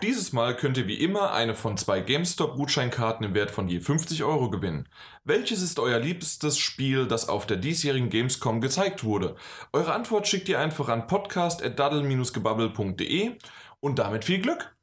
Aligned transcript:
dieses 0.00 0.32
Mal 0.32 0.56
könnt 0.56 0.76
ihr 0.76 0.86
wie 0.86 1.02
immer 1.02 1.32
eine 1.32 1.54
von 1.54 1.76
zwei 1.76 2.00
GameStop-Gutscheinkarten 2.00 3.26
im 3.26 3.34
Wert 3.34 3.50
von 3.50 3.68
je 3.68 3.80
50 3.80 4.22
Euro 4.24 4.50
gewinnen. 4.50 4.88
Welches 5.24 5.62
ist 5.62 5.78
euer 5.78 5.98
liebstes 5.98 6.58
Spiel, 6.58 7.06
das 7.06 7.28
auf 7.28 7.46
der 7.46 7.56
diesjährigen 7.56 8.10
Gamescom 8.10 8.60
gezeigt 8.60 9.04
wurde? 9.04 9.36
Eure 9.72 9.92
Antwort 9.92 10.26
schickt 10.26 10.48
ihr 10.48 10.58
einfach 10.58 10.88
an 10.88 11.06
podcast.daddle-gebabbel.de 11.06 13.32
und 13.80 13.98
damit 13.98 14.24
viel 14.24 14.40
Glück! 14.40 14.74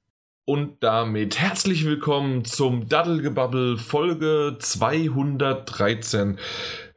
Und 0.48 0.84
damit 0.84 1.40
herzlich 1.40 1.86
willkommen 1.86 2.46
zum 2.46 2.88
Daddelgebabbel 2.88 3.80
Folge 3.80 4.58
213. 4.60 6.38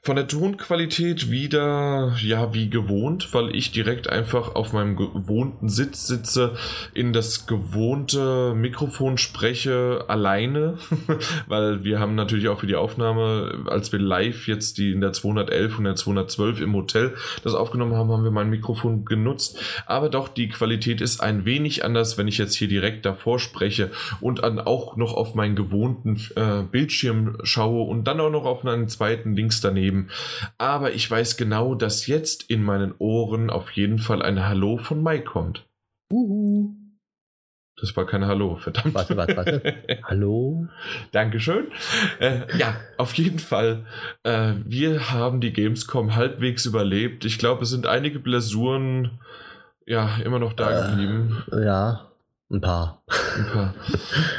Von 0.00 0.14
der 0.14 0.28
Tonqualität 0.28 1.28
wieder, 1.28 2.14
ja, 2.22 2.54
wie 2.54 2.70
gewohnt, 2.70 3.34
weil 3.34 3.54
ich 3.54 3.72
direkt 3.72 4.08
einfach 4.08 4.54
auf 4.54 4.72
meinem 4.72 4.94
gewohnten 4.94 5.68
Sitz 5.68 6.06
sitze, 6.06 6.54
in 6.94 7.12
das 7.12 7.46
gewohnte 7.46 8.54
Mikrofon 8.54 9.18
spreche, 9.18 10.04
alleine, 10.06 10.78
weil 11.48 11.82
wir 11.82 11.98
haben 11.98 12.14
natürlich 12.14 12.48
auch 12.48 12.60
für 12.60 12.68
die 12.68 12.76
Aufnahme, 12.76 13.64
als 13.66 13.90
wir 13.90 13.98
live 13.98 14.46
jetzt 14.46 14.78
die 14.78 14.92
in 14.92 15.00
der 15.00 15.12
211 15.12 15.78
und 15.78 15.84
der 15.84 15.96
212 15.96 16.60
im 16.60 16.74
Hotel 16.74 17.14
das 17.42 17.54
aufgenommen 17.54 17.96
haben, 17.96 18.10
haben 18.10 18.24
wir 18.24 18.30
mein 18.30 18.50
Mikrofon 18.50 19.04
genutzt. 19.04 19.58
Aber 19.84 20.08
doch, 20.08 20.28
die 20.28 20.48
Qualität 20.48 21.00
ist 21.00 21.20
ein 21.20 21.44
wenig 21.44 21.84
anders, 21.84 22.16
wenn 22.16 22.28
ich 22.28 22.38
jetzt 22.38 22.54
hier 22.54 22.68
direkt 22.68 23.04
davor 23.04 23.40
spreche 23.40 23.90
und 24.20 24.44
dann 24.44 24.60
auch 24.60 24.96
noch 24.96 25.14
auf 25.14 25.34
meinen 25.34 25.56
gewohnten 25.56 26.20
äh, 26.36 26.62
Bildschirm 26.62 27.38
schaue 27.42 27.82
und 27.88 28.04
dann 28.04 28.20
auch 28.20 28.30
noch 28.30 28.44
auf 28.44 28.64
einen 28.64 28.88
zweiten 28.88 29.34
links 29.34 29.60
daneben 29.60 29.87
geben. 29.88 30.08
Aber 30.58 30.92
ich 30.92 31.10
weiß 31.10 31.36
genau, 31.36 31.74
dass 31.74 32.06
jetzt 32.06 32.50
in 32.50 32.62
meinen 32.62 32.94
Ohren 32.98 33.50
auf 33.50 33.70
jeden 33.72 33.98
Fall 33.98 34.22
ein 34.22 34.46
Hallo 34.46 34.76
von 34.76 35.02
Mike 35.02 35.24
kommt. 35.24 35.66
Uhu. 36.12 36.74
Das 37.80 37.96
war 37.96 38.06
kein 38.06 38.26
Hallo, 38.26 38.56
verdammt. 38.56 38.92
Warte, 38.94 39.16
warte, 39.16 39.36
warte. 39.36 39.76
Hallo? 40.02 40.66
Dankeschön. 41.12 41.68
Äh, 42.18 42.40
ja, 42.58 42.74
auf 42.96 43.14
jeden 43.14 43.38
Fall. 43.38 43.86
Äh, 44.24 44.54
wir 44.64 45.12
haben 45.12 45.40
die 45.40 45.52
Gamescom 45.52 46.16
halbwegs 46.16 46.66
überlebt. 46.66 47.24
Ich 47.24 47.38
glaube, 47.38 47.62
es 47.62 47.70
sind 47.70 47.86
einige 47.86 48.18
Blasuren 48.18 49.20
ja 49.86 50.16
immer 50.24 50.40
noch 50.40 50.54
da 50.54 50.70
äh, 50.70 50.90
geblieben. 50.90 51.44
Ja, 51.52 52.08
ein 52.50 52.60
paar. 52.60 53.02
Ein 53.36 53.46
paar. 53.52 53.74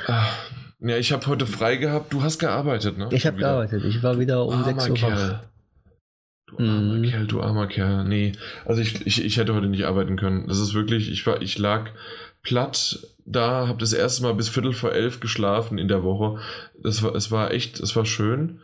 Ja, 0.81 0.97
ich 0.97 1.11
habe 1.11 1.25
heute 1.27 1.45
frei 1.45 1.75
gehabt. 1.75 2.13
Du 2.13 2.23
hast 2.23 2.39
gearbeitet, 2.39 2.97
ne? 2.97 3.09
Ich 3.11 3.25
habe 3.25 3.37
gearbeitet. 3.37 3.83
Ich 3.83 4.01
war 4.01 4.17
wieder 4.19 4.45
um 4.45 4.63
6 4.63 4.89
Uhr 4.89 4.95
Kerl. 4.95 5.43
Du 6.47 6.57
armer 6.57 6.95
mm. 6.95 7.03
Kerl, 7.03 7.27
du 7.27 7.41
armer 7.41 7.67
Kerl. 7.67 8.05
Nee, 8.05 8.31
also 8.65 8.81
ich, 8.81 9.05
ich, 9.05 9.23
ich 9.23 9.37
hätte 9.37 9.53
heute 9.53 9.67
nicht 9.67 9.85
arbeiten 9.85 10.15
können. 10.15 10.47
Das 10.47 10.59
ist 10.59 10.73
wirklich, 10.73 11.11
ich, 11.11 11.25
war, 11.27 11.41
ich 11.41 11.57
lag 11.57 11.89
platt 12.41 12.99
da, 13.25 13.67
habe 13.67 13.79
das 13.79 13.93
erste 13.93 14.23
Mal 14.23 14.33
bis 14.33 14.49
Viertel 14.49 14.73
vor 14.73 14.91
elf 14.91 15.19
geschlafen 15.19 15.77
in 15.77 15.87
der 15.87 16.03
Woche. 16.03 16.39
Das 16.81 17.03
war, 17.03 17.13
es 17.13 17.29
war 17.29 17.51
echt, 17.51 17.79
es 17.79 17.95
war 17.95 18.05
schön. 18.05 18.61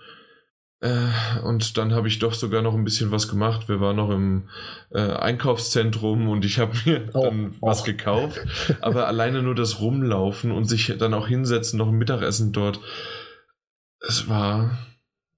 Äh, 0.82 1.40
und 1.44 1.78
dann 1.78 1.94
habe 1.94 2.08
ich 2.08 2.20
doch 2.20 2.34
sogar 2.34 2.62
noch 2.62 2.74
ein 2.74 2.84
bisschen 2.84 3.12
was 3.12 3.28
gemacht. 3.28 3.70
Wir 3.70 3.80
waren 3.80 3.96
noch 3.96 4.10
im 4.10 4.50
äh, 4.92 5.00
Einkaufszentrum 5.00 6.28
und 6.28 6.46
ich 6.46 6.60
habe 6.60 6.74
mir 6.86 7.10
oh, 7.14 7.24
dann 7.24 7.56
was 7.62 7.82
oh. 7.82 7.86
gekauft. 7.86 8.40
Aber 8.82 9.08
alleine 9.08 9.42
nur 9.42 9.56
das 9.56 9.80
Rumlaufen 9.80 10.52
und 10.52 10.66
sich 10.66 10.94
dann 10.98 11.14
auch 11.14 11.28
hinsetzen, 11.28 11.80
noch 11.80 11.88
ein 11.88 11.98
Mittagessen 11.98 12.52
dort. 12.52 12.80
Es 14.08 14.28
war, 14.28 14.78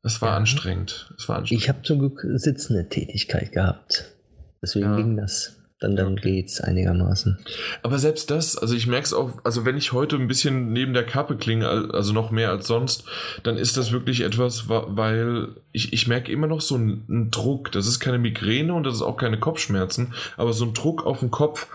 es 0.03 0.21
war 0.21 0.29
ja. 0.29 0.37
anstrengend. 0.37 1.13
Es 1.17 1.29
war 1.29 1.37
anstrengend. 1.37 1.63
Ich 1.63 1.69
habe 1.69 1.81
zum 1.83 1.99
Glück 1.99 2.25
sitzende 2.35 2.89
Tätigkeit 2.89 3.51
gehabt. 3.51 4.15
Deswegen 4.61 4.85
ja. 4.85 4.95
ging 4.95 5.17
das 5.17 5.56
dann, 5.79 5.95
dann 5.95 6.15
geht's 6.15 6.59
einigermaßen. 6.59 7.37
Aber 7.83 7.99
selbst 7.99 8.31
das, 8.31 8.57
also 8.57 8.73
ich 8.75 8.87
merke 8.87 9.05
es 9.05 9.13
auch, 9.13 9.33
also 9.43 9.63
wenn 9.63 9.77
ich 9.77 9.91
heute 9.91 10.15
ein 10.15 10.27
bisschen 10.27 10.73
neben 10.73 10.93
der 10.93 11.05
Kappe 11.05 11.37
klinge, 11.37 11.67
also 11.67 12.13
noch 12.13 12.31
mehr 12.31 12.49
als 12.49 12.67
sonst, 12.67 13.03
dann 13.43 13.57
ist 13.57 13.77
das 13.77 13.91
wirklich 13.91 14.21
etwas, 14.21 14.67
weil 14.69 15.49
ich, 15.71 15.93
ich 15.93 16.07
merke 16.07 16.31
immer 16.31 16.47
noch 16.47 16.61
so 16.61 16.75
einen, 16.75 17.05
einen 17.09 17.31
Druck. 17.31 17.71
Das 17.71 17.87
ist 17.87 17.99
keine 17.99 18.17
Migräne 18.17 18.73
und 18.73 18.85
das 18.85 18.95
ist 18.95 19.01
auch 19.03 19.17
keine 19.17 19.39
Kopfschmerzen, 19.39 20.13
aber 20.35 20.53
so 20.53 20.65
ein 20.65 20.73
Druck 20.73 21.05
auf 21.05 21.19
den 21.19 21.31
Kopf. 21.31 21.67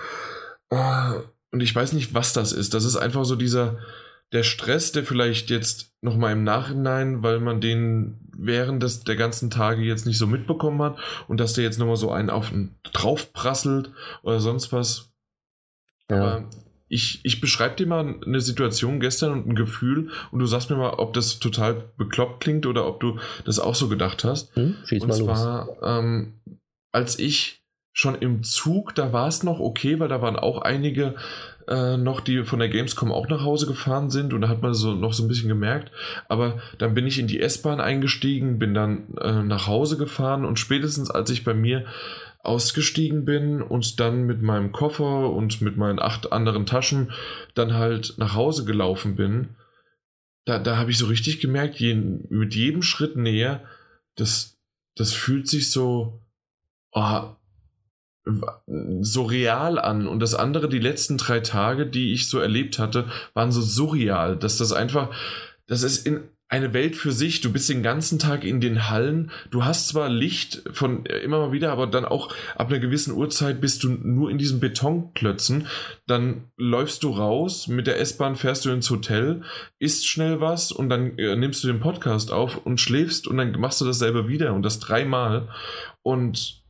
Oh, 0.70 1.12
und 1.52 1.60
ich 1.60 1.74
weiß 1.74 1.92
nicht, 1.92 2.14
was 2.14 2.32
das 2.32 2.52
ist. 2.52 2.74
Das 2.74 2.84
ist 2.84 2.96
einfach 2.96 3.24
so 3.24 3.36
dieser, 3.36 3.78
der 4.32 4.42
Stress, 4.42 4.90
der 4.92 5.04
vielleicht 5.04 5.50
jetzt 5.50 5.92
nochmal 6.00 6.32
im 6.32 6.42
Nachhinein, 6.42 7.22
weil 7.22 7.38
man 7.38 7.60
den 7.60 8.21
während 8.36 8.82
des, 8.82 9.04
der 9.04 9.16
ganzen 9.16 9.50
Tage 9.50 9.82
jetzt 9.82 10.06
nicht 10.06 10.18
so 10.18 10.26
mitbekommen 10.26 10.82
hat 10.82 10.98
und 11.28 11.38
dass 11.38 11.52
der 11.52 11.64
jetzt 11.64 11.78
nochmal 11.78 11.96
so 11.96 12.10
einen 12.10 12.30
auf 12.30 12.52
drauf 12.92 13.32
prasselt 13.32 13.90
oder 14.22 14.40
sonst 14.40 14.72
was. 14.72 15.12
Ja. 16.10 16.16
Aber 16.16 16.48
ich, 16.88 17.20
ich 17.24 17.40
beschreibe 17.40 17.76
dir 17.76 17.86
mal 17.86 18.16
eine 18.24 18.40
Situation 18.42 19.00
gestern 19.00 19.32
und 19.32 19.48
ein 19.48 19.54
Gefühl 19.54 20.10
und 20.30 20.40
du 20.40 20.46
sagst 20.46 20.68
mir 20.68 20.76
mal, 20.76 20.94
ob 20.94 21.14
das 21.14 21.38
total 21.38 21.84
bekloppt 21.96 22.42
klingt 22.42 22.66
oder 22.66 22.86
ob 22.86 23.00
du 23.00 23.18
das 23.46 23.58
auch 23.58 23.74
so 23.74 23.88
gedacht 23.88 24.24
hast. 24.24 24.54
Hm, 24.56 24.76
und 25.00 25.14
zwar, 25.14 25.68
ähm, 25.82 26.34
als 26.92 27.18
ich 27.18 27.62
schon 27.94 28.14
im 28.14 28.42
Zug, 28.42 28.94
da 28.94 29.12
war 29.12 29.28
es 29.28 29.42
noch 29.42 29.58
okay, 29.58 30.00
weil 30.00 30.08
da 30.08 30.20
waren 30.20 30.36
auch 30.36 30.60
einige 30.60 31.14
äh, 31.68 31.96
noch, 31.96 32.20
die 32.20 32.44
von 32.44 32.58
der 32.58 32.68
Gamescom 32.68 33.12
auch 33.12 33.28
nach 33.28 33.42
Hause 33.42 33.66
gefahren 33.66 34.10
sind 34.10 34.32
und 34.32 34.42
da 34.42 34.48
hat 34.48 34.62
man 34.62 34.74
so 34.74 34.94
noch 34.94 35.12
so 35.12 35.24
ein 35.24 35.28
bisschen 35.28 35.48
gemerkt. 35.48 35.90
Aber 36.28 36.60
dann 36.78 36.94
bin 36.94 37.06
ich 37.06 37.18
in 37.18 37.26
die 37.26 37.40
S-Bahn 37.40 37.80
eingestiegen, 37.80 38.58
bin 38.58 38.74
dann 38.74 39.14
äh, 39.20 39.42
nach 39.42 39.66
Hause 39.66 39.96
gefahren 39.96 40.44
und 40.44 40.58
spätestens 40.58 41.10
als 41.10 41.30
ich 41.30 41.44
bei 41.44 41.54
mir 41.54 41.84
ausgestiegen 42.42 43.24
bin 43.24 43.62
und 43.62 44.00
dann 44.00 44.24
mit 44.24 44.42
meinem 44.42 44.72
Koffer 44.72 45.30
und 45.30 45.60
mit 45.60 45.76
meinen 45.76 46.00
acht 46.00 46.32
anderen 46.32 46.66
Taschen 46.66 47.12
dann 47.54 47.74
halt 47.74 48.14
nach 48.16 48.34
Hause 48.34 48.64
gelaufen 48.64 49.14
bin, 49.14 49.50
da, 50.44 50.58
da 50.58 50.76
habe 50.76 50.90
ich 50.90 50.98
so 50.98 51.06
richtig 51.06 51.40
gemerkt, 51.40 51.76
je, 51.76 51.94
mit 51.94 52.54
jedem 52.54 52.82
Schritt 52.82 53.16
näher, 53.16 53.62
das, 54.16 54.58
das 54.96 55.12
fühlt 55.12 55.48
sich 55.48 55.70
so, 55.70 56.20
oh, 56.90 57.36
so 59.00 59.22
real 59.24 59.78
an 59.78 60.06
und 60.06 60.20
das 60.20 60.34
andere, 60.34 60.68
die 60.68 60.78
letzten 60.78 61.18
drei 61.18 61.40
Tage, 61.40 61.86
die 61.86 62.12
ich 62.12 62.28
so 62.28 62.38
erlebt 62.38 62.78
hatte, 62.78 63.06
waren 63.34 63.50
so 63.50 63.60
surreal, 63.60 64.36
dass 64.36 64.58
das 64.58 64.72
einfach, 64.72 65.10
das 65.66 65.82
ist 65.82 66.06
in 66.06 66.20
eine 66.52 66.74
Welt 66.74 66.96
für 66.96 67.12
sich. 67.12 67.40
Du 67.40 67.50
bist 67.50 67.70
den 67.70 67.82
ganzen 67.82 68.18
Tag 68.18 68.44
in 68.44 68.60
den 68.60 68.90
Hallen. 68.90 69.30
Du 69.50 69.64
hast 69.64 69.88
zwar 69.88 70.10
Licht 70.10 70.62
von 70.70 71.06
äh, 71.06 71.20
immer 71.20 71.38
mal 71.38 71.52
wieder, 71.52 71.72
aber 71.72 71.86
dann 71.86 72.04
auch 72.04 72.28
ab 72.56 72.68
einer 72.68 72.78
gewissen 72.78 73.14
Uhrzeit 73.14 73.58
bist 73.62 73.82
du 73.82 73.88
nur 73.88 74.30
in 74.30 74.36
diesen 74.36 74.60
Betonklötzen. 74.60 75.66
Dann 76.06 76.50
läufst 76.58 77.04
du 77.04 77.10
raus, 77.10 77.68
mit 77.68 77.86
der 77.86 77.98
S-Bahn 77.98 78.36
fährst 78.36 78.66
du 78.66 78.70
ins 78.70 78.90
Hotel, 78.90 79.40
isst 79.78 80.06
schnell 80.06 80.42
was 80.42 80.72
und 80.72 80.90
dann 80.90 81.16
äh, 81.18 81.34
nimmst 81.36 81.64
du 81.64 81.68
den 81.68 81.80
Podcast 81.80 82.30
auf 82.30 82.66
und 82.66 82.82
schläfst 82.82 83.26
und 83.26 83.38
dann 83.38 83.52
machst 83.58 83.80
du 83.80 83.86
dasselbe 83.86 84.28
wieder 84.28 84.52
und 84.52 84.62
das 84.62 84.78
dreimal. 84.78 85.48
Und 86.02 86.61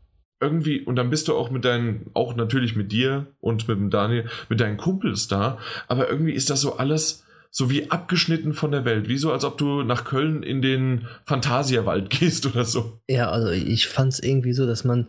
irgendwie, 0.42 0.80
und 0.80 0.96
dann 0.96 1.08
bist 1.08 1.28
du 1.28 1.34
auch 1.34 1.50
mit 1.50 1.64
deinen, 1.64 2.10
auch 2.12 2.36
natürlich 2.36 2.76
mit 2.76 2.92
dir 2.92 3.26
und 3.40 3.68
mit 3.68 3.78
dem 3.78 3.90
Daniel, 3.90 4.26
mit 4.48 4.60
deinen 4.60 4.76
Kumpels 4.76 5.28
da, 5.28 5.58
aber 5.88 6.10
irgendwie 6.10 6.32
ist 6.32 6.50
das 6.50 6.60
so 6.60 6.76
alles 6.76 7.24
so 7.54 7.70
wie 7.70 7.90
abgeschnitten 7.90 8.54
von 8.54 8.72
der 8.72 8.86
Welt, 8.86 9.08
wie 9.08 9.18
so, 9.18 9.30
als 9.30 9.44
ob 9.44 9.58
du 9.58 9.82
nach 9.82 10.04
Köln 10.04 10.42
in 10.42 10.62
den 10.62 11.06
Phantasiawald 11.24 12.08
gehst 12.18 12.46
oder 12.46 12.64
so. 12.64 12.98
Ja, 13.08 13.30
also 13.30 13.50
ich 13.50 13.88
fand 13.88 14.14
es 14.14 14.20
irgendwie 14.20 14.54
so, 14.54 14.66
dass 14.66 14.84
man, 14.84 15.08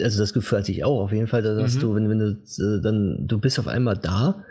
also 0.00 0.18
das 0.18 0.32
Gefühl 0.32 0.58
hatte 0.58 0.72
ich 0.72 0.84
auch 0.84 1.00
auf 1.00 1.12
jeden 1.12 1.28
Fall, 1.28 1.42
dass 1.42 1.76
mhm. 1.76 1.80
du, 1.80 1.94
wenn, 1.94 2.10
wenn 2.10 2.18
du 2.18 2.26
äh, 2.64 2.82
dann, 2.82 3.28
du 3.28 3.38
bist 3.38 3.60
auf 3.60 3.68
einmal 3.68 3.96
da 3.96 4.44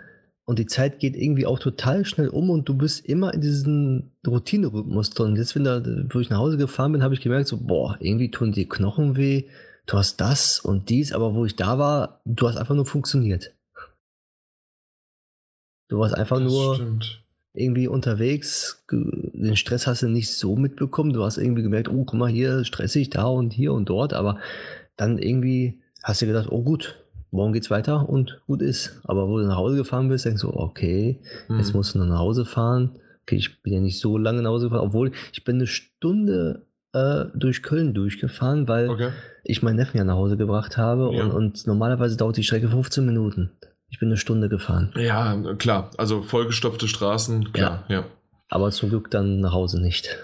und 0.49 0.57
die 0.57 0.65
Zeit 0.65 0.97
geht 0.97 1.15
irgendwie 1.15 1.45
auch 1.45 1.59
total 1.59 2.05
schnell 2.05 2.27
um 2.27 2.49
und 2.49 2.67
du 2.67 2.73
bist 2.73 3.05
immer 3.05 3.35
in 3.35 3.39
diesem 3.39 4.13
Routine-Rhythmus 4.25 5.11
drin. 5.11 5.35
Jetzt, 5.35 5.53
wenn 5.53 5.63
da, 5.63 5.79
wo 6.11 6.19
ich 6.19 6.31
nach 6.31 6.39
Hause 6.39 6.57
gefahren 6.57 6.91
bin, 6.91 7.03
habe 7.03 7.13
ich 7.13 7.21
gemerkt, 7.21 7.47
so, 7.47 7.57
boah, 7.57 7.97
irgendwie 7.99 8.31
tun 8.31 8.51
die 8.51 8.67
Knochen 8.67 9.15
weh, 9.15 9.43
du 9.85 9.97
hast 9.99 10.19
das 10.19 10.59
und 10.59 10.89
dies, 10.89 11.13
aber 11.13 11.35
wo 11.35 11.45
ich 11.45 11.55
da 11.55 11.77
war, 11.77 12.21
du 12.25 12.47
hast 12.47 12.57
einfach 12.57 12.73
nur 12.73 12.87
funktioniert. 12.87 13.53
Du 15.87 15.99
warst 15.99 16.15
einfach 16.15 16.39
das 16.39 16.51
nur 16.51 16.73
stimmt. 16.73 17.23
irgendwie 17.53 17.87
unterwegs, 17.87 18.83
den 18.89 19.55
Stress 19.55 19.85
hast 19.85 20.01
du 20.01 20.07
nicht 20.07 20.33
so 20.33 20.55
mitbekommen, 20.55 21.13
du 21.13 21.23
hast 21.23 21.37
irgendwie 21.37 21.61
gemerkt, 21.61 21.89
oh, 21.89 22.05
guck 22.05 22.17
mal, 22.17 22.27
hier 22.27 22.65
stressig, 22.65 23.11
da 23.11 23.25
und 23.25 23.53
hier 23.53 23.71
und 23.71 23.87
dort, 23.87 24.13
aber 24.13 24.39
dann 24.95 25.19
irgendwie 25.19 25.79
hast 26.01 26.23
du 26.23 26.25
gedacht, 26.25 26.47
oh 26.49 26.63
gut, 26.63 26.97
morgen 27.31 27.53
geht's 27.53 27.69
weiter 27.69 28.09
und 28.09 28.41
gut 28.47 28.61
ist. 28.61 29.01
Aber 29.03 29.27
wo 29.27 29.37
du 29.37 29.45
nach 29.45 29.57
Hause 29.57 29.77
gefahren 29.77 30.09
bist, 30.09 30.25
denkst 30.25 30.41
du, 30.41 30.53
okay, 30.53 31.19
mhm. 31.47 31.57
jetzt 31.57 31.73
musst 31.73 31.95
du 31.95 31.99
nach 31.99 32.19
Hause 32.19 32.45
fahren. 32.45 32.99
Okay, 33.23 33.35
ich 33.35 33.61
bin 33.61 33.73
ja 33.73 33.79
nicht 33.79 33.99
so 33.99 34.17
lange 34.17 34.41
nach 34.41 34.49
Hause 34.49 34.67
gefahren, 34.67 34.87
obwohl 34.87 35.11
ich 35.33 35.43
bin 35.43 35.57
eine 35.57 35.67
Stunde 35.67 36.65
äh, 36.93 37.25
durch 37.35 37.61
Köln 37.61 37.93
durchgefahren, 37.93 38.67
weil 38.67 38.89
okay. 38.89 39.11
ich 39.43 39.61
meinen 39.61 39.75
Neffen 39.75 39.97
ja 39.97 40.03
nach 40.03 40.15
Hause 40.15 40.37
gebracht 40.37 40.77
habe 40.77 41.11
ja. 41.13 41.23
und, 41.23 41.31
und, 41.31 41.67
normalerweise 41.67 42.17
dauert 42.17 42.37
die 42.37 42.43
Strecke 42.43 42.69
15 42.69 43.05
Minuten. 43.05 43.51
Ich 43.89 43.99
bin 43.99 44.09
eine 44.09 44.17
Stunde 44.17 44.49
gefahren. 44.49 44.91
Ja, 44.95 45.35
klar. 45.57 45.91
Also 45.97 46.21
vollgestopfte 46.21 46.87
Straßen, 46.87 47.53
klar, 47.53 47.85
ja. 47.87 47.99
ja. 47.99 48.05
Aber 48.49 48.71
zum 48.71 48.89
Glück 48.89 49.11
dann 49.11 49.39
nach 49.39 49.53
Hause 49.53 49.81
nicht. 49.81 50.17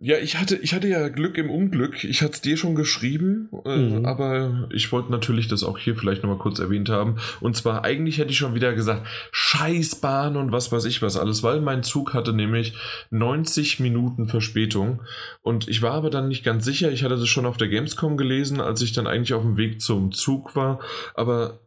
Ja, 0.00 0.18
ich 0.18 0.38
hatte, 0.38 0.56
ich 0.56 0.74
hatte 0.74 0.88
ja 0.88 1.08
Glück 1.08 1.38
im 1.38 1.50
Unglück. 1.50 2.04
Ich 2.04 2.22
hatte 2.22 2.32
es 2.34 2.40
dir 2.40 2.56
schon 2.56 2.74
geschrieben, 2.74 3.48
äh, 3.64 3.76
mhm. 3.76 4.04
aber 4.04 4.68
ich 4.72 4.90
wollte 4.92 5.10
natürlich 5.10 5.48
das 5.48 5.64
auch 5.64 5.78
hier 5.78 5.96
vielleicht 5.96 6.22
nochmal 6.22 6.38
kurz 6.38 6.58
erwähnt 6.58 6.88
haben. 6.88 7.16
Und 7.40 7.56
zwar, 7.56 7.84
eigentlich 7.84 8.18
hätte 8.18 8.30
ich 8.30 8.38
schon 8.38 8.54
wieder 8.54 8.74
gesagt, 8.74 9.06
Scheißbahn 9.32 10.36
und 10.36 10.52
was 10.52 10.70
weiß 10.70 10.84
ich 10.84 11.02
was 11.02 11.16
alles, 11.16 11.42
weil 11.42 11.60
mein 11.60 11.82
Zug 11.82 12.14
hatte 12.14 12.32
nämlich 12.32 12.74
90 13.10 13.80
Minuten 13.80 14.26
Verspätung. 14.26 15.02
Und 15.42 15.68
ich 15.68 15.82
war 15.82 15.92
aber 15.92 16.10
dann 16.10 16.28
nicht 16.28 16.44
ganz 16.44 16.64
sicher. 16.64 16.92
Ich 16.92 17.04
hatte 17.04 17.16
das 17.16 17.28
schon 17.28 17.46
auf 17.46 17.56
der 17.56 17.68
Gamescom 17.68 18.16
gelesen, 18.16 18.60
als 18.60 18.82
ich 18.82 18.92
dann 18.92 19.06
eigentlich 19.06 19.34
auf 19.34 19.42
dem 19.42 19.56
Weg 19.56 19.80
zum 19.80 20.12
Zug 20.12 20.54
war. 20.54 20.80
Aber 21.14 21.60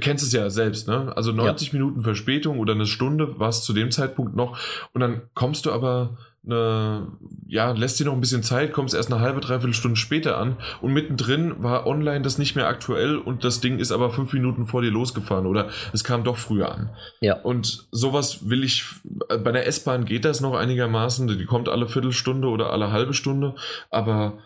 kennst 0.00 0.24
es 0.24 0.32
ja 0.32 0.50
selbst, 0.50 0.86
ne? 0.86 1.12
Also 1.16 1.32
90 1.32 1.68
ja. 1.68 1.74
Minuten 1.74 2.02
Verspätung 2.02 2.58
oder 2.58 2.74
eine 2.74 2.86
Stunde 2.86 3.38
war 3.38 3.48
es 3.48 3.62
zu 3.62 3.72
dem 3.72 3.90
Zeitpunkt 3.90 4.36
noch. 4.36 4.58
Und 4.92 5.00
dann 5.00 5.22
kommst 5.34 5.66
du 5.66 5.72
aber 5.72 6.18
eine, 6.44 7.06
ja, 7.46 7.70
lässt 7.72 8.00
dir 8.00 8.04
noch 8.04 8.14
ein 8.14 8.20
bisschen 8.20 8.42
Zeit, 8.42 8.72
kommst 8.72 8.94
erst 8.94 9.12
eine 9.12 9.20
halbe, 9.20 9.40
dreiviertel 9.40 9.74
Stunde 9.74 9.96
später 9.96 10.38
an 10.38 10.56
und 10.80 10.92
mittendrin 10.92 11.62
war 11.62 11.86
online 11.86 12.22
das 12.22 12.38
nicht 12.38 12.56
mehr 12.56 12.66
aktuell 12.66 13.16
und 13.16 13.44
das 13.44 13.60
Ding 13.60 13.78
ist 13.78 13.92
aber 13.92 14.10
fünf 14.10 14.32
Minuten 14.32 14.66
vor 14.66 14.82
dir 14.82 14.90
losgefahren 14.90 15.46
oder 15.46 15.70
es 15.92 16.02
kam 16.02 16.24
doch 16.24 16.36
früher 16.36 16.72
an. 16.72 16.90
Ja. 17.20 17.40
Und 17.40 17.86
sowas 17.92 18.48
will 18.48 18.64
ich, 18.64 18.84
bei 19.04 19.52
der 19.52 19.66
S-Bahn 19.66 20.04
geht 20.04 20.24
das 20.24 20.40
noch 20.40 20.54
einigermaßen, 20.54 21.28
die 21.28 21.44
kommt 21.44 21.68
alle 21.68 21.86
Viertelstunde 21.88 22.48
oder 22.48 22.72
alle 22.72 22.90
halbe 22.90 23.14
Stunde, 23.14 23.54
aber 23.90 24.38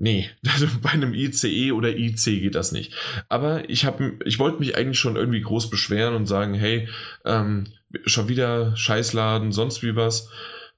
Nee, 0.00 0.30
bei 0.82 0.90
einem 0.90 1.12
ICE 1.12 1.72
oder 1.72 1.96
IC 1.96 2.24
geht 2.24 2.54
das 2.54 2.70
nicht. 2.70 2.94
Aber 3.28 3.68
ich 3.68 3.84
habe, 3.84 4.12
ich 4.24 4.38
wollte 4.38 4.60
mich 4.60 4.76
eigentlich 4.76 5.00
schon 5.00 5.16
irgendwie 5.16 5.40
groß 5.40 5.70
beschweren 5.70 6.14
und 6.14 6.26
sagen, 6.26 6.54
hey, 6.54 6.88
ähm, 7.24 7.66
schon 8.06 8.28
wieder 8.28 8.76
Scheißladen, 8.76 9.50
sonst 9.50 9.82
wie 9.82 9.96
was. 9.96 10.30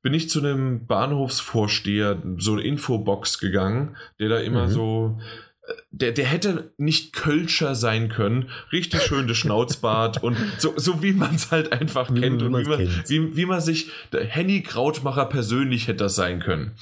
Bin 0.02 0.14
ich 0.14 0.30
zu 0.30 0.38
einem 0.40 0.86
Bahnhofsvorsteher, 0.86 2.22
so 2.38 2.52
eine 2.52 2.62
Infobox 2.62 3.38
gegangen, 3.38 3.96
der 4.18 4.28
da 4.28 4.38
immer 4.38 4.66
mhm. 4.66 4.70
so 4.70 5.20
äh, 5.66 5.72
der, 5.90 6.12
der 6.12 6.26
hätte 6.26 6.72
nicht 6.78 7.12
Kölscher 7.12 7.74
sein 7.74 8.08
können. 8.08 8.48
Richtig 8.72 9.02
schön 9.02 9.28
das 9.28 9.36
Schnauzbart 9.36 10.22
und 10.22 10.36
so, 10.58 10.72
so 10.76 11.02
wie 11.02 11.12
man 11.12 11.34
es 11.34 11.50
halt 11.50 11.72
einfach 11.72 12.14
wie 12.14 12.20
kennt 12.20 12.42
und 12.42 12.48
wie 12.48 12.68
man, 12.68 12.78
wie, 13.06 13.36
wie 13.36 13.46
man 13.46 13.60
sich, 13.60 13.90
der 14.12 14.24
Henny 14.24 14.62
Krautmacher 14.62 15.26
persönlich 15.26 15.88
hätte 15.88 16.04
das 16.04 16.14
sein 16.14 16.40
können. 16.40 16.72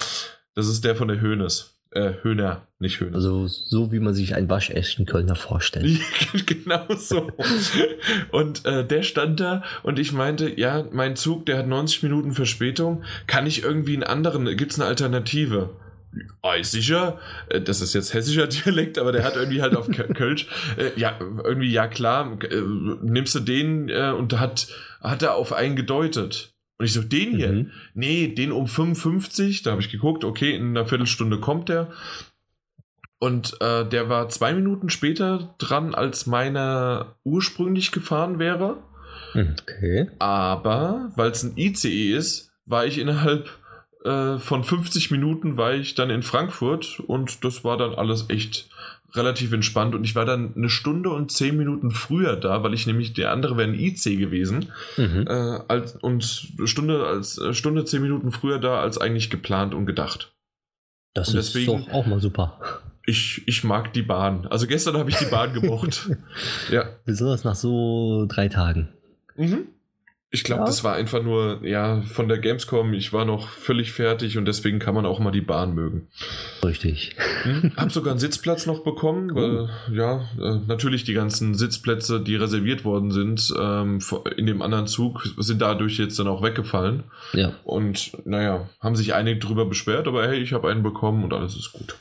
Das 0.54 0.68
ist 0.68 0.84
der 0.84 0.96
von 0.96 1.08
der 1.08 1.20
Höhnes. 1.20 1.77
Äh, 1.90 2.12
Höhner, 2.22 2.66
nicht 2.78 3.00
Höhner. 3.00 3.14
Also 3.14 3.46
so 3.46 3.90
wie 3.92 3.98
man 3.98 4.12
sich 4.12 4.34
einen 4.34 4.50
waschechten 4.50 5.06
Kölner 5.06 5.36
vorstellt. 5.36 6.00
genau 6.46 6.84
so. 6.94 7.30
und 8.30 8.66
äh, 8.66 8.86
der 8.86 9.02
stand 9.02 9.40
da 9.40 9.62
und 9.82 9.98
ich 9.98 10.12
meinte, 10.12 10.60
ja, 10.60 10.84
mein 10.92 11.16
Zug, 11.16 11.46
der 11.46 11.56
hat 11.56 11.66
90 11.66 12.02
Minuten 12.02 12.34
Verspätung. 12.34 13.04
Kann 13.26 13.46
ich 13.46 13.62
irgendwie 13.62 13.94
einen 13.94 14.02
anderen, 14.02 14.44
gibt 14.56 14.72
es 14.72 14.78
eine 14.78 14.88
Alternative? 14.88 15.70
Ah, 16.42 16.62
sicher. 16.62 17.18
Äh, 17.48 17.62
das 17.62 17.80
ist 17.80 17.94
jetzt 17.94 18.12
hessischer 18.12 18.46
Dialekt, 18.48 18.98
aber 18.98 19.12
der 19.12 19.24
hat 19.24 19.36
irgendwie 19.36 19.62
halt 19.62 19.74
auf 19.74 19.88
Kölsch. 19.88 20.46
Äh, 20.76 20.90
ja, 20.96 21.18
irgendwie, 21.18 21.70
ja 21.70 21.86
klar, 21.88 22.38
äh, 22.42 22.60
nimmst 23.02 23.34
du 23.34 23.40
den 23.40 23.90
und 23.90 24.38
hat, 24.38 24.68
hat 25.00 25.22
er 25.22 25.36
auf 25.36 25.52
einen 25.54 25.76
gedeutet. 25.76 26.52
Und 26.78 26.84
ich 26.84 26.92
so, 26.92 27.02
den 27.02 27.36
hier? 27.36 27.52
Mhm. 27.52 27.70
Nee, 27.94 28.28
den 28.28 28.52
um 28.52 28.66
55. 28.66 29.62
Da 29.62 29.72
habe 29.72 29.82
ich 29.82 29.90
geguckt, 29.90 30.24
okay, 30.24 30.54
in 30.54 30.68
einer 30.68 30.86
Viertelstunde 30.86 31.38
kommt 31.38 31.68
der. 31.68 31.88
Und 33.18 33.60
äh, 33.60 33.84
der 33.84 34.08
war 34.08 34.28
zwei 34.28 34.54
Minuten 34.54 34.90
später 34.90 35.54
dran, 35.58 35.94
als 35.94 36.26
meiner 36.26 37.16
ursprünglich 37.24 37.90
gefahren 37.90 38.38
wäre. 38.38 38.76
Okay. 39.34 40.08
Aber, 40.20 41.10
weil 41.16 41.32
es 41.32 41.42
ein 41.42 41.56
ICE 41.56 42.14
ist, 42.14 42.52
war 42.64 42.86
ich 42.86 42.98
innerhalb 42.98 43.48
äh, 44.04 44.38
von 44.38 44.62
50 44.62 45.10
Minuten 45.10 45.56
war 45.56 45.74
ich 45.74 45.94
dann 45.94 46.10
in 46.10 46.22
Frankfurt 46.22 47.00
und 47.00 47.44
das 47.44 47.64
war 47.64 47.76
dann 47.76 47.94
alles 47.94 48.26
echt 48.28 48.68
relativ 49.14 49.52
entspannt 49.52 49.94
und 49.94 50.04
ich 50.04 50.14
war 50.14 50.24
dann 50.24 50.54
eine 50.54 50.68
Stunde 50.68 51.10
und 51.10 51.32
zehn 51.32 51.56
Minuten 51.56 51.90
früher 51.90 52.36
da, 52.36 52.62
weil 52.62 52.74
ich 52.74 52.86
nämlich 52.86 53.14
der 53.14 53.32
andere 53.32 53.56
wäre 53.56 53.68
ein 53.68 53.78
IC 53.78 54.18
gewesen 54.18 54.66
mhm. 54.96 55.26
äh, 55.26 55.60
als, 55.68 55.96
und 55.96 56.24
Stunde 56.64 57.06
als 57.06 57.38
äh, 57.38 57.54
Stunde 57.54 57.84
zehn 57.84 58.02
Minuten 58.02 58.32
früher 58.32 58.58
da 58.58 58.80
als 58.80 58.98
eigentlich 58.98 59.30
geplant 59.30 59.74
und 59.74 59.86
gedacht. 59.86 60.32
Das 61.14 61.30
und 61.30 61.38
ist 61.38 61.54
deswegen, 61.54 61.86
doch 61.86 61.92
auch 61.92 62.06
mal 62.06 62.20
super. 62.20 62.58
Ich, 63.06 63.42
ich 63.48 63.64
mag 63.64 63.94
die 63.94 64.02
Bahn. 64.02 64.46
Also 64.48 64.66
gestern 64.66 64.98
habe 64.98 65.08
ich 65.08 65.16
die 65.16 65.24
Bahn 65.24 65.54
gemocht. 65.54 66.10
ja. 66.70 66.84
Besonders 67.06 67.44
nach 67.44 67.54
so 67.54 68.26
drei 68.28 68.48
Tagen. 68.48 68.90
Mhm. 69.36 69.68
Ich 70.30 70.44
glaube, 70.44 70.60
ja. 70.60 70.66
das 70.66 70.84
war 70.84 70.94
einfach 70.94 71.22
nur, 71.22 71.66
ja, 71.66 72.02
von 72.02 72.28
der 72.28 72.36
Gamescom, 72.36 72.92
ich 72.92 73.14
war 73.14 73.24
noch 73.24 73.48
völlig 73.48 73.92
fertig 73.92 74.36
und 74.36 74.44
deswegen 74.44 74.78
kann 74.78 74.94
man 74.94 75.06
auch 75.06 75.20
mal 75.20 75.30
die 75.30 75.40
Bahn 75.40 75.74
mögen. 75.74 76.08
Richtig. 76.62 77.16
Hm, 77.44 77.72
hab 77.76 77.90
sogar 77.90 78.10
einen 78.10 78.20
Sitzplatz 78.20 78.66
noch 78.66 78.84
bekommen, 78.84 79.34
weil, 79.34 79.70
ja, 79.90 80.28
äh, 80.38 80.60
natürlich 80.66 81.04
die 81.04 81.14
ganzen 81.14 81.54
Sitzplätze, 81.54 82.20
die 82.20 82.36
reserviert 82.36 82.84
worden 82.84 83.10
sind, 83.10 83.54
ähm, 83.58 84.00
in 84.36 84.44
dem 84.44 84.60
anderen 84.60 84.86
Zug, 84.86 85.26
sind 85.38 85.62
dadurch 85.62 85.98
jetzt 85.98 86.18
dann 86.18 86.28
auch 86.28 86.42
weggefallen. 86.42 87.04
Ja. 87.32 87.54
Und, 87.64 88.12
naja, 88.26 88.68
haben 88.80 88.96
sich 88.96 89.14
einige 89.14 89.40
drüber 89.40 89.64
beschwert, 89.64 90.06
aber 90.06 90.28
hey, 90.28 90.40
ich 90.40 90.52
habe 90.52 90.68
einen 90.68 90.82
bekommen 90.82 91.24
und 91.24 91.32
alles 91.32 91.56
ist 91.56 91.72
gut. 91.72 91.96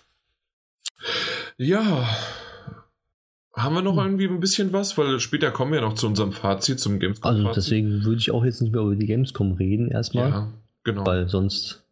Ja, 1.58 2.06
haben 3.58 3.76
wir 3.76 3.82
noch 3.82 3.98
hm. 3.98 4.06
irgendwie 4.06 4.28
ein 4.28 4.40
bisschen 4.40 4.72
was? 4.72 4.98
Weil 4.98 5.20
später 5.20 5.52
kommen 5.52 5.74
wir 5.74 5.82
noch 5.82 5.96
zu 5.96 6.08
unserem 6.08 6.32
Fazit, 6.32 6.80
zum 6.80 7.00
Gamescom. 7.00 7.30
Also 7.30 7.52
deswegen 7.52 8.04
würde 8.04 8.20
ich 8.20 8.32
auch 8.32 8.46
jetzt 8.46 8.62
nicht 8.62 8.72
mehr 8.72 8.82
über 8.82 8.96
die 8.96 9.08
Gamescom 9.08 9.54
reden 9.54 9.90
erstmal. 9.90 10.30
Ja, 10.30 10.54
genau. 10.84 11.06
Weil 11.06 11.28
sonst 11.28 11.84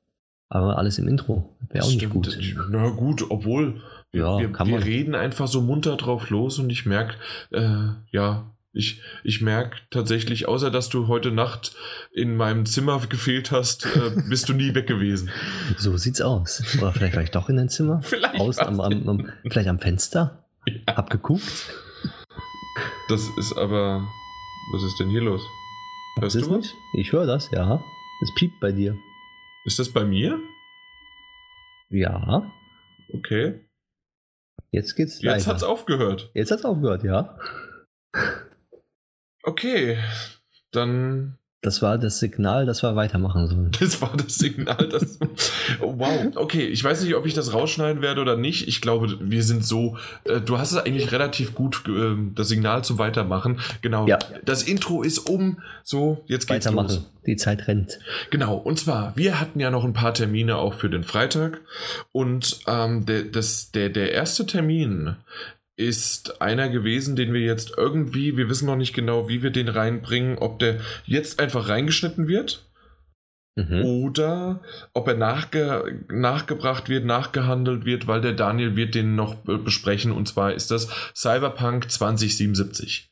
aber 0.47 0.77
alles 0.77 0.99
im 0.99 1.07
Intro. 1.07 1.49
Wäre 1.69 1.83
auch 1.83 1.89
nicht 1.89 2.09
gut. 2.09 2.37
Na 2.69 2.89
gut, 2.89 3.25
obwohl 3.29 3.81
wir, 4.11 4.21
ja, 4.21 4.39
wir, 4.39 4.67
wir 4.67 4.85
reden 4.85 5.15
einfach 5.15 5.47
so 5.47 5.61
munter 5.61 5.97
drauf 5.97 6.29
los 6.29 6.59
und 6.59 6.69
ich 6.69 6.85
merke, 6.85 7.15
äh, 7.51 7.89
ja, 8.11 8.51
ich, 8.71 9.01
ich 9.23 9.41
merke 9.41 9.77
tatsächlich, 9.89 10.47
außer 10.47 10.69
dass 10.69 10.89
du 10.89 11.07
heute 11.07 11.31
Nacht 11.31 11.75
in 12.13 12.35
meinem 12.35 12.65
Zimmer 12.65 12.99
gefehlt 13.09 13.51
hast, 13.51 13.85
äh, 13.85 14.11
bist 14.29 14.49
du 14.49 14.53
nie 14.53 14.75
weg 14.75 14.87
gewesen. 14.87 15.29
So 15.77 15.97
sieht's 15.97 16.21
aus. 16.21 16.61
Oder 16.77 16.91
vielleicht 16.93 17.15
war 17.15 17.23
ich 17.23 17.31
doch 17.31 17.49
in 17.49 17.57
dein 17.57 17.69
Zimmer? 17.69 18.01
Vielleicht. 18.03 18.39
Aus, 18.39 18.59
am, 18.59 18.79
am, 18.79 19.09
am, 19.09 19.29
vielleicht 19.49 19.67
am 19.67 19.79
Fenster? 19.79 20.44
Ja. 20.87 20.95
Hab 20.97 21.09
geguckt. 21.09 21.73
Das 23.07 23.21
ist 23.37 23.53
aber. 23.57 24.07
Was 24.71 24.83
ist 24.83 24.99
denn 24.99 25.09
hier 25.09 25.21
los? 25.21 25.41
Hörst 26.19 26.35
du 26.35 26.41
was? 26.49 26.49
Nicht? 26.57 26.75
Ich 26.93 27.11
höre 27.11 27.25
das, 27.27 27.51
ja. 27.51 27.83
Es 28.23 28.33
piept 28.33 28.59
bei 28.59 28.71
dir. 28.71 28.97
Ist 29.65 29.77
das 29.77 29.93
bei 29.93 30.03
mir? 30.03 30.39
Ja. 31.89 32.51
Okay. 33.13 33.59
Jetzt 34.71 34.95
geht's 34.95 35.21
Jetzt 35.21 35.45
leider. 35.45 35.45
hat's 35.45 35.63
aufgehört. 35.63 36.31
Jetzt 36.33 36.51
hat's 36.51 36.65
aufgehört, 36.65 37.03
ja. 37.03 37.37
Okay. 39.43 39.99
Dann 40.71 41.37
das 41.65 41.81
war 41.81 41.97
das 41.97 42.19
Signal, 42.19 42.65
dass 42.65 42.83
wir 42.83 42.95
weitermachen 42.95 43.47
sollen. 43.47 43.71
Das 43.79 43.99
war 44.01 44.15
das 44.15 44.35
Signal, 44.35 44.87
dass. 44.89 45.19
Wow. 45.79 46.35
Okay, 46.35 46.65
ich 46.67 46.83
weiß 46.83 47.03
nicht, 47.03 47.15
ob 47.15 47.25
ich 47.25 47.33
das 47.33 47.53
rausschneiden 47.53 48.01
werde 48.01 48.21
oder 48.21 48.37
nicht. 48.37 48.67
Ich 48.67 48.81
glaube, 48.81 49.17
wir 49.19 49.43
sind 49.43 49.65
so. 49.65 49.97
Äh, 50.25 50.41
du 50.41 50.59
hast 50.59 50.71
es 50.71 50.77
eigentlich 50.77 51.11
relativ 51.11 51.55
gut, 51.55 51.83
äh, 51.87 52.15
das 52.35 52.49
Signal 52.49 52.83
zum 52.83 52.99
Weitermachen. 52.99 53.59
Genau. 53.81 54.07
Ja. 54.07 54.19
Das 54.45 54.63
Intro 54.63 55.01
ist 55.01 55.17
um. 55.19 55.57
So, 55.83 56.23
jetzt 56.27 56.47
geht's 56.47 56.65
Weitermachen. 56.65 56.95
los. 56.95 57.11
Die 57.25 57.35
Zeit 57.35 57.67
rennt. 57.67 57.99
Genau. 58.29 58.55
Und 58.55 58.79
zwar, 58.79 59.17
wir 59.17 59.39
hatten 59.39 59.59
ja 59.59 59.71
noch 59.71 59.83
ein 59.83 59.93
paar 59.93 60.13
Termine 60.13 60.57
auch 60.57 60.75
für 60.75 60.89
den 60.89 61.03
Freitag. 61.03 61.61
Und 62.11 62.59
ähm, 62.67 63.05
der, 63.05 63.23
das, 63.23 63.71
der, 63.71 63.89
der 63.89 64.11
erste 64.11 64.45
Termin 64.45 65.15
ist 65.77 66.41
einer 66.41 66.69
gewesen, 66.69 67.15
den 67.15 67.33
wir 67.33 67.41
jetzt 67.41 67.73
irgendwie, 67.77 68.37
wir 68.37 68.49
wissen 68.49 68.65
noch 68.65 68.77
nicht 68.77 68.93
genau, 68.93 69.27
wie 69.27 69.43
wir 69.43 69.51
den 69.51 69.67
reinbringen, 69.67 70.37
ob 70.37 70.59
der 70.59 70.79
jetzt 71.05 71.39
einfach 71.39 71.67
reingeschnitten 71.67 72.27
wird 72.27 72.65
mhm. 73.55 73.83
oder 73.83 74.61
ob 74.93 75.07
er 75.07 75.15
nachge 75.15 76.01
nachgebracht 76.09 76.87
wird, 76.87 77.05
nachgehandelt 77.05 77.85
wird, 77.85 78.07
weil 78.07 78.21
der 78.21 78.33
Daniel 78.33 78.75
wird 78.75 78.95
den 78.95 79.15
noch 79.15 79.35
besprechen 79.35 80.11
und 80.11 80.27
zwar 80.27 80.53
ist 80.53 80.71
das 80.71 80.89
Cyberpunk 81.13 81.91
2077. 81.91 83.09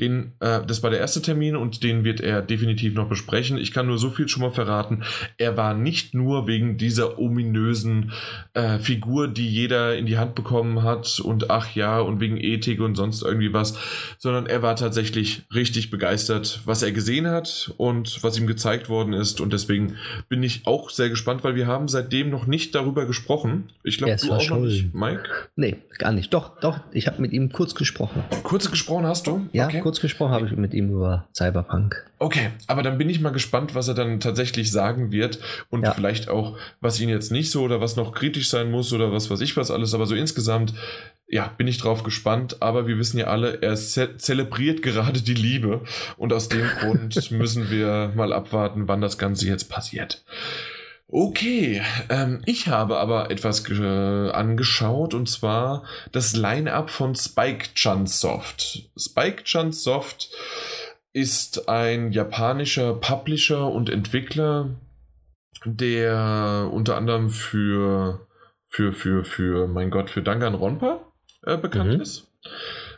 Den, 0.00 0.32
äh, 0.40 0.60
das 0.66 0.82
war 0.82 0.90
der 0.90 0.98
erste 0.98 1.22
Termin 1.22 1.54
und 1.54 1.82
den 1.84 2.04
wird 2.04 2.20
er 2.20 2.42
definitiv 2.42 2.94
noch 2.94 3.08
besprechen. 3.08 3.58
Ich 3.58 3.72
kann 3.72 3.86
nur 3.86 3.98
so 3.98 4.10
viel 4.10 4.28
schon 4.28 4.42
mal 4.42 4.50
verraten. 4.50 5.04
Er 5.38 5.56
war 5.56 5.74
nicht 5.74 6.14
nur 6.14 6.46
wegen 6.48 6.76
dieser 6.76 7.18
ominösen 7.18 8.12
äh, 8.54 8.78
Figur, 8.78 9.28
die 9.28 9.48
jeder 9.48 9.96
in 9.96 10.06
die 10.06 10.18
Hand 10.18 10.34
bekommen 10.34 10.82
hat 10.82 11.20
und 11.20 11.50
ach 11.50 11.74
ja, 11.74 12.00
und 12.00 12.20
wegen 12.20 12.36
Ethik 12.36 12.80
und 12.80 12.96
sonst 12.96 13.22
irgendwie 13.22 13.52
was, 13.52 13.78
sondern 14.18 14.46
er 14.46 14.62
war 14.62 14.74
tatsächlich 14.74 15.42
richtig 15.54 15.90
begeistert, 15.90 16.62
was 16.64 16.82
er 16.82 16.90
gesehen 16.90 17.28
hat 17.28 17.72
und 17.76 18.22
was 18.24 18.38
ihm 18.38 18.48
gezeigt 18.48 18.88
worden 18.88 19.12
ist. 19.12 19.40
Und 19.40 19.52
deswegen 19.52 19.96
bin 20.28 20.42
ich 20.42 20.66
auch 20.66 20.90
sehr 20.90 21.08
gespannt, 21.08 21.44
weil 21.44 21.54
wir 21.54 21.68
haben 21.68 21.86
seitdem 21.86 22.30
noch 22.30 22.46
nicht 22.46 22.74
darüber 22.74 23.06
gesprochen. 23.06 23.70
Ich 23.84 23.98
glaube, 23.98 24.16
du 24.16 24.32
auch 24.32 24.40
schon. 24.40 24.62
noch 24.62 24.66
nicht, 24.66 24.92
Mike? 24.92 25.22
Nee, 25.54 25.76
gar 25.98 26.10
nicht. 26.10 26.34
Doch, 26.34 26.58
doch, 26.60 26.80
ich 26.92 27.06
habe 27.06 27.22
mit 27.22 27.32
ihm 27.32 27.52
kurz 27.52 27.76
gesprochen. 27.76 28.24
Kurz 28.42 28.70
gesprochen 28.70 29.06
hast 29.06 29.28
du? 29.28 29.46
Ja, 29.52 29.66
okay 29.66 29.83
kurz 29.84 30.00
gesprochen 30.00 30.32
habe 30.32 30.46
ich 30.46 30.56
mit 30.56 30.72
ihm 30.72 30.90
über 30.90 31.28
Cyberpunk. 31.36 32.10
Okay, 32.18 32.52
aber 32.68 32.82
dann 32.82 32.96
bin 32.96 33.10
ich 33.10 33.20
mal 33.20 33.32
gespannt, 33.32 33.74
was 33.74 33.86
er 33.86 33.92
dann 33.92 34.18
tatsächlich 34.18 34.72
sagen 34.72 35.12
wird 35.12 35.40
und 35.68 35.82
ja. 35.82 35.92
vielleicht 35.92 36.30
auch, 36.30 36.56
was 36.80 36.98
ihn 36.98 37.10
jetzt 37.10 37.30
nicht 37.30 37.50
so 37.50 37.62
oder 37.62 37.82
was 37.82 37.94
noch 37.94 38.14
kritisch 38.14 38.48
sein 38.48 38.70
muss 38.70 38.94
oder 38.94 39.12
was 39.12 39.30
weiß 39.30 39.42
ich 39.42 39.58
was 39.58 39.70
alles. 39.70 39.92
Aber 39.92 40.06
so 40.06 40.14
insgesamt, 40.14 40.72
ja, 41.28 41.52
bin 41.58 41.66
ich 41.66 41.76
drauf 41.76 42.02
gespannt. 42.02 42.62
Aber 42.62 42.86
wir 42.86 42.96
wissen 42.96 43.18
ja 43.18 43.26
alle, 43.26 43.60
er 43.60 43.76
ze 43.76 44.16
zelebriert 44.16 44.80
gerade 44.80 45.20
die 45.20 45.34
Liebe 45.34 45.82
und 46.16 46.32
aus 46.32 46.48
dem 46.48 46.66
Grund 46.80 47.30
müssen 47.30 47.68
wir 47.68 48.10
mal 48.14 48.32
abwarten, 48.32 48.88
wann 48.88 49.02
das 49.02 49.18
Ganze 49.18 49.46
jetzt 49.46 49.68
passiert. 49.68 50.24
Okay, 51.16 51.80
ähm, 52.08 52.42
ich 52.44 52.66
habe 52.66 52.98
aber 52.98 53.30
etwas 53.30 53.64
angeschaut 53.70 55.14
und 55.14 55.28
zwar 55.28 55.84
das 56.10 56.34
Line-up 56.34 56.90
von 56.90 57.14
Spike 57.14 57.68
Chunsoft. 57.76 58.90
Spike 58.98 59.44
Chunsoft 59.44 60.30
ist 61.12 61.68
ein 61.68 62.10
japanischer 62.10 62.94
Publisher 62.94 63.70
und 63.70 63.90
Entwickler, 63.90 64.70
der 65.64 66.68
unter 66.72 66.96
anderem 66.96 67.30
für 67.30 68.26
für 68.68 68.92
für 68.92 69.24
für 69.24 69.68
mein 69.68 69.92
Gott 69.92 70.10
für 70.10 70.20
Danganronpa 70.20 70.98
äh, 71.44 71.56
bekannt 71.56 71.94
mhm. 71.94 72.00
ist. 72.00 72.26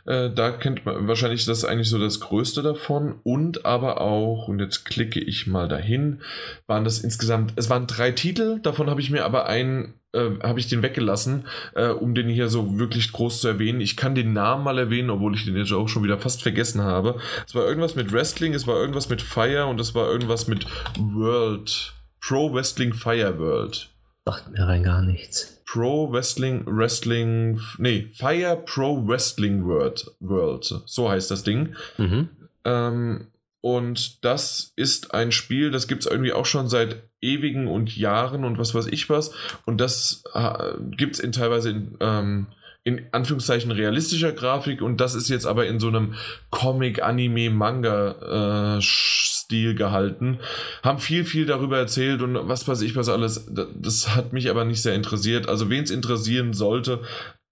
Äh, 0.07 0.31
da 0.31 0.51
kennt 0.51 0.85
man 0.85 1.07
wahrscheinlich 1.07 1.45
das 1.45 1.65
eigentlich 1.65 1.89
so 1.89 1.99
das 1.99 2.19
Größte 2.19 2.61
davon. 2.61 3.19
Und 3.23 3.65
aber 3.65 4.01
auch, 4.01 4.47
und 4.47 4.59
jetzt 4.59 4.85
klicke 4.85 5.19
ich 5.19 5.47
mal 5.47 5.67
dahin, 5.67 6.21
waren 6.65 6.83
das 6.83 6.99
insgesamt, 6.99 7.53
es 7.57 7.69
waren 7.69 7.87
drei 7.87 8.11
Titel, 8.11 8.59
davon 8.61 8.89
habe 8.89 9.01
ich 9.01 9.11
mir 9.11 9.25
aber 9.25 9.47
einen 9.47 9.93
äh, 10.13 10.29
habe 10.41 10.59
ich 10.59 10.67
den 10.67 10.81
weggelassen, 10.81 11.45
äh, 11.75 11.89
um 11.89 12.15
den 12.15 12.29
hier 12.29 12.47
so 12.47 12.79
wirklich 12.79 13.11
groß 13.11 13.41
zu 13.41 13.47
erwähnen. 13.49 13.81
Ich 13.81 13.97
kann 13.97 14.15
den 14.15 14.33
Namen 14.33 14.63
mal 14.63 14.79
erwähnen, 14.79 15.09
obwohl 15.09 15.35
ich 15.35 15.45
den 15.45 15.57
jetzt 15.57 15.73
auch 15.73 15.89
schon 15.89 16.03
wieder 16.03 16.17
fast 16.17 16.41
vergessen 16.41 16.81
habe. 16.81 17.19
Es 17.45 17.53
war 17.53 17.65
irgendwas 17.65 17.95
mit 17.95 18.11
Wrestling, 18.13 18.53
es 18.53 18.65
war 18.65 18.75
irgendwas 18.75 19.09
mit 19.09 19.21
Fire 19.21 19.67
und 19.67 19.79
es 19.81 19.93
war 19.93 20.09
irgendwas 20.09 20.47
mit 20.47 20.65
World. 20.97 21.93
Pro 22.21 22.53
Wrestling 22.53 22.93
Fire 22.93 23.37
World. 23.37 23.89
Sagt 24.25 24.49
mir 24.51 24.67
rein 24.67 24.83
gar 24.83 25.01
nichts. 25.01 25.56
Pro 25.67 26.11
Wrestling, 26.11 26.63
Wrestling, 26.65 27.59
nee, 27.77 28.09
Fire 28.13 28.55
Pro 28.65 29.05
Wrestling 29.05 29.65
World, 29.65 30.09
World 30.19 30.81
so 30.85 31.09
heißt 31.09 31.29
das 31.29 31.43
Ding. 31.43 31.75
Mhm. 31.97 32.29
Ähm, 32.63 33.27
und 33.61 34.23
das 34.23 34.71
ist 34.77 35.13
ein 35.13 35.31
Spiel, 35.33 35.71
das 35.71 35.87
gibt 35.87 36.05
es 36.05 36.11
irgendwie 36.11 36.31
auch 36.31 36.45
schon 36.45 36.69
seit 36.69 37.03
ewigen 37.21 37.67
und 37.67 37.97
Jahren 37.97 38.45
und 38.45 38.57
was 38.57 38.73
weiß 38.73 38.87
ich 38.87 39.09
was. 39.09 39.31
Und 39.65 39.81
das 39.81 40.23
äh, 40.33 40.73
gibt 40.91 41.15
es 41.15 41.19
in 41.19 41.33
teilweise 41.33 41.71
in, 41.71 41.97
ähm, 41.99 42.47
in 42.87 43.05
Anführungszeichen 43.11 43.69
realistischer 43.71 44.31
Grafik 44.31 44.81
und 44.81 45.01
das 45.01 45.13
ist 45.13 45.27
jetzt 45.27 45.45
aber 45.45 45.67
in 45.67 45.77
so 45.77 45.89
einem 45.89 46.13
Comic, 46.51 47.03
Anime, 47.03 47.49
Manga 47.49 48.77
äh, 48.77 48.81
Stil 48.81 49.75
gehalten, 49.75 50.39
haben 50.83 50.97
viel, 50.97 51.25
viel 51.25 51.45
darüber 51.45 51.77
erzählt 51.77 52.21
und 52.21 52.47
was 52.47 52.65
weiß 52.65 52.79
ich 52.83 52.95
was 52.95 53.09
alles. 53.09 53.51
Das 53.75 54.15
hat 54.15 54.31
mich 54.31 54.49
aber 54.49 54.63
nicht 54.63 54.81
sehr 54.81 54.95
interessiert. 54.95 55.49
Also 55.49 55.69
wen 55.69 55.83
es 55.83 55.91
interessieren 55.91 56.53
sollte, 56.53 57.01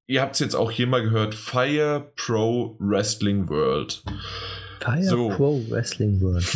ihr 0.08 0.22
habt 0.22 0.36
es 0.36 0.40
jetzt 0.40 0.56
auch 0.56 0.72
hier 0.72 0.88
mal 0.88 1.04
gehört, 1.04 1.36
Fire 1.36 2.14
Pro 2.16 2.78
Wrestling 2.80 3.50
World. 3.50 4.04
Fire 4.80 5.04
so. 5.04 5.30
Pro 5.32 5.62
Wrestling 5.70 6.22
World. 6.22 6.48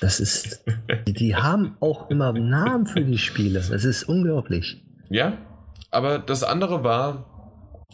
Das 0.00 0.20
ist. 0.20 0.64
Die, 1.08 1.12
die 1.12 1.34
haben 1.34 1.76
auch 1.80 2.10
immer 2.10 2.32
Namen 2.32 2.86
für 2.86 3.00
die 3.00 3.18
Spiele. 3.18 3.60
Das 3.68 3.84
ist 3.84 4.04
unglaublich. 4.04 4.82
Ja, 5.08 5.36
aber 5.90 6.18
das 6.20 6.44
andere 6.44 6.84
war, 6.84 7.29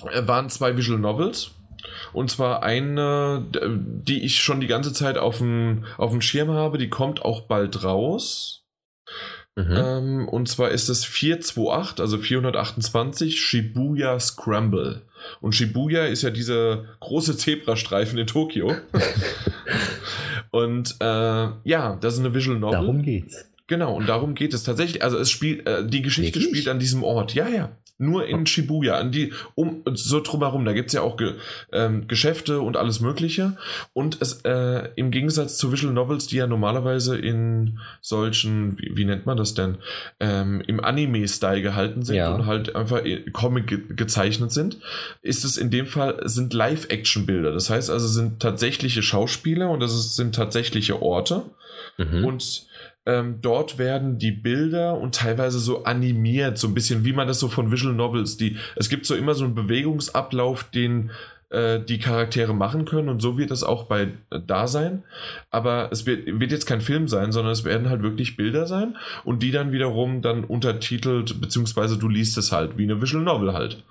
waren 0.03 0.51
zwei 0.51 0.77
Visual 0.77 0.99
Novels. 0.99 1.53
Und 2.13 2.31
zwar 2.31 2.63
eine, 2.63 3.45
die 3.53 4.25
ich 4.25 4.43
schon 4.43 4.61
die 4.61 4.67
ganze 4.67 4.93
Zeit 4.93 5.19
auf 5.19 5.39
dem, 5.39 5.85
auf 5.99 6.11
dem 6.11 6.21
Schirm 6.21 6.51
habe, 6.51 6.79
die 6.79 6.89
kommt 6.89 7.23
auch 7.23 7.43
bald 7.43 7.85
raus. 7.85 8.65
Mhm. 9.57 9.75
Ähm, 9.75 10.29
und 10.29 10.49
zwar 10.49 10.71
ist 10.71 10.89
es 10.89 11.05
428, 11.05 12.01
also 12.01 12.19
428 12.19 13.41
Shibuya 13.41 14.21
Scramble. 14.21 15.03
Und 15.41 15.55
Shibuya 15.55 16.05
ist 16.05 16.23
ja 16.23 16.31
dieser 16.31 16.85
große 17.01 17.37
Zebrastreifen 17.37 18.19
in 18.19 18.27
Tokio. 18.27 18.75
und 20.51 20.97
äh, 21.01 21.05
ja, 21.65 21.97
das 22.01 22.15
ist 22.15 22.21
eine 22.21 22.35
Visual 22.35 22.59
Novel. 22.59 22.81
Darum 22.81 23.03
geht's. 23.03 23.51
Genau, 23.67 23.97
und 23.97 24.09
darum 24.09 24.35
geht 24.35 24.55
es 24.55 24.63
tatsächlich. 24.63 25.03
Also 25.03 25.19
es 25.19 25.31
spielt, 25.31 25.67
äh, 25.67 25.87
die 25.87 26.03
Geschichte 26.03 26.39
Wirklich? 26.39 26.51
spielt 26.51 26.69
an 26.69 26.79
diesem 26.79 27.03
Ort. 27.03 27.35
Ja, 27.35 27.49
ja. 27.49 27.77
Nur 27.99 28.27
in 28.27 28.45
Shibuya, 28.45 28.99
an 28.99 29.11
die, 29.11 29.33
um, 29.55 29.83
so 29.95 30.21
drumherum, 30.21 30.67
da 30.67 30.75
gibt 30.75 30.89
es 30.89 30.93
ja 30.93 31.01
auch 31.01 31.17
Ge, 31.17 31.35
ähm, 31.73 32.09
Geschäfte 32.09 32.61
und 32.61 32.77
alles 32.77 33.01
Mögliche. 33.01 33.57
Und 33.95 34.21
es, 34.21 34.43
äh, 34.45 34.91
im 34.97 35.11
Gegensatz 35.11 35.57
zu 35.57 35.73
Visual 35.73 35.95
Novels, 35.95 36.27
die 36.27 36.37
ja 36.37 36.47
normalerweise 36.47 37.17
in 37.17 37.79
solchen, 38.03 38.79
wie, 38.79 38.97
wie 38.97 39.05
nennt 39.07 39.25
man 39.25 39.39
das 39.39 39.55
denn, 39.55 39.79
ähm, 40.21 40.63
im 40.67 40.85
Anime-Style 40.85 41.63
gehalten 41.63 42.03
sind 42.03 42.17
ja. 42.17 42.35
und 42.35 42.45
halt 42.45 42.77
einfach 42.77 43.03
Comic 43.33 43.67
ge 43.67 43.81
gezeichnet 43.89 44.53
sind, 44.53 44.79
ist 45.23 45.45
es 45.45 45.57
in 45.57 45.71
dem 45.71 45.87
Fall, 45.87 46.21
sind 46.25 46.53
Live-Action-Bilder. 46.53 47.53
Das 47.53 47.71
heißt 47.71 47.91
also, 47.91 48.07
sind 48.09 48.41
tatsächliche 48.41 49.03
Schauspieler 49.03 49.71
und 49.71 49.81
das 49.81 50.17
sind 50.17 50.35
tatsächliche 50.35 51.01
Orte. 51.01 51.45
Mhm. 51.97 52.25
Und 52.25 52.67
ähm, 53.07 53.39
dort 53.41 53.79
werden 53.79 54.19
die 54.19 54.33
Bilder 54.33 54.99
und 54.99 55.15
teilweise 55.15 55.59
so 55.59 55.85
animiert, 55.85 56.59
so 56.59 56.67
ein 56.67 56.75
bisschen 56.75 57.05
wie 57.05 57.13
man 57.13 57.29
das 57.29 57.39
so 57.39 57.49
von 57.49 57.71
Visual 57.71 57.95
Novels, 57.95 58.37
die, 58.37 58.57
es 58.75 58.89
gibt 58.89 59.07
so 59.07 59.15
immer 59.15 59.35
so 59.35 59.45
einen 59.45 59.55
Bewegungsablauf, 59.55 60.65
den 60.65 61.11
äh, 61.51 61.81
die 61.81 61.99
Charaktere 61.99 62.55
machen 62.55 62.85
können 62.85 63.09
und 63.09 63.23
so 63.23 63.39
wird 63.39 63.53
es 63.53 63.63
auch 63.63 63.85
bei 63.85 64.09
äh, 64.31 64.41
da 64.45 64.67
sein. 64.67 65.05
Aber 65.51 65.89
es 65.93 66.05
wird, 66.05 66.27
wird 66.27 66.51
jetzt 66.51 66.67
kein 66.67 66.81
Film 66.81 67.07
sein, 67.07 67.31
sondern 67.31 67.53
es 67.53 67.65
werden 67.65 67.89
halt 67.89 68.03
wirklich 68.03 68.37
Bilder 68.37 68.67
sein 68.67 68.97
und 69.25 69.43
die 69.45 69.53
dann 69.53 69.71
wiederum 69.71 70.23
dann 70.23 70.43
untertitelt, 70.43 71.41
beziehungsweise 71.41 71.99
du 71.99 72.09
liest 72.09 72.37
es 72.37 72.51
halt 72.51 72.77
wie 72.77 72.83
eine 72.83 73.01
Visual 73.01 73.23
Novel 73.23 73.53
halt. 73.53 73.85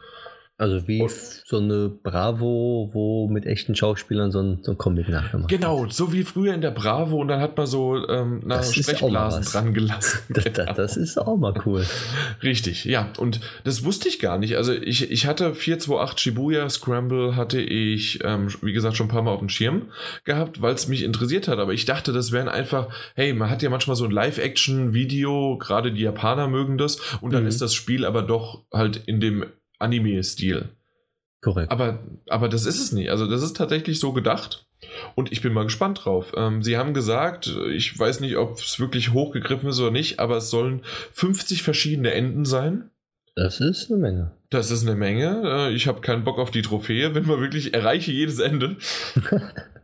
Also 0.57 0.87
wie 0.87 1.01
und, 1.01 1.11
so 1.11 1.57
eine 1.57 1.89
Bravo, 1.89 2.89
wo 2.93 3.27
mit 3.27 3.45
echten 3.45 3.75
Schauspielern 3.75 4.31
so 4.31 4.39
ein, 4.39 4.59
so 4.61 4.71
ein 4.71 4.77
Comic 4.77 5.09
nachgemacht 5.09 5.49
Genau, 5.49 5.83
hat. 5.83 5.91
so 5.91 6.13
wie 6.13 6.23
früher 6.23 6.53
in 6.53 6.61
der 6.61 6.71
Bravo 6.71 7.17
und 7.17 7.27
dann 7.27 7.41
hat 7.41 7.57
man 7.57 7.67
so 7.67 8.07
ähm, 8.07 8.41
na, 8.45 8.63
Sprechblasen 8.63 9.43
dran 9.43 9.73
gelassen. 9.73 10.19
Das, 10.29 10.43
genau. 10.45 10.73
das, 10.73 10.97
ist 10.97 11.17
auch 11.17 11.35
mal 11.37 11.53
cool. 11.65 11.85
Richtig, 12.43 12.85
ja. 12.85 13.11
Und 13.17 13.41
das 13.65 13.83
wusste 13.83 14.07
ich 14.07 14.19
gar 14.19 14.37
nicht. 14.37 14.55
Also 14.55 14.71
ich, 14.71 15.11
ich 15.11 15.27
hatte 15.27 15.53
428 15.53 16.19
Shibuya 16.19 16.69
Scramble, 16.69 17.35
hatte 17.35 17.59
ich, 17.59 18.19
ähm, 18.23 18.47
wie 18.61 18.73
gesagt, 18.73 18.95
schon 18.95 19.07
ein 19.07 19.11
paar 19.11 19.23
Mal 19.23 19.31
auf 19.31 19.39
dem 19.39 19.49
Schirm 19.49 19.91
gehabt, 20.23 20.61
weil 20.61 20.73
es 20.73 20.87
mich 20.87 21.03
interessiert 21.03 21.49
hat. 21.49 21.59
Aber 21.59 21.73
ich 21.73 21.83
dachte, 21.83 22.13
das 22.13 22.31
wären 22.31 22.47
einfach, 22.47 22.87
hey, 23.15 23.33
man 23.33 23.49
hat 23.49 23.61
ja 23.61 23.69
manchmal 23.69 23.97
so 23.97 24.05
ein 24.05 24.11
Live-Action-Video, 24.11 25.57
gerade 25.57 25.91
die 25.91 26.01
Japaner 26.01 26.47
mögen 26.47 26.77
das, 26.77 26.99
und 27.19 27.33
dann 27.33 27.43
mhm. 27.43 27.49
ist 27.49 27.61
das 27.61 27.73
Spiel 27.73 28.05
aber 28.05 28.21
doch 28.21 28.63
halt 28.71 28.97
in 29.05 29.19
dem 29.19 29.45
Anime-Stil. 29.79 30.69
Korrekt. 31.41 31.71
Aber, 31.71 31.99
aber 32.27 32.49
das 32.49 32.65
ist 32.65 32.79
es 32.79 32.91
nicht. 32.91 33.09
Also, 33.09 33.27
das 33.27 33.43
ist 33.43 33.55
tatsächlich 33.55 33.99
so 33.99 34.13
gedacht. 34.13 34.67
Und 35.15 35.31
ich 35.31 35.41
bin 35.41 35.53
mal 35.53 35.63
gespannt 35.63 36.01
drauf. 36.03 36.33
Ähm, 36.35 36.63
sie 36.63 36.77
haben 36.77 36.93
gesagt, 36.93 37.47
ich 37.71 37.97
weiß 37.97 38.19
nicht, 38.19 38.37
ob 38.37 38.57
es 38.57 38.79
wirklich 38.79 39.13
hochgegriffen 39.13 39.69
ist 39.69 39.79
oder 39.79 39.91
nicht, 39.91 40.19
aber 40.19 40.37
es 40.37 40.49
sollen 40.49 40.81
50 41.13 41.63
verschiedene 41.63 42.11
Enden 42.13 42.45
sein. 42.45 42.89
Das 43.35 43.59
ist 43.59 43.91
eine 43.91 43.99
Menge. 43.99 44.31
Das 44.49 44.71
ist 44.71 44.87
eine 44.87 44.95
Menge. 44.95 45.41
Äh, 45.45 45.73
ich 45.73 45.87
habe 45.87 46.01
keinen 46.01 46.23
Bock 46.23 46.39
auf 46.39 46.51
die 46.51 46.61
Trophäe, 46.61 47.13
wenn 47.15 47.25
man 47.25 47.41
wirklich 47.41 47.73
erreiche 47.73 48.11
jedes 48.11 48.39
Ende. 48.39 48.77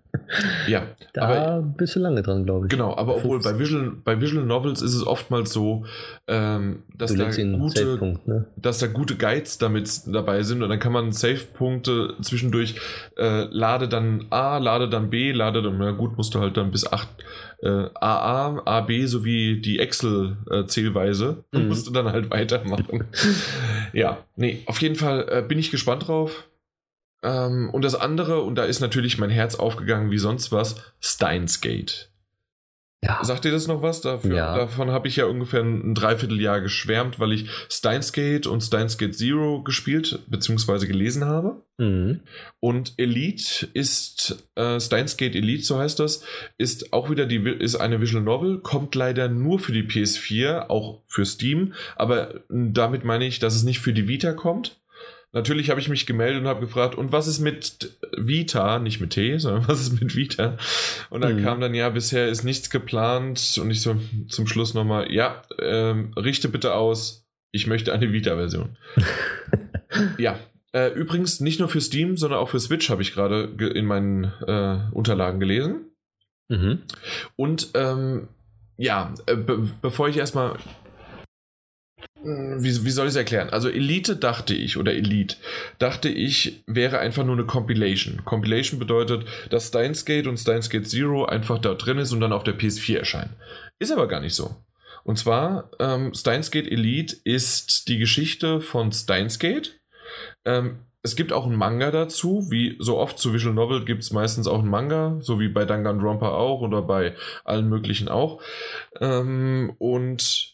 Ja, 0.67 0.83
da 1.13 1.21
aber, 1.21 1.61
bist 1.61 1.95
du 1.95 1.99
lange 1.99 2.21
dran, 2.21 2.45
glaube 2.45 2.65
ich. 2.65 2.71
Genau, 2.71 2.95
aber 2.95 3.17
obwohl 3.17 3.39
bei 3.41 3.59
Visual, 3.59 3.91
bei 4.03 4.21
Visual 4.21 4.45
Novels 4.45 4.81
ist 4.81 4.93
es 4.93 5.05
oftmals 5.05 5.51
so, 5.51 5.85
ähm, 6.27 6.83
dass, 6.95 7.15
da 7.15 7.29
gute, 7.29 8.19
ne? 8.25 8.45
dass 8.55 8.79
da 8.79 8.87
gute 8.87 9.15
Guides 9.15 9.57
damit 9.57 9.89
dabei 10.07 10.43
sind 10.43 10.63
und 10.63 10.69
dann 10.69 10.79
kann 10.79 10.93
man 10.93 11.11
Save-Punkte 11.11 12.15
zwischendurch 12.21 12.75
äh, 13.17 13.45
lade 13.51 13.89
dann 13.89 14.27
A, 14.29 14.57
lade 14.57 14.89
dann 14.89 15.09
B, 15.09 15.31
lade 15.31 15.61
dann, 15.61 15.77
na 15.77 15.91
gut, 15.91 16.17
musst 16.17 16.33
du 16.33 16.39
halt 16.39 16.57
dann 16.57 16.71
bis 16.71 16.91
8 16.91 17.07
äh, 17.61 17.89
AA, 17.93 18.61
AB 18.65 18.91
sowie 19.05 19.61
die 19.61 19.79
Excel-Zählweise 19.79 21.43
äh, 21.53 21.59
mhm. 21.59 21.67
musst 21.69 21.87
du 21.87 21.91
dann 21.91 22.11
halt 22.11 22.29
weitermachen. 22.29 23.05
ja, 23.93 24.17
nee, 24.35 24.63
auf 24.65 24.81
jeden 24.81 24.95
Fall 24.95 25.27
äh, 25.29 25.41
bin 25.41 25.59
ich 25.59 25.71
gespannt 25.71 26.07
drauf. 26.07 26.47
Ähm, 27.23 27.69
und 27.71 27.83
das 27.83 27.95
andere, 27.95 28.41
und 28.41 28.55
da 28.55 28.63
ist 28.63 28.79
natürlich 28.79 29.17
mein 29.17 29.29
Herz 29.29 29.55
aufgegangen 29.55 30.11
wie 30.11 30.17
sonst 30.17 30.51
was, 30.51 30.75
Steins 30.99 31.61
Gate. 31.61 32.11
Ja. 33.03 33.23
Sagt 33.23 33.45
ihr 33.45 33.51
das 33.51 33.67
noch 33.67 33.81
was? 33.81 34.01
Dafür, 34.01 34.35
ja. 34.35 34.55
Davon 34.55 34.91
habe 34.91 35.07
ich 35.07 35.15
ja 35.15 35.25
ungefähr 35.25 35.61
ein 35.61 35.95
Dreivierteljahr 35.95 36.61
geschwärmt, 36.61 37.19
weil 37.19 37.31
ich 37.31 37.49
Steins 37.67 38.13
Gate 38.13 38.45
und 38.45 38.61
Steins 38.61 38.99
Gate 38.99 39.15
Zero 39.15 39.63
gespielt 39.63 40.19
bzw. 40.27 40.85
gelesen 40.85 41.25
habe. 41.25 41.63
Mhm. 41.79 42.19
Und 42.59 42.93
Elite 42.97 43.67
ist, 43.73 44.47
äh, 44.53 44.79
Steins 44.79 45.17
Gate 45.17 45.35
Elite, 45.35 45.63
so 45.63 45.79
heißt 45.79 45.99
das, 45.99 46.23
ist 46.59 46.93
auch 46.93 47.09
wieder 47.09 47.25
die, 47.25 47.37
ist 47.37 47.75
eine 47.75 48.01
Visual 48.01 48.23
Novel, 48.23 48.59
kommt 48.59 48.93
leider 48.93 49.29
nur 49.29 49.57
für 49.57 49.71
die 49.71 49.83
PS4, 49.83 50.69
auch 50.69 51.01
für 51.07 51.25
Steam, 51.25 51.73
aber 51.95 52.41
damit 52.49 53.03
meine 53.03 53.25
ich, 53.25 53.39
dass 53.39 53.55
es 53.55 53.63
nicht 53.63 53.79
für 53.79 53.93
die 53.93 54.07
Vita 54.07 54.33
kommt 54.33 54.80
natürlich 55.33 55.69
habe 55.69 55.79
ich 55.79 55.89
mich 55.89 56.05
gemeldet 56.05 56.41
und 56.41 56.47
habe 56.47 56.61
gefragt, 56.61 56.95
und 56.95 57.11
was 57.11 57.27
ist 57.27 57.39
mit 57.39 57.97
Vita, 58.17 58.79
nicht 58.79 58.99
mit 58.99 59.11
T, 59.11 59.37
sondern 59.37 59.67
was 59.67 59.81
ist 59.81 60.01
mit 60.01 60.15
Vita? 60.15 60.57
Und 61.09 61.21
dann 61.21 61.37
mhm. 61.37 61.43
kam 61.43 61.61
dann, 61.61 61.73
ja, 61.73 61.89
bisher 61.89 62.27
ist 62.27 62.43
nichts 62.43 62.69
geplant 62.69 63.59
und 63.61 63.71
ich 63.71 63.81
so 63.81 63.95
zum 64.27 64.47
Schluss 64.47 64.73
nochmal, 64.73 65.11
ja, 65.11 65.41
ähm, 65.59 66.13
richte 66.15 66.49
bitte 66.49 66.73
aus, 66.73 67.27
ich 67.51 67.67
möchte 67.67 67.93
eine 67.93 68.13
Vita-Version. 68.13 68.77
ja, 70.17 70.39
äh, 70.73 70.87
übrigens 70.93 71.41
nicht 71.41 71.59
nur 71.59 71.67
für 71.67 71.81
Steam, 71.81 72.15
sondern 72.15 72.39
auch 72.39 72.49
für 72.49 72.59
Switch 72.59 72.89
habe 72.89 73.01
ich 73.01 73.13
gerade 73.13 73.43
in 73.73 73.85
meinen 73.85 74.25
äh, 74.47 74.79
Unterlagen 74.91 75.39
gelesen. 75.39 75.91
Mhm. 76.47 76.83
Und 77.35 77.71
ähm, 77.73 78.29
ja, 78.77 79.13
äh, 79.25 79.35
be 79.35 79.69
bevor 79.81 80.07
ich 80.07 80.17
erstmal 80.17 80.55
wie, 82.23 82.85
wie 82.85 82.91
soll 82.91 83.07
ich 83.07 83.11
es 83.11 83.15
erklären? 83.15 83.49
Also 83.49 83.69
Elite 83.69 84.15
dachte 84.15 84.53
ich, 84.53 84.77
oder 84.77 84.93
Elite, 84.93 85.37
dachte 85.79 86.09
ich, 86.09 86.63
wäre 86.67 86.99
einfach 86.99 87.25
nur 87.25 87.35
eine 87.35 87.45
Compilation. 87.45 88.23
Compilation 88.25 88.79
bedeutet, 88.79 89.25
dass 89.49 89.69
Steins 89.69 90.05
Gate 90.05 90.27
und 90.27 90.37
Steins 90.37 90.69
Gate 90.69 90.87
Zero 90.87 91.25
einfach 91.25 91.59
da 91.59 91.73
drin 91.73 91.97
ist 91.97 92.11
und 92.11 92.21
dann 92.21 92.33
auf 92.33 92.43
der 92.43 92.57
PS4 92.57 92.99
erscheinen. 92.99 93.35
Ist 93.79 93.91
aber 93.91 94.07
gar 94.07 94.21
nicht 94.21 94.35
so. 94.35 94.55
Und 95.03 95.17
zwar, 95.17 95.71
ähm, 95.79 96.13
Steins 96.13 96.51
Gate 96.51 96.71
Elite 96.71 97.15
ist 97.23 97.87
die 97.87 97.97
Geschichte 97.97 98.61
von 98.61 98.91
Steins 98.91 99.39
Gate. 99.39 99.79
Ähm, 100.45 100.79
es 101.03 101.15
gibt 101.15 101.33
auch 101.33 101.47
einen 101.47 101.55
Manga 101.55 101.89
dazu, 101.89 102.45
wie 102.51 102.75
so 102.79 102.97
oft 102.97 103.17
zu 103.17 103.33
Visual 103.33 103.55
Novel 103.55 103.85
gibt 103.85 104.03
es 104.03 104.11
meistens 104.11 104.47
auch 104.47 104.59
einen 104.59 104.69
Manga, 104.69 105.17
so 105.21 105.39
wie 105.39 105.47
bei 105.47 105.65
Danganronpa 105.65 106.29
auch 106.29 106.61
oder 106.61 106.83
bei 106.83 107.15
allen 107.43 107.67
möglichen 107.69 108.07
auch. 108.07 108.39
Ähm, 108.99 109.73
und 109.79 110.50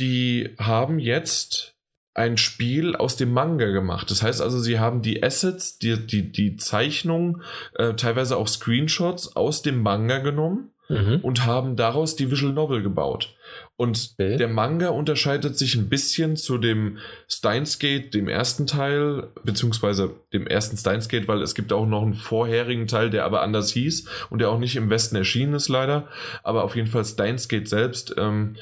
die 0.00 0.54
haben 0.58 0.98
jetzt 0.98 1.76
ein 2.14 2.36
Spiel 2.36 2.96
aus 2.96 3.16
dem 3.16 3.32
Manga 3.32 3.66
gemacht. 3.66 4.10
Das 4.10 4.22
heißt 4.22 4.42
also, 4.42 4.58
sie 4.58 4.80
haben 4.80 5.02
die 5.02 5.22
Assets, 5.22 5.78
die, 5.78 6.06
die, 6.06 6.32
die 6.32 6.56
Zeichnung, 6.56 7.42
äh, 7.76 7.94
teilweise 7.94 8.36
auch 8.36 8.48
Screenshots 8.48 9.36
aus 9.36 9.62
dem 9.62 9.80
Manga 9.80 10.18
genommen 10.18 10.72
mhm. 10.88 11.20
und 11.22 11.46
haben 11.46 11.76
daraus 11.76 12.16
die 12.16 12.30
Visual 12.30 12.52
Novel 12.52 12.82
gebaut. 12.82 13.36
Und 13.76 14.14
okay. 14.14 14.36
der 14.36 14.48
Manga 14.48 14.88
unterscheidet 14.88 15.56
sich 15.56 15.76
ein 15.76 15.88
bisschen 15.88 16.36
zu 16.36 16.58
dem 16.58 16.98
Steins 17.28 17.78
Gate, 17.78 18.12
dem 18.12 18.28
ersten 18.28 18.66
Teil, 18.66 19.28
beziehungsweise 19.44 20.16
dem 20.32 20.46
ersten 20.46 20.76
Steins 20.76 21.08
Gate, 21.08 21.28
weil 21.28 21.40
es 21.42 21.54
gibt 21.54 21.72
auch 21.72 21.86
noch 21.86 22.02
einen 22.02 22.14
vorherigen 22.14 22.88
Teil, 22.88 23.10
der 23.10 23.24
aber 23.24 23.40
anders 23.40 23.72
hieß 23.72 24.06
und 24.30 24.40
der 24.40 24.50
auch 24.50 24.58
nicht 24.58 24.76
im 24.76 24.90
Westen 24.90 25.16
erschienen 25.16 25.54
ist, 25.54 25.68
leider. 25.68 26.08
Aber 26.42 26.64
auf 26.64 26.74
jeden 26.74 26.88
Fall 26.88 27.04
Steins 27.04 27.48
Gate 27.48 27.68
selbst. 27.68 28.14
Ähm, 28.18 28.56
äh, 28.56 28.60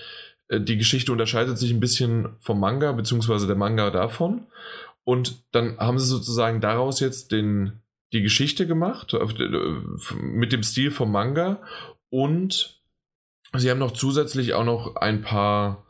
die 0.50 0.78
Geschichte 0.78 1.12
unterscheidet 1.12 1.58
sich 1.58 1.70
ein 1.70 1.80
bisschen 1.80 2.36
vom 2.38 2.60
Manga, 2.60 2.92
beziehungsweise 2.92 3.46
der 3.46 3.56
Manga 3.56 3.90
davon. 3.90 4.46
Und 5.04 5.42
dann 5.52 5.78
haben 5.78 5.98
sie 5.98 6.06
sozusagen 6.06 6.60
daraus 6.60 7.00
jetzt 7.00 7.32
den, 7.32 7.80
die 8.12 8.22
Geschichte 8.22 8.66
gemacht, 8.66 9.14
äh, 9.14 9.26
mit 10.20 10.52
dem 10.52 10.62
Stil 10.62 10.90
vom 10.90 11.12
Manga. 11.12 11.60
Und 12.10 12.80
sie 13.56 13.70
haben 13.70 13.78
noch 13.78 13.92
zusätzlich 13.92 14.54
auch 14.54 14.64
noch 14.64 14.96
ein 14.96 15.22
paar 15.22 15.86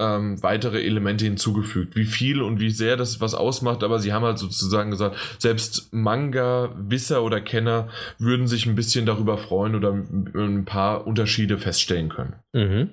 ähm, 0.00 0.42
weitere 0.42 0.82
Elemente 0.82 1.26
hinzugefügt. 1.26 1.94
Wie 1.94 2.06
viel 2.06 2.42
und 2.42 2.58
wie 2.58 2.70
sehr 2.70 2.96
das 2.96 3.20
was 3.20 3.34
ausmacht, 3.34 3.84
aber 3.84 3.98
sie 4.00 4.12
haben 4.12 4.24
halt 4.24 4.38
sozusagen 4.38 4.90
gesagt, 4.90 5.16
selbst 5.38 5.92
Manga-Wisser 5.92 7.22
oder 7.22 7.40
Kenner 7.40 7.88
würden 8.18 8.46
sich 8.46 8.66
ein 8.66 8.74
bisschen 8.74 9.04
darüber 9.04 9.36
freuen 9.36 9.74
oder 9.74 9.92
ein 9.92 10.64
paar 10.64 11.06
Unterschiede 11.06 11.58
feststellen 11.58 12.08
können. 12.08 12.34
Mhm. 12.52 12.90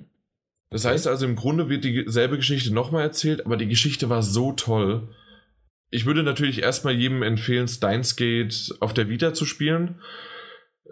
Das 0.70 0.86
heißt 0.86 1.08
also, 1.08 1.26
im 1.26 1.36
Grunde 1.36 1.70
wird 1.70 1.86
dieselbe 1.86 2.38
Geschichte 2.38 2.74
nochmal 2.74 3.04
erzählt, 3.04 3.46
aber 3.46 3.58
die 3.58 3.68
Geschichte 3.68 4.10
war 4.10 4.22
so 4.22 4.52
toll. 4.52 5.10
Ich 5.90 6.06
würde 6.06 6.24
natürlich 6.24 6.62
erstmal 6.62 6.94
jedem 6.94 7.24
empfehlen, 7.24 7.68
Steins 7.68 8.16
Gate 8.18 8.76
auf 8.82 8.94
der 8.94 9.10
Vita 9.10 9.34
zu 9.34 9.46
spielen. 9.46 10.02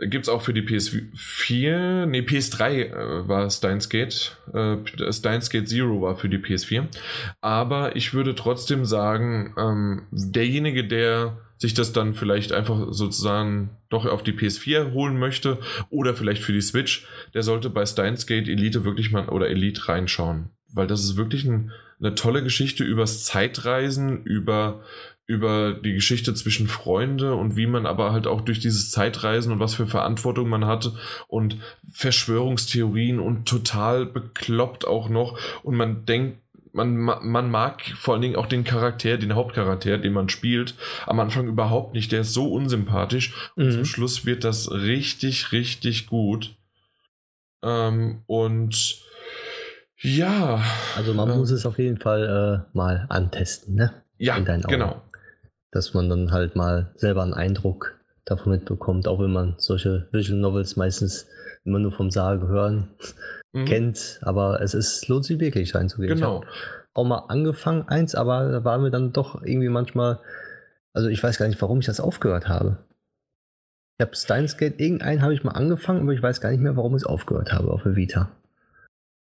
Gibt 0.01 0.25
es 0.25 0.29
auch 0.29 0.41
für 0.41 0.53
die 0.53 0.61
PS4, 0.61 2.05
nee, 2.05 2.19
PS3 2.19 2.71
äh, 2.71 3.27
war 3.27 3.49
Steins 3.49 3.89
Gate. 3.89 4.37
Äh, 4.53 4.77
Steins 5.11 5.49
Gate 5.49 5.69
Zero 5.69 6.01
war 6.01 6.17
für 6.17 6.27
die 6.27 6.37
PS4. 6.37 6.87
Aber 7.39 7.95
ich 7.95 8.13
würde 8.13 8.35
trotzdem 8.35 8.85
sagen, 8.85 9.53
ähm, 9.57 10.07
derjenige, 10.11 10.85
der 10.85 11.44
sich 11.57 11.73
das 11.73 11.93
dann 11.93 12.13
vielleicht 12.13 12.51
einfach 12.51 12.87
sozusagen 12.91 13.69
doch 13.89 14.05
auf 14.05 14.23
die 14.23 14.33
PS4 14.33 14.93
holen 14.93 15.17
möchte 15.17 15.59
oder 15.89 16.13
vielleicht 16.13 16.43
für 16.43 16.53
die 16.53 16.61
Switch, 16.61 17.07
der 17.33 17.43
sollte 17.43 17.69
bei 17.69 17.85
Steins 17.85 18.27
Gate 18.27 18.47
Elite 18.47 18.83
wirklich 18.83 19.11
mal 19.11 19.29
oder 19.29 19.49
Elite 19.49 19.87
reinschauen. 19.87 20.49
Weil 20.73 20.87
das 20.87 21.03
ist 21.03 21.15
wirklich 21.15 21.45
ein, 21.45 21.71
eine 21.99 22.15
tolle 22.15 22.43
Geschichte 22.43 22.83
übers 22.83 23.23
Zeitreisen, 23.23 24.23
über, 24.23 24.83
über 25.27 25.73
die 25.73 25.93
Geschichte 25.93 26.33
zwischen 26.33 26.67
Freunde 26.67 27.35
und 27.35 27.55
wie 27.55 27.67
man 27.67 27.85
aber 27.85 28.11
halt 28.11 28.27
auch 28.27 28.41
durch 28.41 28.59
dieses 28.59 28.91
Zeitreisen 28.91 29.53
und 29.53 29.59
was 29.59 29.75
für 29.75 29.87
Verantwortung 29.87 30.49
man 30.49 30.65
hatte 30.65 30.93
und 31.27 31.57
Verschwörungstheorien 31.89 33.19
und 33.19 33.47
total 33.47 34.05
bekloppt 34.05 34.85
auch 34.85 35.07
noch 35.07 35.39
und 35.63 35.75
man 35.75 36.05
denkt 36.05 36.39
man, 36.75 36.97
man 36.97 37.49
mag 37.49 37.81
vor 37.95 38.13
allen 38.13 38.21
Dingen 38.21 38.35
auch 38.35 38.47
den 38.47 38.65
Charakter, 38.65 39.17
den 39.17 39.33
Hauptcharakter, 39.33 39.97
den 39.97 40.13
man 40.13 40.27
spielt, 40.27 40.75
am 41.07 41.19
Anfang 41.19 41.47
überhaupt 41.47 41.93
nicht. 41.93 42.11
Der 42.11 42.21
ist 42.21 42.33
so 42.33 42.51
unsympathisch 42.51 43.51
und 43.55 43.67
mhm. 43.67 43.71
zum 43.71 43.85
Schluss 43.85 44.25
wird 44.25 44.43
das 44.43 44.69
richtig, 44.71 45.53
richtig 45.53 46.07
gut. 46.07 46.55
Ähm, 47.63 48.23
und 48.27 48.97
ja. 49.97 50.61
Also 50.97 51.13
man 51.13 51.29
äh, 51.29 51.37
muss 51.37 51.51
es 51.51 51.65
auf 51.65 51.79
jeden 51.79 51.97
Fall 51.97 52.65
äh, 52.73 52.77
mal 52.77 53.05
antesten, 53.09 53.75
ne? 53.75 53.93
Ja, 54.17 54.37
genau. 54.39 55.01
Dass 55.71 55.93
man 55.93 56.09
dann 56.09 56.31
halt 56.31 56.55
mal 56.55 56.91
selber 56.95 57.23
einen 57.23 57.33
Eindruck 57.33 57.95
davon 58.25 58.51
mitbekommt, 58.51 59.07
auch 59.07 59.19
wenn 59.19 59.31
man 59.31 59.55
solche 59.57 60.09
Visual 60.11 60.39
Novels 60.39 60.75
meistens 60.75 61.27
immer 61.63 61.79
nur 61.79 61.91
vom 61.91 62.11
Saal 62.11 62.41
hören 62.41 62.89
mhm. 63.55 63.65
kennt, 63.65 64.19
aber 64.21 64.61
es 64.61 64.73
ist, 64.73 65.07
lohnt 65.07 65.25
sich 65.25 65.39
wirklich 65.39 65.73
reinzugehen. 65.73 66.15
Genau. 66.15 66.43
Auch 66.93 67.05
mal 67.05 67.25
angefangen, 67.27 67.87
eins, 67.87 68.15
aber 68.15 68.51
da 68.51 68.63
war 68.63 68.77
mir 68.77 68.91
dann 68.91 69.11
doch 69.11 69.41
irgendwie 69.43 69.69
manchmal, 69.69 70.19
also 70.93 71.09
ich 71.09 71.21
weiß 71.21 71.37
gar 71.37 71.47
nicht, 71.47 71.61
warum 71.61 71.79
ich 71.79 71.85
das 71.85 71.99
aufgehört 71.99 72.47
habe. 72.47 72.77
Ich 73.97 74.05
habe 74.05 74.15
Steins 74.15 74.57
Gate, 74.57 74.79
irgendeinen 74.79 75.21
habe 75.21 75.33
ich 75.33 75.43
mal 75.43 75.51
angefangen, 75.51 76.01
aber 76.01 76.13
ich 76.13 76.21
weiß 76.21 76.41
gar 76.41 76.51
nicht 76.51 76.61
mehr, 76.61 76.75
warum 76.75 76.95
ich 76.95 77.03
es 77.03 77.07
aufgehört 77.07 77.53
habe 77.53 77.71
auf 77.71 77.83
der 77.83 77.95
Vita. 77.95 78.29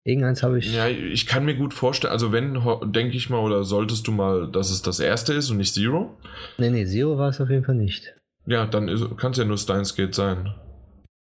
Irgendeins 0.05 0.43
habe 0.43 0.59
ich. 0.59 0.73
Ja, 0.73 0.87
ich 0.87 1.27
kann 1.27 1.45
mir 1.45 1.55
gut 1.55 1.73
vorstellen, 1.73 2.13
also 2.13 2.31
wenn, 2.31 2.53
denke 2.91 3.15
ich 3.15 3.29
mal, 3.29 3.39
oder 3.39 3.63
solltest 3.63 4.07
du 4.07 4.11
mal, 4.11 4.49
dass 4.51 4.71
es 4.71 4.81
das 4.81 4.99
erste 4.99 5.33
ist 5.33 5.49
und 5.49 5.57
nicht 5.57 5.73
Zero? 5.73 6.17
Nee, 6.57 6.69
nee, 6.69 6.85
Zero 6.85 7.17
war 7.17 7.29
es 7.29 7.39
auf 7.41 7.49
jeden 7.49 7.63
Fall 7.63 7.75
nicht. 7.75 8.15
Ja, 8.45 8.65
dann 8.65 9.15
kann 9.17 9.31
es 9.31 9.37
ja 9.37 9.45
nur 9.45 9.57
Steins 9.57 9.95
Gate 9.95 10.15
sein. 10.15 10.53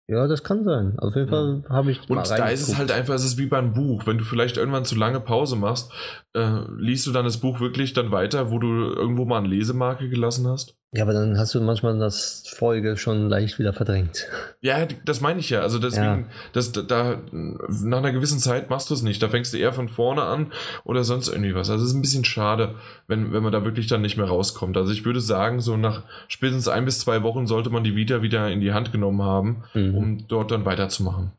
Ja, 0.08 0.28
das 0.28 0.44
kann 0.44 0.64
sein. 0.64 1.00
Auf 1.00 1.16
jeden 1.16 1.28
Fall 1.28 1.64
ja. 1.64 1.70
habe 1.70 1.92
ich. 1.92 2.08
Und 2.10 2.30
da 2.30 2.48
ist 2.50 2.68
es 2.68 2.78
halt 2.78 2.92
einfach, 2.92 3.16
es 3.16 3.26
ist 3.26 3.38
wie 3.40 3.48
beim 3.48 3.74
Buch. 3.74 4.06
Wenn 4.06 4.20
du 4.20 4.24
vielleicht 4.24 4.58
irgendwann 4.58 4.86
zu 4.86 4.96
lange 4.96 5.20
Pause 5.20 5.56
machst, 5.56 5.92
äh, 6.34 6.60
liest 6.78 7.08
du 7.08 7.12
dann 7.12 7.26
das 7.26 7.40
Buch 7.40 7.60
wirklich 7.60 7.94
dann 7.94 8.12
weiter, 8.12 8.52
wo 8.52 8.60
du 8.60 8.68
irgendwo 8.68 9.26
mal 9.26 9.40
eine 9.40 9.48
Lesemarke 9.48 10.08
gelassen 10.08 10.48
hast? 10.48 10.78
Ja, 10.96 11.04
aber 11.04 11.12
dann 11.12 11.38
hast 11.38 11.54
du 11.54 11.60
manchmal 11.60 12.00
das 12.00 12.44
Folge 12.48 12.96
schon 12.96 13.28
leicht 13.28 13.60
wieder 13.60 13.74
verdrängt. 13.74 14.28
Ja, 14.62 14.86
das 15.04 15.20
meine 15.20 15.42
ich 15.42 15.50
ja. 15.50 15.60
Also 15.60 15.78
deswegen, 15.78 16.06
ja. 16.06 16.24
Das, 16.54 16.72
da, 16.72 17.18
nach 17.32 17.98
einer 17.98 18.14
gewissen 18.14 18.40
Zeit 18.40 18.70
machst 18.70 18.90
du 18.90 18.94
es 18.94 19.02
nicht. 19.02 19.22
Da 19.22 19.28
fängst 19.28 19.54
du 19.54 19.58
eher 19.58 19.74
von 19.74 19.90
vorne 19.90 20.22
an 20.22 20.54
oder 20.86 21.04
sonst 21.04 21.28
irgendwie 21.28 21.54
was. 21.54 21.70
Also 21.70 21.84
es 21.84 21.90
ist 21.90 21.98
ein 21.98 22.02
bisschen 22.02 22.24
schade, 22.24 22.76
wenn, 23.08 23.34
wenn 23.34 23.44
man 23.44 23.52
da 23.52 23.66
wirklich 23.66 23.88
dann 23.88 24.02
nicht 24.04 24.16
mehr 24.16 24.28
rauskommt. 24.28 24.78
Also 24.78 24.94
ich 24.94 25.04
würde 25.04 25.20
sagen, 25.20 25.60
so 25.60 25.76
nach 25.76 26.04
spätestens 26.30 26.70
ein 26.70 26.86
bis 26.86 27.00
zwei 27.00 27.24
Wochen 27.24 27.46
sollte 27.46 27.70
man 27.70 27.84
die 27.84 27.98
Vita 27.98 28.22
wieder 28.22 28.50
in 28.50 28.62
die 28.62 28.72
Hand 28.72 28.94
genommen 28.94 29.22
haben, 29.22 29.64
mhm. 29.74 29.98
um 29.98 30.28
dort 30.30 30.52
dann 30.52 30.64
weiterzumachen. 30.64 31.34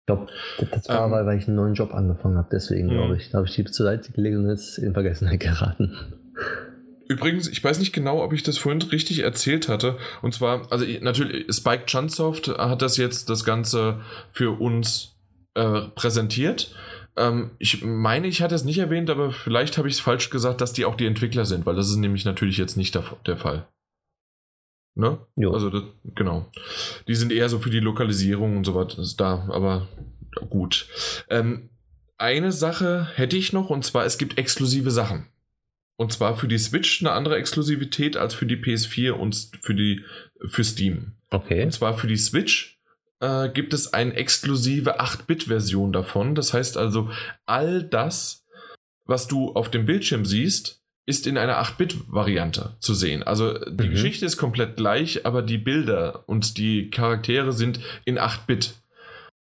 Ich 0.00 0.06
glaube, 0.06 0.28
das 0.70 0.88
war, 0.88 1.04
ähm, 1.04 1.26
weil 1.26 1.36
ich 1.36 1.46
einen 1.46 1.56
neuen 1.56 1.74
Job 1.74 1.92
angefangen 1.92 2.38
habe. 2.38 2.48
Deswegen, 2.50 2.88
glaube 2.88 3.16
ich. 3.16 3.28
Da 3.28 3.38
habe 3.38 3.48
ich 3.48 3.54
die 3.54 3.64
zur 3.66 3.84
Seite 3.84 4.12
gelegt 4.12 4.38
und 4.38 4.48
jetzt 4.48 4.78
in 4.78 4.94
Vergessenheit 4.94 5.40
geraten. 5.40 5.94
Übrigens, 7.08 7.48
ich 7.48 7.64
weiß 7.64 7.78
nicht 7.78 7.92
genau, 7.92 8.22
ob 8.22 8.32
ich 8.34 8.42
das 8.42 8.58
vorhin 8.58 8.82
richtig 8.82 9.20
erzählt 9.20 9.68
hatte. 9.68 9.96
Und 10.20 10.34
zwar, 10.34 10.70
also 10.70 10.84
natürlich, 11.00 11.46
Spike 11.54 11.86
Chunsoft 11.86 12.48
hat 12.48 12.82
das 12.82 12.98
jetzt 12.98 13.30
das 13.30 13.44
Ganze 13.44 14.02
für 14.30 14.60
uns 14.60 15.16
äh, 15.54 15.82
präsentiert. 15.94 16.74
Ähm, 17.16 17.52
ich 17.58 17.82
meine, 17.82 18.28
ich 18.28 18.42
hatte 18.42 18.54
es 18.54 18.64
nicht 18.64 18.78
erwähnt, 18.78 19.08
aber 19.08 19.32
vielleicht 19.32 19.78
habe 19.78 19.88
ich 19.88 19.94
es 19.94 20.00
falsch 20.00 20.28
gesagt, 20.28 20.60
dass 20.60 20.74
die 20.74 20.84
auch 20.84 20.96
die 20.96 21.06
Entwickler 21.06 21.46
sind, 21.46 21.66
weil 21.66 21.74
das 21.74 21.88
ist 21.88 21.96
nämlich 21.96 22.26
natürlich 22.26 22.58
jetzt 22.58 22.76
nicht 22.76 22.94
der, 22.94 23.04
der 23.26 23.38
Fall. 23.38 23.66
Ne? 24.94 25.18
Jo. 25.36 25.52
Also, 25.52 25.70
das, 25.70 25.82
genau. 26.14 26.50
Die 27.06 27.14
sind 27.14 27.32
eher 27.32 27.48
so 27.48 27.58
für 27.58 27.70
die 27.70 27.80
Lokalisierung 27.80 28.56
und 28.58 28.64
so 28.64 28.74
was 28.74 29.16
da, 29.16 29.48
aber 29.50 29.88
gut. 30.50 30.88
Ähm, 31.30 31.70
eine 32.18 32.52
Sache 32.52 33.08
hätte 33.14 33.36
ich 33.36 33.52
noch, 33.52 33.70
und 33.70 33.84
zwar, 33.84 34.04
es 34.04 34.18
gibt 34.18 34.38
exklusive 34.38 34.90
Sachen. 34.90 35.26
Und 35.98 36.12
zwar 36.12 36.36
für 36.36 36.46
die 36.46 36.58
Switch 36.58 37.02
eine 37.02 37.10
andere 37.10 37.36
Exklusivität 37.36 38.16
als 38.16 38.32
für 38.32 38.46
die 38.46 38.56
PS4 38.56 39.10
und 39.10 39.50
für 39.60 39.74
die 39.74 40.04
für 40.46 40.62
Steam. 40.62 41.16
Okay. 41.30 41.64
Und 41.64 41.72
zwar 41.72 41.98
für 41.98 42.06
die 42.06 42.16
Switch 42.16 42.78
äh, 43.18 43.48
gibt 43.48 43.74
es 43.74 43.92
eine 43.92 44.14
exklusive 44.14 45.00
8-Bit-Version 45.00 45.92
davon. 45.92 46.36
Das 46.36 46.54
heißt 46.54 46.76
also, 46.76 47.10
all 47.46 47.82
das, 47.82 48.46
was 49.06 49.26
du 49.26 49.52
auf 49.52 49.72
dem 49.72 49.86
Bildschirm 49.86 50.24
siehst, 50.24 50.84
ist 51.04 51.26
in 51.26 51.36
einer 51.36 51.60
8-Bit-Variante 51.60 52.76
zu 52.78 52.94
sehen. 52.94 53.24
Also 53.24 53.58
die 53.58 53.88
mhm. 53.88 53.90
Geschichte 53.90 54.24
ist 54.24 54.36
komplett 54.36 54.76
gleich, 54.76 55.26
aber 55.26 55.42
die 55.42 55.58
Bilder 55.58 56.22
und 56.28 56.58
die 56.58 56.90
Charaktere 56.90 57.52
sind 57.52 57.80
in 58.04 58.20
8-Bit. 58.20 58.74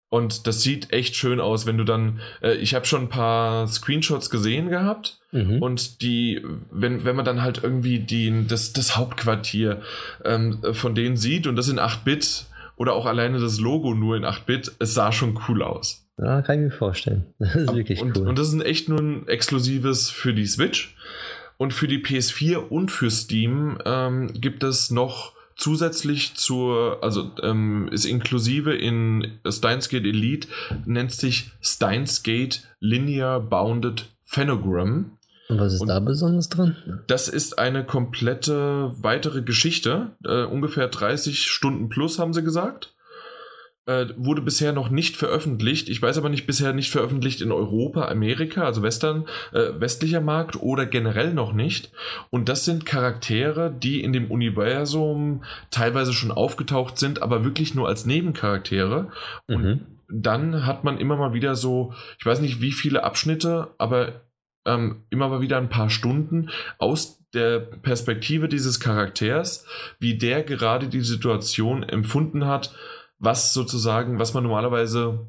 Und 0.09 0.47
das 0.47 0.63
sieht 0.63 0.93
echt 0.93 1.17
schön 1.17 1.41
aus, 1.41 1.67
wenn 1.67 1.77
du 1.77 1.85
dann, 1.85 2.21
äh, 2.41 2.55
ich 2.55 2.75
habe 2.75 2.87
schon 2.87 3.03
ein 3.03 3.09
paar 3.11 3.69
Screenshots 3.69 4.31
gesehen 4.31 4.71
gehabt 4.71 5.21
mhm. 5.37 5.63
und 5.63 6.03
die, 6.03 6.43
wenn, 6.71 7.05
wenn 7.05 7.17
man 7.17 7.25
dann 7.25 7.43
halt 7.43 7.63
irgendwie 7.63 7.99
die, 7.99 8.47
das, 8.47 8.73
das 8.73 8.97
Hauptquartier 8.97 9.83
ähm, 10.25 10.59
von 10.73 10.95
denen 10.95 11.17
sieht 11.17 11.47
und 11.47 11.57
das 11.57 11.69
in 11.69 11.79
8-Bit 11.79 12.47
oder 12.77 12.95
auch 12.95 13.07
alleine 13.07 13.39
das 13.39 13.61
Logo 13.61 13.95
nur 13.95 14.17
in 14.17 14.25
8-Bit, 14.25 14.73
es 14.79 14.95
sah 14.95 15.13
schon 15.13 15.39
cool 15.49 15.63
aus. 15.63 16.07
Ja, 16.19 16.43
kann 16.43 16.57
ich 16.57 16.65
mir 16.65 16.71
vorstellen. 16.71 17.27
Das 17.39 17.55
ist 17.55 17.75
wirklich 17.75 18.01
und, 18.01 18.17
cool. 18.17 18.29
Und 18.29 18.39
das 18.39 18.53
ist 18.53 18.65
echt 18.65 18.89
nur 18.89 19.01
ein 19.01 19.29
exklusives 19.29 20.11
für 20.11 20.33
die 20.33 20.47
Switch. 20.47 20.95
Und 21.59 21.73
für 21.73 21.89
die 21.89 21.99
PS4 21.99 22.57
und 22.57 22.91
für 22.91 23.11
Steam 23.11 23.79
ähm, 23.85 24.33
gibt 24.41 24.63
es 24.63 24.91
noch 24.91 25.33
zusätzlich 25.57 26.35
zur, 26.35 26.99
also 27.03 27.31
ähm, 27.43 27.89
ist 27.91 28.05
inklusive 28.05 28.75
in 28.75 29.39
Steins 29.49 29.89
Gate 29.89 30.05
Elite, 30.05 30.49
nennt 30.85 31.13
sich 31.13 31.51
Steins 31.63 32.23
Gate 32.23 32.63
Linear 32.79 33.41
Bounded 33.41 34.07
Phenogram. 34.23 35.16
Und 35.49 35.61
was 35.61 35.75
ist 35.75 35.81
und 35.81 35.89
da 35.89 36.01
besonders 36.01 36.49
dran? 36.49 36.77
Das 37.07 37.29
ist 37.29 37.59
eine 37.59 37.85
komplette 37.85 38.93
weitere 39.01 39.43
Geschichte, 39.43 40.13
äh, 40.25 40.45
ungefähr 40.45 40.89
30 40.89 41.47
Stunden 41.47 41.89
plus, 41.89 42.19
haben 42.19 42.33
sie 42.33 42.43
gesagt. 42.43 42.95
Äh, 43.89 44.07
wurde 44.17 44.43
bisher 44.43 44.73
noch 44.73 44.91
nicht 44.91 45.17
veröffentlicht. 45.17 45.89
Ich 45.89 46.03
weiß 46.03 46.19
aber 46.19 46.29
nicht, 46.29 46.45
bisher 46.45 46.73
nicht 46.73 46.91
veröffentlicht 46.91 47.41
in 47.41 47.53
Europa, 47.53 48.09
Amerika, 48.09 48.65
also 48.65 48.83
Western, 48.83 49.27
äh, 49.53 49.69
westlicher 49.79 50.21
Markt 50.21 50.61
oder 50.61 50.87
generell 50.87 51.33
noch 51.33 51.53
nicht. 51.53 51.93
Und 52.31 52.49
das 52.49 52.65
sind 52.65 52.85
Charaktere, 52.85 53.73
die 53.73 54.03
in 54.03 54.13
dem 54.13 54.29
Universum 54.29 55.45
teilweise 55.71 56.13
schon 56.13 56.33
aufgetaucht 56.33 56.99
sind, 56.99 57.23
aber 57.23 57.45
wirklich 57.45 57.77
nur 57.77 57.87
als 57.87 58.07
Nebencharaktere. 58.07 59.13
Und 59.47 59.63
mhm. 59.63 59.81
dann 60.09 60.67
hat 60.67 60.83
man 60.83 60.99
immer 60.99 61.17
mal 61.17 61.33
wieder 61.33 61.55
so, 61.55 61.93
ich 62.19 62.27
weiß 62.27 62.41
nicht 62.41 62.61
wie 62.61 62.73
viele 62.73 63.05
Abschnitte, 63.05 63.69
aber 63.79 64.26
ähm, 64.67 65.05
immer 65.11 65.29
mal 65.29 65.41
wieder 65.41 65.57
ein 65.57 65.71
paar 65.71 65.89
Stunden 65.89 66.51
aus 66.79 67.25
der 67.33 67.61
Perspektive 67.61 68.49
dieses 68.49 68.81
Charakters, 68.81 69.67
wie 69.99 70.19
der 70.19 70.43
gerade 70.43 70.89
die 70.89 71.01
Situation 71.01 71.83
empfunden 71.83 72.47
hat, 72.47 72.75
was 73.19 73.53
sozusagen, 73.53 74.19
was 74.19 74.35
man 74.35 74.45
normalerweise 74.45 75.27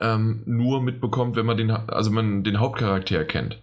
ähm, 0.00 0.42
nur 0.46 0.82
mitbekommt, 0.82 1.36
wenn 1.36 1.46
man 1.46 1.56
den, 1.56 1.70
also 1.70 2.10
man 2.10 2.44
den 2.44 2.60
Hauptcharakter 2.60 3.24
kennt. 3.24 3.62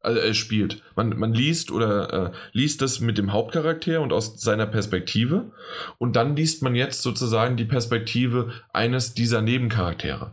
Also 0.00 0.18
er 0.18 0.34
spielt. 0.34 0.82
Man, 0.96 1.16
man 1.16 1.32
liest 1.32 1.70
oder 1.70 2.12
äh, 2.12 2.32
liest 2.52 2.82
das 2.82 3.00
mit 3.00 3.18
dem 3.18 3.32
Hauptcharakter 3.32 4.00
und 4.00 4.12
aus 4.12 4.40
seiner 4.40 4.66
Perspektive. 4.66 5.52
Und 5.98 6.16
dann 6.16 6.34
liest 6.34 6.62
man 6.62 6.74
jetzt 6.74 7.02
sozusagen 7.02 7.56
die 7.56 7.64
Perspektive 7.64 8.50
eines 8.72 9.14
dieser 9.14 9.42
Nebencharaktere. 9.42 10.32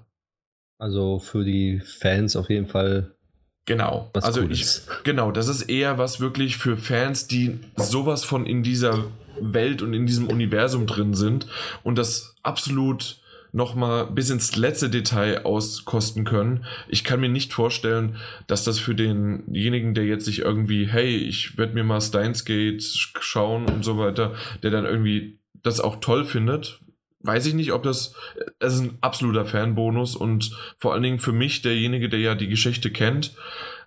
Also 0.80 1.20
für 1.20 1.44
die 1.44 1.82
Fans 1.82 2.36
auf 2.36 2.50
jeden 2.50 2.68
Fall. 2.68 3.16
Genau. 3.70 4.10
also 4.14 4.42
ich, 4.42 4.82
genau, 5.04 5.32
das 5.32 5.48
ist 5.48 5.62
eher 5.62 6.00
was 6.00 6.20
wirklich 6.20 6.58
für 6.58 6.76
Fans, 6.76 7.28
die 7.28 7.60
sowas 7.76 8.24
von 8.24 8.48
in 8.48 8.64
dieser 8.64 9.06
Welt 9.40 9.84
und 9.84 9.94
in 9.94 10.08
diesem 10.08 10.26
Universum 10.26 10.88
drin 10.88 11.14
sind 11.14 11.46
und 11.84 11.96
das 12.00 12.34
absolut 12.42 13.18
nochmal 13.52 14.08
bis 14.08 14.32
ins 14.32 14.56
letzte 14.56 14.90
Detail 14.90 15.46
auskosten 15.46 16.26
können. 16.26 16.66
Ich 16.88 17.04
kann 17.04 17.20
mir 17.20 17.30
nicht 17.30 17.54
vorstellen, 17.54 18.16
dass 18.48 18.64
das 18.64 18.80
für 18.80 18.96
denjenigen, 18.96 19.94
der 19.94 20.06
jetzt 20.06 20.26
sich 20.26 20.40
irgendwie, 20.40 20.88
hey, 20.88 21.16
ich 21.16 21.60
werde 21.60 21.76
mir 21.76 21.84
mal 21.84 22.02
Steins 22.02 22.46
Gate 22.46 22.84
schauen 23.20 23.68
und 23.68 23.86
so 23.86 24.00
weiter, 24.00 24.34
der 24.64 24.72
dann 24.72 24.86
irgendwie 24.86 25.38
das 25.62 25.80
auch 25.80 25.98
toll 25.98 26.26
findet. 26.26 26.80
Weiß 27.22 27.46
ich 27.46 27.54
nicht, 27.54 27.74
ob 27.74 27.84
das, 27.84 28.16
es 28.60 28.76
ist 28.76 28.80
ein 28.80 28.98
absoluter 29.02 29.46
Fanbonus 29.46 30.16
und 30.16 30.56
vor 30.78 30.94
allen 30.94 31.04
Dingen 31.04 31.20
für 31.20 31.34
mich, 31.34 31.62
derjenige, 31.62 32.08
der 32.08 32.20
ja 32.20 32.36
die 32.36 32.48
Geschichte 32.48 32.92
kennt, 32.92 33.36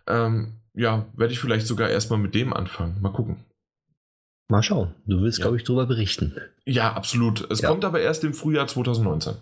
ähm, 0.07 0.55
ja, 0.75 1.07
werde 1.14 1.33
ich 1.33 1.40
vielleicht 1.40 1.66
sogar 1.66 1.88
erstmal 1.88 2.18
mit 2.18 2.35
dem 2.35 2.53
anfangen. 2.53 3.01
Mal 3.01 3.12
gucken. 3.12 3.45
Mal 4.49 4.62
schauen. 4.62 4.95
Du 5.07 5.23
willst, 5.23 5.38
ja. 5.38 5.45
glaube 5.45 5.57
ich, 5.57 5.64
darüber 5.64 5.87
berichten. 5.87 6.37
Ja, 6.66 6.92
absolut. 6.92 7.51
Es 7.51 7.62
ja. 7.62 7.68
kommt 7.68 7.85
aber 7.85 8.01
erst 8.01 8.23
im 8.25 8.35
Frühjahr 8.35 8.66
2019. 8.66 9.35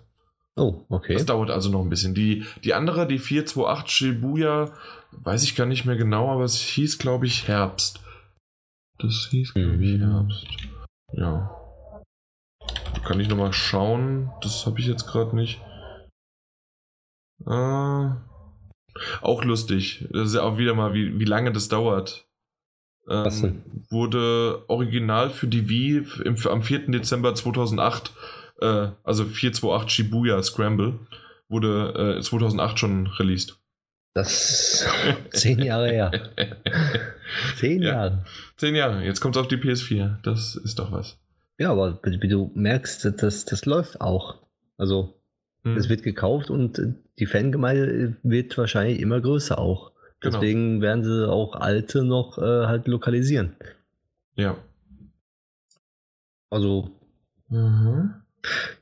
Oh, 0.56 0.84
okay. 0.88 1.14
Das 1.14 1.26
dauert 1.26 1.50
also 1.50 1.70
noch 1.70 1.80
ein 1.80 1.88
bisschen. 1.88 2.14
Die, 2.14 2.44
die 2.64 2.74
andere, 2.74 3.06
die 3.06 3.18
428 3.18 3.90
Shibuya, 3.90 4.72
weiß 5.12 5.42
ich 5.42 5.56
gar 5.56 5.66
nicht 5.66 5.84
mehr 5.84 5.96
genau, 5.96 6.30
aber 6.30 6.44
es 6.44 6.56
hieß, 6.56 6.98
glaube 6.98 7.26
ich, 7.26 7.48
Herbst. 7.48 8.00
Das 8.98 9.28
hieß, 9.30 9.54
glaube 9.54 9.82
ich, 9.82 9.98
mhm. 9.98 10.12
Herbst. 10.12 10.46
Ja. 11.12 11.59
Kann 13.04 13.20
ich 13.20 13.28
nochmal 13.28 13.52
schauen? 13.52 14.30
Das 14.42 14.66
habe 14.66 14.80
ich 14.80 14.86
jetzt 14.86 15.06
gerade 15.06 15.34
nicht. 15.34 15.60
Äh, 17.46 18.10
auch 19.22 19.44
lustig. 19.44 20.06
Das 20.10 20.28
ist 20.28 20.34
ja 20.34 20.42
auch 20.42 20.58
wieder 20.58 20.74
mal, 20.74 20.94
wie, 20.94 21.18
wie 21.18 21.24
lange 21.24 21.52
das 21.52 21.68
dauert. 21.68 22.26
Ähm, 23.08 23.62
wurde 23.88 24.62
original 24.68 25.30
für 25.30 25.48
die 25.48 25.68
Wii 25.68 26.06
im, 26.24 26.36
am 26.46 26.62
4. 26.62 26.90
Dezember 26.90 27.34
2008, 27.34 28.12
äh, 28.60 28.88
also 29.02 29.24
428 29.24 29.90
Shibuya 29.90 30.42
Scramble, 30.42 31.00
wurde 31.48 32.18
äh, 32.18 32.22
2008 32.22 32.78
schon 32.78 33.06
released. 33.18 33.58
Das 34.14 34.84
ist 34.84 34.88
zehn 35.32 35.60
Jahre 35.60 35.88
her. 35.88 36.10
zehn 37.56 37.82
ja, 37.82 37.90
Jahre. 37.90 38.24
Zehn 38.56 38.74
Jahre. 38.74 39.04
Jetzt 39.04 39.20
kommt 39.20 39.36
es 39.36 39.40
auf 39.40 39.48
die 39.48 39.56
PS4. 39.56 40.16
Das 40.22 40.56
ist 40.56 40.78
doch 40.78 40.92
was. 40.92 41.19
Ja, 41.60 41.72
aber 41.72 42.00
wie 42.02 42.28
du 42.28 42.50
merkst, 42.54 43.22
das, 43.22 43.44
das 43.44 43.66
läuft 43.66 44.00
auch. 44.00 44.38
Also, 44.78 45.20
hm. 45.62 45.76
es 45.76 45.90
wird 45.90 46.02
gekauft 46.02 46.48
und 46.48 46.80
die 47.18 47.26
Fangemeinde 47.26 48.16
wird 48.22 48.56
wahrscheinlich 48.56 48.98
immer 48.98 49.20
größer 49.20 49.58
auch. 49.58 49.92
Genau. 50.20 50.38
Deswegen 50.38 50.80
werden 50.80 51.04
sie 51.04 51.28
auch 51.28 51.54
alte 51.54 52.02
noch 52.02 52.38
äh, 52.38 52.66
halt 52.66 52.88
lokalisieren. 52.88 53.56
Ja. 54.36 54.56
Also, 56.48 56.92
mhm. 57.50 58.14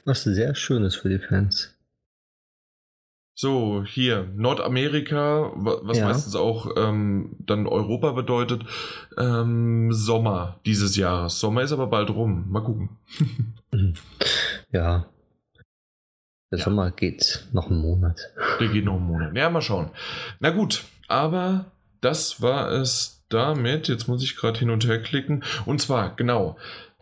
was 0.05 0.23
sehr 0.23 0.55
Schönes 0.55 0.95
für 0.95 1.09
die 1.09 1.19
Fans. 1.19 1.77
So, 3.41 3.85
hier, 3.87 4.33
Nordamerika, 4.35 5.53
was 5.55 5.99
ja. 5.99 6.07
meistens 6.07 6.35
auch 6.35 6.73
ähm, 6.77 7.37
dann 7.39 7.69
Europa 7.69 8.11
bedeutet, 8.11 8.65
ähm, 9.17 9.93
Sommer 9.93 10.59
dieses 10.67 10.97
Jahres. 10.97 11.39
Sommer 11.39 11.63
ist 11.63 11.71
aber 11.71 11.87
bald 11.87 12.11
rum. 12.11 12.47
Mal 12.49 12.65
gucken. 12.65 12.99
ja. 14.73 15.07
Der 16.51 16.59
ja. 16.59 16.65
Sommer 16.65 16.91
geht 16.91 17.47
noch 17.53 17.71
einen 17.71 17.81
Monat. 17.81 18.19
Der 18.59 18.67
geht 18.67 18.85
noch 18.85 18.97
einen 18.97 19.07
Monat. 19.07 19.37
Ja, 19.37 19.49
mal 19.51 19.63
schauen. 19.63 19.91
Na 20.41 20.51
gut, 20.51 20.83
aber 21.07 21.67
das 22.01 22.43
war 22.43 22.73
es 22.73 23.23
damit. 23.29 23.87
Jetzt 23.87 24.09
muss 24.09 24.25
ich 24.25 24.35
gerade 24.35 24.59
hin 24.59 24.71
und 24.71 24.85
her 24.85 25.01
klicken. 25.01 25.45
Und 25.65 25.81
zwar, 25.81 26.17
genau. 26.17 26.57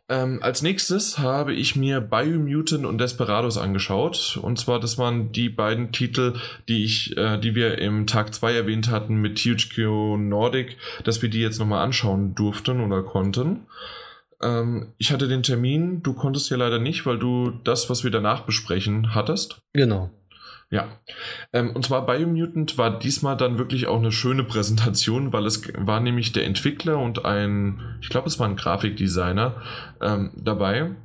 Ähm, 0.08 0.38
als 0.40 0.62
nächstes 0.62 1.18
habe 1.18 1.52
ich 1.52 1.74
mir 1.74 2.00
Biomutant 2.00 2.86
und 2.86 2.98
Desperados 2.98 3.58
angeschaut. 3.58 4.38
Und 4.40 4.58
zwar, 4.58 4.78
das 4.78 4.98
waren 4.98 5.32
die 5.32 5.48
beiden 5.48 5.90
Titel, 5.90 6.34
die 6.68 6.84
ich, 6.84 7.16
äh, 7.16 7.38
die 7.38 7.54
wir 7.54 7.78
im 7.78 8.06
Tag 8.06 8.32
2 8.32 8.54
erwähnt 8.54 8.88
hatten 8.90 9.16
mit 9.16 9.38
THQ 9.38 10.16
Nordic, 10.18 10.76
dass 11.04 11.22
wir 11.22 11.28
die 11.28 11.40
jetzt 11.40 11.58
nochmal 11.58 11.84
anschauen 11.84 12.34
durften 12.34 12.80
oder 12.80 13.02
konnten. 13.02 13.66
Ähm, 14.40 14.92
ich 14.98 15.10
hatte 15.10 15.26
den 15.26 15.42
Termin, 15.42 16.02
du 16.02 16.12
konntest 16.12 16.50
ja 16.50 16.56
leider 16.56 16.78
nicht, 16.78 17.04
weil 17.04 17.18
du 17.18 17.50
das, 17.64 17.90
was 17.90 18.04
wir 18.04 18.10
danach 18.12 18.42
besprechen, 18.42 19.14
hattest. 19.14 19.58
Genau. 19.72 20.10
Ja, 20.68 20.88
ähm, 21.52 21.70
und 21.70 21.84
zwar 21.84 22.06
Biomutant 22.06 22.76
war 22.76 22.98
diesmal 22.98 23.36
dann 23.36 23.56
wirklich 23.56 23.86
auch 23.86 23.98
eine 23.98 24.10
schöne 24.10 24.42
Präsentation, 24.42 25.32
weil 25.32 25.46
es 25.46 25.62
war 25.76 26.00
nämlich 26.00 26.32
der 26.32 26.44
Entwickler 26.44 26.98
und 26.98 27.24
ein, 27.24 27.80
ich 28.00 28.08
glaube, 28.08 28.26
es 28.26 28.40
war 28.40 28.48
ein 28.48 28.56
Grafikdesigner 28.56 29.62
ähm, 30.00 30.32
dabei. 30.34 30.96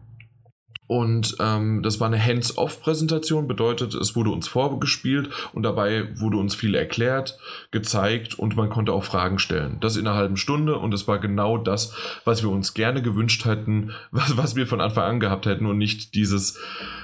Und 0.91 1.37
ähm, 1.39 1.83
das 1.83 2.01
war 2.01 2.07
eine 2.07 2.21
Hands-off-Präsentation, 2.21 3.47
bedeutet, 3.47 3.93
es 3.93 4.13
wurde 4.17 4.29
uns 4.29 4.49
vorgespielt 4.49 5.29
und 5.53 5.63
dabei 5.63 6.19
wurde 6.19 6.35
uns 6.35 6.53
viel 6.53 6.75
erklärt, 6.75 7.39
gezeigt 7.71 8.37
und 8.37 8.57
man 8.57 8.69
konnte 8.69 8.91
auch 8.91 9.05
Fragen 9.05 9.39
stellen. 9.39 9.77
Das 9.79 9.95
in 9.95 10.05
einer 10.05 10.17
halben 10.17 10.35
Stunde 10.35 10.77
und 10.77 10.93
es 10.93 11.07
war 11.07 11.19
genau 11.19 11.57
das, 11.57 11.95
was 12.25 12.43
wir 12.43 12.49
uns 12.49 12.73
gerne 12.73 13.01
gewünscht 13.01 13.45
hätten, 13.45 13.93
was, 14.11 14.35
was 14.35 14.57
wir 14.57 14.67
von 14.67 14.81
Anfang 14.81 15.05
an 15.05 15.19
gehabt 15.21 15.45
hätten 15.45 15.65
und 15.65 15.77
nicht 15.77 16.13
dieses 16.13 16.59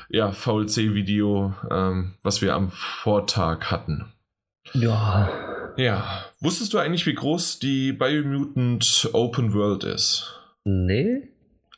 ja, 0.10 0.34
VLC-Video, 0.34 1.54
ähm, 1.72 2.16
was 2.24 2.42
wir 2.42 2.56
am 2.56 2.72
Vortag 2.72 3.72
hatten. 3.72 4.04
Ja. 4.74 5.30
Ja. 5.78 6.26
Wusstest 6.42 6.74
du 6.74 6.78
eigentlich, 6.78 7.06
wie 7.06 7.16
groß 7.16 7.60
die 7.60 7.94
Biomutant 7.94 9.12
Open 9.14 9.54
World 9.54 9.86
ist? 9.86 10.42
Nee. 10.66 11.30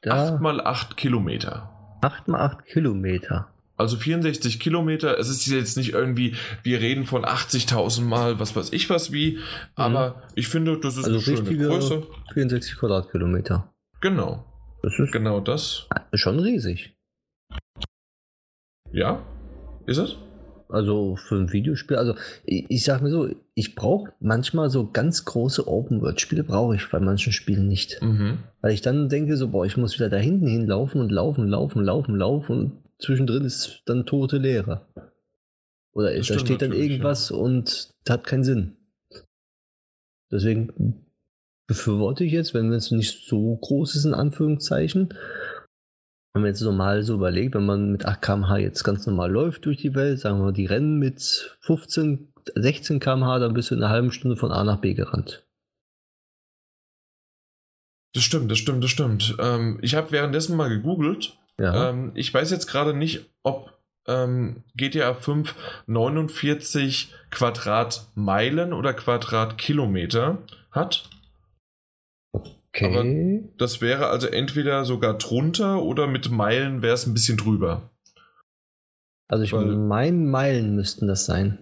8 0.08 0.42
mal 0.42 0.60
8 0.60 0.98
Kilometer. 0.98 1.76
8 2.02 2.28
mal 2.28 2.42
8 2.42 2.66
Kilometer. 2.66 3.48
Also 3.78 3.96
64 3.96 4.60
Kilometer, 4.60 5.18
es 5.18 5.30
ist 5.30 5.48
jetzt 5.48 5.78
nicht 5.78 5.94
irgendwie, 5.94 6.36
wir 6.64 6.82
reden 6.82 7.06
von 7.06 7.24
80.000 7.24 8.02
Mal, 8.02 8.38
was 8.38 8.54
weiß 8.54 8.74
ich 8.74 8.90
was 8.90 9.14
wie, 9.14 9.38
mhm. 9.38 9.44
aber 9.76 10.24
ich 10.36 10.50
finde, 10.50 10.78
das 10.78 10.98
ist 10.98 11.06
also 11.06 11.32
eine 11.32 11.38
schöne 11.38 11.58
Größe. 11.58 12.06
64 12.34 12.78
Quadratkilometer. 12.78 13.72
Genau. 14.02 14.46
Das 14.84 15.00
ist 15.00 15.12
genau 15.12 15.40
das. 15.40 15.88
Schon 16.14 16.40
riesig. 16.40 16.94
Ja, 18.92 19.22
ist 19.86 19.98
es? 19.98 20.18
Also 20.70 21.16
für 21.16 21.36
ein 21.36 21.52
Videospiel, 21.52 21.98
also 21.98 22.14
ich, 22.46 22.66
ich 22.70 22.84
sag 22.84 23.02
mir 23.02 23.10
so, 23.10 23.28
ich 23.56 23.74
brauche 23.74 24.14
manchmal 24.20 24.70
so 24.70 24.90
ganz 24.92 25.26
große 25.26 25.68
Open-World-Spiele, 25.68 26.44
brauche 26.44 26.76
ich 26.76 26.88
bei 26.90 27.00
manchen 27.00 27.34
Spielen 27.34 27.68
nicht. 27.68 28.00
Mhm. 28.04 28.38
Weil 28.62 28.74
ich 28.74 28.82
dann 28.82 29.10
denke 29.10 29.36
so, 29.36 29.48
boah, 29.48 29.66
ich 29.66 29.78
muss 29.78 29.96
wieder 29.96 30.10
da 30.10 30.18
hinten 30.18 30.46
hinlaufen 30.48 31.02
und 31.02 31.12
laufen, 31.12 31.48
laufen, 31.48 31.84
laufen, 31.84 32.16
laufen 32.16 32.60
und 32.60 32.84
zwischendrin 33.00 33.46
ist 33.46 33.82
dann 33.88 34.06
tote 34.06 34.38
Leere. 34.38 34.86
Oder 35.94 36.14
das 36.14 36.28
da 36.28 36.38
steht 36.38 36.62
dann 36.62 36.74
irgendwas 36.74 37.30
ja. 37.30 37.38
und 37.38 37.90
hat 38.08 38.28
keinen 38.28 38.44
Sinn. 38.44 38.78
Deswegen 40.32 41.04
befürworte 41.66 42.24
ich 42.24 42.32
jetzt, 42.32 42.54
wenn 42.54 42.72
es 42.72 42.92
nicht 42.92 43.28
so 43.28 43.56
groß 43.56 43.96
ist, 43.96 44.06
in 44.06 44.14
Anführungszeichen, 44.14 45.10
wenn 46.34 46.44
man 46.44 46.52
jetzt 46.52 46.62
normal 46.62 47.04
so 47.04 47.16
überlegt, 47.16 47.56
wenn 47.56 47.66
man 47.66 47.92
mit 47.92 48.06
8 48.06 48.22
km/h 48.22 48.58
jetzt 48.58 48.84
ganz 48.84 49.06
normal 49.08 49.32
läuft 49.32 49.66
durch 49.66 49.78
die 49.78 49.96
Welt, 49.96 50.20
sagen 50.20 50.44
wir 50.44 50.52
die 50.52 50.68
Rennen 50.68 51.00
mit 51.00 51.58
15, 51.62 52.34
16 52.56 53.00
km/h, 53.00 53.40
dann 53.40 53.54
bist 53.54 53.72
du 53.72 53.76
in 53.76 53.84
einer 53.84 53.92
halben 53.92 54.12
Stunde 54.12 54.38
von 54.38 54.52
A 54.52 54.64
nach 54.64 54.80
B 54.80 54.94
gerannt. 54.94 55.46
Das 58.14 58.24
stimmt, 58.24 58.50
das 58.52 58.58
stimmt, 58.58 58.84
das 58.84 58.92
stimmt. 58.92 59.36
Ähm, 59.40 59.80
ich 59.82 59.96
habe 59.96 60.12
währenddessen 60.12 60.56
mal 60.56 60.70
gegoogelt. 60.70 61.38
Ja. 61.60 61.90
Ähm, 61.90 62.12
ich 62.16 62.34
weiß 62.34 62.52
jetzt 62.52 62.68
gerade 62.68 62.94
nicht, 62.94 63.30
ob 63.44 63.80
ähm, 64.08 64.64
GTA 64.76 65.14
5 65.14 65.56
49 65.86 67.14
Quadratmeilen 67.30 68.74
oder 68.74 68.94
Quadratkilometer 68.94 70.40
hat. 70.72 71.10
Okay. 72.74 72.86
Aber 72.86 73.58
das 73.58 73.82
wäre 73.82 74.08
also 74.08 74.28
entweder 74.28 74.86
sogar 74.86 75.18
drunter 75.18 75.82
oder 75.82 76.08
mit 76.08 76.30
Meilen 76.30 76.82
wäre 76.82 76.94
es 76.94 77.08
ein 77.08 77.14
bisschen 77.14 77.38
drüber. 77.38 77.90
Also 79.28 79.44
ich 79.44 79.54
meine, 79.54 79.76
Meilen 79.76 80.76
müssten 80.76 81.08
das 81.08 81.26
sein. 81.26 81.60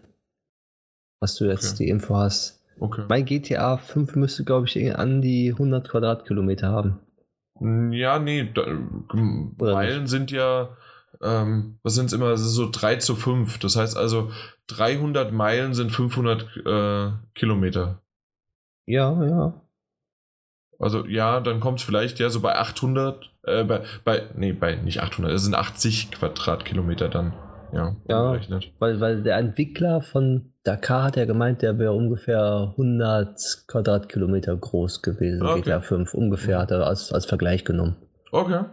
Was 1.19 1.35
du 1.35 1.45
jetzt 1.45 1.73
okay. 1.73 1.83
die 1.83 1.89
Info 1.89 2.15
hast. 2.15 2.63
Okay. 2.79 3.05
Mein 3.09 3.25
GTA 3.25 3.77
5 3.77 4.15
müsste, 4.15 4.43
glaube 4.43 4.67
ich, 4.67 4.95
an 4.95 5.21
die 5.21 5.51
100 5.51 5.89
Quadratkilometer 5.89 6.69
haben. 6.69 6.99
Ja, 7.91 8.19
nee, 8.19 8.51
da, 8.53 8.67
Meilen 9.13 10.03
nicht? 10.03 10.11
sind 10.11 10.29
ja, 10.31 10.77
ähm, 11.21 11.79
was 11.81 11.95
sind 11.95 12.05
es 12.05 12.13
immer, 12.13 12.37
so 12.37 12.69
3 12.69 12.97
zu 12.97 13.15
5. 13.15 13.57
Das 13.57 13.75
heißt 13.75 13.97
also, 13.97 14.31
300 14.67 15.33
Meilen 15.33 15.73
sind 15.73 15.91
500 15.91 16.45
äh, 16.65 17.11
Kilometer. 17.33 18.01
Ja, 18.85 19.25
ja. 19.25 19.66
Also 20.79 21.05
ja, 21.05 21.39
dann 21.39 21.59
kommt 21.59 21.79
es 21.79 21.85
vielleicht 21.85 22.19
ja 22.19 22.29
so 22.29 22.41
bei 22.41 22.55
800, 22.55 23.31
äh, 23.43 23.63
bei, 23.63 23.81
bei, 24.03 24.23
nee, 24.35 24.53
bei 24.53 24.75
nicht 24.75 25.01
800, 25.01 25.33
es 25.33 25.43
sind 25.43 25.55
80 25.55 26.11
Quadratkilometer 26.11 27.09
dann. 27.09 27.33
Ja, 27.73 27.95
ja 28.07 28.39
weil, 28.79 28.99
weil 29.01 29.23
der 29.23 29.37
Entwickler 29.37 30.01
von 30.01 30.53
Dakar 30.63 31.03
hat 31.03 31.17
ja 31.17 31.25
gemeint, 31.25 31.61
der 31.61 31.79
wäre 31.79 31.93
ungefähr 31.93 32.69
100 32.71 33.65
Quadratkilometer 33.67 34.55
groß 34.55 35.01
gewesen, 35.01 35.45
okay. 35.45 35.61
GTA 35.61 35.81
5. 35.81 36.13
Ungefähr 36.13 36.59
hat 36.59 36.71
er 36.71 36.85
als, 36.85 37.11
als 37.11 37.25
Vergleich 37.25 37.65
genommen. 37.65 37.95
Okay. 38.31 38.65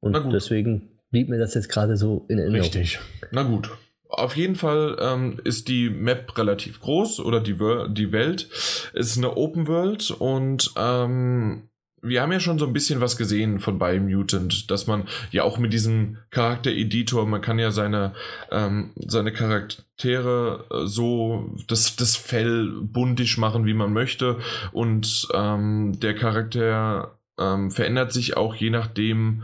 Und 0.00 0.32
deswegen 0.32 1.00
blieb 1.10 1.28
mir 1.28 1.38
das 1.38 1.54
jetzt 1.54 1.68
gerade 1.68 1.96
so 1.96 2.26
in 2.28 2.38
Erinnerung. 2.38 2.62
Richtig. 2.62 3.00
Na 3.30 3.42
gut. 3.42 3.70
Auf 4.08 4.36
jeden 4.36 4.54
Fall 4.54 4.96
ähm, 5.00 5.40
ist 5.44 5.68
die 5.68 5.90
Map 5.90 6.36
relativ 6.38 6.80
groß 6.80 7.20
oder 7.20 7.40
die, 7.40 7.56
die 7.88 8.12
Welt 8.12 8.48
ist 8.92 9.16
eine 9.16 9.36
Open 9.36 9.66
World 9.66 10.10
und 10.12 10.72
ähm, 10.76 11.68
wir 12.02 12.22
haben 12.22 12.32
ja 12.32 12.40
schon 12.40 12.58
so 12.58 12.66
ein 12.66 12.72
bisschen 12.72 13.00
was 13.00 13.16
gesehen 13.16 13.58
von 13.58 13.78
Biomutant, 13.78 14.70
dass 14.70 14.86
man 14.86 15.08
ja 15.32 15.42
auch 15.42 15.58
mit 15.58 15.72
diesem 15.72 16.18
Charakter-Editor, 16.30 17.26
man 17.26 17.40
kann 17.40 17.58
ja 17.58 17.70
seine, 17.70 18.14
ähm, 18.50 18.92
seine 18.94 19.32
Charaktere 19.32 20.66
äh, 20.70 20.86
so 20.86 21.54
das, 21.66 21.96
das 21.96 22.16
Fell 22.16 22.70
buntisch 22.80 23.38
machen, 23.38 23.66
wie 23.66 23.74
man 23.74 23.92
möchte 23.92 24.38
und 24.72 25.26
ähm, 25.34 25.98
der 25.98 26.14
Charakter 26.14 27.18
ähm, 27.38 27.70
verändert 27.70 28.12
sich 28.12 28.36
auch 28.36 28.54
je 28.54 28.70
nachdem, 28.70 29.42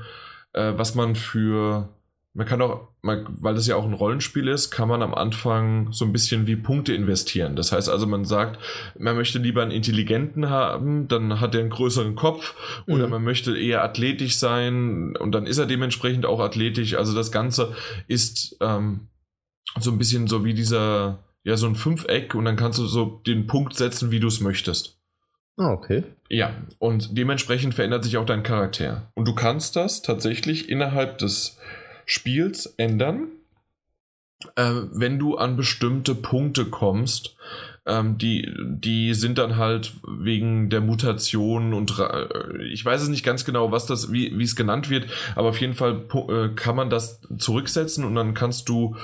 äh, 0.52 0.72
was 0.76 0.94
man 0.94 1.14
für 1.14 1.88
man 2.34 2.46
kann 2.46 2.62
auch, 2.62 2.88
weil 3.02 3.54
das 3.54 3.66
ja 3.66 3.76
auch 3.76 3.84
ein 3.84 3.92
Rollenspiel 3.92 4.48
ist, 4.48 4.70
kann 4.70 4.88
man 4.88 5.02
am 5.02 5.14
Anfang 5.14 5.92
so 5.92 6.06
ein 6.06 6.12
bisschen 6.12 6.46
wie 6.46 6.56
Punkte 6.56 6.94
investieren. 6.94 7.56
Das 7.56 7.72
heißt 7.72 7.90
also, 7.90 8.06
man 8.06 8.24
sagt, 8.24 8.58
man 8.98 9.16
möchte 9.16 9.38
lieber 9.38 9.62
einen 9.62 9.70
Intelligenten 9.70 10.48
haben, 10.48 11.08
dann 11.08 11.40
hat 11.40 11.54
er 11.54 11.60
einen 11.60 11.70
größeren 11.70 12.14
Kopf, 12.14 12.54
oder 12.86 13.04
mhm. 13.04 13.10
man 13.10 13.24
möchte 13.24 13.56
eher 13.58 13.84
athletisch 13.84 14.36
sein 14.36 15.14
und 15.16 15.32
dann 15.32 15.46
ist 15.46 15.58
er 15.58 15.66
dementsprechend 15.66 16.24
auch 16.24 16.40
athletisch. 16.40 16.94
Also 16.94 17.14
das 17.14 17.32
Ganze 17.32 17.74
ist 18.08 18.56
ähm, 18.60 19.08
so 19.78 19.90
ein 19.90 19.98
bisschen 19.98 20.26
so 20.26 20.42
wie 20.42 20.54
dieser, 20.54 21.18
ja, 21.44 21.58
so 21.58 21.66
ein 21.66 21.74
Fünfeck 21.74 22.34
und 22.34 22.46
dann 22.46 22.56
kannst 22.56 22.78
du 22.78 22.86
so 22.86 23.20
den 23.26 23.46
Punkt 23.46 23.74
setzen, 23.76 24.10
wie 24.10 24.20
du 24.20 24.28
es 24.28 24.40
möchtest. 24.40 24.98
Ah, 25.58 25.70
okay. 25.70 26.04
Ja, 26.30 26.54
und 26.78 27.18
dementsprechend 27.18 27.74
verändert 27.74 28.04
sich 28.04 28.16
auch 28.16 28.24
dein 28.24 28.42
Charakter. 28.42 29.12
Und 29.14 29.28
du 29.28 29.34
kannst 29.34 29.76
das 29.76 30.00
tatsächlich 30.00 30.70
innerhalb 30.70 31.18
des 31.18 31.58
Spiels 32.06 32.66
ändern, 32.76 33.28
äh, 34.56 34.72
wenn 34.92 35.18
du 35.18 35.36
an 35.36 35.56
bestimmte 35.56 36.14
Punkte 36.14 36.66
kommst. 36.66 37.36
Ähm, 37.84 38.16
die, 38.16 38.48
die 38.60 39.12
sind 39.12 39.38
dann 39.38 39.56
halt 39.56 39.94
wegen 40.06 40.70
der 40.70 40.80
Mutation 40.80 41.74
und 41.74 41.98
äh, 41.98 42.62
ich 42.66 42.84
weiß 42.84 43.02
es 43.02 43.08
nicht 43.08 43.24
ganz 43.24 43.44
genau, 43.44 43.72
was 43.72 43.86
das, 43.86 44.12
wie, 44.12 44.40
es 44.40 44.54
genannt 44.54 44.88
wird, 44.88 45.06
aber 45.34 45.48
auf 45.48 45.60
jeden 45.60 45.74
Fall 45.74 46.04
äh, 46.28 46.54
kann 46.54 46.76
man 46.76 46.90
das 46.90 47.20
zurücksetzen 47.38 48.04
und 48.04 48.14
dann 48.14 48.34
kannst 48.34 48.68
du 48.68 48.94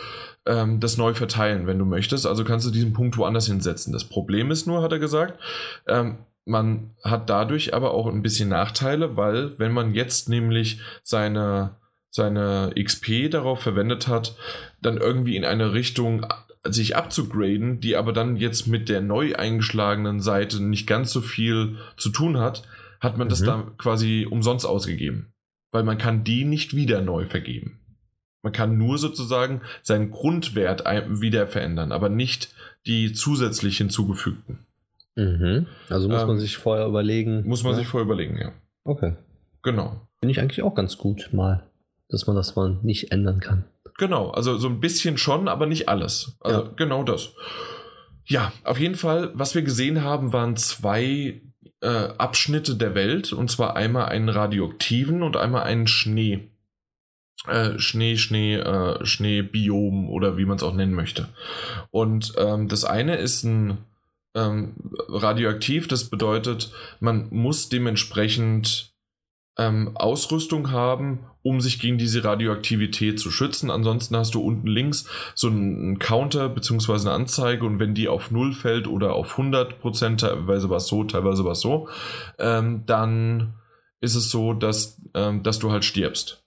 ähm, 0.46 0.78
das 0.78 0.96
neu 0.96 1.12
verteilen, 1.14 1.66
wenn 1.66 1.78
du 1.78 1.84
möchtest. 1.84 2.24
Also 2.24 2.44
kannst 2.44 2.66
du 2.66 2.70
diesen 2.70 2.92
Punkt 2.92 3.16
woanders 3.16 3.46
hinsetzen. 3.46 3.92
Das 3.92 4.04
Problem 4.04 4.52
ist 4.52 4.66
nur, 4.66 4.82
hat 4.82 4.92
er 4.92 5.00
gesagt, 5.00 5.40
ähm, 5.88 6.18
man 6.44 6.94
hat 7.04 7.28
dadurch 7.28 7.74
aber 7.74 7.92
auch 7.92 8.06
ein 8.06 8.22
bisschen 8.22 8.48
Nachteile, 8.48 9.16
weil 9.16 9.58
wenn 9.58 9.72
man 9.72 9.92
jetzt 9.92 10.28
nämlich 10.28 10.80
seine 11.02 11.76
seine 12.11 12.73
XP 12.79 13.31
darauf 13.31 13.61
verwendet 13.61 14.09
hat, 14.09 14.37
dann 14.81 14.97
irgendwie 14.97 15.37
in 15.37 15.44
eine 15.44 15.73
Richtung 15.73 16.27
sich 16.64 16.97
abzugraden, 16.97 17.81
die 17.81 17.97
aber 17.97 18.12
dann 18.12 18.37
jetzt 18.37 18.66
mit 18.66 18.88
der 18.88 19.01
neu 19.01 19.35
eingeschlagenen 19.35 20.21
Seite 20.21 20.62
nicht 20.62 20.87
ganz 20.87 21.12
so 21.12 21.21
viel 21.21 21.77
zu 21.97 22.11
tun 22.11 22.38
hat, 22.38 22.62
hat 23.01 23.16
man 23.16 23.29
mhm. 23.29 23.31
das 23.31 23.42
da 23.42 23.71
quasi 23.79 24.27
umsonst 24.29 24.66
ausgegeben. 24.66 25.33
Weil 25.71 25.85
man 25.85 25.99
kann 25.99 26.25
die 26.25 26.44
nicht 26.44 26.75
wieder 26.75 27.01
neu 27.01 27.27
vergeben. 27.27 27.81
Man 28.42 28.53
kann 28.53 28.79
nur 28.79 28.99
sozusagen 28.99 29.61
seinen 29.83 30.11
Grundwert 30.11 30.85
wieder 31.21 31.47
verändern, 31.47 31.92
aber 31.92 32.09
nicht 32.09 32.55
die 32.87 33.12
zusätzlich 33.12 33.77
hinzugefügten. 33.79 34.66
Mhm. 35.16 35.66
Also 35.88 36.09
muss 36.09 36.23
ähm, 36.23 36.29
man 36.29 36.38
sich 36.38 36.57
vorher 36.57 36.87
überlegen. 36.87 37.47
Muss 37.47 37.64
man 37.64 37.73
ja? 37.73 37.79
sich 37.79 37.88
vorher 37.88 38.07
überlegen, 38.07 38.38
ja. 38.38 38.53
Okay. 38.85 39.14
Genau. 39.62 40.09
Finde 40.21 40.33
ich 40.33 40.40
eigentlich 40.40 40.62
auch 40.62 40.75
ganz 40.75 40.97
gut 40.97 41.31
mal 41.33 41.67
dass 42.09 42.27
man 42.27 42.37
das 42.37 42.57
mal 42.57 42.79
nicht 42.83 43.12
ändern 43.12 43.40
kann. 43.40 43.64
Genau, 43.99 44.31
also 44.31 44.57
so 44.57 44.68
ein 44.68 44.81
bisschen 44.81 45.18
schon, 45.18 45.49
aber 45.49 45.66
nicht 45.66 45.88
alles. 45.88 46.37
Also 46.40 46.62
ja. 46.62 46.71
genau 46.77 47.03
das. 47.03 47.31
Ja, 48.25 48.53
auf 48.64 48.79
jeden 48.79 48.94
Fall, 48.94 49.31
was 49.35 49.55
wir 49.55 49.62
gesehen 49.62 50.03
haben, 50.03 50.33
waren 50.33 50.57
zwei 50.57 51.40
äh, 51.81 52.09
Abschnitte 52.18 52.77
der 52.77 52.94
Welt, 52.94 53.33
und 53.33 53.51
zwar 53.51 53.77
einmal 53.77 54.07
einen 54.07 54.29
radioaktiven 54.29 55.23
und 55.23 55.37
einmal 55.37 55.64
einen 55.64 55.87
Schnee. 55.87 56.51
Äh, 57.47 57.79
Schnee, 57.79 58.16
Schnee, 58.16 58.57
äh, 58.57 59.05
Schneebiom 59.05 60.11
oder 60.11 60.37
wie 60.37 60.44
man 60.44 60.57
es 60.57 60.62
auch 60.62 60.75
nennen 60.75 60.94
möchte. 60.94 61.29
Und 61.90 62.35
ähm, 62.37 62.68
das 62.68 62.85
eine 62.85 63.16
ist 63.16 63.44
ein 63.44 63.79
ähm, 64.35 64.75
radioaktiv, 65.09 65.88
das 65.88 66.11
bedeutet, 66.11 66.73
man 67.01 67.29
muss 67.31 67.68
dementsprechend 67.68 68.92
ähm, 69.59 69.97
Ausrüstung 69.97 70.71
haben, 70.71 71.27
um 71.48 71.62
sich 71.62 71.80
gegen 71.80 71.96
diese 71.96 72.24
Radioaktivität 72.24 73.18
zu 73.18 73.30
schützen. 73.30 73.70
Ansonsten 73.70 74.14
hast 74.16 74.34
du 74.34 74.42
unten 74.42 74.66
links 74.66 75.08
so 75.34 75.48
einen 75.48 75.98
Counter 75.98 76.50
bzw. 76.50 76.92
eine 76.92 77.12
Anzeige 77.12 77.64
und 77.64 77.78
wenn 77.78 77.94
die 77.94 78.06
auf 78.06 78.30
0 78.30 78.52
fällt 78.52 78.87
oder 78.87 79.14
auf 79.14 79.30
100 79.38 79.80
Prozent, 79.80 80.20
teilweise 80.20 80.68
was 80.68 80.88
so, 80.88 81.04
teilweise 81.04 81.46
was 81.46 81.61
so, 81.61 81.88
ähm, 82.38 82.82
dann 82.84 83.54
ist 84.02 84.14
es 84.14 84.30
so, 84.30 84.52
dass, 84.52 85.00
ähm, 85.14 85.42
dass 85.42 85.58
du 85.58 85.72
halt 85.72 85.84
stirbst. 85.84 86.44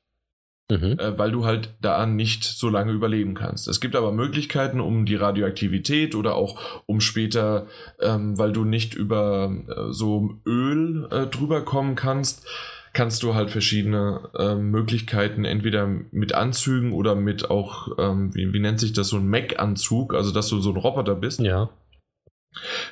Mhm. 0.69 0.99
Äh, 0.99 1.17
weil 1.17 1.31
du 1.31 1.45
halt 1.45 1.73
da 1.81 2.05
nicht 2.05 2.43
so 2.43 2.69
lange 2.69 2.91
überleben 2.91 3.33
kannst. 3.33 3.67
Es 3.67 3.81
gibt 3.81 3.95
aber 3.95 4.11
Möglichkeiten, 4.11 4.79
um 4.79 5.05
die 5.07 5.15
Radioaktivität 5.15 6.13
oder 6.13 6.35
auch 6.35 6.61
um 6.85 7.01
später, 7.01 7.65
ähm, 7.99 8.37
weil 8.37 8.53
du 8.53 8.65
nicht 8.65 8.93
über 8.93 9.51
äh, 9.67 9.91
so 9.91 10.39
Öl 10.45 11.07
äh, 11.11 11.25
drüber 11.25 11.65
kommen 11.65 11.95
kannst, 11.95 12.47
kannst 12.93 13.23
du 13.23 13.34
halt 13.34 13.49
verschiedene 13.49 14.30
äh, 14.38 14.56
Möglichkeiten, 14.56 15.45
entweder 15.45 15.88
mit 16.12 16.34
Anzügen 16.34 16.91
oder 16.93 17.15
mit 17.15 17.49
auch, 17.49 17.89
ähm, 17.97 18.34
wie, 18.36 18.54
wie 18.54 18.60
nennt 18.60 18.80
sich 18.80 18.93
das, 18.93 19.10
so 19.10 19.17
ein 19.17 19.30
Mac-Anzug, 19.30 20.13
also 20.13 20.32
dass 20.32 20.47
du 20.49 20.60
so 20.60 20.71
ein 20.71 20.77
Roboter 20.77 21.15
bist. 21.15 21.39
Ja. 21.39 21.69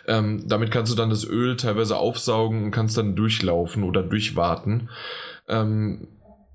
Ähm, 0.08 0.48
damit 0.48 0.72
kannst 0.72 0.92
du 0.92 0.96
dann 0.96 1.10
das 1.10 1.26
Öl 1.26 1.58
teilweise 1.58 1.98
aufsaugen 1.98 2.64
und 2.64 2.72
kannst 2.72 2.98
dann 2.98 3.16
durchlaufen 3.16 3.84
oder 3.84 4.02
durchwarten. 4.04 4.90
Ähm, 5.50 6.08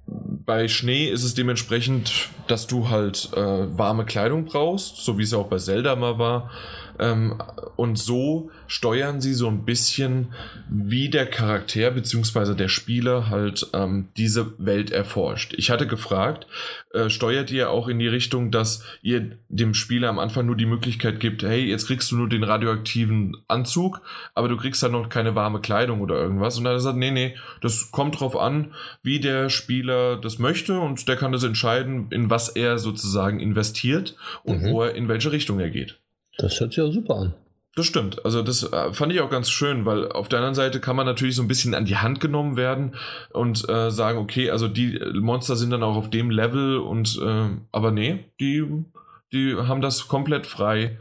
bei 0.06 0.68
Schnee 0.68 1.08
ist 1.08 1.24
es 1.24 1.34
dementsprechend, 1.34 2.28
dass 2.46 2.66
du 2.66 2.88
halt 2.88 3.30
äh, 3.34 3.78
warme 3.78 4.04
Kleidung 4.04 4.44
brauchst, 4.44 4.98
so 4.98 5.18
wie 5.18 5.22
es 5.22 5.34
auch 5.34 5.48
bei 5.48 5.58
Zelda 5.58 5.96
mal 5.96 6.18
war. 6.18 6.50
Ähm, 6.98 7.40
und 7.76 7.98
so 7.98 8.50
steuern 8.66 9.20
sie 9.20 9.34
so 9.34 9.48
ein 9.48 9.64
bisschen, 9.64 10.32
wie 10.68 11.08
der 11.08 11.26
Charakter 11.26 11.90
bzw. 11.90 12.54
der 12.54 12.68
Spieler 12.68 13.28
halt 13.30 13.68
ähm, 13.72 14.08
diese 14.16 14.52
Welt 14.58 14.90
erforscht. 14.90 15.54
Ich 15.56 15.70
hatte 15.70 15.86
gefragt, 15.86 16.46
äh, 16.92 17.10
steuert 17.10 17.50
ihr 17.50 17.70
auch 17.70 17.88
in 17.88 17.98
die 17.98 18.08
Richtung, 18.08 18.50
dass 18.50 18.84
ihr 19.02 19.38
dem 19.48 19.74
Spieler 19.74 20.08
am 20.08 20.18
Anfang 20.18 20.46
nur 20.46 20.56
die 20.56 20.66
Möglichkeit 20.66 21.20
gibt, 21.20 21.42
hey, 21.42 21.64
jetzt 21.64 21.86
kriegst 21.86 22.10
du 22.10 22.16
nur 22.16 22.28
den 22.28 22.44
radioaktiven 22.44 23.36
Anzug, 23.48 24.00
aber 24.34 24.48
du 24.48 24.56
kriegst 24.56 24.82
halt 24.82 24.92
noch 24.92 25.08
keine 25.08 25.34
warme 25.34 25.60
Kleidung 25.60 26.00
oder 26.00 26.16
irgendwas. 26.16 26.56
Und 26.56 26.64
dann 26.64 26.72
hat 26.72 26.76
er 26.76 26.78
gesagt, 26.78 26.98
nee, 26.98 27.10
nee, 27.10 27.36
das 27.60 27.90
kommt 27.90 28.20
drauf 28.20 28.36
an, 28.36 28.72
wie 29.02 29.20
der 29.20 29.50
Spieler 29.50 30.16
das 30.16 30.38
möchte 30.38 30.78
und 30.78 31.08
der 31.08 31.16
kann 31.16 31.32
das 31.32 31.42
entscheiden, 31.42 32.08
in 32.10 32.30
was 32.30 32.48
er 32.48 32.78
sozusagen 32.78 33.40
investiert 33.40 34.16
und 34.42 34.62
mhm. 34.62 34.70
wo 34.70 34.82
er 34.82 34.94
in 34.94 35.08
welche 35.08 35.32
Richtung 35.32 35.60
er 35.60 35.70
geht. 35.70 35.98
Das 36.38 36.58
hört 36.60 36.72
sich 36.72 36.84
ja 36.84 36.90
super 36.90 37.16
an. 37.16 37.34
Das 37.76 37.86
stimmt. 37.86 38.24
Also 38.24 38.42
das 38.42 38.62
äh, 38.62 38.92
fand 38.92 39.12
ich 39.12 39.20
auch 39.20 39.30
ganz 39.30 39.50
schön, 39.50 39.84
weil 39.84 40.10
auf 40.12 40.28
der 40.28 40.38
anderen 40.38 40.54
Seite 40.54 40.80
kann 40.80 40.94
man 40.94 41.06
natürlich 41.06 41.34
so 41.34 41.42
ein 41.42 41.48
bisschen 41.48 41.74
an 41.74 41.84
die 41.84 41.96
Hand 41.96 42.20
genommen 42.20 42.56
werden 42.56 42.94
und 43.32 43.68
äh, 43.68 43.90
sagen, 43.90 44.18
okay, 44.18 44.50
also 44.50 44.68
die 44.68 45.00
Monster 45.14 45.56
sind 45.56 45.70
dann 45.70 45.82
auch 45.82 45.96
auf 45.96 46.10
dem 46.10 46.30
Level 46.30 46.78
und 46.78 47.18
äh, 47.20 47.48
aber 47.72 47.90
nee, 47.90 48.26
die, 48.38 48.64
die 49.32 49.56
haben 49.56 49.80
das 49.80 50.06
komplett 50.06 50.46
frei 50.46 50.98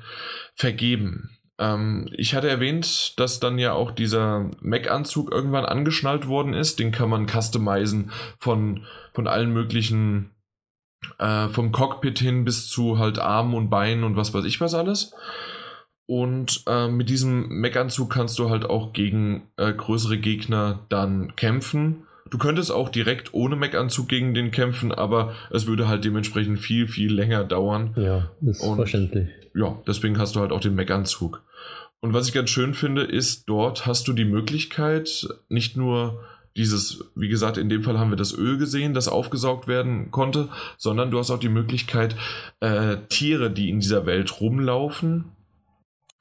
vergeben. 0.55 1.29
Ähm, 1.59 2.09
ich 2.13 2.33
hatte 2.33 2.49
erwähnt, 2.49 3.19
dass 3.19 3.39
dann 3.39 3.59
ja 3.59 3.73
auch 3.73 3.91
dieser 3.91 4.49
Mac-Anzug 4.61 5.31
irgendwann 5.31 5.65
angeschnallt 5.65 6.27
worden 6.27 6.55
ist. 6.55 6.79
Den 6.79 6.91
kann 6.91 7.09
man 7.09 7.27
customizen 7.27 8.11
von, 8.39 8.85
von 9.13 9.27
allen 9.27 9.53
möglichen 9.53 10.32
äh, 11.19 11.47
vom 11.49 11.71
Cockpit 11.71 12.19
hin 12.19 12.45
bis 12.45 12.67
zu 12.67 12.97
halt 12.97 13.19
Armen 13.19 13.53
und 13.53 13.69
Beinen 13.69 14.03
und 14.03 14.15
was 14.15 14.33
weiß 14.33 14.45
ich 14.45 14.61
was 14.61 14.73
alles. 14.73 15.13
Und 16.05 16.63
äh, 16.67 16.87
mit 16.89 17.09
diesem 17.09 17.47
Mech-Anzug 17.47 18.09
kannst 18.09 18.37
du 18.37 18.49
halt 18.49 18.65
auch 18.65 18.93
gegen 18.93 19.43
äh, 19.57 19.71
größere 19.73 20.17
Gegner 20.17 20.79
dann 20.89 21.35
kämpfen. 21.35 22.03
Du 22.29 22.37
könntest 22.37 22.71
auch 22.71 22.89
direkt 22.89 23.33
ohne 23.33 23.55
Mech-Anzug 23.55 24.09
gegen 24.09 24.33
den 24.33 24.51
kämpfen, 24.51 24.91
aber 24.91 25.33
es 25.49 25.65
würde 25.67 25.87
halt 25.87 26.03
dementsprechend 26.03 26.59
viel, 26.59 26.87
viel 26.87 27.13
länger 27.13 27.43
dauern. 27.43 27.93
Ja, 27.95 28.31
ist 28.41 28.61
Und, 28.61 28.77
verständlich. 28.77 29.29
Ja, 29.55 29.79
deswegen 29.87 30.17
hast 30.17 30.35
du 30.35 30.39
halt 30.39 30.51
auch 30.51 30.59
den 30.59 30.75
Mech-Anzug. 30.75 31.41
Und 32.01 32.13
was 32.13 32.27
ich 32.27 32.33
ganz 32.33 32.49
schön 32.49 32.73
finde, 32.73 33.03
ist, 33.03 33.47
dort 33.47 33.85
hast 33.85 34.07
du 34.07 34.13
die 34.13 34.25
Möglichkeit, 34.25 35.27
nicht 35.47 35.77
nur 35.77 36.21
dieses, 36.55 37.03
wie 37.15 37.29
gesagt, 37.29 37.57
in 37.57 37.69
dem 37.69 37.83
Fall 37.83 37.99
haben 37.99 38.11
wir 38.11 38.17
das 38.17 38.33
Öl 38.37 38.57
gesehen, 38.57 38.93
das 38.93 39.07
aufgesaugt 39.07 39.67
werden 39.67 40.11
konnte, 40.11 40.49
sondern 40.77 41.09
du 41.09 41.17
hast 41.17 41.31
auch 41.31 41.39
die 41.39 41.49
Möglichkeit, 41.49 42.15
äh, 42.59 42.97
Tiere, 43.09 43.49
die 43.49 43.69
in 43.69 43.79
dieser 43.79 44.05
Welt 44.05 44.39
rumlaufen, 44.39 45.25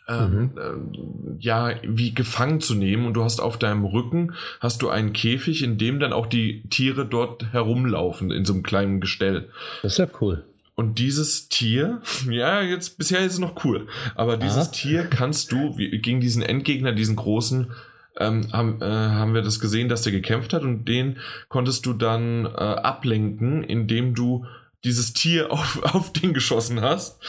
ähm, 0.08 0.50
mhm. 0.54 0.58
äh, 0.58 1.36
ja, 1.38 1.74
wie 1.82 2.14
gefangen 2.14 2.60
zu 2.60 2.74
nehmen 2.74 3.06
und 3.06 3.14
du 3.14 3.22
hast 3.22 3.40
auf 3.40 3.58
deinem 3.58 3.84
Rücken 3.84 4.34
hast 4.60 4.82
du 4.82 4.88
einen 4.88 5.12
Käfig, 5.12 5.62
in 5.62 5.78
dem 5.78 6.00
dann 6.00 6.12
auch 6.12 6.26
die 6.26 6.62
Tiere 6.70 7.06
dort 7.06 7.52
herumlaufen 7.52 8.30
in 8.30 8.44
so 8.44 8.52
einem 8.52 8.62
kleinen 8.62 9.00
Gestell. 9.00 9.48
Das 9.82 9.92
ist 9.92 9.98
ja 9.98 10.08
cool. 10.20 10.44
Und 10.74 10.98
dieses 10.98 11.48
Tier, 11.48 12.00
ja, 12.30 12.62
jetzt 12.62 12.98
bisher 12.98 13.20
ist 13.20 13.34
es 13.34 13.38
noch 13.38 13.64
cool, 13.64 13.86
aber 14.14 14.36
dieses 14.36 14.68
Aha. 14.68 14.72
Tier 14.72 15.04
kannst 15.04 15.52
du 15.52 15.76
wie, 15.76 15.90
gegen 15.98 16.20
diesen 16.20 16.42
Endgegner, 16.42 16.92
diesen 16.92 17.16
großen, 17.16 17.70
ähm, 18.18 18.52
haben, 18.52 18.80
äh, 18.80 18.84
haben 18.84 19.34
wir 19.34 19.42
das 19.42 19.60
gesehen, 19.60 19.88
dass 19.88 20.02
der 20.02 20.12
gekämpft 20.12 20.52
hat 20.52 20.62
und 20.62 20.84
den 20.86 21.18
konntest 21.48 21.86
du 21.86 21.92
dann 21.92 22.46
äh, 22.46 22.48
ablenken, 22.48 23.62
indem 23.62 24.14
du 24.14 24.46
dieses 24.84 25.12
Tier 25.12 25.50
auf, 25.52 25.82
auf 25.82 26.12
den 26.12 26.34
geschossen 26.34 26.80
hast. 26.80 27.20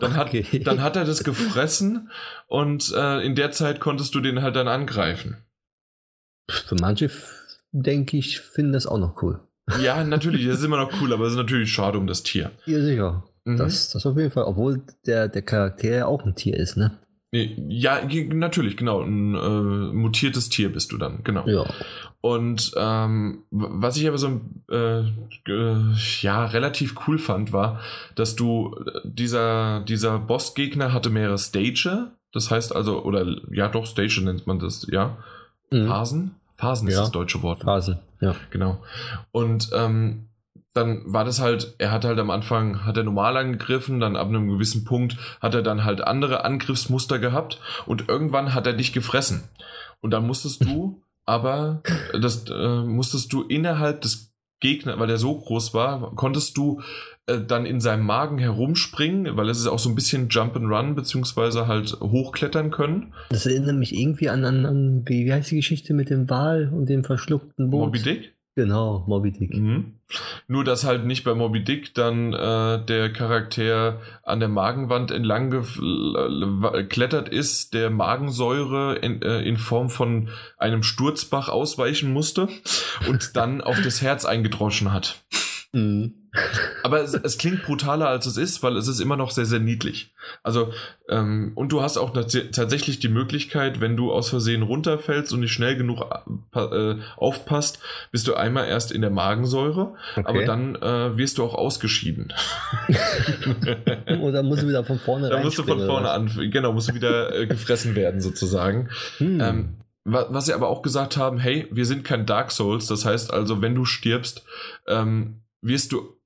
Dann 0.00 0.16
hat, 0.16 0.28
okay. 0.28 0.60
dann 0.64 0.82
hat 0.82 0.96
er 0.96 1.04
das 1.04 1.24
gefressen 1.24 2.10
und 2.46 2.92
äh, 2.94 3.24
in 3.24 3.34
der 3.34 3.52
Zeit 3.52 3.80
konntest 3.80 4.14
du 4.14 4.20
den 4.20 4.42
halt 4.42 4.56
dann 4.56 4.68
angreifen. 4.68 5.38
Für 6.50 6.74
manche, 6.74 7.10
denke 7.70 8.16
ich, 8.16 8.40
finden 8.40 8.72
das 8.72 8.86
auch 8.86 8.98
noch 8.98 9.22
cool. 9.22 9.40
Ja, 9.80 10.02
natürlich, 10.02 10.46
das 10.46 10.58
ist 10.58 10.64
immer 10.64 10.78
noch 10.78 11.00
cool, 11.00 11.12
aber 11.12 11.24
es 11.26 11.32
ist 11.32 11.38
natürlich 11.38 11.72
schade 11.72 11.96
um 11.96 12.06
das 12.06 12.22
Tier. 12.22 12.50
Ja, 12.66 12.80
sicher. 12.82 13.24
Mhm. 13.44 13.58
Das, 13.58 13.90
das 13.90 14.06
auf 14.06 14.16
jeden 14.16 14.30
Fall, 14.30 14.44
obwohl 14.44 14.82
der, 15.06 15.28
der 15.28 15.42
Charakter 15.42 15.88
ja 15.88 16.06
auch 16.06 16.24
ein 16.24 16.34
Tier 16.34 16.56
ist, 16.56 16.76
ne? 16.76 16.98
Ja, 17.32 18.02
natürlich, 18.04 18.76
genau. 18.76 19.00
Ein 19.00 19.34
äh, 19.34 19.92
mutiertes 19.94 20.50
Tier 20.50 20.70
bist 20.70 20.92
du 20.92 20.98
dann, 20.98 21.24
genau. 21.24 21.48
Ja. 21.48 21.64
Und 22.20 22.72
ähm, 22.76 23.44
was 23.50 23.96
ich 23.96 24.06
aber 24.06 24.18
so 24.18 24.40
äh, 24.70 25.00
äh, 25.48 25.76
ja 26.20 26.44
relativ 26.44 26.94
cool 27.06 27.18
fand, 27.18 27.52
war, 27.52 27.80
dass 28.16 28.36
du 28.36 28.76
äh, 28.86 29.00
dieser 29.04 29.80
dieser 29.80 30.18
Bossgegner 30.18 30.92
hatte 30.92 31.08
mehrere 31.08 31.38
Stage. 31.38 32.12
Das 32.32 32.50
heißt 32.50 32.76
also 32.76 33.02
oder 33.02 33.26
ja 33.50 33.68
doch 33.68 33.86
Stage 33.86 34.20
nennt 34.22 34.46
man 34.46 34.58
das, 34.58 34.86
ja. 34.90 35.16
Mhm. 35.70 35.86
Phasen. 35.86 36.34
Phasen 36.54 36.86
ja. 36.88 36.94
ist 36.94 37.00
das 37.00 37.12
deutsche 37.12 37.42
Wort. 37.42 37.62
Phasen, 37.62 37.98
ja. 38.20 38.36
Genau. 38.50 38.82
Und 39.32 39.70
ähm, 39.74 40.28
dann 40.74 41.02
war 41.04 41.24
das 41.24 41.40
halt, 41.40 41.74
er 41.78 41.90
hat 41.90 42.04
halt 42.04 42.18
am 42.18 42.30
Anfang, 42.30 42.84
hat 42.84 42.96
er 42.96 43.04
normal 43.04 43.36
angegriffen, 43.36 44.00
dann 44.00 44.16
ab 44.16 44.28
einem 44.28 44.48
gewissen 44.48 44.84
Punkt 44.84 45.16
hat 45.40 45.54
er 45.54 45.62
dann 45.62 45.84
halt 45.84 46.02
andere 46.02 46.44
Angriffsmuster 46.44 47.18
gehabt 47.18 47.60
und 47.86 48.08
irgendwann 48.08 48.54
hat 48.54 48.66
er 48.66 48.72
dich 48.72 48.92
gefressen. 48.92 49.44
Und 50.00 50.12
dann 50.12 50.26
musstest 50.26 50.64
du 50.64 51.02
aber, 51.26 51.82
das 52.20 52.44
äh, 52.48 52.82
musstest 52.82 53.32
du 53.32 53.42
innerhalb 53.42 54.00
des 54.00 54.32
Gegners, 54.60 54.98
weil 54.98 55.08
der 55.08 55.18
so 55.18 55.38
groß 55.38 55.74
war, 55.74 56.14
konntest 56.14 56.56
du 56.56 56.80
äh, 57.26 57.40
dann 57.40 57.66
in 57.66 57.80
seinem 57.80 58.06
Magen 58.06 58.38
herumspringen, 58.38 59.36
weil 59.36 59.48
es 59.48 59.58
ist 59.58 59.66
auch 59.66 59.78
so 59.78 59.88
ein 59.88 59.94
bisschen 59.94 60.28
Jump 60.28 60.56
and 60.56 60.70
Run, 60.70 60.94
beziehungsweise 60.94 61.66
halt 61.66 61.98
hochklettern 62.00 62.70
können. 62.70 63.12
Das 63.28 63.44
erinnert 63.44 63.76
mich 63.76 63.94
irgendwie 63.94 64.28
an, 64.28 64.44
an, 64.44 64.64
an 64.64 65.02
wie, 65.06 65.26
wie 65.26 65.32
heißt 65.32 65.50
die 65.50 65.56
Geschichte 65.56 65.94
mit 65.94 66.10
dem 66.10 66.30
Wal 66.30 66.68
und 66.72 66.88
dem 66.88 67.04
verschluckten 67.04 67.70
Boot? 67.70 67.86
Moby 67.86 68.02
Dick? 68.02 68.31
Genau, 68.54 69.04
Moby 69.06 69.32
Dick. 69.32 69.54
Mhm. 69.54 69.94
Nur, 70.46 70.62
dass 70.62 70.84
halt 70.84 71.06
nicht 71.06 71.24
bei 71.24 71.34
Moby 71.34 71.64
Dick 71.64 71.94
dann 71.94 72.34
äh, 72.34 72.84
der 72.84 73.10
Charakter 73.10 74.02
an 74.22 74.40
der 74.40 74.50
Magenwand 74.50 75.10
entlang 75.10 75.50
geklettert 75.50 77.30
ist, 77.30 77.72
der 77.72 77.88
Magensäure 77.88 78.96
in, 78.96 79.22
äh, 79.22 79.40
in 79.40 79.56
Form 79.56 79.88
von 79.88 80.28
einem 80.58 80.82
Sturzbach 80.82 81.48
ausweichen 81.48 82.12
musste 82.12 82.48
und 83.08 83.36
dann 83.36 83.62
auf 83.62 83.80
das 83.80 84.02
Herz 84.02 84.26
eingedroschen 84.26 84.92
hat. 84.92 85.22
Mhm. 85.72 86.21
Aber 86.82 87.02
es, 87.02 87.12
es, 87.12 87.36
klingt 87.36 87.62
brutaler, 87.62 88.08
als 88.08 88.24
es 88.24 88.38
ist, 88.38 88.62
weil 88.62 88.76
es 88.76 88.88
ist 88.88 89.00
immer 89.00 89.16
noch 89.16 89.30
sehr, 89.30 89.44
sehr 89.44 89.58
niedlich. 89.60 90.14
Also, 90.42 90.72
ähm, 91.10 91.52
und 91.54 91.72
du 91.72 91.82
hast 91.82 91.98
auch 91.98 92.12
tatsächlich 92.12 93.00
die 93.00 93.08
Möglichkeit, 93.08 93.80
wenn 93.80 93.96
du 93.96 94.10
aus 94.10 94.30
Versehen 94.30 94.62
runterfällst 94.62 95.32
und 95.34 95.40
nicht 95.40 95.52
schnell 95.52 95.76
genug 95.76 96.00
äh, 96.54 96.94
aufpasst, 97.16 97.80
bist 98.12 98.26
du 98.28 98.34
einmal 98.34 98.66
erst 98.66 98.92
in 98.92 99.02
der 99.02 99.10
Magensäure, 99.10 99.94
okay. 100.16 100.24
aber 100.24 100.44
dann 100.44 100.76
äh, 100.76 101.16
wirst 101.18 101.36
du 101.36 101.44
auch 101.44 101.54
ausgeschieden. 101.54 102.32
oder 104.22 104.42
musst 104.42 104.62
du 104.62 104.68
wieder 104.68 104.84
von 104.84 104.98
vorne 104.98 105.28
Dann 105.28 105.42
musst 105.42 105.58
du 105.58 105.64
von 105.64 105.84
vorne 105.84 106.10
an, 106.10 106.30
genau, 106.50 106.72
musst 106.72 106.88
du 106.88 106.94
wieder 106.94 107.34
äh, 107.34 107.46
gefressen 107.46 107.94
werden, 107.94 108.22
sozusagen. 108.22 108.88
Hm. 109.18 109.40
Ähm, 109.40 109.76
was 110.04 110.46
sie 110.46 110.54
aber 110.54 110.68
auch 110.68 110.82
gesagt 110.82 111.16
haben, 111.16 111.38
hey, 111.38 111.68
wir 111.70 111.86
sind 111.86 112.04
kein 112.04 112.26
Dark 112.26 112.50
Souls, 112.50 112.86
das 112.86 113.04
heißt 113.04 113.32
also, 113.32 113.62
wenn 113.62 113.74
du 113.74 113.84
stirbst, 113.84 114.44
ähm, 114.88 115.42
wirst 115.60 115.92
du 115.92 116.16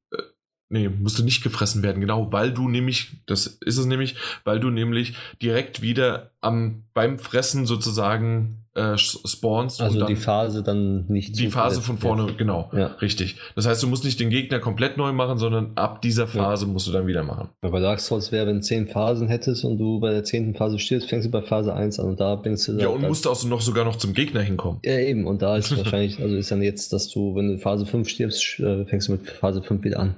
Nee, 0.68 0.88
musst 0.88 1.18
du 1.18 1.22
nicht 1.22 1.44
gefressen 1.44 1.82
werden, 1.82 2.00
genau, 2.00 2.32
weil 2.32 2.52
du 2.52 2.68
nämlich, 2.68 3.22
das 3.26 3.46
ist 3.46 3.78
es 3.78 3.86
nämlich, 3.86 4.16
weil 4.44 4.58
du 4.58 4.70
nämlich 4.70 5.14
direkt 5.40 5.80
wieder 5.80 6.32
am, 6.40 6.84
beim 6.92 7.20
Fressen 7.20 7.66
sozusagen 7.66 8.66
äh, 8.76 8.98
spawnst. 8.98 9.80
Also 9.80 10.04
die 10.04 10.16
Phase 10.16 10.62
dann 10.62 11.06
nicht. 11.08 11.38
Die 11.38 11.48
Phase 11.48 11.80
von 11.80 11.98
vorne, 11.98 12.26
wird. 12.26 12.38
genau, 12.38 12.70
ja. 12.74 12.88
richtig. 13.00 13.36
Das 13.54 13.66
heißt, 13.66 13.82
du 13.82 13.86
musst 13.86 14.04
nicht 14.04 14.20
den 14.20 14.28
Gegner 14.28 14.58
komplett 14.58 14.96
neu 14.96 15.12
machen, 15.12 15.38
sondern 15.38 15.72
ab 15.76 16.02
dieser 16.02 16.26
Phase 16.26 16.66
ja. 16.66 16.72
musst 16.72 16.86
du 16.86 16.92
dann 16.92 17.06
wieder 17.06 17.24
machen. 17.24 17.48
Ja, 17.62 17.70
bei 17.70 17.80
Dark 17.80 18.00
Souls 18.00 18.32
wäre, 18.32 18.46
wenn 18.46 18.56
du 18.56 18.60
zehn 18.60 18.86
Phasen 18.86 19.28
hättest 19.28 19.64
und 19.64 19.78
du 19.78 19.98
bei 20.00 20.10
der 20.10 20.24
zehnten 20.24 20.54
Phase 20.54 20.78
stirbst, 20.78 21.08
fängst 21.08 21.26
du 21.26 21.30
bei 21.30 21.42
Phase 21.42 21.74
1 21.74 21.98
an 22.00 22.08
und 22.10 22.20
da 22.20 22.34
bringst 22.34 22.68
du 22.68 22.72
Ja, 22.78 22.88
und 22.88 23.02
musst 23.02 23.26
auch 23.26 23.42
noch 23.44 23.62
sogar 23.62 23.84
noch 23.84 23.96
zum 23.96 24.12
Gegner 24.12 24.42
hinkommen. 24.42 24.80
Ja, 24.84 24.98
eben, 24.98 25.26
und 25.26 25.42
da 25.42 25.56
ist 25.56 25.74
wahrscheinlich, 25.76 26.20
also 26.20 26.36
ist 26.36 26.50
dann 26.50 26.62
jetzt, 26.62 26.92
dass 26.92 27.08
du, 27.08 27.34
wenn 27.34 27.48
du 27.48 27.58
Phase 27.58 27.86
5 27.86 28.08
stirbst, 28.08 28.60
äh, 28.60 28.84
fängst 28.84 29.08
du 29.08 29.12
mit 29.12 29.26
Phase 29.26 29.62
5 29.62 29.84
wieder 29.84 30.00
an. 30.00 30.16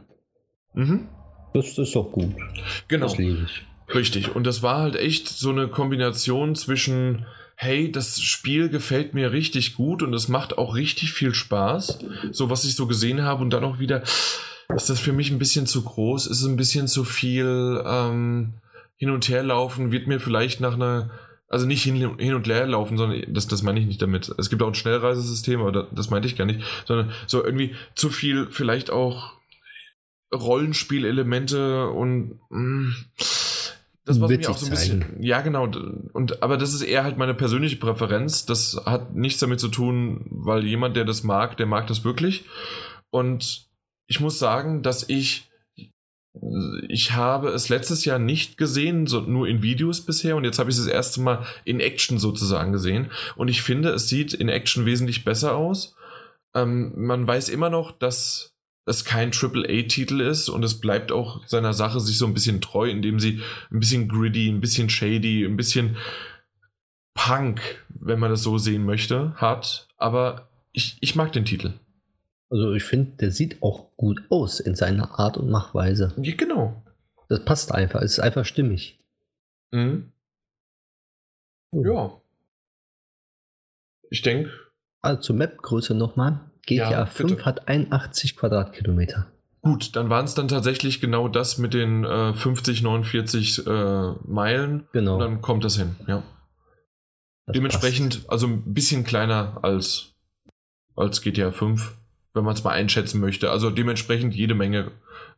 Mhm. 0.74 1.08
Das, 1.54 1.74
das 1.74 1.88
ist 1.88 1.96
doch 1.96 2.12
gut. 2.12 2.34
Genau. 2.88 3.06
Das 3.06 3.18
liebe 3.18 3.38
ich. 3.44 3.94
Richtig. 3.94 4.34
Und 4.34 4.46
das 4.46 4.62
war 4.62 4.78
halt 4.78 4.96
echt 4.96 5.28
so 5.28 5.50
eine 5.50 5.68
Kombination 5.68 6.54
zwischen 6.54 7.26
hey, 7.60 7.90
das 7.90 8.20
Spiel 8.20 8.68
gefällt 8.68 9.14
mir 9.14 9.32
richtig 9.32 9.74
gut 9.74 10.04
und 10.04 10.14
es 10.14 10.28
macht 10.28 10.56
auch 10.58 10.76
richtig 10.76 11.12
viel 11.12 11.34
Spaß, 11.34 11.98
so 12.30 12.50
was 12.50 12.64
ich 12.64 12.76
so 12.76 12.86
gesehen 12.86 13.22
habe 13.22 13.42
und 13.42 13.50
dann 13.50 13.64
auch 13.64 13.80
wieder, 13.80 14.04
ist 14.76 14.88
das 14.88 15.00
für 15.00 15.12
mich 15.12 15.32
ein 15.32 15.40
bisschen 15.40 15.66
zu 15.66 15.82
groß, 15.82 16.28
ist 16.28 16.40
es 16.40 16.46
ein 16.46 16.56
bisschen 16.56 16.86
zu 16.86 17.02
viel 17.02 17.82
ähm, 17.84 18.54
hin 18.96 19.10
und 19.10 19.28
her 19.28 19.42
laufen, 19.42 19.90
wird 19.90 20.06
mir 20.06 20.20
vielleicht 20.20 20.60
nach 20.60 20.74
einer 20.74 21.10
also 21.48 21.66
nicht 21.66 21.82
hin, 21.82 21.96
hin 21.96 22.34
und 22.34 22.46
her 22.46 22.66
laufen, 22.66 22.96
sondern 22.96 23.24
das, 23.34 23.48
das 23.48 23.62
meine 23.62 23.80
ich 23.80 23.86
nicht 23.86 24.02
damit. 24.02 24.32
Es 24.38 24.50
gibt 24.50 24.62
auch 24.62 24.68
ein 24.68 24.74
Schnellreisesystem, 24.74 25.60
aber 25.60 25.72
das, 25.72 25.86
das 25.92 26.10
meinte 26.10 26.28
ich 26.28 26.36
gar 26.36 26.44
nicht, 26.44 26.60
sondern 26.84 27.10
so 27.26 27.42
irgendwie 27.42 27.74
zu 27.94 28.10
viel 28.10 28.48
vielleicht 28.50 28.90
auch 28.90 29.37
Rollenspielelemente 30.32 31.88
und 31.88 32.40
mh, 32.50 32.58
mm, 32.58 32.94
das 34.08 34.20
war 34.22 34.28
mir 34.28 34.50
auch 34.50 34.56
so 34.56 34.66
ein 34.66 34.70
bisschen. 34.70 35.02
Zeigen. 35.02 35.22
Ja, 35.22 35.42
genau. 35.42 35.64
Und, 35.64 36.42
aber 36.42 36.56
das 36.56 36.72
ist 36.72 36.80
eher 36.80 37.04
halt 37.04 37.18
meine 37.18 37.34
persönliche 37.34 37.76
Präferenz. 37.76 38.46
Das 38.46 38.80
hat 38.86 39.14
nichts 39.14 39.40
damit 39.40 39.60
zu 39.60 39.68
tun, 39.68 40.24
weil 40.30 40.64
jemand, 40.64 40.96
der 40.96 41.04
das 41.04 41.24
mag, 41.24 41.58
der 41.58 41.66
mag 41.66 41.86
das 41.88 42.04
wirklich. 42.04 42.46
Und 43.10 43.68
ich 44.06 44.20
muss 44.20 44.38
sagen, 44.38 44.82
dass 44.82 45.06
ich 45.08 45.48
ich 46.88 47.12
habe 47.12 47.48
es 47.48 47.68
letztes 47.68 48.04
Jahr 48.04 48.18
nicht 48.18 48.58
gesehen, 48.58 49.06
so 49.06 49.20
nur 49.20 49.48
in 49.48 49.62
Videos 49.62 50.04
bisher 50.04 50.36
und 50.36 50.44
jetzt 50.44 50.58
habe 50.58 50.70
ich 50.70 50.76
es 50.76 50.84
das 50.84 50.92
erste 50.92 51.20
Mal 51.20 51.44
in 51.64 51.80
Action 51.80 52.18
sozusagen 52.18 52.70
gesehen 52.70 53.10
und 53.34 53.48
ich 53.48 53.62
finde, 53.62 53.90
es 53.90 54.08
sieht 54.08 54.34
in 54.34 54.48
Action 54.48 54.86
wesentlich 54.86 55.24
besser 55.24 55.56
aus. 55.56 55.96
Ähm, 56.54 56.92
man 56.96 57.26
weiß 57.26 57.48
immer 57.48 57.70
noch, 57.70 57.92
dass 57.92 58.56
es 58.88 59.04
kein 59.04 59.30
AAA-Titel 59.32 60.20
ist 60.20 60.48
und 60.48 60.64
es 60.64 60.80
bleibt 60.80 61.12
auch 61.12 61.46
seiner 61.46 61.72
Sache 61.72 62.00
sich 62.00 62.18
so 62.18 62.26
ein 62.26 62.34
bisschen 62.34 62.60
treu, 62.60 62.88
indem 62.88 63.20
sie 63.20 63.40
ein 63.70 63.80
bisschen 63.80 64.08
gritty, 64.08 64.48
ein 64.48 64.60
bisschen 64.60 64.90
shady, 64.90 65.44
ein 65.44 65.56
bisschen 65.56 65.96
Punk, 67.14 67.60
wenn 67.88 68.18
man 68.18 68.30
das 68.30 68.42
so 68.42 68.58
sehen 68.58 68.84
möchte, 68.84 69.34
hat. 69.34 69.88
Aber 69.96 70.48
ich, 70.72 70.96
ich 71.00 71.16
mag 71.16 71.32
den 71.32 71.44
Titel. 71.44 71.74
Also 72.50 72.72
ich 72.72 72.84
finde, 72.84 73.12
der 73.16 73.30
sieht 73.30 73.62
auch 73.62 73.94
gut 73.96 74.22
aus 74.30 74.60
in 74.60 74.74
seiner 74.74 75.18
Art 75.18 75.36
und 75.36 75.50
Machweise. 75.50 76.14
Ja, 76.16 76.34
genau. 76.34 76.82
Das 77.28 77.44
passt 77.44 77.72
einfach, 77.72 78.00
es 78.00 78.12
ist 78.12 78.20
einfach 78.20 78.44
stimmig. 78.44 78.98
Mhm. 79.70 80.12
Ja. 81.72 82.18
Ich 84.10 84.22
denke. 84.22 84.50
Also 85.02 85.20
zur 85.20 85.36
Map-Größe 85.36 85.94
nochmal. 85.94 86.40
GTA 86.68 86.90
ja, 86.90 87.06
5 87.06 87.30
bitte. 87.30 87.44
hat 87.44 87.68
81 87.68 88.36
Quadratkilometer. 88.36 89.26
Gut, 89.62 89.96
dann 89.96 90.08
waren 90.08 90.24
es 90.24 90.34
dann 90.34 90.48
tatsächlich 90.48 91.00
genau 91.00 91.28
das 91.28 91.58
mit 91.58 91.74
den 91.74 92.04
äh, 92.04 92.32
50, 92.32 92.82
49 92.82 93.66
äh, 93.66 94.12
Meilen. 94.24 94.86
Genau. 94.92 95.14
Und 95.14 95.20
dann 95.20 95.40
kommt 95.40 95.64
das 95.64 95.76
hin, 95.76 95.96
ja. 96.06 96.22
Das 97.46 97.54
Dementsprechend, 97.54 98.16
passt. 98.16 98.30
also 98.30 98.46
ein 98.46 98.74
bisschen 98.74 99.04
kleiner 99.04 99.58
als, 99.62 100.14
als 100.94 101.22
GTA 101.22 101.50
5 101.50 101.98
wenn 102.38 102.44
man 102.44 102.54
es 102.54 102.64
mal 102.64 102.70
einschätzen 102.70 103.20
möchte. 103.20 103.50
Also 103.50 103.70
dementsprechend 103.70 104.34
jede 104.34 104.54
Menge 104.54 104.92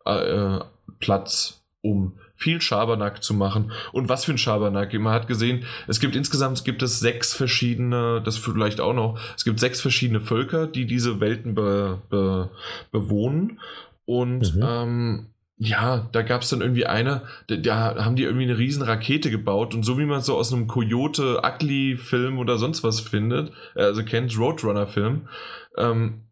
äh, 0.07 0.57
äh, 0.57 0.61
Platz, 0.99 1.63
um 1.81 2.19
viel 2.41 2.61
Schabernack 2.61 3.23
zu 3.23 3.35
machen. 3.35 3.71
Und 3.93 4.09
was 4.09 4.25
für 4.25 4.33
ein 4.33 4.39
Schabernack? 4.39 4.93
Man 4.95 5.13
hat 5.13 5.29
gesehen, 5.29 5.65
es 5.87 6.01
gibt 6.01 6.17
insgesamt 6.17 6.65
gibt 6.65 6.83
es 6.83 6.99
sechs 6.99 7.35
verschiedene, 7.35 8.23
das 8.25 8.39
vielleicht 8.39 8.81
auch 8.81 8.95
noch, 8.95 9.21
es 9.37 9.45
gibt 9.45 9.61
sechs 9.61 9.81
verschiedene 9.81 10.21
Völker, 10.21 10.67
die 10.67 10.87
diese 10.87 11.21
Welten 11.21 11.55
be, 11.55 12.01
be, 12.09 12.51
bewohnen. 12.91 13.61
Und 14.07 14.57
mhm. 14.57 14.63
ähm, 14.67 15.27
ja, 15.59 16.09
da 16.13 16.23
gab 16.23 16.41
es 16.41 16.49
dann 16.49 16.63
irgendwie 16.63 16.87
eine, 16.87 17.23
da, 17.49 17.57
da, 17.57 18.05
haben 18.05 18.17
die 18.17 18.25
irgendwie 18.25 18.45
eine 18.45 18.57
riesen 18.57 18.83
Rakete 18.83 19.31
gebaut 19.31 19.75
und 19.75 19.83
so 19.83 19.99
wie 19.99 20.07
man 20.07 20.21
es 20.21 20.27
so 20.27 20.37
aus 20.37 20.53
einem 20.53 20.67
Coyote 20.67 21.43
Ugly 21.45 21.99
Film 21.99 22.39
oder 22.39 22.57
sonst 22.57 22.83
was 22.83 23.01
findet, 23.01 23.53
äh, 23.77 23.83
also 23.83 24.03
kennt 24.03 24.37
Roadrunner 24.39 24.87
Film, 24.87 25.29
ähm, 25.77 26.23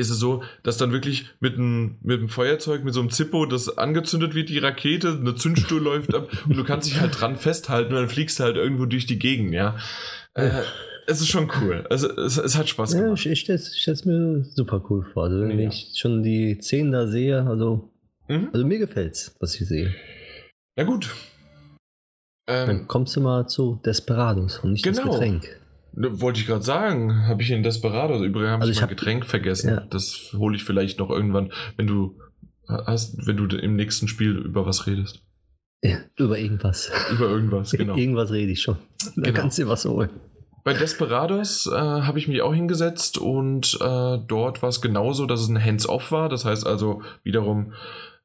ist 0.00 0.10
es 0.10 0.18
so, 0.18 0.42
dass 0.62 0.76
dann 0.76 0.92
wirklich 0.92 1.26
mit 1.40 1.54
einem, 1.54 1.98
mit 2.02 2.18
einem 2.18 2.28
Feuerzeug, 2.28 2.84
mit 2.84 2.94
so 2.94 3.00
einem 3.00 3.10
Zippo, 3.10 3.46
das 3.46 3.78
angezündet 3.78 4.34
wird, 4.34 4.48
die 4.48 4.58
Rakete, 4.58 5.18
eine 5.20 5.34
Zündstuhl 5.34 5.80
läuft 5.82 6.14
ab 6.14 6.28
und 6.46 6.56
du 6.56 6.64
kannst 6.64 6.88
dich 6.88 7.00
halt 7.00 7.20
dran 7.20 7.36
festhalten 7.36 7.94
und 7.94 8.00
dann 8.00 8.08
fliegst 8.08 8.40
du 8.40 8.44
halt 8.44 8.56
irgendwo 8.56 8.86
durch 8.86 9.06
die 9.06 9.18
Gegend, 9.18 9.52
ja. 9.52 9.76
Äh, 10.34 10.62
es 11.06 11.20
ist 11.20 11.28
schon 11.28 11.50
cool. 11.60 11.86
Also 11.90 12.08
es, 12.16 12.38
es 12.38 12.56
hat 12.56 12.68
Spaß 12.68 12.92
gemacht. 12.92 13.24
Ja, 13.24 13.32
ich, 13.32 13.40
ich 13.40 13.40
stelle 13.40 13.58
es 13.58 14.04
mir 14.04 14.44
super 14.44 14.84
cool 14.90 15.04
vor. 15.04 15.24
Also 15.24 15.40
wenn 15.40 15.58
ja. 15.58 15.68
ich 15.68 15.92
schon 15.96 16.22
die 16.22 16.58
Szenen 16.60 16.92
da 16.92 17.06
sehe, 17.06 17.42
also, 17.46 17.90
mhm. 18.28 18.50
also 18.52 18.66
mir 18.66 18.78
gefällt's, 18.78 19.36
was 19.40 19.60
ich 19.60 19.66
sehe. 19.66 19.94
Ja 20.76 20.84
gut. 20.84 21.10
Ähm, 22.48 22.66
dann 22.66 22.88
kommst 22.88 23.16
du 23.16 23.20
mal 23.20 23.48
zu 23.48 23.80
Desperados 23.84 24.58
und 24.58 24.72
nicht 24.72 24.84
genau. 24.84 25.04
das 25.04 25.12
Getränk. 25.12 25.59
Ne, 25.92 26.20
wollte 26.20 26.40
ich 26.40 26.46
gerade 26.46 26.62
sagen, 26.62 27.26
habe 27.26 27.42
ich 27.42 27.50
in 27.50 27.62
Desperado, 27.62 28.14
also 28.14 28.24
übrigens 28.24 28.50
habe 28.50 28.62
also 28.62 28.72
ich 28.72 28.80
mein 28.80 28.90
Getränk 28.90 29.26
vergessen. 29.26 29.70
Ja. 29.70 29.80
Das 29.90 30.32
hole 30.36 30.56
ich 30.56 30.64
vielleicht 30.64 30.98
noch 30.98 31.10
irgendwann, 31.10 31.52
wenn 31.76 31.86
du 31.86 32.18
hast, 32.68 33.26
wenn 33.26 33.36
du 33.36 33.56
im 33.56 33.76
nächsten 33.76 34.08
Spiel 34.08 34.36
über 34.36 34.66
was 34.66 34.86
redest. 34.86 35.22
Ja, 35.82 35.98
über 36.16 36.38
irgendwas. 36.38 36.90
Über 37.10 37.28
irgendwas, 37.28 37.70
genau. 37.72 37.96
irgendwas 37.96 38.30
rede 38.30 38.52
ich 38.52 38.62
schon. 38.62 38.76
Dann 39.16 39.24
genau. 39.24 39.40
kannst 39.40 39.58
du 39.58 39.62
dir 39.62 39.68
was 39.68 39.84
holen. 39.84 40.10
Bei 40.62 40.74
Desperados 40.74 41.66
äh, 41.66 41.74
habe 41.74 42.18
ich 42.18 42.28
mich 42.28 42.42
auch 42.42 42.52
hingesetzt 42.52 43.16
und 43.16 43.78
äh, 43.80 44.18
dort 44.28 44.62
war 44.62 44.68
es 44.68 44.82
genauso, 44.82 45.24
dass 45.24 45.40
es 45.40 45.48
ein 45.48 45.62
Hands-off 45.62 46.12
war. 46.12 46.28
Das 46.28 46.44
heißt 46.44 46.66
also 46.66 47.00
wiederum, 47.24 47.72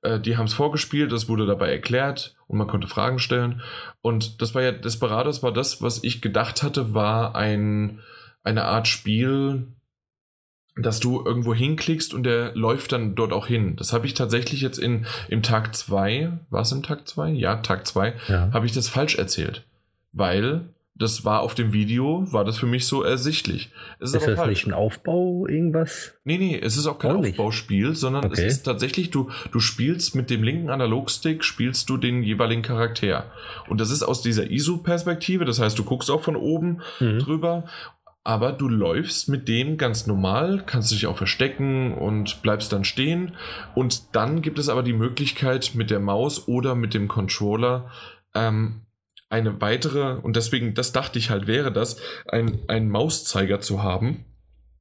äh, 0.05 0.19
die 0.19 0.37
haben 0.37 0.45
es 0.45 0.53
vorgespielt, 0.53 1.11
das 1.11 1.27
wurde 1.27 1.45
dabei 1.45 1.71
erklärt 1.71 2.35
und 2.47 2.57
man 2.57 2.67
konnte 2.67 2.87
Fragen 2.87 3.19
stellen. 3.19 3.61
Und 4.01 4.41
das 4.41 4.55
war 4.55 4.61
ja, 4.61 4.71
Desperados 4.71 5.43
war 5.43 5.51
das, 5.51 5.81
was 5.81 6.03
ich 6.03 6.21
gedacht 6.21 6.63
hatte, 6.63 6.93
war 6.93 7.35
ein, 7.35 7.99
eine 8.43 8.65
Art 8.65 8.87
Spiel, 8.87 9.67
dass 10.77 10.99
du 10.99 11.23
irgendwo 11.23 11.53
hinklickst 11.53 12.13
und 12.13 12.23
der 12.23 12.53
läuft 12.55 12.91
dann 12.91 13.15
dort 13.15 13.31
auch 13.33 13.47
hin. 13.47 13.75
Das 13.77 13.93
habe 13.93 14.05
ich 14.05 14.13
tatsächlich 14.13 14.61
jetzt 14.61 14.77
in, 14.77 15.05
im 15.29 15.41
Tag 15.41 15.75
2, 15.75 16.39
war 16.49 16.61
es 16.61 16.71
im 16.71 16.83
Tag 16.83 17.07
2? 17.07 17.31
Ja, 17.31 17.57
Tag 17.57 17.87
2, 17.87 18.13
ja. 18.27 18.51
habe 18.51 18.65
ich 18.65 18.73
das 18.73 18.89
falsch 18.89 19.15
erzählt. 19.15 19.65
Weil 20.11 20.69
das 20.97 21.25
war 21.25 21.41
auf 21.41 21.55
dem 21.55 21.73
Video, 21.73 22.25
war 22.31 22.45
das 22.45 22.57
für 22.57 22.65
mich 22.65 22.87
so 22.87 23.03
ersichtlich. 23.03 23.69
Es 23.99 24.09
ist, 24.09 24.15
ist 24.15 24.27
das 24.27 24.35
falsch. 24.37 24.49
nicht 24.49 24.67
ein 24.67 24.73
Aufbau, 24.73 25.45
irgendwas? 25.45 26.13
Nee, 26.23 26.37
nee, 26.37 26.57
es 26.57 26.77
ist 26.77 26.87
auch 26.87 26.99
kein 26.99 27.17
auch 27.17 27.25
Aufbauspiel, 27.25 27.95
sondern 27.95 28.25
okay. 28.25 28.45
es 28.45 28.53
ist 28.53 28.63
tatsächlich, 28.63 29.11
du, 29.11 29.29
du 29.51 29.59
spielst 29.59 30.15
mit 30.15 30.29
dem 30.29 30.41
linken 30.41 30.69
Analogstick, 30.69 31.43
spielst 31.43 31.89
du 31.89 31.97
den 31.97 32.23
jeweiligen 32.23 32.61
Charakter. 32.61 33.29
Und 33.67 33.81
das 33.81 33.91
ist 33.91 34.03
aus 34.03 34.21
dieser 34.21 34.49
ISO-Perspektive, 34.49 35.43
das 35.43 35.59
heißt, 35.59 35.77
du 35.77 35.83
guckst 35.83 36.09
auch 36.09 36.23
von 36.23 36.37
oben 36.37 36.81
mhm. 37.01 37.19
drüber, 37.19 37.65
aber 38.23 38.53
du 38.53 38.69
läufst 38.69 39.27
mit 39.27 39.49
dem 39.49 39.77
ganz 39.77 40.07
normal, 40.07 40.63
kannst 40.65 40.91
dich 40.91 41.07
auch 41.07 41.17
verstecken 41.17 41.93
und 41.93 42.41
bleibst 42.41 42.71
dann 42.71 42.85
stehen. 42.85 43.35
Und 43.75 44.15
dann 44.15 44.41
gibt 44.41 44.59
es 44.59 44.69
aber 44.69 44.81
die 44.81 44.93
Möglichkeit 44.93 45.73
mit 45.75 45.91
der 45.91 45.99
Maus 45.99 46.47
oder 46.47 46.73
mit 46.73 46.93
dem 46.93 47.07
Controller 47.07 47.91
ähm, 48.33 48.81
eine 49.29 49.59
weitere, 49.61 50.19
und 50.19 50.35
deswegen, 50.35 50.73
das 50.73 50.91
dachte 50.91 51.19
ich 51.19 51.29
halt, 51.29 51.47
wäre 51.47 51.71
das, 51.71 51.99
ein, 52.27 52.59
einen 52.67 52.89
Mauszeiger 52.89 53.59
zu 53.59 53.83
haben. 53.83 54.25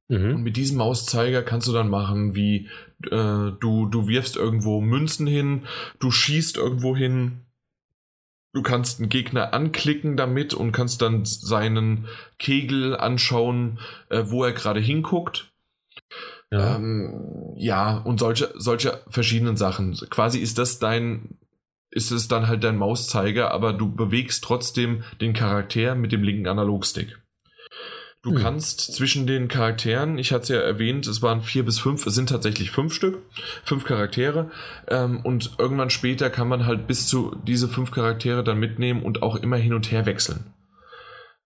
Mhm. 0.07 0.35
Und 0.35 0.43
mit 0.43 0.57
diesem 0.57 0.77
Mauszeiger 0.77 1.41
kannst 1.41 1.67
du 1.67 1.73
dann 1.73 1.89
machen, 1.89 2.35
wie 2.35 2.69
äh, 3.05 3.51
du, 3.59 3.87
du 3.89 4.07
wirfst 4.07 4.35
irgendwo 4.35 4.81
Münzen 4.81 5.27
hin, 5.27 5.63
du 5.99 6.11
schießt 6.11 6.57
irgendwo 6.57 6.95
hin, 6.95 7.45
du 8.53 8.61
kannst 8.61 8.99
einen 8.99 9.09
Gegner 9.09 9.53
anklicken 9.53 10.15
damit 10.15 10.53
und 10.53 10.71
kannst 10.71 11.01
dann 11.01 11.25
seinen 11.25 12.07
Kegel 12.39 12.95
anschauen, 12.95 13.79
äh, 14.09 14.23
wo 14.27 14.43
er 14.43 14.53
gerade 14.53 14.79
hinguckt. 14.79 15.51
Ja. 16.51 16.75
Ähm, 16.75 17.53
ja, 17.57 17.97
und 17.97 18.19
solche, 18.19 18.53
solche 18.55 19.01
verschiedenen 19.09 19.57
Sachen. 19.57 19.93
Quasi 20.09 20.39
ist 20.39 20.57
das 20.57 20.79
dein, 20.79 21.37
ist 21.95 22.11
es 22.11 22.27
dann 22.27 22.47
halt 22.47 22.63
dein 22.63 22.77
Mauszeiger, 22.77 23.51
aber 23.51 23.73
du 23.73 23.91
bewegst 23.91 24.43
trotzdem 24.43 25.03
den 25.21 25.33
Charakter 25.33 25.95
mit 25.95 26.11
dem 26.11 26.23
linken 26.23 26.47
Analogstick. 26.47 27.17
Du 28.21 28.31
hm. 28.31 28.37
kannst 28.37 28.93
zwischen 28.93 29.27
den 29.27 29.47
Charakteren, 29.47 30.17
ich 30.17 30.33
hatte 30.33 30.41
es 30.41 30.49
ja 30.49 30.57
erwähnt, 30.57 31.07
es 31.07 31.21
waren 31.21 31.41
vier 31.41 31.63
bis 31.63 31.79
fünf, 31.79 32.05
es 32.05 32.15
sind 32.15 32.29
tatsächlich 32.29 32.71
fünf 32.71 32.93
Stück, 32.93 33.19
fünf 33.63 33.85
Charaktere. 33.85 34.51
Ähm, 34.87 35.21
und 35.23 35.55
irgendwann 35.57 35.89
später 35.89 36.29
kann 36.29 36.47
man 36.47 36.65
halt 36.65 36.87
bis 36.87 37.07
zu 37.07 37.35
diese 37.47 37.69
fünf 37.69 37.91
Charaktere 37.91 38.43
dann 38.43 38.59
mitnehmen 38.59 39.03
und 39.03 39.21
auch 39.21 39.35
immer 39.35 39.57
hin 39.57 39.73
und 39.73 39.91
her 39.91 40.05
wechseln. 40.05 40.53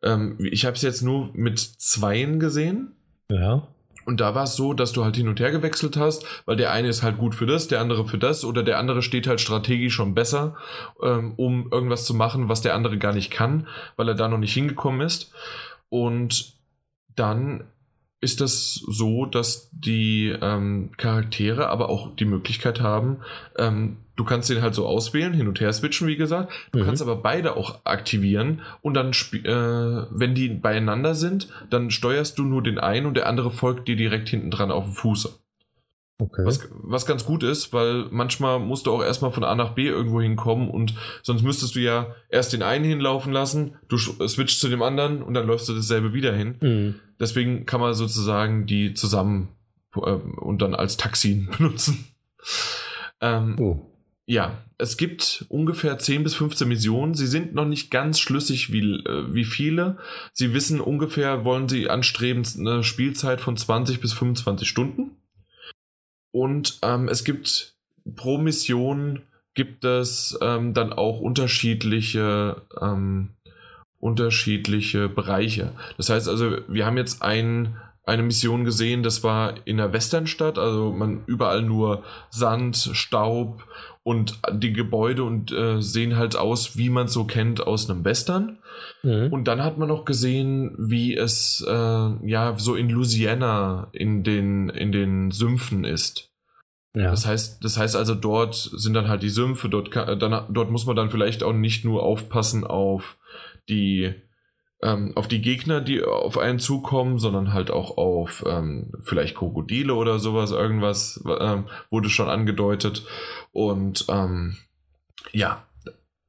Ähm, 0.01 0.37
ich 0.39 0.65
habe 0.65 0.75
es 0.77 0.81
jetzt 0.81 1.01
nur 1.01 1.31
mit 1.33 1.59
zweien 1.59 2.39
gesehen. 2.39 2.95
Ja. 3.29 3.67
Und 4.05 4.19
da 4.19 4.33
war 4.33 4.43
es 4.43 4.55
so, 4.55 4.73
dass 4.73 4.91
du 4.91 5.03
halt 5.03 5.15
hin 5.15 5.27
und 5.27 5.39
her 5.39 5.51
gewechselt 5.51 5.97
hast, 5.97 6.25
weil 6.45 6.55
der 6.55 6.71
eine 6.71 6.87
ist 6.87 7.03
halt 7.03 7.17
gut 7.17 7.35
für 7.35 7.45
das, 7.45 7.67
der 7.67 7.81
andere 7.81 8.07
für 8.07 8.17
das 8.17 8.43
oder 8.45 8.63
der 8.63 8.79
andere 8.79 9.01
steht 9.01 9.27
halt 9.27 9.41
strategisch 9.41 9.93
schon 9.93 10.15
besser, 10.15 10.55
ähm, 11.03 11.33
um 11.35 11.69
irgendwas 11.71 12.05
zu 12.05 12.13
machen, 12.13 12.49
was 12.49 12.61
der 12.61 12.75
andere 12.75 12.97
gar 12.97 13.13
nicht 13.13 13.31
kann, 13.31 13.67
weil 13.97 14.07
er 14.07 14.15
da 14.15 14.27
noch 14.27 14.37
nicht 14.37 14.53
hingekommen 14.53 15.01
ist. 15.01 15.31
Und 15.89 16.53
dann 17.15 17.65
ist 18.21 18.41
das 18.41 18.73
so, 18.87 19.25
dass 19.25 19.69
die 19.71 20.35
ähm, 20.41 20.91
Charaktere 20.97 21.69
aber 21.69 21.89
auch 21.89 22.15
die 22.15 22.25
Möglichkeit 22.25 22.81
haben, 22.81 23.17
ähm, 23.57 23.97
du 24.19 24.25
kannst 24.25 24.49
den 24.49 24.61
halt 24.61 24.75
so 24.75 24.85
auswählen, 24.85 25.33
hin 25.33 25.47
und 25.47 25.61
her 25.61 25.71
switchen, 25.71 26.05
wie 26.05 26.17
gesagt. 26.17 26.51
Du 26.73 26.79
mhm. 26.79 26.85
kannst 26.85 27.01
aber 27.01 27.15
beide 27.15 27.55
auch 27.55 27.85
aktivieren 27.85 28.61
und 28.81 28.93
dann, 28.95 29.11
äh, 29.11 30.07
wenn 30.11 30.35
die 30.35 30.49
beieinander 30.49 31.15
sind, 31.15 31.47
dann 31.69 31.89
steuerst 31.89 32.37
du 32.37 32.43
nur 32.43 32.61
den 32.61 32.79
einen 32.79 33.05
und 33.05 33.13
der 33.13 33.27
andere 33.27 33.49
folgt 33.49 33.87
dir 33.87 33.95
direkt 33.95 34.27
hinten 34.27 34.51
dran 34.51 34.71
auf 34.71 34.83
dem 34.83 34.93
Fuß. 34.93 35.39
Okay. 36.21 36.41
Was, 36.43 36.67
was 36.69 37.05
ganz 37.05 37.23
gut 37.23 37.43
ist, 37.43 37.71
weil 37.71 38.07
manchmal 38.11 38.59
musst 38.59 38.87
du 38.87 38.91
auch 38.91 39.01
erstmal 39.01 39.31
von 39.31 39.45
A 39.45 39.55
nach 39.55 39.73
B 39.73 39.87
irgendwo 39.87 40.19
hinkommen 40.19 40.69
und 40.69 40.95
sonst 41.23 41.43
müsstest 41.43 41.75
du 41.75 41.79
ja 41.79 42.13
erst 42.27 42.51
den 42.51 42.61
einen 42.61 42.83
hinlaufen 42.83 43.31
lassen, 43.31 43.75
du 43.87 43.97
switchst 43.97 44.59
zu 44.59 44.67
dem 44.67 44.81
anderen 44.81 45.23
und 45.23 45.33
dann 45.33 45.47
läufst 45.47 45.69
du 45.69 45.73
dasselbe 45.73 46.11
wieder 46.11 46.35
hin. 46.35 46.55
Mhm. 46.59 46.95
Deswegen 47.21 47.65
kann 47.65 47.79
man 47.79 47.93
sozusagen 47.93 48.65
die 48.65 48.93
zusammen 48.93 49.47
äh, 49.95 49.99
und 49.99 50.61
dann 50.61 50.75
als 50.75 50.97
Taxi 50.97 51.47
benutzen. 51.57 52.03
Ähm, 53.21 53.55
oh. 53.57 53.85
Ja, 54.29 54.63
es 54.77 54.95
gibt 54.95 55.45
ungefähr 55.49 55.97
10 55.97 56.21
bis 56.21 56.35
15 56.35 56.67
Missionen. 56.67 57.15
Sie 57.15 57.25
sind 57.25 57.55
noch 57.55 57.65
nicht 57.65 57.89
ganz 57.89 58.19
schlüssig, 58.19 58.71
wie, 58.71 59.03
äh, 59.03 59.33
wie 59.33 59.43
viele. 59.43 59.97
Sie 60.33 60.53
wissen 60.53 60.79
ungefähr, 60.79 61.45
wollen 61.45 61.67
sie 61.67 61.89
anstreben, 61.89 62.45
eine 62.59 62.83
Spielzeit 62.83 63.41
von 63.41 63.57
20 63.57 63.99
bis 63.99 64.13
25 64.13 64.69
Stunden. 64.69 65.17
Und 66.29 66.77
ähm, 66.83 67.07
es 67.07 67.23
gibt 67.23 67.75
pro 68.15 68.37
Mission 68.37 69.23
gibt 69.55 69.83
es 69.83 70.37
ähm, 70.43 70.75
dann 70.75 70.93
auch 70.93 71.19
unterschiedliche, 71.21 72.61
ähm, 72.79 73.31
unterschiedliche 73.97 75.09
Bereiche. 75.09 75.71
Das 75.97 76.11
heißt 76.11 76.29
also, 76.29 76.57
wir 76.67 76.85
haben 76.85 76.97
jetzt 76.97 77.23
ein, 77.23 77.77
eine 78.03 78.23
Mission 78.23 78.63
gesehen, 78.63 79.03
das 79.03 79.23
war 79.23 79.55
in 79.65 79.77
der 79.77 79.91
Westernstadt, 79.91 80.59
also 80.59 80.91
man 80.91 81.23
überall 81.25 81.63
nur 81.63 82.03
Sand, 82.29 82.91
Staub 82.93 83.63
und 84.03 84.39
die 84.51 84.73
Gebäude 84.73 85.23
und 85.23 85.51
äh, 85.51 85.81
sehen 85.81 86.15
halt 86.15 86.35
aus, 86.35 86.77
wie 86.77 86.89
man 86.89 87.05
es 87.07 87.13
so 87.13 87.25
kennt 87.25 87.65
aus 87.65 87.89
einem 87.89 88.05
Western. 88.05 88.59
Mhm. 89.03 89.31
Und 89.31 89.47
dann 89.47 89.63
hat 89.63 89.77
man 89.77 89.87
noch 89.87 90.05
gesehen, 90.05 90.75
wie 90.77 91.15
es 91.15 91.63
äh, 91.67 91.71
ja 91.71 92.55
so 92.57 92.75
in 92.75 92.89
Louisiana 92.89 93.89
in 93.91 94.23
den, 94.23 94.69
in 94.69 94.91
den 94.91 95.31
Sümpfen 95.31 95.83
ist. 95.83 96.29
Ja. 96.95 97.11
Das 97.11 97.25
heißt, 97.25 97.63
das 97.63 97.77
heißt 97.77 97.95
also, 97.95 98.15
dort 98.15 98.55
sind 98.55 98.93
dann 98.93 99.07
halt 99.07 99.21
die 99.21 99.29
Sümpfe, 99.29 99.69
dort, 99.69 99.91
kann, 99.91 100.19
dann, 100.19 100.45
dort 100.49 100.71
muss 100.71 100.85
man 100.85 100.95
dann 100.95 101.11
vielleicht 101.11 101.43
auch 101.43 101.53
nicht 101.53 101.85
nur 101.85 102.01
aufpassen 102.03 102.63
auf 102.65 103.17
die 103.69 104.15
ähm, 104.81 105.11
auf 105.15 105.27
die 105.27 105.41
Gegner, 105.41 105.81
die 105.81 106.03
auf 106.03 106.37
einen 106.37 106.59
zukommen, 106.59 107.19
sondern 107.19 107.53
halt 107.53 107.71
auch 107.71 107.97
auf 107.97 108.43
ähm, 108.47 108.91
vielleicht 109.01 109.35
Krokodile 109.35 109.93
oder 109.93 110.19
sowas, 110.19 110.51
irgendwas 110.51 111.23
ähm, 111.39 111.65
wurde 111.89 112.09
schon 112.09 112.29
angedeutet. 112.29 113.03
Und 113.51 114.05
ähm, 114.07 114.57
ja, 115.31 115.65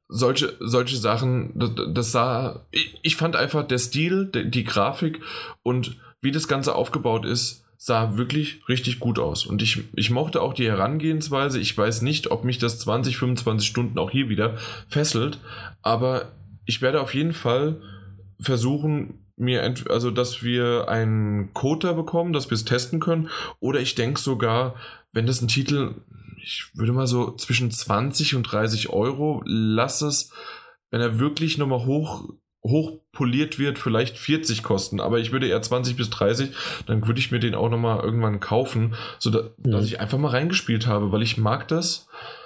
solche, 0.09 0.55
solche 0.59 0.97
Sachen, 0.97 1.51
das, 1.55 1.71
das 1.93 2.11
sah, 2.11 2.65
ich, 2.71 2.99
ich, 3.01 3.15
fand 3.15 3.35
einfach 3.35 3.65
der 3.65 3.79
Stil, 3.79 4.25
die, 4.25 4.51
die 4.51 4.65
Grafik 4.65 5.21
und 5.63 5.97
wie 6.21 6.31
das 6.31 6.47
Ganze 6.47 6.75
aufgebaut 6.75 7.25
ist, 7.25 7.65
sah 7.77 8.15
wirklich 8.17 8.61
richtig 8.69 8.99
gut 8.99 9.17
aus. 9.17 9.45
Und 9.45 9.63
ich, 9.63 9.85
ich 9.95 10.11
mochte 10.11 10.41
auch 10.41 10.53
die 10.53 10.67
Herangehensweise. 10.67 11.59
Ich 11.59 11.75
weiß 11.75 12.03
nicht, 12.03 12.29
ob 12.29 12.43
mich 12.43 12.59
das 12.59 12.77
20, 12.79 13.17
25 13.17 13.67
Stunden 13.67 13.97
auch 13.97 14.11
hier 14.11 14.29
wieder 14.29 14.57
fesselt, 14.87 15.39
aber 15.81 16.33
ich 16.65 16.81
werde 16.81 17.01
auf 17.01 17.15
jeden 17.15 17.33
Fall 17.33 17.81
versuchen, 18.41 19.25
mir, 19.37 19.73
also 19.89 20.11
dass 20.11 20.43
wir 20.43 20.87
einen 20.87 21.53
Code 21.53 21.93
bekommen, 21.93 22.33
dass 22.33 22.49
wir 22.49 22.55
es 22.55 22.65
testen 22.65 22.99
können. 22.99 23.29
Oder 23.59 23.79
ich 23.79 23.95
denke 23.95 24.19
sogar, 24.19 24.75
wenn 25.11 25.25
das 25.25 25.41
ein 25.41 25.47
Titel, 25.47 25.95
ich 26.37 26.71
würde 26.73 26.93
mal 26.93 27.07
so 27.07 27.35
zwischen 27.35 27.71
20 27.71 28.35
und 28.35 28.43
30 28.43 28.89
Euro, 28.89 29.41
lass 29.45 30.01
es, 30.01 30.31
wenn 30.89 31.01
er 31.01 31.19
wirklich 31.19 31.57
nochmal 31.57 31.85
hoch, 31.85 32.29
hoch 32.63 32.99
poliert 33.11 33.59
wird, 33.59 33.79
vielleicht 33.79 34.17
40 34.17 34.63
kosten. 34.63 34.99
Aber 34.99 35.19
ich 35.19 35.31
würde 35.31 35.47
eher 35.47 35.61
20 35.61 35.95
bis 35.95 36.09
30, 36.09 36.51
dann 36.85 37.05
würde 37.07 37.19
ich 37.19 37.31
mir 37.31 37.39
den 37.39 37.55
auch 37.55 37.69
nochmal 37.69 37.99
irgendwann 37.99 38.39
kaufen, 38.39 38.95
sodass 39.19 39.51
mhm. 39.57 39.79
ich 39.79 39.99
einfach 39.99 40.17
mal 40.17 40.29
reingespielt 40.29 40.87
habe, 40.87 41.11
weil 41.11 41.23
ich 41.23 41.37
mag 41.37 41.67
das. 41.67 42.07
Äh, 42.07 42.40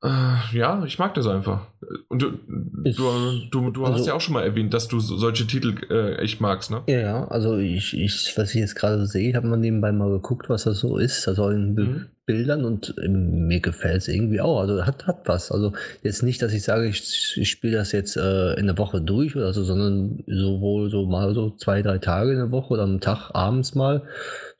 ja, 0.00 0.84
ich 0.84 0.98
mag 1.00 1.14
das 1.14 1.26
einfach. 1.26 1.66
Und 2.08 2.22
du, 2.22 2.30
du, 2.30 3.48
du, 3.50 3.70
du 3.70 3.84
also, 3.84 3.98
hast 3.98 4.06
ja 4.06 4.14
auch 4.14 4.20
schon 4.20 4.34
mal 4.34 4.44
erwähnt, 4.44 4.72
dass 4.72 4.86
du 4.86 5.00
solche 5.00 5.44
Titel 5.44 5.74
äh, 5.90 6.16
echt 6.16 6.40
magst, 6.40 6.70
ne? 6.70 6.82
Ja, 6.86 7.26
also 7.26 7.56
ich, 7.56 7.98
ich 7.98 8.32
was 8.36 8.50
ich 8.50 8.60
jetzt 8.60 8.76
gerade 8.76 9.06
sehe, 9.06 9.34
habe 9.34 9.48
man 9.48 9.60
nebenbei 9.60 9.90
mal 9.90 10.10
geguckt, 10.10 10.48
was 10.48 10.64
das 10.64 10.78
so 10.78 10.98
ist. 10.98 11.26
Also 11.26 11.48
in 11.50 11.74
mhm. 11.74 12.06
Bildern 12.26 12.64
und 12.64 12.94
äh, 12.98 13.08
mir 13.08 13.58
gefällt 13.58 14.02
es 14.02 14.08
irgendwie 14.08 14.40
auch. 14.40 14.60
Also 14.60 14.86
hat, 14.86 15.08
hat 15.08 15.22
was. 15.26 15.50
Also 15.50 15.72
jetzt 16.04 16.22
nicht, 16.22 16.42
dass 16.42 16.52
ich 16.52 16.62
sage, 16.62 16.86
ich, 16.86 17.36
ich 17.36 17.50
spiele 17.50 17.78
das 17.78 17.90
jetzt 17.90 18.16
äh, 18.16 18.54
in 18.54 18.66
der 18.66 18.78
Woche 18.78 19.00
durch 19.00 19.34
oder 19.34 19.52
so, 19.52 19.64
sondern 19.64 20.22
sowohl 20.28 20.90
so 20.90 21.06
mal 21.06 21.34
so 21.34 21.50
zwei, 21.50 21.82
drei 21.82 21.98
Tage 21.98 22.30
in 22.30 22.38
der 22.38 22.52
Woche 22.52 22.74
oder 22.74 22.84
am 22.84 23.00
Tag 23.00 23.30
abends 23.32 23.74
mal, 23.74 24.02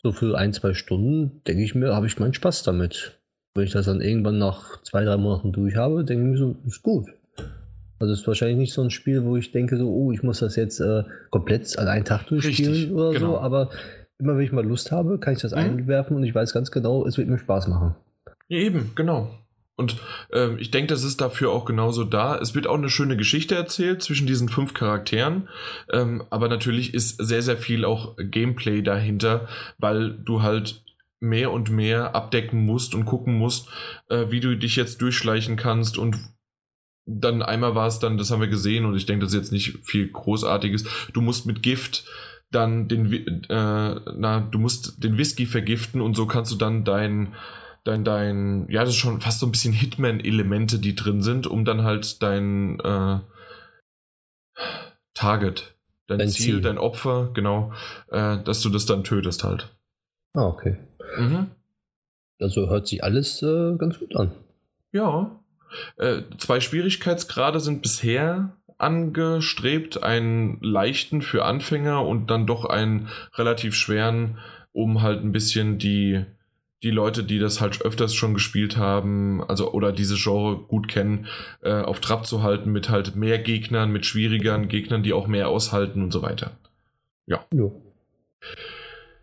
so 0.02 0.10
für 0.10 0.36
ein, 0.36 0.52
zwei 0.52 0.74
Stunden, 0.74 1.42
denke 1.46 1.62
ich 1.62 1.76
mir, 1.76 1.94
habe 1.94 2.06
ich 2.06 2.18
meinen 2.18 2.34
Spaß 2.34 2.64
damit 2.64 3.17
wenn 3.54 3.64
ich 3.64 3.72
das 3.72 3.86
dann 3.86 4.00
irgendwann 4.00 4.38
nach 4.38 4.82
zwei, 4.82 5.04
drei 5.04 5.16
Monaten 5.16 5.52
durch 5.52 5.76
habe, 5.76 6.04
denke 6.04 6.24
ich 6.24 6.30
mir 6.30 6.38
so, 6.38 6.56
ist 6.66 6.82
gut. 6.82 7.06
Also 7.98 8.12
es 8.12 8.20
ist 8.20 8.26
wahrscheinlich 8.26 8.58
nicht 8.58 8.72
so 8.72 8.82
ein 8.82 8.90
Spiel, 8.90 9.24
wo 9.24 9.36
ich 9.36 9.50
denke 9.50 9.76
so, 9.76 9.90
oh, 9.90 10.12
ich 10.12 10.22
muss 10.22 10.38
das 10.38 10.56
jetzt 10.56 10.80
äh, 10.80 11.02
komplett 11.30 11.78
an 11.78 11.88
einen 11.88 12.04
Tag 12.04 12.26
durchspielen 12.26 12.72
Richtig, 12.72 12.92
oder 12.92 13.12
genau. 13.12 13.32
so, 13.32 13.38
aber 13.38 13.70
immer 14.18 14.36
wenn 14.36 14.44
ich 14.44 14.52
mal 14.52 14.64
Lust 14.64 14.92
habe, 14.92 15.18
kann 15.18 15.34
ich 15.34 15.40
das 15.40 15.52
mhm. 15.52 15.58
einwerfen 15.58 16.16
und 16.16 16.24
ich 16.24 16.34
weiß 16.34 16.52
ganz 16.52 16.70
genau, 16.70 17.06
es 17.06 17.18
wird 17.18 17.28
mir 17.28 17.38
Spaß 17.38 17.68
machen. 17.68 17.96
Ja, 18.48 18.58
eben, 18.58 18.92
genau. 18.94 19.30
Und 19.78 19.96
äh, 20.32 20.56
ich 20.56 20.72
denke, 20.72 20.88
das 20.92 21.04
ist 21.04 21.20
dafür 21.20 21.52
auch 21.52 21.64
genauso 21.64 22.02
da. 22.02 22.36
Es 22.36 22.56
wird 22.56 22.66
auch 22.66 22.74
eine 22.74 22.88
schöne 22.88 23.16
Geschichte 23.16 23.54
erzählt 23.54 24.02
zwischen 24.02 24.26
diesen 24.26 24.48
fünf 24.48 24.74
Charakteren. 24.74 25.48
Ähm, 25.92 26.24
aber 26.30 26.48
natürlich 26.48 26.94
ist 26.94 27.24
sehr, 27.24 27.42
sehr 27.42 27.56
viel 27.56 27.84
auch 27.84 28.16
Gameplay 28.16 28.82
dahinter, 28.82 29.46
weil 29.78 30.10
du 30.10 30.42
halt 30.42 30.82
mehr 31.20 31.52
und 31.52 31.70
mehr 31.70 32.14
abdecken 32.14 32.64
musst 32.64 32.94
und 32.94 33.04
gucken 33.04 33.34
musst, 33.34 33.68
äh, 34.08 34.26
wie 34.30 34.40
du 34.40 34.56
dich 34.56 34.76
jetzt 34.76 35.00
durchschleichen 35.02 35.56
kannst 35.56 35.98
und 35.98 36.18
dann 37.08 37.42
einmal 37.42 37.74
war 37.74 37.86
es 37.86 37.98
dann, 37.98 38.18
das 38.18 38.30
haben 38.30 38.40
wir 38.40 38.48
gesehen 38.48 38.84
und 38.84 38.94
ich 38.94 39.06
denke, 39.06 39.24
das 39.24 39.32
ist 39.32 39.40
jetzt 39.40 39.52
nicht 39.52 39.78
viel 39.82 40.08
Großartiges. 40.10 40.84
Du 41.14 41.22
musst 41.22 41.46
mit 41.46 41.62
Gift 41.62 42.04
dann 42.50 42.88
den, 42.88 43.12
äh, 43.48 44.00
na, 44.16 44.40
du 44.40 44.58
musst 44.58 45.02
den 45.02 45.16
Whisky 45.16 45.46
vergiften 45.46 46.00
und 46.00 46.14
so 46.14 46.26
kannst 46.26 46.52
du 46.52 46.56
dann 46.56 46.84
dein, 46.84 47.34
dein, 47.84 48.04
dein, 48.04 48.68
ja, 48.68 48.80
das 48.80 48.90
ist 48.90 48.96
schon 48.96 49.20
fast 49.20 49.40
so 49.40 49.46
ein 49.46 49.52
bisschen 49.52 49.72
Hitman-Elemente, 49.72 50.78
die 50.78 50.94
drin 50.94 51.22
sind, 51.22 51.46
um 51.46 51.64
dann 51.64 51.82
halt 51.82 52.22
dein 52.22 52.78
äh, 52.80 53.20
Target, 55.14 55.76
dein, 56.06 56.18
dein 56.18 56.28
Ziel, 56.28 56.44
Ziel, 56.44 56.60
dein 56.60 56.78
Opfer, 56.78 57.30
genau, 57.32 57.72
äh, 58.08 58.42
dass 58.42 58.60
du 58.60 58.68
das 58.68 58.86
dann 58.86 59.04
tötest 59.04 59.44
halt. 59.44 59.74
Ah, 60.34 60.46
okay. 60.46 60.76
Mhm. 61.16 61.46
Also 62.40 62.68
hört 62.68 62.86
sich 62.86 63.02
alles 63.02 63.42
äh, 63.42 63.76
ganz 63.76 63.98
gut 63.98 64.14
an. 64.16 64.32
Ja. 64.92 65.40
Äh, 65.96 66.22
zwei 66.38 66.60
Schwierigkeitsgrade 66.60 67.60
sind 67.60 67.82
bisher 67.82 68.56
angestrebt, 68.78 70.02
einen 70.02 70.58
leichten 70.60 71.20
für 71.20 71.44
Anfänger 71.44 72.06
und 72.06 72.30
dann 72.30 72.46
doch 72.46 72.64
einen 72.64 73.08
relativ 73.34 73.74
schweren, 73.74 74.38
um 74.72 75.02
halt 75.02 75.22
ein 75.22 75.32
bisschen 75.32 75.78
die, 75.78 76.24
die 76.84 76.92
Leute, 76.92 77.24
die 77.24 77.40
das 77.40 77.60
halt 77.60 77.82
öfters 77.82 78.14
schon 78.14 78.34
gespielt 78.34 78.76
haben, 78.76 79.42
also 79.42 79.72
oder 79.72 79.90
diese 79.90 80.14
Genre 80.14 80.58
gut 80.58 80.86
kennen, 80.86 81.26
äh, 81.62 81.72
auf 81.72 81.98
Trab 81.98 82.24
zu 82.24 82.44
halten 82.44 82.70
mit 82.70 82.88
halt 82.88 83.16
mehr 83.16 83.38
Gegnern, 83.40 83.90
mit 83.90 84.06
schwierigeren 84.06 84.68
Gegnern, 84.68 85.02
die 85.02 85.12
auch 85.12 85.26
mehr 85.26 85.48
aushalten 85.48 86.02
und 86.02 86.12
so 86.12 86.22
weiter. 86.22 86.52
Ja. 87.26 87.44
Ja. 87.52 87.70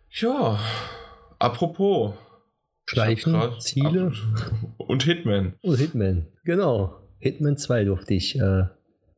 Ja, 0.09 0.59
Apropos. 1.39 2.13
Schleichen, 2.87 3.35
Ziele. 3.59 4.11
Und 4.77 5.03
Hitman. 5.03 5.53
Und 5.61 5.77
Hitman, 5.77 6.27
genau. 6.43 6.99
Hitman 7.19 7.57
2 7.57 7.85
durfte 7.85 8.13
ich 8.13 8.39
äh, 8.39 8.65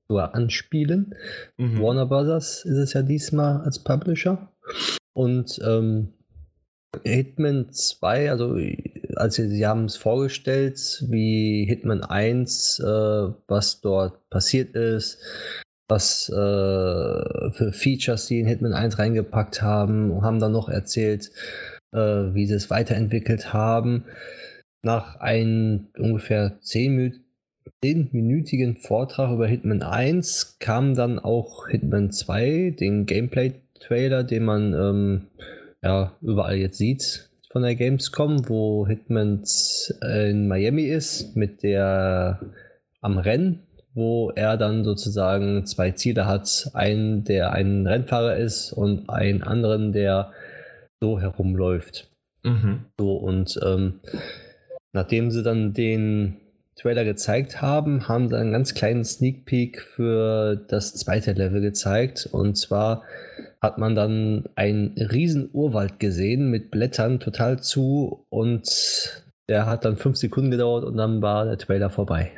nur 0.08 0.36
anspielen. 0.36 1.16
Mhm. 1.58 1.82
Warner 1.82 2.06
Brothers 2.06 2.64
ist 2.64 2.78
es 2.78 2.94
ja 2.94 3.02
diesmal 3.02 3.62
als 3.62 3.84
Publisher. 3.84 4.52
Und 5.14 5.60
ähm, 5.66 6.14
Hitman 7.04 7.72
2, 7.72 8.32
also 8.32 8.58
als 9.16 9.36
sie, 9.36 9.50
sie 9.50 9.68
haben 9.68 9.86
es 9.86 9.98
vorgestellt, 9.98 11.04
wie 11.10 11.66
Hitman 11.66 12.04
1, 12.04 12.80
äh, 12.80 12.86
was 13.48 13.82
dort 13.82 14.30
passiert 14.30 14.76
ist, 14.76 15.20
was 15.90 16.30
äh, 16.30 16.34
für 16.34 17.72
Features 17.74 18.28
sie 18.28 18.40
in 18.40 18.48
Hitman 18.48 18.74
1 18.74 19.00
reingepackt 19.00 19.62
haben, 19.62 20.22
haben 20.22 20.40
dann 20.40 20.52
noch 20.52 20.70
erzählt, 20.70 21.32
äh, 21.94 22.34
wie 22.34 22.46
sie 22.46 22.56
es 22.56 22.70
weiterentwickelt 22.70 23.54
haben. 23.54 24.06
Nach 24.84 25.20
einem 25.20 25.88
ungefähr 25.98 26.60
10 26.62 27.24
minütigen 27.82 28.78
Vortrag 28.78 29.32
über 29.32 29.48
Hitman 29.48 29.82
1 29.82 30.60
kam 30.60 30.96
dann 30.96 31.20
auch 31.20 31.68
Hitman 31.68 32.12
2, 32.12 32.76
den 32.80 33.06
Gameplay-Trailer, 33.06 34.24
den 34.24 34.46
man 34.46 34.74
ähm, 34.74 35.28
ja, 35.84 36.14
überall 36.22 36.56
jetzt 36.56 36.78
sieht 36.78 37.30
von 37.58 37.64
der 37.64 37.76
Gamescom, 37.76 38.50
wo 38.50 38.86
Hitman 38.86 39.44
in 40.02 40.48
Miami 40.48 40.84
ist, 40.84 41.36
mit 41.36 41.64
der 41.64 42.40
am 43.02 43.18
Rennen, 43.18 43.64
wo 43.94 44.30
er 44.30 44.58
dann 44.58 44.84
sozusagen 44.84 45.66
zwei 45.66 45.92
Ziele 45.92 46.28
hat. 46.28 46.70
Einen, 46.74 47.24
der 47.24 47.54
ein 47.54 47.88
Rennfahrer 47.88 48.36
ist 48.38 48.74
und 48.74 49.10
einen 49.10 49.42
anderen, 49.44 49.92
der 49.92 50.32
so 51.02 51.20
herumläuft. 51.20 52.10
Mhm. 52.44 52.86
So, 53.00 53.16
und 53.16 53.60
ähm, 53.64 54.00
nachdem 54.94 55.32
sie 55.32 55.44
dann 55.44 55.74
den 55.74 56.38
Trailer 56.76 57.04
gezeigt 57.04 57.62
haben, 57.62 58.08
haben 58.08 58.30
sie 58.30 58.38
einen 58.38 58.52
ganz 58.52 58.76
kleinen 58.76 59.04
Sneak 59.04 59.46
Peek 59.46 59.82
für 59.82 60.56
das 60.56 60.94
zweite 60.94 61.34
Level 61.34 61.60
gezeigt. 61.62 62.30
Und 62.32 62.56
zwar 62.56 63.04
hat 63.62 63.80
man 63.80 63.96
dann 63.96 64.46
einen 64.56 64.94
riesen 64.98 65.50
Urwald 65.52 66.00
gesehen 66.00 66.52
mit 66.52 66.70
Blättern 66.70 67.20
total 67.20 67.60
zu 67.60 68.26
und 68.30 69.24
der 69.50 69.66
hat 69.66 69.86
dann 69.86 69.98
fünf 69.98 70.18
Sekunden 70.18 70.52
gedauert 70.52 70.84
und 70.84 70.98
dann 70.98 71.22
war 71.22 71.46
der 71.46 71.58
Trailer 71.58 71.90
vorbei. 71.90 72.32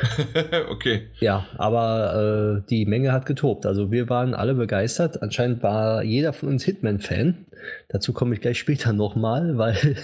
okay. 0.70 1.08
Ja, 1.20 1.46
aber 1.56 2.62
äh, 2.64 2.68
die 2.68 2.86
Menge 2.86 3.12
hat 3.12 3.26
getobt. 3.26 3.66
Also 3.66 3.90
wir 3.90 4.08
waren 4.08 4.34
alle 4.34 4.54
begeistert. 4.54 5.22
Anscheinend 5.22 5.62
war 5.62 6.02
jeder 6.02 6.32
von 6.32 6.48
uns 6.48 6.64
Hitman-Fan. 6.64 7.46
Dazu 7.88 8.12
komme 8.12 8.34
ich 8.34 8.40
gleich 8.40 8.58
später 8.58 8.92
nochmal, 8.92 9.56
weil 9.58 9.96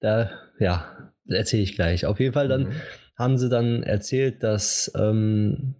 da, 0.00 0.30
ja, 0.58 1.12
erzähle 1.28 1.62
ich 1.62 1.74
gleich. 1.74 2.06
Auf 2.06 2.20
jeden 2.20 2.32
Fall 2.32 2.48
dann 2.48 2.64
mhm. 2.64 2.72
haben 3.16 3.38
sie 3.38 3.48
dann 3.48 3.82
erzählt, 3.82 4.42
dass 4.42 4.90
ähm, 4.96 5.74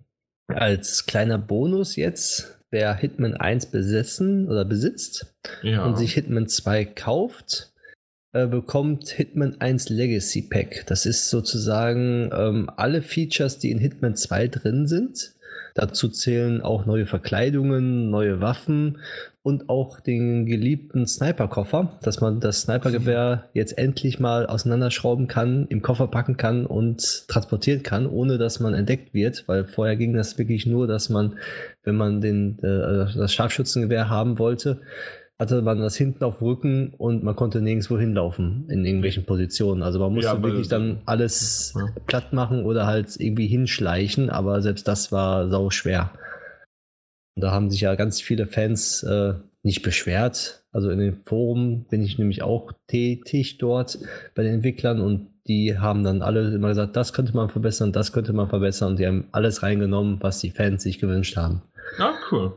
als 0.49 1.07
kleiner 1.07 1.39
Bonus 1.39 1.97
jetzt, 1.97 2.61
wer 2.71 2.95
Hitman 2.95 3.35
1 3.35 3.67
besessen 3.67 4.49
oder 4.49 4.65
besitzt 4.65 5.35
ja. 5.63 5.85
und 5.85 5.97
sich 5.97 6.15
Hitman 6.15 6.49
2 6.49 6.85
kauft, 6.85 7.73
äh, 8.37 8.47
bekommt 8.47 9.09
Hitman 9.09 9.57
1 9.61 9.89
Legacy 9.89 10.43
Pack. 10.43 10.85
Das 10.87 11.07
ist 11.07 11.31
sozusagen 11.31 12.31
ähm, 12.37 12.71
alle 12.77 13.01
Features, 13.01 13.59
die 13.59 13.71
in 13.71 13.79
Hitman 13.79 14.15
2 14.15 14.49
drin 14.49 14.87
sind. 14.87 15.33
Dazu 15.75 16.09
zählen 16.09 16.61
auch 16.61 16.87
neue 16.87 17.07
Verkleidungen, 17.07 18.11
neue 18.11 18.41
Waffen 18.41 18.99
und 19.43 19.69
auch 19.69 20.01
den 20.01 20.45
geliebten 20.45 21.07
Sniper-Koffer, 21.07 21.99
dass 22.03 22.21
man 22.21 22.41
das 22.41 22.63
Snipergewehr 22.63 23.45
jetzt 23.53 23.79
endlich 23.79 24.19
mal 24.19 24.47
auseinanderschrauben 24.47 25.29
kann, 25.29 25.67
im 25.69 25.83
Koffer 25.83 26.09
packen 26.09 26.37
kann 26.37 26.67
und 26.67 27.29
transportieren 27.29 27.83
kann, 27.83 28.07
ohne 28.07 28.39
dass 28.39 28.59
man 28.59 28.75
entdeckt 28.75 29.15
wird, 29.15 29.47
weil 29.47 29.65
vorher 29.65 29.97
ging 29.97 30.15
das 30.15 30.37
wirklich 30.37 30.67
nur, 30.67 30.87
dass 30.87 31.11
man, 31.11 31.39
wenn 31.85 31.95
man 31.95 32.21
den, 32.21 32.59
äh, 32.59 33.15
das 33.17 33.33
Scharfschützengewehr 33.33 34.11
haben 34.11 34.39
wollte, 34.39 34.81
hatte 35.39 35.61
man 35.61 35.79
das 35.79 35.97
hinten 35.97 36.25
auf 36.25 36.39
dem 36.39 36.47
Rücken 36.47 36.95
und 36.97 37.23
man 37.23 37.37
konnte 37.37 37.61
nirgendwo 37.61 37.99
hinlaufen 37.99 38.69
in 38.71 38.85
irgendwelchen 38.85 39.27
Positionen. 39.27 39.83
Also 39.83 39.99
man 39.99 40.15
musste 40.15 40.33
ja, 40.33 40.43
wirklich 40.43 40.69
dann 40.69 41.03
alles 41.05 41.75
ja. 41.77 41.89
platt 42.07 42.33
machen 42.33 42.65
oder 42.65 42.87
halt 42.87 43.19
irgendwie 43.19 43.47
hinschleichen, 43.47 44.31
aber 44.31 44.63
selbst 44.63 44.89
das 44.89 45.13
war 45.13 45.49
sau 45.49 45.71
schwer. 45.71 46.13
Und 47.37 47.43
da 47.43 47.51
haben 47.51 47.71
sich 47.71 47.83
ja 47.83 47.95
ganz 47.97 48.21
viele 48.23 48.47
Fans 48.47 49.03
äh, 49.03 49.35
nicht 49.63 49.83
beschwert. 49.83 50.65
Also 50.73 50.89
in 50.91 50.99
den 50.99 51.23
Foren 51.25 51.85
bin 51.85 52.03
ich 52.03 52.19
nämlich 52.19 52.43
auch 52.43 52.73
tätig 52.87 53.59
dort 53.59 53.99
bei 54.35 54.43
den 54.43 54.55
Entwicklern 54.55 55.01
und 55.01 55.29
die 55.47 55.79
haben 55.79 56.03
dann 56.03 56.23
alle 56.23 56.55
immer 56.55 56.69
gesagt, 56.69 56.97
das 56.97 57.13
könnte 57.13 57.37
man 57.37 57.51
verbessern, 57.51 57.93
das 57.93 58.13
könnte 58.13 58.33
man 58.33 58.49
verbessern 58.49 58.91
und 58.91 58.99
die 58.99 59.07
haben 59.07 59.29
alles 59.33 59.63
reingenommen, 59.63 60.19
was 60.21 60.41
die 60.41 60.51
Fans 60.51 60.83
sich 60.83 60.99
gewünscht 60.99 61.37
haben. 61.37 61.63
Ah, 61.99 62.15
cool. 62.31 62.55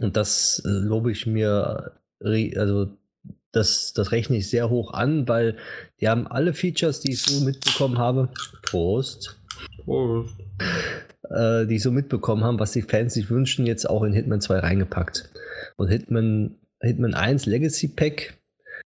Und 0.00 0.16
das 0.16 0.62
äh, 0.64 0.68
lobe 0.68 1.10
ich 1.10 1.26
mir 1.26 1.92
also 2.20 2.90
das, 3.52 3.92
das 3.92 4.12
rechne 4.12 4.36
ich 4.36 4.50
sehr 4.50 4.70
hoch 4.70 4.92
an, 4.92 5.26
weil 5.28 5.56
die 6.00 6.08
haben 6.08 6.26
alle 6.26 6.52
Features, 6.52 7.00
die 7.00 7.12
ich 7.12 7.22
so 7.22 7.44
mitbekommen 7.44 7.98
habe. 7.98 8.28
Prost. 8.62 9.38
Prost. 9.84 10.36
Äh, 11.30 11.66
die 11.66 11.78
so 11.78 11.90
mitbekommen 11.90 12.44
haben, 12.44 12.58
was 12.58 12.72
die 12.72 12.82
Fans 12.82 13.14
sich 13.14 13.30
wünschen, 13.30 13.66
jetzt 13.66 13.88
auch 13.88 14.02
in 14.02 14.12
Hitman 14.12 14.40
2 14.40 14.58
reingepackt. 14.60 15.30
Und 15.76 15.88
Hitman, 15.88 16.56
Hitman 16.80 17.14
1 17.14 17.46
Legacy 17.46 17.88
Pack 17.88 18.34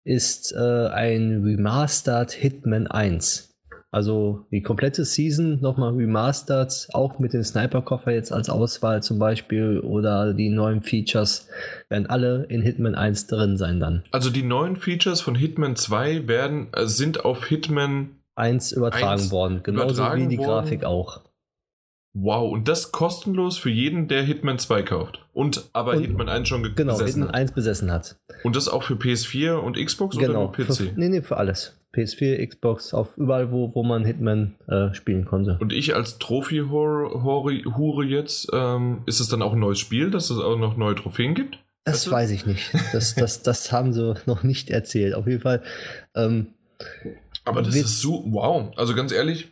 ist 0.03 0.53
äh, 0.53 0.87
ein 0.87 1.43
Remastered 1.43 2.31
Hitman 2.31 2.87
1. 2.87 3.48
Also 3.91 4.45
die 4.51 4.61
komplette 4.61 5.03
Season 5.03 5.59
nochmal 5.61 5.95
remastered, 5.95 6.89
auch 6.93 7.17
mit 7.17 7.33
dem 7.33 7.43
Sniper-Koffer 7.43 8.11
jetzt 8.11 8.31
als 8.31 8.49
Auswahl 8.49 9.01
zum 9.01 9.17
Beispiel 9.17 9.79
oder 9.79 10.33
die 10.33 10.49
neuen 10.49 10.83
Features 10.83 11.47
werden 11.89 12.05
alle 12.05 12.45
in 12.49 12.61
Hitman 12.61 12.93
1 12.93 13.27
drin 13.27 13.57
sein 13.57 13.79
dann. 13.79 14.03
Also 14.11 14.29
die 14.29 14.43
neuen 14.43 14.75
Features 14.75 15.21
von 15.21 15.33
Hitman 15.33 15.75
2 15.75 16.27
werden, 16.27 16.67
äh, 16.73 16.85
sind 16.85 17.25
auf 17.25 17.47
Hitman 17.47 18.11
1 18.35 18.73
übertragen 18.73 19.21
1 19.21 19.31
worden, 19.31 19.63
genauso 19.63 19.95
übertragen 19.95 20.25
wie 20.25 20.27
die 20.27 20.37
worden. 20.37 20.49
Grafik 20.49 20.83
auch. 20.83 21.21
Wow, 22.13 22.51
und 22.51 22.67
das 22.67 22.91
kostenlos 22.91 23.57
für 23.57 23.69
jeden, 23.69 24.07
der 24.07 24.23
Hitman 24.23 24.59
2 24.59 24.83
kauft. 24.83 25.25
Und 25.33 25.69
aber 25.73 25.93
und, 25.93 26.01
Hitman 26.01 26.29
1 26.29 26.47
schon 26.47 26.63
genau, 26.75 26.93
besessen 26.93 27.23
Hitman 27.23 27.27
hat. 27.29 27.35
1 27.35 27.51
besessen 27.53 27.91
hat. 27.91 28.17
Und 28.43 28.55
das 28.55 28.67
auch 28.67 28.83
für 28.83 28.95
PS4 28.95 29.53
und 29.53 29.77
Xbox 29.77 30.17
genau, 30.17 30.45
oder 30.45 30.57
nur 30.57 30.67
PC? 30.67 30.75
Für, 30.75 30.83
nee, 30.95 31.09
nee, 31.09 31.21
für 31.21 31.37
alles. 31.37 31.78
PS4, 31.93 32.45
Xbox, 32.47 32.93
auf 32.93 33.17
überall, 33.17 33.51
wo, 33.51 33.73
wo 33.73 33.83
man 33.83 34.05
Hitman 34.05 34.55
äh, 34.67 34.93
spielen 34.93 35.25
konnte. 35.25 35.57
Und 35.59 35.73
ich 35.73 35.95
als 35.95 36.19
Trophy-Hure 36.19 38.05
jetzt, 38.05 38.49
ähm, 38.53 39.01
ist 39.05 39.19
es 39.19 39.27
dann 39.27 39.41
auch 39.41 39.53
ein 39.53 39.59
neues 39.59 39.79
Spiel, 39.79 40.11
dass 40.11 40.29
es 40.29 40.39
auch 40.39 40.57
noch 40.57 40.77
neue 40.77 40.95
Trophäen 40.95 41.33
gibt? 41.33 41.59
Das 41.85 42.03
du? 42.03 42.11
weiß 42.11 42.31
ich 42.31 42.45
nicht. 42.45 42.71
Das, 42.93 43.15
das, 43.15 43.41
das 43.41 43.71
haben 43.71 43.93
sie 43.93 44.15
noch 44.25 44.43
nicht 44.43 44.69
erzählt. 44.69 45.15
Auf 45.15 45.27
jeden 45.27 45.41
Fall. 45.41 45.63
Ähm, 46.15 46.53
Aber 47.45 47.61
das 47.61 47.75
ist 47.75 48.01
so, 48.01 48.23
wow. 48.27 48.71
Also 48.77 48.93
ganz 48.93 49.11
ehrlich, 49.11 49.51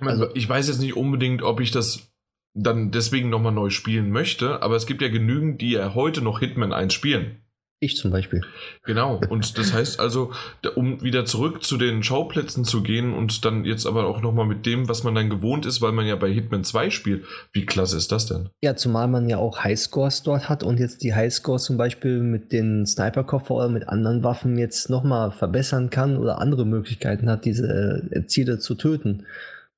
also, 0.00 0.28
ich 0.34 0.48
weiß 0.48 0.68
jetzt 0.68 0.80
nicht 0.80 0.96
unbedingt, 0.96 1.42
ob 1.42 1.60
ich 1.60 1.70
das 1.70 2.12
dann 2.54 2.90
deswegen 2.90 3.28
nochmal 3.28 3.52
neu 3.52 3.70
spielen 3.70 4.10
möchte, 4.10 4.62
aber 4.62 4.76
es 4.76 4.86
gibt 4.86 5.02
ja 5.02 5.08
genügend, 5.08 5.60
die 5.60 5.72
ja 5.72 5.94
heute 5.94 6.22
noch 6.22 6.40
Hitman 6.40 6.72
1 6.72 6.92
spielen. 6.92 7.42
Ich 7.78 7.98
zum 7.98 8.10
Beispiel. 8.10 8.40
Genau, 8.84 9.20
und 9.28 9.58
das 9.58 9.74
heißt 9.74 10.00
also, 10.00 10.32
um 10.76 11.02
wieder 11.02 11.26
zurück 11.26 11.62
zu 11.62 11.76
den 11.76 12.02
Schauplätzen 12.02 12.64
zu 12.64 12.82
gehen 12.82 13.12
und 13.12 13.44
dann 13.44 13.66
jetzt 13.66 13.86
aber 13.86 14.06
auch 14.06 14.22
nochmal 14.22 14.46
mit 14.46 14.64
dem, 14.64 14.88
was 14.88 15.04
man 15.04 15.14
dann 15.14 15.28
gewohnt 15.28 15.66
ist, 15.66 15.82
weil 15.82 15.92
man 15.92 16.06
ja 16.06 16.16
bei 16.16 16.32
Hitman 16.32 16.64
2 16.64 16.88
spielt, 16.88 17.26
wie 17.52 17.66
klasse 17.66 17.98
ist 17.98 18.12
das 18.12 18.24
denn? 18.24 18.48
Ja, 18.62 18.76
zumal 18.76 19.08
man 19.08 19.28
ja 19.28 19.36
auch 19.36 19.62
Highscores 19.62 20.22
dort 20.22 20.48
hat 20.48 20.62
und 20.62 20.80
jetzt 20.80 21.02
die 21.02 21.14
Highscores 21.14 21.64
zum 21.64 21.76
Beispiel 21.76 22.20
mit 22.20 22.50
den 22.50 22.86
Sniper-Koffer 22.86 23.54
oder 23.54 23.68
mit 23.68 23.90
anderen 23.90 24.24
Waffen 24.24 24.56
jetzt 24.56 24.88
nochmal 24.88 25.30
verbessern 25.30 25.90
kann 25.90 26.16
oder 26.16 26.40
andere 26.40 26.64
Möglichkeiten 26.64 27.28
hat, 27.28 27.44
diese 27.44 28.08
äh, 28.10 28.26
Ziele 28.26 28.58
zu 28.58 28.74
töten. 28.76 29.26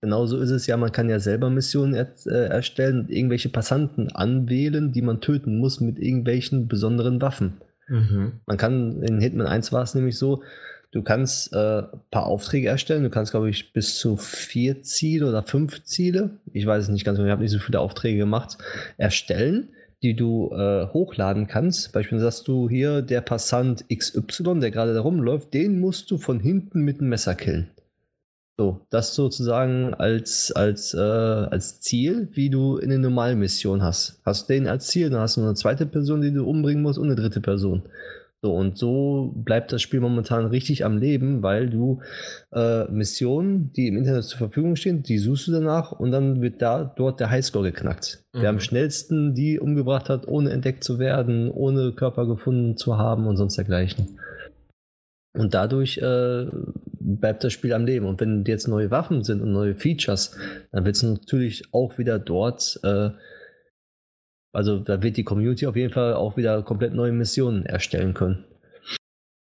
Genauso 0.01 0.39
ist 0.39 0.51
es 0.51 0.69
ja, 0.69 0.77
man 0.77 0.93
kann 0.93 1.09
ja 1.09 1.19
selber 1.19 1.51
Missionen 1.51 1.95
er, 1.95 2.07
äh, 2.27 2.47
erstellen 2.47 3.01
und 3.01 3.11
irgendwelche 3.11 3.49
Passanten 3.49 4.13
anwählen, 4.13 4.93
die 4.93 5.03
man 5.03 5.21
töten 5.21 5.59
muss 5.59 5.81
mit 5.81 5.99
irgendwelchen 5.99 6.69
besonderen 6.69 7.21
Waffen. 7.21 7.55
Mhm. 7.89 8.32
Man 8.47 8.57
kann, 8.57 9.03
in 9.03 9.20
Hitman 9.20 9.47
1 9.47 9.72
war 9.72 9.82
es 9.82 9.95
nämlich 9.95 10.18
so, 10.18 10.43
du 10.91 11.03
kannst 11.03 11.53
äh, 11.53 11.82
ein 11.82 12.01
paar 12.11 12.26
Aufträge 12.26 12.68
erstellen. 12.68 13.03
Du 13.03 13.11
kannst, 13.11 13.32
glaube 13.32 13.51
ich, 13.51 13.72
bis 13.72 13.99
zu 13.99 14.16
vier 14.16 14.82
Ziele 14.82 15.28
oder 15.28 15.43
fünf 15.43 15.84
Ziele, 15.84 16.30
ich 16.53 16.66
weiß 16.66 16.84
es 16.84 16.89
nicht 16.89 17.05
ganz 17.05 17.16
genau, 17.16 17.26
ich 17.26 17.32
habe 17.32 17.43
nicht 17.43 17.53
so 17.53 17.59
viele 17.59 17.80
Aufträge 17.80 18.18
gemacht, 18.18 18.59
erstellen, 18.97 19.68
die 20.03 20.14
du 20.14 20.51
äh, 20.53 20.86
hochladen 20.86 21.47
kannst. 21.47 21.93
Beispielsweise 21.93 22.30
sagst 22.30 22.49
du 22.49 22.68
hier, 22.68 23.03
der 23.03 23.20
Passant 23.20 23.84
XY, 23.93 24.61
der 24.61 24.70
gerade 24.70 24.95
da 24.95 25.01
rumläuft, 25.01 25.53
den 25.55 25.80
musst 25.80 26.11
du 26.11 26.18
von 26.18 26.41
hinten 26.41 26.82
mit 26.82 27.01
einem 27.01 27.09
Messer 27.09 27.34
killen. 27.34 27.68
So, 28.61 28.81
das 28.91 29.15
sozusagen 29.15 29.95
als, 29.95 30.51
als, 30.51 30.93
äh, 30.93 30.99
als 30.99 31.81
Ziel, 31.81 32.29
wie 32.33 32.51
du 32.51 32.77
in 32.77 32.91
der 32.91 32.99
normalen 32.99 33.39
Mission 33.39 33.83
hast. 33.83 34.21
Hast 34.25 34.49
du 34.49 34.55
den 34.55 34.67
als 34.67 34.89
Ziel, 34.89 35.11
dann 35.11 35.21
hast 35.21 35.37
du 35.37 35.43
eine 35.43 35.55
zweite 35.55 35.87
Person, 35.87 36.23
die 36.23 36.33
du 36.33 36.45
umbringen 36.45 36.83
musst 36.83 36.99
und 36.99 37.07
eine 37.07 37.15
dritte 37.15 37.41
Person. 37.41 37.83
So, 38.43 38.53
und 38.55 38.77
so 38.77 39.33
bleibt 39.37 39.71
das 39.71 39.83
Spiel 39.83 40.01
momentan 40.01 40.47
richtig 40.47 40.85
am 40.85 40.99
Leben, 40.99 41.41
weil 41.45 41.71
du 41.71 42.01
äh, 42.53 42.85
Missionen, 42.91 43.73
die 43.75 43.87
im 43.87 43.97
Internet 43.97 44.25
zur 44.25 44.39
Verfügung 44.39 44.75
stehen, 44.75 45.05
die 45.05 45.19
suchst 45.19 45.47
du 45.47 45.53
danach 45.53 45.93
und 45.93 46.11
dann 46.11 46.41
wird 46.41 46.61
da 46.61 46.83
dort 46.97 47.21
der 47.21 47.31
Highscore 47.31 47.71
geknackt. 47.71 48.25
Mhm. 48.33 48.43
Wer 48.43 48.51
am 48.51 48.61
schnellsten 48.61 49.35
die 49.35 49.61
umgebracht 49.61 50.09
hat, 50.09 50.27
ohne 50.27 50.51
entdeckt 50.51 50.83
zu 50.83 50.99
werden, 50.99 51.49
ohne 51.49 51.93
Körper 51.93 52.27
gefunden 52.27 52.77
zu 52.77 52.99
haben 52.99 53.29
und 53.29 53.37
sonst 53.37 53.57
dergleichen. 53.57 54.19
Und 55.39 55.55
dadurch 55.55 55.99
äh, 55.99 56.47
bleibt 56.99 57.45
das 57.45 57.53
Spiel 57.53 57.72
am 57.72 57.86
Leben. 57.86 58.07
Und 58.07 58.20
wenn 58.20 58.45
jetzt 58.45 58.66
neue 58.66 58.91
Waffen 58.91 59.22
sind 59.22 59.41
und 59.41 59.53
neue 59.53 59.76
Features, 59.76 60.36
dann 60.72 60.84
wird 60.84 60.97
es 60.97 61.05
natürlich 61.05 61.72
auch 61.72 61.97
wieder 61.97 62.18
dort, 62.18 62.80
äh, 62.82 63.11
also 64.53 64.80
da 64.80 65.01
wird 65.01 65.16
die 65.16 65.22
Community 65.22 65.68
auf 65.68 65.76
jeden 65.76 65.93
Fall 65.93 66.14
auch 66.14 66.36
wieder 66.36 66.64
komplett 66.64 66.93
neue 66.93 67.12
Missionen 67.12 67.64
erstellen 67.64 68.14
können. 68.14 68.47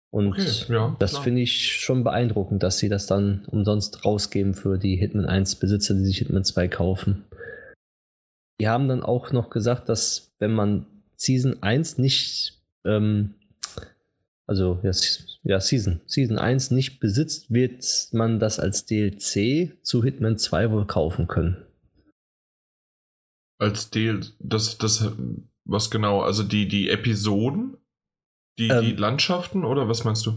Und 0.10 0.28
okay, 0.28 0.48
ja, 0.70 0.96
das 1.00 1.18
finde 1.18 1.42
ich 1.42 1.74
schon 1.74 2.06
beeindruckend, 2.06 2.64
dass 2.64 2.78
sie 2.78 2.88
das 2.88 3.06
dann 3.06 3.44
umsonst 3.48 4.06
rausgeben 4.06 4.54
für 4.54 4.78
die 4.78 4.96
Hitman 4.96 5.26
1 5.26 5.56
Besitzer, 5.56 5.96
die 5.96 6.06
sich 6.06 6.20
Hitman 6.20 6.46
2 6.46 6.70
kaufen. 6.70 7.26
Die 8.62 8.70
haben 8.70 8.88
dann 8.88 9.04
auch 9.04 9.34
noch 9.34 9.50
gesagt, 9.50 9.90
dass 9.90 10.32
wenn 10.40 10.54
man 10.54 10.86
Season 11.18 11.62
1 11.62 11.98
nicht 11.98 12.62
ähm, 12.86 13.34
also 14.46 14.80
ja, 14.84 14.92
ja, 15.44 15.60
Season, 15.60 16.02
Season 16.06 16.38
1 16.38 16.72
nicht 16.72 17.00
besitzt, 17.00 17.52
wird 17.52 17.84
man 18.12 18.40
das 18.40 18.60
als 18.60 18.86
DLC 18.86 19.78
zu 19.82 20.04
Hitman 20.04 20.38
2 20.38 20.72
wohl 20.72 20.86
kaufen 20.86 21.28
können. 21.28 21.58
Als 23.58 23.90
DLC, 23.90 24.34
das, 24.40 24.78
das, 24.78 25.12
was 25.66 25.90
genau, 25.90 26.22
also 26.22 26.44
die, 26.44 26.68
die 26.68 26.90
Episoden, 26.90 27.78
die, 28.58 28.68
ähm, 28.68 28.84
die 28.84 28.92
Landschaften 28.94 29.64
oder 29.64 29.88
was 29.88 30.04
meinst 30.04 30.26
du? 30.26 30.34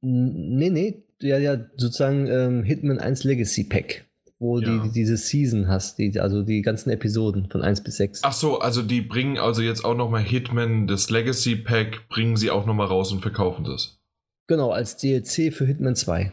Nee, 0.00 0.70
nee, 0.70 1.04
ja, 1.20 1.38
ja, 1.38 1.68
sozusagen 1.76 2.26
ähm, 2.26 2.62
Hitman 2.64 2.98
1 2.98 3.24
Legacy 3.24 3.64
Pack 3.64 4.07
wo 4.38 4.60
ja. 4.60 4.84
die, 4.84 4.90
diese 4.90 5.16
Season 5.16 5.68
hast, 5.68 5.98
die, 5.98 6.18
also 6.20 6.42
die 6.42 6.62
ganzen 6.62 6.90
Episoden 6.90 7.48
von 7.50 7.62
1 7.62 7.82
bis 7.82 7.96
6. 7.96 8.20
Ach 8.22 8.32
so, 8.32 8.60
also 8.60 8.82
die 8.82 9.00
bringen 9.00 9.38
also 9.38 9.62
jetzt 9.62 9.84
auch 9.84 9.96
nochmal 9.96 10.22
Hitman, 10.22 10.86
das 10.86 11.10
Legacy 11.10 11.56
Pack, 11.56 12.08
bringen 12.08 12.36
sie 12.36 12.50
auch 12.50 12.66
nochmal 12.66 12.86
raus 12.86 13.12
und 13.12 13.20
verkaufen 13.20 13.64
das. 13.64 13.98
Genau, 14.46 14.70
als 14.70 14.96
DLC 14.96 15.52
für 15.52 15.66
Hitman 15.66 15.94
2. 15.94 16.32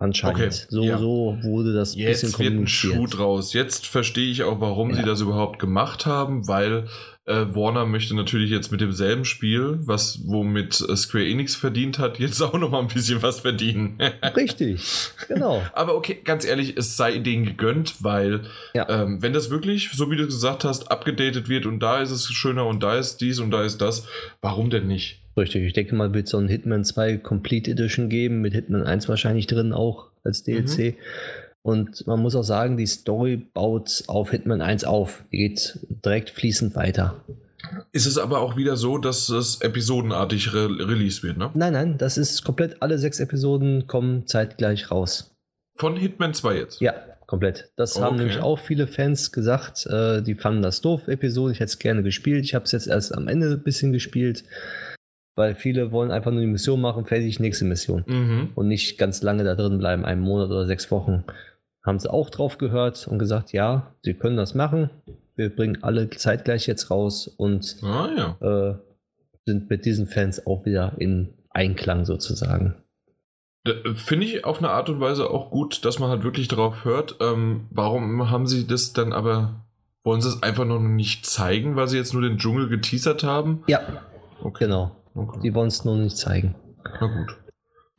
Anscheinend. 0.00 0.40
Okay, 0.40 0.50
so, 0.70 0.82
ja. 0.82 0.96
so 0.96 1.36
wurde 1.42 1.74
das 1.74 1.94
Jetzt 1.94 2.22
bisschen 2.22 2.38
wird 2.38 2.54
ein 2.54 2.66
Schuh 2.66 3.06
draus. 3.06 3.52
Jetzt 3.52 3.86
verstehe 3.86 4.30
ich 4.30 4.44
auch, 4.44 4.58
warum 4.58 4.90
ja. 4.90 4.96
sie 4.96 5.02
das 5.02 5.20
überhaupt 5.20 5.58
gemacht 5.58 6.06
haben, 6.06 6.48
weil 6.48 6.86
äh, 7.26 7.54
Warner 7.54 7.84
möchte 7.84 8.16
natürlich 8.16 8.50
jetzt 8.50 8.72
mit 8.72 8.80
demselben 8.80 9.26
Spiel, 9.26 9.78
was 9.82 10.20
womit 10.24 10.80
äh, 10.80 10.96
Square 10.96 11.28
Enix 11.28 11.54
verdient 11.54 11.98
hat, 11.98 12.18
jetzt 12.18 12.40
auch 12.42 12.54
noch 12.54 12.70
mal 12.70 12.80
ein 12.80 12.88
bisschen 12.88 13.22
was 13.22 13.40
verdienen. 13.40 13.98
Richtig, 14.36 14.80
genau. 15.28 15.62
Aber 15.74 15.94
okay, 15.94 16.18
ganz 16.24 16.46
ehrlich, 16.46 16.78
es 16.78 16.96
sei 16.96 17.18
denen 17.18 17.44
gegönnt, 17.44 18.02
weil 18.02 18.44
ja. 18.72 18.88
ähm, 18.88 19.20
wenn 19.20 19.34
das 19.34 19.50
wirklich, 19.50 19.90
so 19.92 20.10
wie 20.10 20.16
du 20.16 20.24
gesagt 20.24 20.64
hast, 20.64 20.90
abgedatet 20.90 21.50
wird 21.50 21.66
und 21.66 21.78
da 21.80 22.00
ist 22.00 22.10
es 22.10 22.24
schöner 22.24 22.64
und 22.64 22.82
da 22.82 22.96
ist 22.96 23.18
dies 23.18 23.38
und 23.38 23.50
da 23.50 23.64
ist 23.64 23.82
das, 23.82 24.06
warum 24.40 24.70
denn 24.70 24.86
nicht? 24.86 25.20
Richtig, 25.40 25.64
ich 25.64 25.72
denke 25.72 25.94
mal, 25.94 26.12
wird 26.12 26.26
es 26.26 26.32
so 26.32 26.38
ein 26.38 26.48
Hitman 26.48 26.84
2 26.84 27.16
Complete 27.16 27.70
Edition 27.70 28.10
geben, 28.10 28.42
mit 28.42 28.52
Hitman 28.52 28.82
1 28.82 29.08
wahrscheinlich 29.08 29.46
drin 29.46 29.72
auch 29.72 30.10
als 30.22 30.42
DLC. 30.42 30.78
Mhm. 30.78 30.94
Und 31.62 32.06
man 32.06 32.20
muss 32.20 32.36
auch 32.36 32.42
sagen, 32.42 32.76
die 32.76 32.86
Story 32.86 33.36
baut 33.36 34.04
auf 34.06 34.30
Hitman 34.30 34.60
1 34.60 34.84
auf. 34.84 35.24
Die 35.32 35.38
geht 35.38 35.78
direkt 36.04 36.30
fließend 36.30 36.76
weiter. 36.76 37.24
Ist 37.92 38.06
es 38.06 38.18
aber 38.18 38.40
auch 38.40 38.56
wieder 38.56 38.76
so, 38.76 38.98
dass 38.98 39.28
es 39.30 39.60
episodenartig 39.62 40.52
re 40.52 40.68
released 40.88 41.22
wird, 41.22 41.38
ne? 41.38 41.50
Nein, 41.54 41.72
nein, 41.72 41.98
das 41.98 42.18
ist 42.18 42.44
komplett, 42.44 42.82
alle 42.82 42.98
sechs 42.98 43.20
Episoden 43.20 43.86
kommen 43.86 44.26
zeitgleich 44.26 44.90
raus. 44.90 45.34
Von 45.76 45.96
Hitman 45.96 46.34
2 46.34 46.56
jetzt? 46.56 46.80
Ja, 46.80 46.94
komplett. 47.26 47.70
Das 47.76 47.96
okay. 47.96 48.04
haben 48.04 48.16
nämlich 48.16 48.40
auch 48.40 48.58
viele 48.58 48.86
Fans 48.86 49.32
gesagt, 49.32 49.86
äh, 49.86 50.22
die 50.22 50.34
fanden 50.34 50.62
das 50.62 50.80
doof, 50.80 51.08
Episode. 51.08 51.52
Ich 51.52 51.60
hätte 51.60 51.70
es 51.70 51.78
gerne 51.78 52.02
gespielt. 52.02 52.44
Ich 52.44 52.54
habe 52.54 52.64
es 52.64 52.72
jetzt 52.72 52.86
erst 52.86 53.14
am 53.14 53.28
Ende 53.28 53.52
ein 53.52 53.62
bisschen 53.62 53.92
gespielt, 53.92 54.44
weil 55.36 55.54
viele 55.54 55.92
wollen 55.92 56.10
einfach 56.10 56.30
nur 56.30 56.40
die 56.40 56.46
Mission 56.46 56.80
machen, 56.80 57.06
fertig, 57.06 57.40
nächste 57.40 57.64
Mission. 57.64 58.04
Mhm. 58.06 58.48
Und 58.54 58.68
nicht 58.68 58.98
ganz 58.98 59.22
lange 59.22 59.44
da 59.44 59.54
drin 59.54 59.78
bleiben, 59.78 60.04
einen 60.04 60.20
Monat 60.20 60.50
oder 60.50 60.66
sechs 60.66 60.90
Wochen 60.90 61.24
haben 61.82 61.98
sie 61.98 62.12
auch 62.12 62.30
drauf 62.30 62.58
gehört 62.58 63.08
und 63.08 63.18
gesagt, 63.18 63.52
ja, 63.52 63.94
sie 64.02 64.14
können 64.14 64.36
das 64.36 64.54
machen. 64.54 64.90
Wir 65.36 65.54
bringen 65.54 65.82
alle 65.82 66.10
zeitgleich 66.10 66.66
jetzt 66.66 66.90
raus 66.90 67.26
und 67.26 67.76
ah, 67.82 68.08
ja. 68.16 68.70
äh, 68.70 68.74
sind 69.46 69.70
mit 69.70 69.86
diesen 69.86 70.06
Fans 70.06 70.46
auch 70.46 70.66
wieder 70.66 70.92
in 70.98 71.34
Einklang 71.50 72.04
sozusagen. 72.04 72.74
Äh, 73.64 73.94
finde 73.94 74.26
ich 74.26 74.44
auf 74.44 74.58
eine 74.58 74.70
Art 74.70 74.88
und 74.88 75.00
Weise 75.00 75.30
auch 75.30 75.50
gut, 75.50 75.84
dass 75.84 75.98
man 75.98 76.10
halt 76.10 76.22
wirklich 76.22 76.48
darauf 76.48 76.84
hört. 76.84 77.16
Ähm, 77.20 77.66
warum 77.70 78.30
haben 78.30 78.46
sie 78.46 78.66
das 78.66 78.92
dann 78.92 79.12
aber, 79.12 79.66
wollen 80.04 80.20
sie 80.20 80.28
es 80.28 80.42
einfach 80.42 80.66
noch 80.66 80.80
nicht 80.80 81.24
zeigen, 81.24 81.76
weil 81.76 81.88
sie 81.88 81.96
jetzt 81.96 82.12
nur 82.12 82.22
den 82.22 82.38
Dschungel 82.38 82.68
geteasert 82.68 83.24
haben? 83.24 83.62
Ja, 83.66 83.80
okay. 84.42 84.64
genau. 84.64 84.96
Okay. 85.14 85.40
Die 85.42 85.54
wollen 85.54 85.68
es 85.68 85.84
nur 85.84 85.96
nicht 85.96 86.16
zeigen. 86.16 86.54
Na 86.84 87.06
gut. 87.06 87.36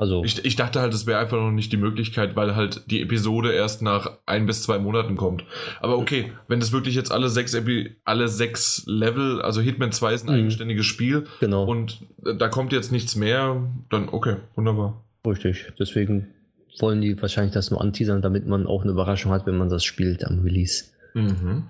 Also 0.01 0.24
ich, 0.24 0.43
ich 0.43 0.55
dachte 0.55 0.82
halt, 0.82 0.95
es 0.95 1.05
wäre 1.05 1.20
einfach 1.20 1.38
noch 1.38 1.51
nicht 1.51 1.72
die 1.72 1.78
Möglichkeit, 1.78 2.36
weil 2.36 2.55
halt 2.55 2.89
die 2.89 3.03
Episode 3.03 3.51
erst 3.51 3.84
nach 3.84 4.18
ein 4.26 4.47
bis 4.47 4.64
zwei 4.64 4.80
Monaten 4.80 5.16
kommt. 5.16 5.43
Aber 5.80 5.99
okay, 5.99 6.32
wenn 6.47 6.59
das 6.59 6.72
wirklich 6.72 6.95
jetzt 6.95 7.12
alle 7.12 7.30
sechs 7.30 7.53
Epi 7.53 7.97
alle 8.03 8.28
sechs 8.28 8.84
Level, 8.88 9.43
also 9.43 9.62
Hitman 9.62 9.91
2 9.91 10.14
ist 10.14 10.28
ein 10.28 10.34
mhm. 10.34 10.39
eigenständiges 10.39 10.88
Spiel 10.88 11.28
genau. 11.39 11.66
und 11.66 12.01
äh, 12.26 12.36
da 12.36 12.47
kommt 12.47 12.74
jetzt 12.74 12.91
nichts 12.91 13.16
mehr, 13.16 13.62
dann 13.91 14.09
okay, 14.09 14.38
wunderbar. 14.55 15.05
Richtig, 15.24 15.72
deswegen 15.78 16.34
wollen 16.80 17.01
die 17.01 17.22
wahrscheinlich 17.22 17.53
das 17.53 17.70
nur 17.70 17.80
anteasern, 17.80 18.24
damit 18.24 18.47
man 18.47 18.66
auch 18.66 18.82
eine 18.82 18.93
Überraschung 18.93 19.32
hat, 19.32 19.45
wenn 19.45 19.57
man 19.57 19.70
das 19.70 19.84
spielt 19.84 20.26
am 20.26 20.39
Release. 20.39 20.86
Mhm. 21.14 21.66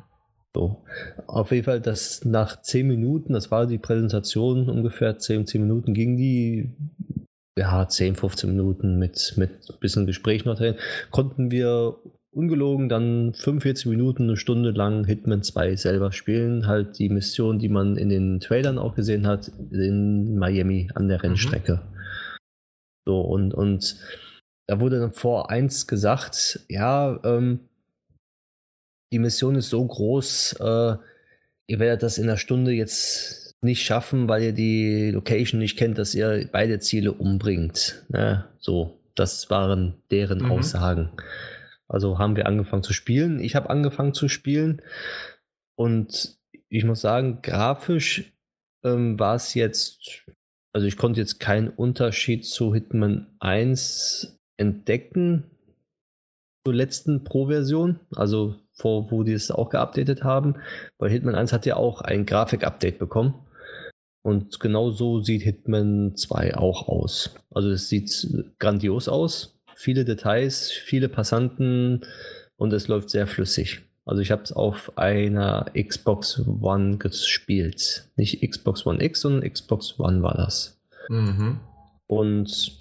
So. 0.55 0.83
Auf 1.27 1.51
jeden 1.51 1.63
Fall, 1.63 1.79
das 1.79 2.25
nach 2.25 2.61
zehn 2.61 2.87
Minuten, 2.87 3.33
das 3.33 3.51
war 3.51 3.67
die 3.67 3.77
Präsentation, 3.77 4.69
ungefähr 4.69 5.17
zehn, 5.17 5.45
zehn 5.45 5.61
Minuten 5.61 5.93
ging 5.93 6.17
die, 6.17 6.71
ja, 7.57 7.87
10, 7.87 8.15
15 8.15 8.49
Minuten 8.49 8.97
mit, 8.97 9.33
mit 9.37 9.69
ein 9.69 9.79
bisschen 9.79 10.05
Gespräch 10.05 10.45
noch 10.45 10.57
drin, 10.57 10.75
konnten 11.09 11.51
wir 11.51 11.97
ungelogen 12.31 12.87
dann 12.89 13.33
45 13.33 13.87
Minuten, 13.87 14.23
eine 14.23 14.37
Stunde 14.37 14.71
lang 14.71 15.05
Hitman 15.05 15.43
2 15.43 15.75
selber 15.75 16.11
spielen. 16.11 16.65
Halt 16.65 16.97
die 16.97 17.09
Mission, 17.09 17.59
die 17.59 17.69
man 17.69 17.97
in 17.97 18.09
den 18.09 18.39
Trailern 18.39 18.77
auch 18.77 18.95
gesehen 18.95 19.27
hat, 19.27 19.51
in 19.71 20.37
Miami 20.37 20.89
an 20.95 21.07
der 21.07 21.17
mhm. 21.17 21.21
Rennstrecke. 21.21 21.75
Mhm. 21.75 21.91
So, 23.05 23.21
und, 23.21 23.53
und 23.53 23.97
da 24.67 24.79
wurde 24.79 24.99
dann 24.99 25.11
vor 25.11 25.49
eins 25.49 25.87
gesagt, 25.87 26.61
ja, 26.69 27.19
ähm, 27.23 27.67
die 29.11 29.19
Mission 29.19 29.55
ist 29.55 29.69
so 29.69 29.85
groß, 29.85 30.53
äh, 30.59 30.95
ihr 31.67 31.79
werdet 31.79 32.03
das 32.03 32.17
in 32.17 32.25
einer 32.25 32.37
Stunde 32.37 32.71
jetzt 32.71 33.55
nicht 33.61 33.83
schaffen, 33.83 34.27
weil 34.27 34.43
ihr 34.43 34.53
die 34.53 35.11
Location 35.11 35.59
nicht 35.59 35.77
kennt, 35.77 35.97
dass 35.97 36.15
ihr 36.15 36.49
beide 36.51 36.79
Ziele 36.79 37.13
umbringt. 37.13 38.03
Ne? 38.09 38.45
So, 38.59 38.99
das 39.15 39.49
waren 39.49 40.01
deren 40.09 40.39
mhm. 40.39 40.51
Aussagen. 40.51 41.11
Also 41.87 42.17
haben 42.17 42.35
wir 42.35 42.47
angefangen 42.47 42.83
zu 42.83 42.93
spielen. 42.93 43.39
Ich 43.39 43.55
habe 43.55 43.69
angefangen 43.69 44.13
zu 44.13 44.29
spielen 44.29 44.81
und 45.75 46.37
ich 46.69 46.85
muss 46.85 47.01
sagen, 47.01 47.41
grafisch 47.41 48.31
ähm, 48.83 49.19
war 49.19 49.35
es 49.35 49.53
jetzt, 49.53 50.25
also 50.73 50.87
ich 50.87 50.97
konnte 50.97 51.19
jetzt 51.19 51.39
keinen 51.39 51.67
Unterschied 51.67 52.45
zu 52.45 52.73
Hitman 52.73 53.27
1 53.39 54.39
entdecken 54.57 55.43
zur 56.65 56.73
letzten 56.73 57.23
Pro-Version, 57.23 57.99
also 58.15 58.55
vor, 58.81 59.11
wo 59.11 59.23
die 59.23 59.33
es 59.33 59.51
auch 59.51 59.69
geupdatet 59.69 60.23
haben, 60.23 60.55
weil 60.97 61.11
Hitman 61.11 61.35
1 61.35 61.53
hat 61.53 61.65
ja 61.65 61.75
auch 61.75 62.01
ein 62.01 62.25
Grafik-Update 62.25 62.99
bekommen. 62.99 63.35
Und 64.23 64.59
genau 64.59 64.91
so 64.91 65.19
sieht 65.19 65.43
Hitman 65.43 66.15
2 66.15 66.57
auch 66.57 66.87
aus. 66.87 67.33
Also 67.49 67.71
es 67.71 67.89
sieht 67.89 68.27
grandios 68.59 69.07
aus. 69.07 69.59
Viele 69.75 70.05
Details, 70.05 70.71
viele 70.71 71.09
Passanten 71.09 72.01
und 72.55 72.71
es 72.73 72.87
läuft 72.87 73.09
sehr 73.09 73.25
flüssig. 73.25 73.81
Also 74.05 74.21
ich 74.21 74.31
habe 74.31 74.43
es 74.43 74.51
auf 74.51 74.97
einer 74.97 75.71
Xbox 75.73 76.43
One 76.61 76.97
gespielt. 76.97 78.09
Nicht 78.15 78.47
Xbox 78.47 78.85
One 78.85 79.03
X, 79.03 79.21
sondern 79.21 79.49
Xbox 79.49 79.99
One 79.99 80.21
war 80.21 80.35
das. 80.35 80.79
Mhm. 81.09 81.59
Und 82.07 82.77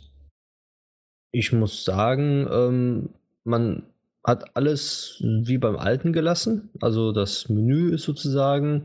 ich 1.33 1.53
muss 1.53 1.85
sagen, 1.85 2.49
ähm, 2.51 3.11
man 3.45 3.85
hat 4.25 4.57
alles 4.57 5.17
wie 5.21 5.59
beim 5.59 5.77
alten 5.77 6.13
gelassen. 6.13 6.71
Also 6.81 7.13
das 7.13 7.49
Menü 7.49 7.95
ist 7.95 8.03
sozusagen 8.03 8.85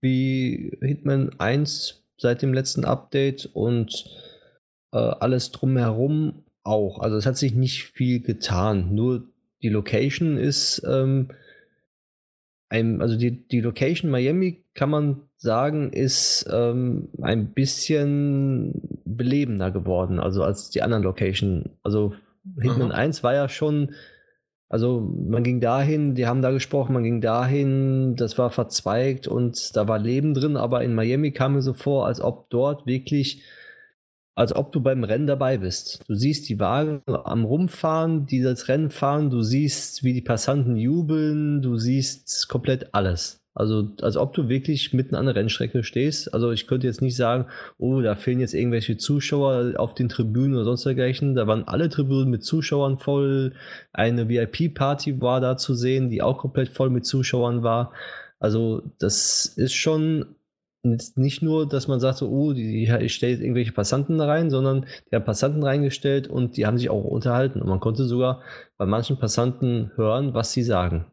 wie 0.00 0.76
Hitman 0.80 1.30
1 1.38 2.04
seit 2.18 2.42
dem 2.42 2.52
letzten 2.52 2.84
Update 2.84 3.46
und 3.52 4.04
äh, 4.92 4.98
alles 4.98 5.50
drumherum 5.52 6.44
auch. 6.64 7.00
Also 7.00 7.16
es 7.16 7.26
hat 7.26 7.36
sich 7.36 7.54
nicht 7.54 7.84
viel 7.84 8.20
getan. 8.20 8.94
Nur 8.94 9.24
die 9.62 9.70
Location 9.70 10.36
ist 10.36 10.82
ähm, 10.86 11.30
ein, 12.68 13.00
also 13.00 13.16
die, 13.16 13.48
die 13.48 13.60
Location 13.60 14.10
Miami 14.10 14.64
kann 14.74 14.90
man 14.90 15.22
sagen, 15.36 15.92
ist 15.92 16.48
ähm, 16.52 17.08
ein 17.22 17.52
bisschen 17.54 19.00
belebender 19.04 19.70
geworden, 19.70 20.18
also 20.18 20.42
als 20.42 20.70
die 20.70 20.82
anderen 20.82 21.02
Location. 21.02 21.70
Also 21.82 22.14
Hitman 22.60 22.92
Aha. 22.92 23.00
1 23.00 23.22
war 23.22 23.34
ja 23.34 23.48
schon 23.48 23.94
also 24.68 25.00
man 25.00 25.42
ging 25.44 25.60
dahin, 25.60 26.14
die 26.14 26.26
haben 26.26 26.42
da 26.42 26.50
gesprochen, 26.50 26.92
man 26.92 27.02
ging 27.02 27.20
dahin, 27.22 28.16
das 28.16 28.36
war 28.36 28.50
verzweigt 28.50 29.26
und 29.26 29.74
da 29.74 29.88
war 29.88 29.98
Leben 29.98 30.34
drin, 30.34 30.56
aber 30.58 30.84
in 30.84 30.94
Miami 30.94 31.32
kam 31.32 31.54
mir 31.54 31.62
so 31.62 31.72
vor, 31.72 32.06
als 32.06 32.20
ob 32.20 32.50
dort 32.50 32.86
wirklich, 32.86 33.42
als 34.34 34.54
ob 34.54 34.72
du 34.72 34.80
beim 34.80 35.04
Rennen 35.04 35.26
dabei 35.26 35.56
bist. 35.56 36.02
Du 36.06 36.14
siehst 36.14 36.48
die 36.50 36.60
Wagen 36.60 37.02
am 37.06 37.44
Rumfahren, 37.44 38.26
die 38.26 38.42
das 38.42 38.68
Rennen 38.68 38.90
fahren, 38.90 39.30
du 39.30 39.42
siehst, 39.42 40.04
wie 40.04 40.12
die 40.12 40.22
Passanten 40.22 40.76
jubeln, 40.76 41.62
du 41.62 41.76
siehst 41.78 42.48
komplett 42.48 42.94
alles. 42.94 43.40
Also, 43.58 43.88
als 44.02 44.16
ob 44.16 44.34
du 44.34 44.48
wirklich 44.48 44.92
mitten 44.92 45.16
an 45.16 45.26
der 45.26 45.34
Rennstrecke 45.34 45.82
stehst. 45.82 46.32
Also, 46.32 46.52
ich 46.52 46.68
könnte 46.68 46.86
jetzt 46.86 47.02
nicht 47.02 47.16
sagen, 47.16 47.46
oh, 47.76 48.00
da 48.00 48.14
fehlen 48.14 48.38
jetzt 48.38 48.54
irgendwelche 48.54 48.98
Zuschauer 48.98 49.72
auf 49.78 49.94
den 49.94 50.08
Tribünen 50.08 50.54
oder 50.54 50.64
sonst 50.64 50.86
dergleichen. 50.86 51.34
Da 51.34 51.48
waren 51.48 51.66
alle 51.66 51.88
Tribünen 51.88 52.30
mit 52.30 52.44
Zuschauern 52.44 52.98
voll. 52.98 53.54
Eine 53.92 54.28
VIP-Party 54.28 55.20
war 55.20 55.40
da 55.40 55.56
zu 55.56 55.74
sehen, 55.74 56.08
die 56.08 56.22
auch 56.22 56.38
komplett 56.38 56.68
voll 56.68 56.88
mit 56.88 57.04
Zuschauern 57.04 57.64
war. 57.64 57.92
Also, 58.38 58.82
das 59.00 59.46
ist 59.46 59.74
schon 59.74 60.36
nicht 60.84 61.42
nur, 61.42 61.68
dass 61.68 61.88
man 61.88 61.98
sagt, 61.98 62.18
so, 62.18 62.28
oh, 62.30 62.52
die, 62.52 62.84
ich 62.84 63.12
stelle 63.12 63.42
irgendwelche 63.42 63.72
Passanten 63.72 64.18
da 64.18 64.26
rein, 64.26 64.50
sondern 64.50 64.86
die 65.10 65.16
haben 65.16 65.24
Passanten 65.24 65.64
reingestellt 65.64 66.28
und 66.28 66.56
die 66.56 66.64
haben 66.64 66.78
sich 66.78 66.90
auch 66.90 67.02
unterhalten. 67.02 67.60
Und 67.60 67.68
man 67.68 67.80
konnte 67.80 68.04
sogar 68.04 68.40
bei 68.76 68.86
manchen 68.86 69.18
Passanten 69.18 69.90
hören, 69.96 70.32
was 70.32 70.52
sie 70.52 70.62
sagen. 70.62 71.06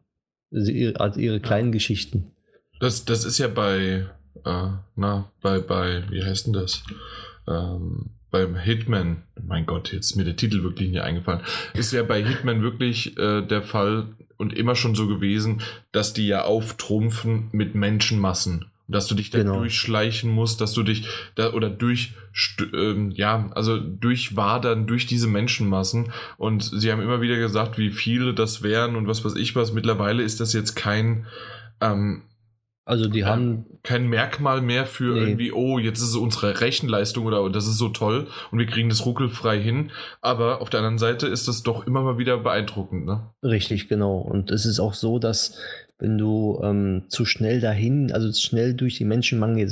Also 0.52 0.70
ihre, 0.70 1.00
also 1.00 1.18
ihre 1.18 1.40
kleinen. 1.40 1.72
Geschichten. 1.72 2.35
Das, 2.80 3.04
das 3.04 3.24
ist 3.24 3.38
ja 3.38 3.48
bei, 3.48 4.06
äh, 4.44 4.68
na, 4.96 5.30
bei, 5.42 5.60
bei, 5.60 6.04
wie 6.10 6.22
heißt 6.22 6.46
denn 6.46 6.52
das? 6.52 6.82
Ähm, 7.48 8.10
beim 8.30 8.56
Hitman, 8.56 9.22
mein 9.42 9.66
Gott, 9.66 9.92
jetzt 9.92 10.10
ist 10.10 10.16
mir 10.16 10.24
der 10.24 10.36
Titel 10.36 10.62
wirklich 10.62 10.90
nicht 10.90 11.00
eingefallen, 11.00 11.40
ist 11.74 11.92
ja 11.92 12.02
bei 12.02 12.22
Hitman 12.22 12.62
wirklich 12.62 13.16
äh, 13.18 13.42
der 13.42 13.62
Fall 13.62 14.08
und 14.36 14.52
immer 14.52 14.74
schon 14.74 14.94
so 14.94 15.06
gewesen, 15.06 15.62
dass 15.92 16.12
die 16.12 16.26
ja 16.26 16.42
auftrumpfen 16.44 17.48
mit 17.52 17.74
Menschenmassen 17.74 18.66
dass 18.88 19.08
du 19.08 19.14
dich 19.14 19.30
da 19.30 19.38
genau. 19.38 19.58
durchschleichen 19.58 20.30
musst, 20.30 20.60
dass 20.60 20.72
du 20.72 20.82
dich 20.82 21.08
da 21.34 21.52
oder 21.52 21.70
durch 21.70 22.14
ähm, 22.72 23.10
ja, 23.10 23.50
also 23.54 23.78
durchwadern 23.78 24.86
durch 24.86 25.06
diese 25.06 25.26
Menschenmassen 25.26 26.12
und 26.36 26.62
sie 26.62 26.92
haben 26.92 27.02
immer 27.02 27.20
wieder 27.20 27.36
gesagt, 27.36 27.78
wie 27.78 27.90
viele 27.90 28.34
das 28.34 28.62
wären 28.62 28.94
und 28.96 29.08
was 29.08 29.24
weiß 29.24 29.34
ich 29.34 29.56
was. 29.56 29.72
Mittlerweile 29.72 30.22
ist 30.22 30.40
das 30.40 30.52
jetzt 30.52 30.76
kein 30.76 31.26
ähm, 31.80 32.22
also 32.86 33.08
die 33.08 33.24
haben 33.24 33.66
kein 33.82 34.06
Merkmal 34.06 34.62
mehr 34.62 34.86
für 34.86 35.14
nee. 35.14 35.20
irgendwie, 35.20 35.50
oh, 35.50 35.80
jetzt 35.80 35.98
ist 35.98 36.10
es 36.10 36.16
unsere 36.16 36.60
Rechenleistung 36.60 37.26
oder 37.26 37.50
das 37.50 37.66
ist 37.66 37.78
so 37.78 37.88
toll 37.88 38.28
und 38.52 38.60
wir 38.60 38.66
kriegen 38.66 38.88
das 38.88 39.04
ruckelfrei 39.04 39.60
hin. 39.60 39.90
Aber 40.20 40.62
auf 40.62 40.70
der 40.70 40.78
anderen 40.78 40.98
Seite 40.98 41.26
ist 41.26 41.48
das 41.48 41.64
doch 41.64 41.84
immer 41.84 42.02
mal 42.02 42.16
wieder 42.16 42.38
beeindruckend, 42.38 43.04
ne? 43.04 43.28
Richtig, 43.42 43.88
genau. 43.88 44.18
Und 44.18 44.52
es 44.52 44.66
ist 44.66 44.78
auch 44.78 44.94
so, 44.94 45.18
dass 45.18 45.58
wenn 45.98 46.16
du 46.16 46.60
ähm, 46.62 47.06
zu 47.08 47.24
schnell 47.24 47.60
dahin, 47.60 48.12
also 48.12 48.32
schnell 48.32 48.74
durch 48.74 48.94
die 48.94 49.04
Menschenmenge, 49.04 49.68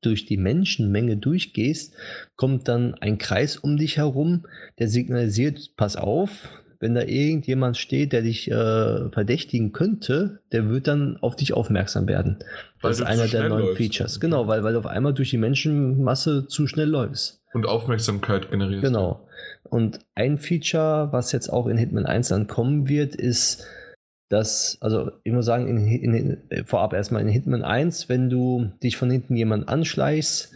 durch 0.00 0.26
die 0.26 0.36
Menschenmenge 0.36 1.18
durchgehst, 1.18 1.94
kommt 2.34 2.66
dann 2.66 2.94
ein 2.94 3.18
Kreis 3.18 3.56
um 3.56 3.76
dich 3.76 3.98
herum, 3.98 4.44
der 4.80 4.88
signalisiert, 4.88 5.76
pass 5.76 5.94
auf, 5.94 6.48
wenn 6.78 6.94
da 6.94 7.02
irgendjemand 7.02 7.76
steht, 7.76 8.12
der 8.12 8.22
dich 8.22 8.50
äh, 8.50 9.10
verdächtigen 9.10 9.72
könnte, 9.72 10.40
der 10.52 10.68
wird 10.68 10.86
dann 10.86 11.16
auf 11.18 11.36
dich 11.36 11.54
aufmerksam 11.54 12.06
werden. 12.06 12.38
Weil 12.80 12.90
das 12.90 13.00
ist 13.00 13.06
einer 13.06 13.26
der 13.26 13.48
neuen 13.48 13.66
läufst. 13.66 13.76
Features. 13.78 14.20
Genau, 14.20 14.46
weil, 14.46 14.62
weil 14.62 14.74
du 14.74 14.78
auf 14.78 14.86
einmal 14.86 15.14
durch 15.14 15.30
die 15.30 15.38
Menschenmasse 15.38 16.46
zu 16.48 16.66
schnell 16.66 16.88
läufst. 16.88 17.42
Und 17.54 17.66
Aufmerksamkeit 17.66 18.50
generierst. 18.50 18.84
Genau. 18.84 19.26
Und 19.64 20.00
ein 20.14 20.38
Feature, 20.38 21.08
was 21.12 21.32
jetzt 21.32 21.48
auch 21.48 21.66
in 21.66 21.78
Hitman 21.78 22.06
1 22.06 22.28
dann 22.28 22.46
kommen 22.46 22.88
wird, 22.88 23.14
ist, 23.14 23.66
dass, 24.28 24.78
also 24.80 25.12
ich 25.24 25.32
muss 25.32 25.46
sagen, 25.46 25.68
in, 25.68 25.86
in, 25.86 26.50
äh, 26.50 26.64
vorab 26.64 26.92
erstmal 26.92 27.22
in 27.22 27.28
Hitman 27.28 27.62
1, 27.62 28.08
wenn 28.08 28.28
du 28.28 28.72
dich 28.82 28.96
von 28.96 29.10
hinten 29.10 29.36
jemand 29.36 29.68
anschleichst 29.68 30.52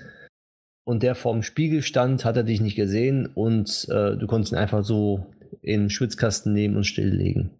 und 0.84 1.02
der 1.02 1.14
vorm 1.14 1.42
Spiegel 1.42 1.82
stand, 1.82 2.24
hat 2.24 2.36
er 2.36 2.42
dich 2.42 2.60
nicht 2.60 2.74
gesehen 2.74 3.26
und 3.26 3.86
äh, 3.90 4.16
du 4.16 4.26
konntest 4.26 4.52
ihn 4.52 4.58
einfach 4.58 4.84
so 4.84 5.26
in 5.62 5.82
den 5.82 5.90
Schwitzkasten 5.90 6.52
nehmen 6.52 6.76
und 6.76 6.84
stilllegen. 6.84 7.50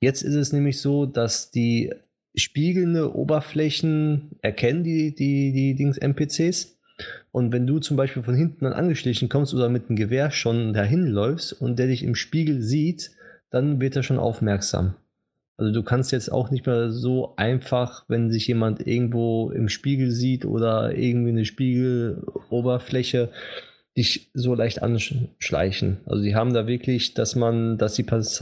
Jetzt 0.00 0.22
ist 0.22 0.34
es 0.34 0.52
nämlich 0.52 0.80
so, 0.80 1.06
dass 1.06 1.50
die 1.50 1.92
spiegelnde 2.34 3.14
Oberflächen 3.14 4.32
erkennen 4.42 4.84
die, 4.84 5.14
die, 5.14 5.52
die 5.52 5.74
Dings 5.74 5.98
NPCs. 5.98 6.78
Und 7.32 7.52
wenn 7.52 7.66
du 7.66 7.78
zum 7.78 7.96
Beispiel 7.96 8.22
von 8.22 8.34
hinten 8.34 8.64
dann 8.64 8.72
angeschlichen 8.72 9.28
kommst 9.28 9.54
oder 9.54 9.68
mit 9.68 9.88
einem 9.88 9.96
Gewehr 9.96 10.30
schon 10.30 10.72
dahin 10.72 11.06
läufst 11.06 11.52
und 11.52 11.78
der 11.78 11.88
dich 11.88 12.02
im 12.02 12.14
Spiegel 12.14 12.62
sieht, 12.62 13.10
dann 13.50 13.80
wird 13.80 13.96
er 13.96 14.02
schon 14.02 14.18
aufmerksam. 14.18 14.94
Also 15.56 15.72
du 15.72 15.82
kannst 15.84 16.10
jetzt 16.10 16.32
auch 16.32 16.50
nicht 16.50 16.66
mehr 16.66 16.90
so 16.90 17.34
einfach, 17.36 18.04
wenn 18.08 18.30
sich 18.30 18.46
jemand 18.48 18.84
irgendwo 18.86 19.50
im 19.50 19.68
Spiegel 19.68 20.10
sieht 20.10 20.44
oder 20.44 20.96
irgendwie 20.96 21.30
eine 21.30 21.44
Spiegeloberfläche, 21.44 23.30
dich 23.96 24.30
so 24.34 24.54
leicht 24.54 24.82
anschleichen. 24.82 25.98
Also 26.06 26.22
die 26.22 26.34
haben 26.34 26.52
da 26.52 26.66
wirklich, 26.66 27.14
dass 27.14 27.36
man, 27.36 27.78
dass 27.78 27.94
die, 27.94 28.04
dass, 28.04 28.38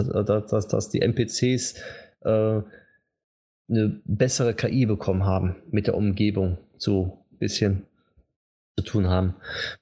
dass, 0.68 0.90
die 0.90 1.02
NPCs 1.02 1.74
äh, 2.22 2.62
eine 3.68 4.00
bessere 4.04 4.54
KI 4.54 4.86
bekommen 4.86 5.24
haben 5.24 5.56
mit 5.70 5.86
der 5.86 5.94
Umgebung, 5.94 6.58
so 6.78 7.18
ein 7.32 7.38
bisschen 7.38 7.82
zu 8.76 8.84
tun 8.84 9.08
haben. 9.08 9.34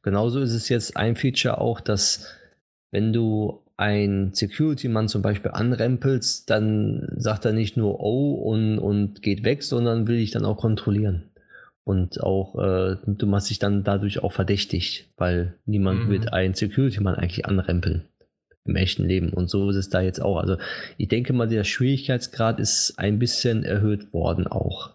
Genauso 0.03 0.41
ist 0.41 0.53
es 0.53 0.68
jetzt 0.68 0.97
ein 0.97 1.16
Feature 1.16 1.61
auch, 1.61 1.81
dass 1.81 2.27
wenn 2.91 3.12
du 3.12 3.62
ein 3.77 4.35
Security-Mann 4.35 5.09
zum 5.09 5.23
Beispiel 5.23 5.53
anrempelst, 5.53 6.51
dann 6.51 7.09
sagt 7.16 7.45
er 7.45 7.53
nicht 7.53 7.77
nur 7.77 8.01
Oh 8.01 8.35
und, 8.35 8.79
und 8.79 9.23
geht 9.23 9.45
weg, 9.45 9.62
sondern 9.62 10.07
will 10.07 10.18
dich 10.18 10.33
dann 10.33 10.45
auch 10.45 10.59
kontrollieren. 10.59 11.30
Und 11.85 12.22
auch, 12.22 12.57
äh, 12.57 12.97
du 13.07 13.26
machst 13.26 13.51
dich 13.51 13.59
dann 13.59 13.85
dadurch 13.85 14.22
auch 14.22 14.33
verdächtig, 14.33 15.11
weil 15.16 15.59
niemand 15.64 16.07
mhm. 16.07 16.11
wird 16.11 16.33
einen 16.33 16.55
Security-Mann 16.55 17.14
eigentlich 17.14 17.47
anrempeln 17.47 18.09
im 18.64 18.76
echten 18.76 19.05
Leben. 19.05 19.33
Und 19.33 19.49
so 19.49 19.70
ist 19.70 19.76
es 19.76 19.89
da 19.89 20.01
jetzt 20.01 20.20
auch. 20.20 20.37
Also 20.37 20.57
ich 20.99 21.09
denke 21.09 21.33
mal, 21.33 21.49
der 21.49 21.64
Schwierigkeitsgrad 21.64 22.61
ist 22.61 22.99
ein 22.99 23.18
bisschen 23.18 23.64
erhöht 23.64 24.12
worden 24.12 24.47
auch. 24.47 24.95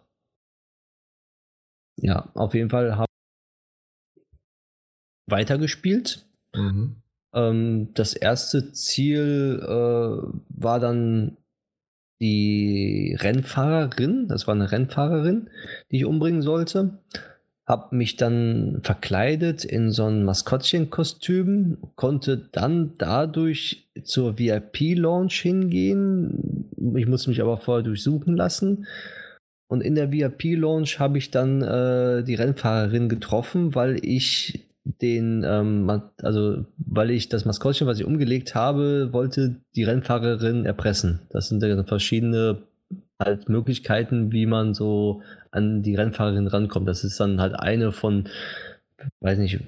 Ja, 1.98 2.30
auf 2.34 2.54
jeden 2.54 2.70
Fall 2.70 2.98
habe 2.98 3.08
ich 4.16 5.32
weitergespielt. 5.32 6.26
Mhm. 6.54 7.02
Ähm, 7.34 7.94
das 7.94 8.14
erste 8.14 8.72
Ziel 8.72 9.60
äh, 9.62 9.68
war 10.50 10.80
dann 10.80 11.38
die 12.22 12.95
Rennfahrerin, 13.16 14.28
das 14.28 14.48
war 14.48 14.56
eine 14.56 14.72
Rennfahrerin, 14.72 15.50
die 15.92 15.98
ich 15.98 16.06
umbringen 16.06 16.42
sollte. 16.42 17.00
Hab 17.66 17.92
mich 17.92 18.16
dann 18.16 18.80
verkleidet 18.84 19.66
in 19.66 19.90
so 19.90 20.06
ein 20.06 20.24
Maskottchenkostüm, 20.24 21.78
konnte 21.96 22.38
dann 22.52 22.94
dadurch 23.00 23.88
zur 24.04 24.38
VIP-Launch 24.38 25.42
hingehen. 25.42 26.70
Ich 26.96 27.08
musste 27.08 27.30
mich 27.30 27.42
aber 27.42 27.58
vorher 27.58 27.84
durchsuchen 27.84 28.38
lassen. 28.38 28.86
Und 29.68 29.82
in 29.82 29.96
der 29.96 30.12
VIP-Launch 30.12 31.00
habe 31.00 31.18
ich 31.18 31.32
dann 31.32 31.64
äh, 31.64 32.24
die 32.24 32.36
Rennfahrerin 32.36 33.10
getroffen, 33.10 33.74
weil 33.74 34.00
ich 34.06 34.66
den, 34.84 35.44
ähm, 35.44 36.02
also 36.22 36.66
weil 36.78 37.10
ich 37.10 37.30
das 37.30 37.46
Maskottchen, 37.46 37.88
was 37.88 38.00
ich 38.00 38.06
umgelegt 38.06 38.54
habe, 38.54 39.10
wollte 39.12 39.56
die 39.76 39.84
Rennfahrerin 39.84 40.66
erpressen. 40.66 41.22
Das 41.30 41.50
sind 41.50 41.64
ja 41.64 41.84
verschiedene 41.84 42.60
halt 43.20 43.50
Möglichkeiten, 43.50 44.32
wie 44.32 44.46
man 44.46 44.74
so 44.74 45.22
an 45.52 45.84
die 45.84 45.96
Rennfahrerin 45.96 46.48
rankommt. 46.48 46.88
Das 46.88 47.04
ist 47.04 47.20
dann 47.20 47.40
halt 47.40 47.56
eine 47.56 47.92
von, 47.92 48.28
weiß 49.22 49.40
nicht, 49.40 49.60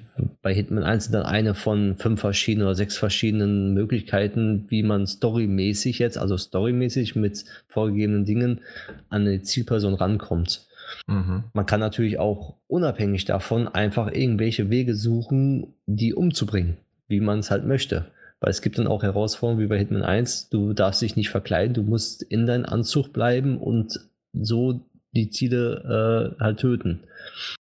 bei 0.42 0.52
Hitman 0.52 0.84
1 0.84 1.04
sind 1.04 1.14
dann 1.14 1.24
eine 1.24 1.54
von 1.54 1.96
fünf 1.96 2.20
verschiedenen 2.20 2.66
oder 2.66 2.74
sechs 2.74 2.96
verschiedenen 2.96 3.72
Möglichkeiten, 3.72 4.66
wie 4.68 4.82
man 4.82 5.06
storymäßig 5.06 5.98
jetzt, 5.98 6.18
also 6.18 6.36
storymäßig 6.36 7.16
mit 7.16 7.44
vorgegebenen 7.68 8.24
Dingen 8.24 8.60
an 9.08 9.22
eine 9.22 9.42
Zielperson 9.42 9.94
rankommt. 9.94 10.66
Mhm. 11.06 11.44
Man 11.52 11.66
kann 11.66 11.80
natürlich 11.80 12.18
auch 12.18 12.56
unabhängig 12.66 13.24
davon 13.24 13.68
einfach 13.68 14.12
irgendwelche 14.12 14.70
Wege 14.70 14.94
suchen, 14.94 15.74
die 15.86 16.14
umzubringen, 16.14 16.78
wie 17.08 17.20
man 17.20 17.40
es 17.40 17.50
halt 17.50 17.64
möchte. 17.64 18.06
Weil 18.40 18.50
es 18.50 18.62
gibt 18.62 18.78
dann 18.78 18.86
auch 18.86 19.02
Herausforderungen 19.02 19.62
wie 19.62 19.68
bei 19.68 19.78
Hitman 19.78 20.02
1, 20.02 20.48
du 20.50 20.72
darfst 20.72 21.02
dich 21.02 21.16
nicht 21.16 21.30
verkleiden, 21.30 21.74
du 21.74 21.82
musst 21.82 22.22
in 22.22 22.46
deinem 22.46 22.66
Anzug 22.66 23.12
bleiben 23.12 23.58
und 23.58 23.98
so 24.32 24.88
die 25.12 25.30
Ziele 25.30 26.36
äh, 26.38 26.42
halt 26.42 26.60
töten. 26.60 27.04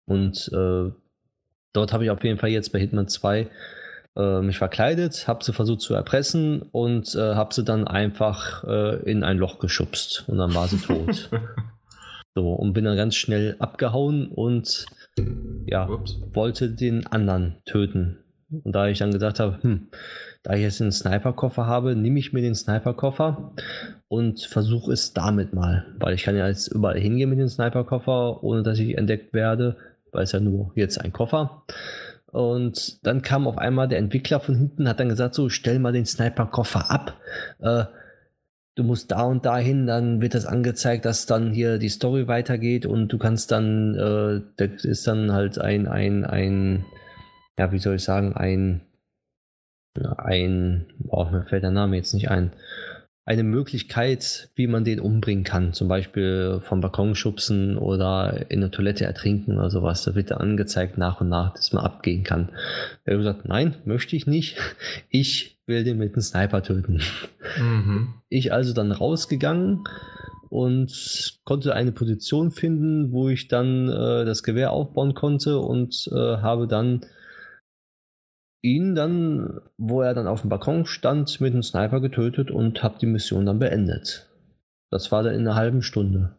Und 0.05 0.49
äh, 0.53 0.91
dort 1.73 1.93
habe 1.93 2.03
ich 2.03 2.09
auf 2.09 2.23
jeden 2.23 2.39
Fall 2.39 2.49
jetzt 2.49 2.73
bei 2.73 2.79
Hitman 2.79 3.07
2 3.07 3.49
äh, 4.17 4.41
mich 4.41 4.57
verkleidet, 4.57 5.27
habe 5.27 5.43
sie 5.43 5.53
versucht 5.53 5.81
zu 5.81 5.93
erpressen 5.93 6.61
und 6.61 7.15
äh, 7.15 7.35
habe 7.35 7.53
sie 7.53 7.63
dann 7.63 7.87
einfach 7.87 8.63
äh, 8.65 9.09
in 9.09 9.23
ein 9.23 9.37
Loch 9.37 9.59
geschubst 9.59 10.25
und 10.27 10.37
dann 10.37 10.53
war 10.53 10.67
sie 10.67 10.77
tot. 10.79 11.29
So, 12.35 12.53
und 12.53 12.73
bin 12.73 12.85
dann 12.85 12.95
ganz 12.95 13.15
schnell 13.15 13.55
abgehauen 13.59 14.27
und 14.27 14.85
ja, 15.65 15.89
Ups. 15.89 16.21
wollte 16.31 16.69
den 16.69 17.05
anderen 17.07 17.57
töten. 17.65 18.19
Und 18.49 18.73
da 18.73 18.87
ich 18.87 18.99
dann 18.99 19.11
gesagt 19.11 19.39
habe, 19.39 19.61
hm, 19.61 19.87
da 20.43 20.53
ich 20.53 20.61
jetzt 20.61 20.81
einen 20.81 20.91
Sniperkoffer 20.91 21.65
habe, 21.67 21.95
nehme 21.95 22.19
ich 22.19 22.31
mir 22.31 22.41
den 22.41 22.55
Sniperkoffer 22.55 23.53
und 24.07 24.41
versuche 24.41 24.93
es 24.93 25.13
damit 25.13 25.53
mal. 25.53 25.85
Weil 25.99 26.13
ich 26.13 26.23
kann 26.23 26.37
ja 26.37 26.47
jetzt 26.47 26.67
überall 26.67 26.99
hingehen 26.99 27.29
mit 27.29 27.39
dem 27.39 27.49
Sniperkoffer, 27.49 28.43
ohne 28.43 28.63
dass 28.63 28.79
ich 28.79 28.97
entdeckt 28.97 29.33
werde, 29.33 29.77
weil 30.11 30.23
es 30.23 30.31
ja 30.31 30.39
nur 30.39 30.71
jetzt 30.75 30.99
ein 30.99 31.11
Koffer. 31.11 31.63
Und 32.31 33.05
dann 33.05 33.21
kam 33.21 33.47
auf 33.47 33.57
einmal 33.57 33.87
der 33.87 33.97
Entwickler 33.97 34.39
von 34.39 34.55
hinten, 34.55 34.87
hat 34.87 34.99
dann 34.99 35.09
gesagt, 35.09 35.33
so, 35.33 35.49
stell 35.49 35.79
mal 35.79 35.91
den 35.91 36.05
Sniperkoffer 36.05 36.89
ab. 36.89 37.17
Äh, 37.59 37.85
du 38.75 38.83
musst 38.83 39.11
da 39.11 39.23
und 39.23 39.45
dahin, 39.45 39.87
dann 39.87 40.21
wird 40.21 40.35
das 40.35 40.45
angezeigt, 40.45 41.05
dass 41.05 41.25
dann 41.25 41.51
hier 41.51 41.79
die 41.79 41.89
Story 41.89 42.27
weitergeht 42.27 42.85
und 42.85 43.09
du 43.09 43.17
kannst 43.17 43.51
dann, 43.51 43.95
äh, 43.95 44.41
das 44.55 44.85
ist 44.85 45.05
dann 45.05 45.33
halt 45.33 45.59
ein, 45.59 45.87
ein, 45.87 46.23
ein, 46.23 46.85
ja, 47.57 47.71
wie 47.73 47.79
soll 47.79 47.95
ich 47.95 48.03
sagen, 48.03 48.33
ein, 48.33 48.81
ein, 50.05 50.85
boah, 50.99 51.31
mir 51.31 51.45
fällt 51.45 51.63
der 51.63 51.71
Name 51.71 51.97
jetzt 51.97 52.13
nicht 52.13 52.29
ein. 52.29 52.51
eine 53.25 53.43
Möglichkeit, 53.43 54.49
wie 54.55 54.65
man 54.65 54.83
den 54.83 54.99
umbringen 54.99 55.43
kann. 55.43 55.73
Zum 55.73 55.87
Beispiel 55.87 56.61
vom 56.63 56.81
Balkon 56.81 57.13
schubsen 57.13 57.77
oder 57.77 58.49
in 58.49 58.61
der 58.61 58.71
Toilette 58.71 59.05
ertrinken 59.05 59.57
oder 59.57 59.69
sowas. 59.69 60.03
Da 60.03 60.15
wird 60.15 60.31
er 60.31 60.41
angezeigt 60.41 60.97
nach 60.97 61.21
und 61.21 61.29
nach, 61.29 61.53
dass 61.53 61.71
man 61.71 61.83
abgehen 61.83 62.23
kann. 62.23 62.49
Er 63.05 63.13
hat 63.13 63.19
gesagt, 63.19 63.47
nein, 63.47 63.75
möchte 63.85 64.15
ich 64.15 64.25
nicht. 64.25 64.57
Ich 65.09 65.59
will 65.67 65.83
den 65.83 65.99
mit 65.99 66.13
einem 66.13 66.21
Sniper 66.21 66.63
töten. 66.63 67.01
Mhm. 67.57 68.15
Ich 68.29 68.51
also 68.51 68.73
dann 68.73 68.91
rausgegangen 68.91 69.83
und 70.49 71.39
konnte 71.45 71.75
eine 71.75 71.91
Position 71.91 72.51
finden, 72.51 73.11
wo 73.11 73.29
ich 73.29 73.47
dann 73.47 73.87
äh, 73.87 74.25
das 74.25 74.41
Gewehr 74.43 74.71
aufbauen 74.71 75.13
konnte 75.13 75.59
und 75.59 76.09
äh, 76.11 76.15
habe 76.15 76.67
dann 76.67 77.05
ihn 78.61 78.95
dann, 78.95 79.61
wo 79.77 80.01
er 80.01 80.13
dann 80.13 80.27
auf 80.27 80.41
dem 80.41 80.49
Balkon 80.49 80.85
stand, 80.85 81.39
mit 81.41 81.53
einem 81.53 81.63
Sniper 81.63 82.01
getötet 82.01 82.51
und 82.51 82.83
habe 82.83 82.99
die 82.99 83.05
Mission 83.05 83.45
dann 83.45 83.59
beendet. 83.59 84.27
Das 84.91 85.11
war 85.11 85.23
dann 85.23 85.35
in 85.35 85.41
einer 85.41 85.55
halben 85.55 85.81
Stunde. 85.81 86.35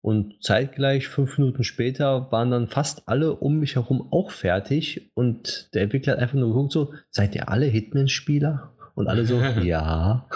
Und 0.00 0.42
zeitgleich, 0.42 1.08
fünf 1.08 1.38
Minuten 1.38 1.64
später, 1.64 2.30
waren 2.30 2.50
dann 2.50 2.68
fast 2.68 3.08
alle 3.08 3.34
um 3.34 3.58
mich 3.58 3.74
herum 3.74 4.08
auch 4.10 4.30
fertig. 4.30 5.10
Und 5.14 5.74
der 5.74 5.82
Entwickler 5.82 6.14
hat 6.14 6.20
einfach 6.20 6.34
nur 6.34 6.48
geguckt, 6.48 6.72
so, 6.72 6.94
seid 7.10 7.34
ihr 7.34 7.48
alle 7.48 7.66
Hitman-Spieler? 7.66 8.72
Und 8.94 9.08
alle 9.08 9.24
so, 9.26 9.40
ja. 9.62 10.26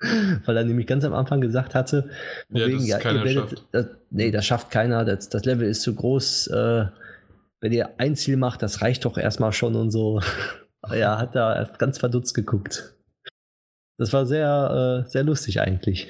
Weil 0.46 0.56
er 0.56 0.64
nämlich 0.64 0.86
ganz 0.86 1.04
am 1.04 1.12
Anfang 1.12 1.40
gesagt 1.40 1.74
hatte, 1.74 2.10
ja, 2.50 2.66
wegen, 2.66 2.84
ja, 2.84 2.98
ihr 2.98 3.24
werdet, 3.24 3.64
das, 3.72 3.86
nee, 4.10 4.30
das 4.30 4.46
schafft 4.46 4.70
keiner, 4.70 5.04
das, 5.04 5.28
das 5.28 5.44
Level 5.44 5.68
ist 5.68 5.82
zu 5.82 5.94
groß, 5.94 6.46
äh, 6.48 6.86
wenn 7.60 7.72
ihr 7.72 7.98
ein 7.98 8.16
Ziel 8.16 8.36
macht, 8.36 8.62
das 8.62 8.82
reicht 8.82 9.04
doch 9.04 9.18
erstmal 9.18 9.52
schon 9.52 9.76
und 9.76 9.90
so. 9.90 10.20
ja, 10.92 11.18
hat 11.18 11.34
da 11.34 11.68
ganz 11.78 11.98
verdutzt 11.98 12.34
geguckt. 12.34 12.94
Das 13.98 14.12
war 14.12 14.26
sehr, 14.26 15.04
äh, 15.04 15.10
sehr 15.10 15.24
lustig 15.24 15.60
eigentlich. 15.60 16.08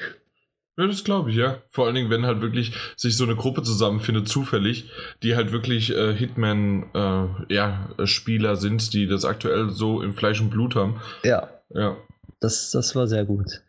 Ja, 0.79 0.87
das 0.87 1.05
glaube 1.05 1.31
ich, 1.31 1.37
ja. 1.37 1.61
Vor 1.71 1.87
allen 1.87 1.97
Dingen, 1.97 2.09
wenn 2.09 2.25
halt 2.25 2.41
wirklich 2.41 2.73
sich 2.97 3.17
so 3.17 3.25
eine 3.25 3.37
Gruppe 3.37 3.63
zusammenfindet, 3.63 4.29
zufällig, 4.29 4.91
die 5.23 5.37
halt 5.37 5.53
wirklich 5.53 5.95
äh, 5.95 6.15
Hitman-Spieler 6.15 8.49
äh, 8.49 8.53
ja, 8.53 8.57
sind, 8.57 8.95
die 8.95 9.07
das 9.07 9.25
aktuell 9.25 9.71
so 9.71 10.01
im 10.01 10.15
Fleisch 10.15 10.41
und 10.41 10.51
Blut 10.51 10.77
haben. 10.77 11.01
Ja. 11.25 11.51
Ja. 11.71 11.97
Das, 12.41 12.71
das 12.71 12.97
war 12.97 13.07
sehr 13.07 13.25
gut. 13.25 13.63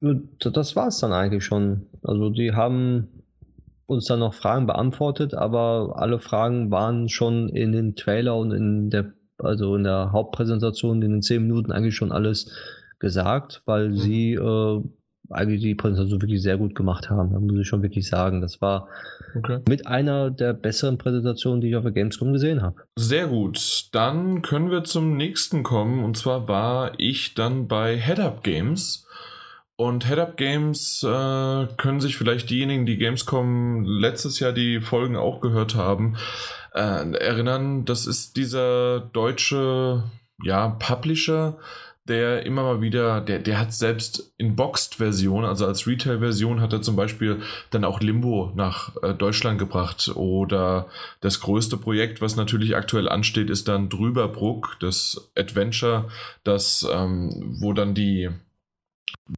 Das 0.00 0.76
war 0.76 0.88
es 0.88 1.00
dann 1.00 1.12
eigentlich 1.12 1.44
schon. 1.44 1.86
Also 2.02 2.30
die 2.30 2.52
haben 2.52 3.17
uns 3.88 4.04
dann 4.04 4.20
noch 4.20 4.34
Fragen 4.34 4.66
beantwortet, 4.66 5.34
aber 5.34 5.94
alle 5.96 6.18
Fragen 6.18 6.70
waren 6.70 7.08
schon 7.08 7.48
in 7.48 7.72
den 7.72 7.96
Trailer 7.96 8.36
und 8.36 8.52
in 8.52 8.90
der, 8.90 9.12
also 9.38 9.74
in 9.74 9.84
der 9.84 10.12
Hauptpräsentation 10.12 11.00
in 11.00 11.10
den 11.10 11.22
zehn 11.22 11.42
Minuten 11.42 11.72
eigentlich 11.72 11.96
schon 11.96 12.12
alles 12.12 12.52
gesagt, 12.98 13.62
weil 13.64 13.88
mhm. 13.88 13.96
sie 13.96 14.34
äh, 14.34 14.82
eigentlich 15.30 15.62
die 15.62 15.74
Präsentation 15.74 16.20
wirklich 16.20 16.42
sehr 16.42 16.58
gut 16.58 16.74
gemacht 16.74 17.08
haben. 17.08 17.32
Da 17.32 17.40
muss 17.40 17.58
ich 17.58 17.66
schon 17.66 17.82
wirklich 17.82 18.06
sagen. 18.06 18.42
Das 18.42 18.60
war 18.60 18.88
okay. 19.34 19.60
mit 19.66 19.86
einer 19.86 20.30
der 20.30 20.52
besseren 20.52 20.98
Präsentationen, 20.98 21.62
die 21.62 21.70
ich 21.70 21.76
auf 21.76 21.82
der 21.82 21.92
Gamescom 21.92 22.32
gesehen 22.32 22.60
habe. 22.60 22.76
Sehr 22.96 23.26
gut. 23.26 23.88
Dann 23.92 24.42
können 24.42 24.70
wir 24.70 24.84
zum 24.84 25.16
nächsten 25.16 25.62
kommen. 25.62 26.04
Und 26.04 26.16
zwar 26.18 26.46
war 26.46 26.92
ich 26.98 27.34
dann 27.34 27.68
bei 27.68 27.96
Head 27.96 28.20
Up 28.20 28.42
Games. 28.42 29.06
Und 29.80 30.08
Head-Up 30.08 30.36
Games 30.36 31.04
äh, 31.04 31.66
können 31.76 32.00
sich 32.00 32.16
vielleicht 32.16 32.50
diejenigen, 32.50 32.84
die 32.84 32.96
Gamescom 32.96 33.84
letztes 33.84 34.40
Jahr 34.40 34.50
die 34.50 34.80
Folgen 34.80 35.14
auch 35.14 35.40
gehört 35.40 35.76
haben, 35.76 36.16
äh, 36.74 37.12
erinnern. 37.12 37.84
Das 37.84 38.08
ist 38.08 38.36
dieser 38.36 38.98
deutsche 38.98 40.02
ja, 40.42 40.70
Publisher, 40.80 41.58
der 42.08 42.44
immer 42.44 42.64
mal 42.64 42.80
wieder, 42.80 43.20
der, 43.20 43.38
der 43.38 43.60
hat 43.60 43.72
selbst 43.72 44.32
in 44.36 44.56
Boxed-Version, 44.56 45.44
also 45.44 45.64
als 45.64 45.86
Retail-Version, 45.86 46.60
hat 46.60 46.72
er 46.72 46.82
zum 46.82 46.96
Beispiel 46.96 47.40
dann 47.70 47.84
auch 47.84 48.00
Limbo 48.00 48.50
nach 48.56 48.96
äh, 49.04 49.14
Deutschland 49.14 49.60
gebracht. 49.60 50.10
Oder 50.16 50.88
das 51.20 51.38
größte 51.38 51.76
Projekt, 51.76 52.20
was 52.20 52.34
natürlich 52.34 52.74
aktuell 52.74 53.08
ansteht, 53.08 53.48
ist 53.48 53.68
dann 53.68 53.88
Drüberbruck, 53.88 54.76
das 54.80 55.30
Adventure, 55.36 56.08
das, 56.42 56.84
ähm, 56.92 57.58
wo 57.60 57.72
dann 57.72 57.94
die 57.94 58.28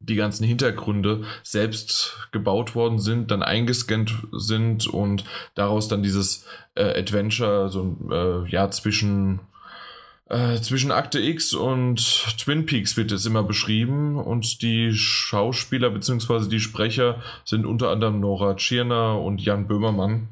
die 0.02 0.14
ganzen 0.14 0.44
Hintergründe 0.44 1.24
selbst 1.42 2.28
gebaut 2.32 2.74
worden 2.74 2.98
sind, 2.98 3.30
dann 3.30 3.42
eingescannt 3.42 4.14
sind 4.32 4.86
und 4.86 5.24
daraus 5.54 5.88
dann 5.88 6.02
dieses 6.02 6.46
äh, 6.74 6.98
Adventure, 6.98 7.68
so 7.68 7.96
äh, 8.10 8.48
ja, 8.48 8.70
zwischen, 8.70 9.40
äh, 10.26 10.56
zwischen 10.60 10.92
Akte 10.92 11.20
X 11.20 11.52
und 11.54 11.98
Twin 12.38 12.66
Peaks 12.66 12.96
wird 12.96 13.12
es 13.12 13.26
immer 13.26 13.42
beschrieben 13.42 14.16
und 14.16 14.62
die 14.62 14.92
Schauspieler 14.94 15.90
bzw. 15.90 16.48
die 16.48 16.60
Sprecher 16.60 17.20
sind 17.44 17.66
unter 17.66 17.90
anderem 17.90 18.20
Nora 18.20 18.54
Tschirner 18.54 19.20
und 19.20 19.40
Jan 19.40 19.66
Böhmermann. 19.66 20.28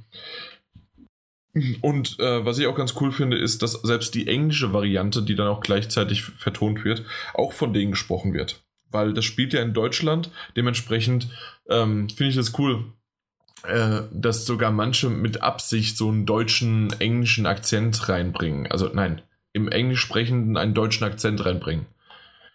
Und 1.80 2.20
äh, 2.20 2.44
was 2.44 2.58
ich 2.58 2.68
auch 2.68 2.76
ganz 2.76 2.94
cool 3.00 3.10
finde, 3.10 3.36
ist, 3.36 3.62
dass 3.62 3.72
selbst 3.72 4.14
die 4.14 4.28
englische 4.28 4.72
Variante, 4.72 5.22
die 5.22 5.34
dann 5.34 5.48
auch 5.48 5.60
gleichzeitig 5.60 6.22
vertont 6.22 6.84
wird, 6.84 7.02
auch 7.34 7.52
von 7.52 7.72
denen 7.72 7.90
gesprochen 7.90 8.32
wird 8.32 8.62
weil 8.90 9.12
das 9.12 9.24
spielt 9.24 9.52
ja 9.52 9.62
in 9.62 9.74
Deutschland. 9.74 10.30
Dementsprechend 10.56 11.28
ähm, 11.68 12.08
finde 12.08 12.30
ich 12.30 12.36
das 12.36 12.58
cool, 12.58 12.92
äh, 13.64 14.02
dass 14.12 14.46
sogar 14.46 14.70
manche 14.70 15.10
mit 15.10 15.42
Absicht 15.42 15.96
so 15.96 16.08
einen 16.08 16.26
deutschen, 16.26 16.92
englischen 17.00 17.46
Akzent 17.46 18.08
reinbringen. 18.08 18.66
Also 18.66 18.90
nein, 18.92 19.22
im 19.52 19.68
Englisch 19.68 20.00
sprechenden 20.00 20.56
einen 20.56 20.74
deutschen 20.74 21.04
Akzent 21.04 21.44
reinbringen. 21.44 21.86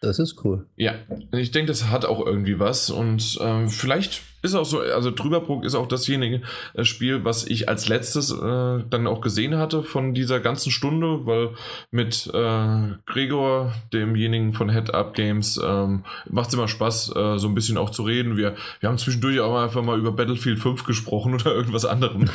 Das 0.01 0.19
ist 0.19 0.43
cool. 0.43 0.67
Ja, 0.75 0.95
ich 1.31 1.51
denke, 1.51 1.71
das 1.71 1.89
hat 1.89 2.05
auch 2.05 2.25
irgendwie 2.25 2.59
was 2.59 2.89
und 2.89 3.37
äh, 3.39 3.67
vielleicht 3.67 4.21
ist 4.43 4.55
auch 4.55 4.65
so, 4.65 4.81
also 4.81 5.09
Drüberbruck 5.09 5.63
ist 5.63 5.73
auch 5.73 5.87
dasjenige 5.87 6.41
äh, 6.73 6.83
Spiel, 6.83 7.23
was 7.23 7.47
ich 7.47 7.69
als 7.69 7.87
letztes 7.87 8.29
äh, 8.31 8.83
dann 8.89 9.07
auch 9.07 9.21
gesehen 9.21 9.57
hatte 9.57 9.83
von 9.83 10.13
dieser 10.13 10.41
ganzen 10.41 10.69
Stunde, 10.69 11.25
weil 11.25 11.51
mit 11.91 12.29
äh, 12.33 12.95
Gregor, 13.05 13.73
demjenigen 13.93 14.53
von 14.53 14.69
Head 14.69 14.93
Up 14.93 15.13
Games, 15.13 15.59
ähm, 15.63 16.03
macht 16.29 16.49
es 16.49 16.55
immer 16.55 16.67
Spaß, 16.67 17.15
äh, 17.15 17.37
so 17.37 17.47
ein 17.47 17.55
bisschen 17.55 17.77
auch 17.77 17.89
zu 17.89 18.03
reden. 18.03 18.35
Wir, 18.35 18.55
wir 18.81 18.89
haben 18.89 18.97
zwischendurch 18.97 19.39
auch 19.39 19.55
einfach 19.55 19.81
mal 19.81 19.97
über 19.97 20.11
Battlefield 20.11 20.59
5 20.59 20.83
gesprochen 20.83 21.33
oder 21.35 21.55
irgendwas 21.55 21.85
anderem. 21.85 22.25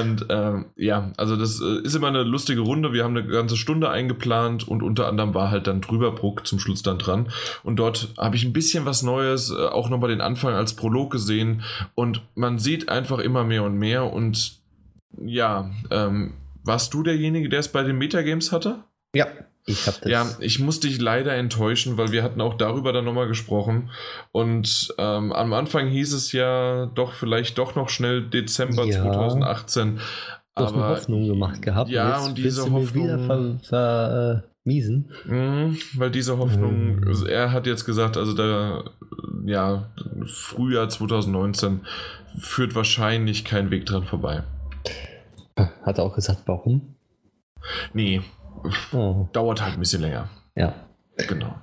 und 0.00 0.26
ähm, 0.28 0.66
ja, 0.76 1.10
also 1.16 1.34
das 1.36 1.60
äh, 1.60 1.82
ist 1.82 1.96
immer 1.96 2.08
eine 2.08 2.22
lustige 2.22 2.60
Runde. 2.60 2.92
Wir 2.92 3.02
haben 3.02 3.16
eine 3.16 3.26
ganze 3.26 3.56
Stunde 3.56 3.90
eingeplant 3.90 4.68
und 4.68 4.84
unter 4.84 5.08
anderem 5.08 5.34
war 5.34 5.50
halt 5.50 5.66
dann 5.66 5.80
Drüberbruck 5.80 6.46
zum 6.46 6.60
Schluss 6.60 6.84
dann 6.84 6.98
dran. 6.98 7.30
Und 7.64 7.76
dort 7.76 8.10
habe 8.16 8.36
ich 8.36 8.44
ein 8.44 8.52
bisschen 8.52 8.86
was 8.86 9.02
Neues, 9.02 9.50
äh, 9.50 9.66
auch 9.66 9.90
nochmal 9.90 10.10
den 10.10 10.20
Anfang 10.20 10.54
als 10.54 10.76
Prolog 10.76 11.10
gesehen 11.10 11.31
gesehen 11.32 11.62
und 11.94 12.22
man 12.34 12.58
sieht 12.58 12.88
einfach 12.88 13.18
immer 13.18 13.44
mehr 13.44 13.64
und 13.64 13.78
mehr 13.78 14.12
und 14.12 14.60
ja, 15.18 15.70
ähm, 15.90 16.34
warst 16.64 16.94
du 16.94 17.02
derjenige, 17.02 17.48
der 17.48 17.60
es 17.60 17.68
bei 17.68 17.82
den 17.82 17.98
Metagames 17.98 18.52
hatte? 18.52 18.84
Ja, 19.14 19.26
ich 19.66 19.86
habe 19.86 19.98
das. 20.00 20.10
Ja, 20.10 20.26
ich 20.40 20.58
musste 20.58 20.88
dich 20.88 21.00
leider 21.00 21.34
enttäuschen, 21.34 21.98
weil 21.98 22.12
wir 22.12 22.22
hatten 22.22 22.40
auch 22.40 22.54
darüber 22.54 22.92
dann 22.92 23.04
nochmal 23.04 23.28
gesprochen. 23.28 23.90
Und 24.32 24.94
ähm, 24.98 25.32
am 25.32 25.52
Anfang 25.52 25.88
hieß 25.88 26.14
es 26.14 26.32
ja 26.32 26.86
doch 26.86 27.12
vielleicht 27.12 27.58
doch 27.58 27.74
noch 27.74 27.88
schnell 27.88 28.22
Dezember 28.22 28.84
ja, 28.84 29.02
2018. 29.02 29.96
Du 30.54 30.64
hast 30.64 30.72
aber, 30.72 30.84
eine 30.84 30.96
Hoffnung 30.96 31.28
gemacht 31.28 31.62
gehabt. 31.62 31.90
Ja, 31.90 32.24
und 32.24 32.38
diese 32.38 32.70
Hoffnung. 32.70 33.26
Ver, 33.26 33.58
ver, 33.62 34.44
Miesen. 34.64 35.10
Mhm, 35.24 35.76
weil 35.96 36.10
diese 36.10 36.38
Hoffnung, 36.38 36.96
mhm. 36.96 37.08
also 37.08 37.26
er 37.26 37.52
hat 37.52 37.66
jetzt 37.66 37.84
gesagt, 37.84 38.16
also 38.16 38.34
der, 38.34 38.84
ja, 39.44 39.90
Frühjahr 40.26 40.88
2019 40.88 41.80
führt 42.38 42.74
wahrscheinlich 42.74 43.44
kein 43.44 43.70
Weg 43.70 43.86
dran 43.86 44.04
vorbei. 44.04 44.44
Hat 45.56 45.98
er 45.98 46.04
auch 46.04 46.14
gesagt, 46.14 46.42
warum? 46.46 46.94
Nee. 47.92 48.22
Oh. 48.92 49.28
Dauert 49.32 49.62
halt 49.62 49.74
ein 49.74 49.80
bisschen 49.80 50.02
länger. 50.02 50.28
Ja. 50.54 50.74
Genau. 51.16 51.54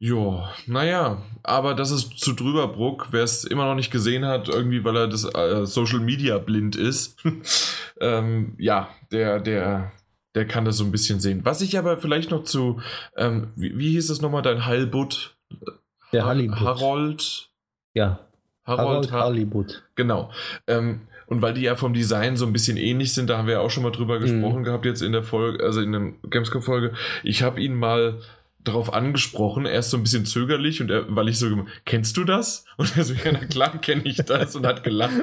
Jo, 0.00 0.42
naja, 0.66 1.22
aber 1.42 1.74
das 1.74 1.90
ist 1.90 2.18
zu 2.18 2.34
Drüberbruck. 2.34 3.08
Wer 3.10 3.22
es 3.22 3.44
immer 3.44 3.64
noch 3.64 3.74
nicht 3.74 3.90
gesehen 3.90 4.26
hat, 4.26 4.48
irgendwie, 4.48 4.84
weil 4.84 4.96
er 4.96 5.08
das 5.08 5.24
äh, 5.24 5.64
Social 5.66 6.00
Media 6.00 6.38
blind 6.38 6.76
ist, 6.76 7.22
ähm, 8.00 8.54
ja, 8.58 8.88
der, 9.12 9.40
der 9.40 9.92
der 10.34 10.46
kann 10.46 10.64
das 10.64 10.76
so 10.76 10.84
ein 10.84 10.92
bisschen 10.92 11.20
sehen. 11.20 11.44
Was 11.44 11.60
ich 11.60 11.78
aber 11.78 11.98
vielleicht 11.98 12.30
noch 12.30 12.44
zu, 12.44 12.80
ähm, 13.16 13.48
wie, 13.56 13.76
wie, 13.78 13.90
hieß 13.90 14.10
es 14.10 14.20
nochmal, 14.20 14.42
dein 14.42 14.66
Halbut? 14.66 15.36
Der 16.12 16.26
Halibut. 16.26 16.60
Harold. 16.60 17.48
Ja. 17.94 18.20
Harold, 18.64 19.12
Harold 19.12 19.12
Halibut. 19.12 19.82
Genau. 19.94 20.30
Ähm, 20.66 21.02
und 21.26 21.42
weil 21.42 21.54
die 21.54 21.62
ja 21.62 21.76
vom 21.76 21.94
Design 21.94 22.36
so 22.36 22.46
ein 22.46 22.52
bisschen 22.52 22.76
ähnlich 22.76 23.14
sind, 23.14 23.30
da 23.30 23.38
haben 23.38 23.46
wir 23.46 23.54
ja 23.54 23.60
auch 23.60 23.70
schon 23.70 23.82
mal 23.82 23.90
drüber 23.92 24.18
gesprochen 24.18 24.60
mhm. 24.60 24.64
gehabt, 24.64 24.84
jetzt 24.84 25.02
in 25.02 25.12
der 25.12 25.22
Folge, 25.22 25.64
also 25.64 25.80
in 25.80 25.92
der 25.92 26.12
Gamescom-Folge. 26.28 26.92
Ich 27.22 27.42
habe 27.42 27.60
ihn 27.60 27.74
mal 27.74 28.20
darauf 28.64 28.92
angesprochen, 28.92 29.66
erst 29.66 29.90
so 29.90 29.98
ein 29.98 30.02
bisschen 30.02 30.24
zögerlich 30.24 30.80
und 30.80 30.90
er, 30.90 31.04
weil 31.14 31.28
ich 31.28 31.38
so, 31.38 31.46
kennst 31.84 32.16
du 32.16 32.24
das? 32.24 32.64
Und 32.76 32.96
er 32.96 33.04
so, 33.04 33.14
ja, 33.14 33.30
na 33.32 33.38
klar 33.38 33.78
kenne 33.78 34.02
ich 34.04 34.16
das 34.16 34.56
und 34.56 34.66
hat 34.66 34.82
gelacht. 34.82 35.22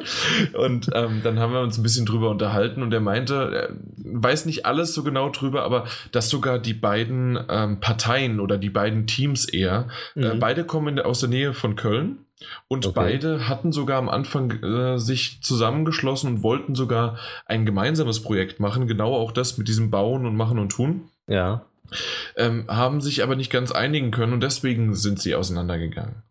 Und 0.53 0.89
ähm, 0.93 1.19
dann 1.21 1.37
haben 1.37 1.51
wir 1.51 1.59
uns 1.59 1.77
ein 1.77 1.83
bisschen 1.83 2.05
drüber 2.05 2.29
unterhalten 2.29 2.81
und 2.81 2.93
er 2.93 3.01
meinte, 3.01 3.51
er 3.53 3.75
weiß 3.97 4.45
nicht 4.45 4.65
alles 4.65 4.93
so 4.93 5.03
genau 5.03 5.29
drüber, 5.29 5.63
aber 5.63 5.85
dass 6.13 6.29
sogar 6.29 6.59
die 6.59 6.73
beiden 6.73 7.37
ähm, 7.49 7.81
Parteien 7.81 8.39
oder 8.39 8.57
die 8.57 8.69
beiden 8.69 9.05
Teams 9.05 9.43
eher, 9.49 9.89
äh, 10.15 10.19
mhm. 10.19 10.25
äh, 10.25 10.35
beide 10.35 10.63
kommen 10.63 10.97
aus 10.99 11.19
der 11.19 11.29
Nähe 11.29 11.53
von 11.53 11.75
Köln. 11.75 12.19
Und 12.69 12.85
okay. 12.85 12.93
beide 12.95 13.49
hatten 13.49 13.73
sogar 13.73 13.97
am 13.97 14.07
Anfang 14.07 14.51
äh, 14.63 14.97
sich 14.97 15.41
zusammengeschlossen 15.41 16.35
und 16.35 16.43
wollten 16.43 16.73
sogar 16.73 17.17
ein 17.45 17.65
gemeinsames 17.65 18.23
Projekt 18.23 18.61
machen, 18.61 18.87
genau 18.87 19.13
auch 19.13 19.33
das 19.33 19.57
mit 19.57 19.67
diesem 19.67 19.91
Bauen 19.91 20.25
und 20.25 20.37
Machen 20.37 20.57
und 20.57 20.71
Tun. 20.71 21.09
Ja 21.27 21.65
ähm, 22.35 22.65
haben 22.67 23.01
sich 23.01 23.23
aber 23.23 23.35
nicht 23.35 23.51
ganz 23.51 23.71
einigen 23.71 24.11
können 24.11 24.33
und 24.33 24.41
deswegen 24.41 24.95
sind 24.95 25.19
sie 25.19 25.35
auseinandergegangen. 25.35 26.23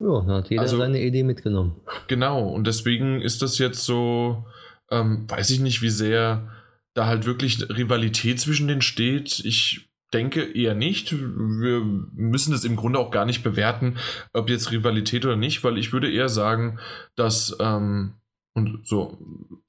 Ja, 0.00 0.20
da 0.26 0.34
hat 0.36 0.50
jeder 0.50 0.62
also, 0.62 0.76
seine 0.76 1.00
Idee 1.00 1.22
mitgenommen. 1.22 1.80
Genau, 2.08 2.48
und 2.48 2.66
deswegen 2.66 3.20
ist 3.20 3.42
das 3.42 3.58
jetzt 3.58 3.84
so, 3.84 4.44
ähm, 4.90 5.28
weiß 5.28 5.50
ich 5.50 5.60
nicht, 5.60 5.82
wie 5.82 5.90
sehr 5.90 6.50
da 6.94 7.06
halt 7.06 7.26
wirklich 7.26 7.68
Rivalität 7.68 8.40
zwischen 8.40 8.68
denen 8.68 8.82
steht. 8.82 9.40
Ich 9.44 9.88
denke 10.12 10.42
eher 10.44 10.74
nicht. 10.74 11.12
Wir 11.12 11.80
müssen 12.12 12.52
das 12.52 12.64
im 12.64 12.76
Grunde 12.76 12.98
auch 12.98 13.10
gar 13.10 13.26
nicht 13.26 13.42
bewerten, 13.42 13.96
ob 14.32 14.48
jetzt 14.48 14.70
Rivalität 14.70 15.24
oder 15.24 15.36
nicht, 15.36 15.64
weil 15.64 15.76
ich 15.76 15.92
würde 15.92 16.10
eher 16.10 16.28
sagen, 16.28 16.78
dass 17.16 17.56
ähm, 17.60 18.14
und 18.54 18.86
so, 18.86 19.18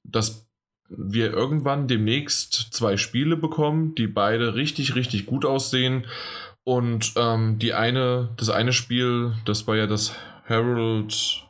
dass 0.04 0.45
wir 0.88 1.32
irgendwann 1.32 1.88
demnächst 1.88 2.68
zwei 2.72 2.96
Spiele 2.96 3.36
bekommen, 3.36 3.94
die 3.94 4.06
beide 4.06 4.54
richtig, 4.54 4.94
richtig 4.94 5.26
gut 5.26 5.44
aussehen. 5.44 6.06
Und 6.64 7.12
ähm, 7.16 7.58
die 7.58 7.74
eine, 7.74 8.30
das 8.36 8.50
eine 8.50 8.72
Spiel, 8.72 9.34
das 9.44 9.66
war 9.66 9.76
ja 9.76 9.86
das 9.86 10.14
Herald 10.44 11.46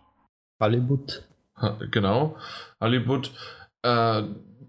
Hollywood. 0.61 1.23
Genau, 1.91 2.37
Hollywood. 2.81 3.31
Äh, 3.83 4.25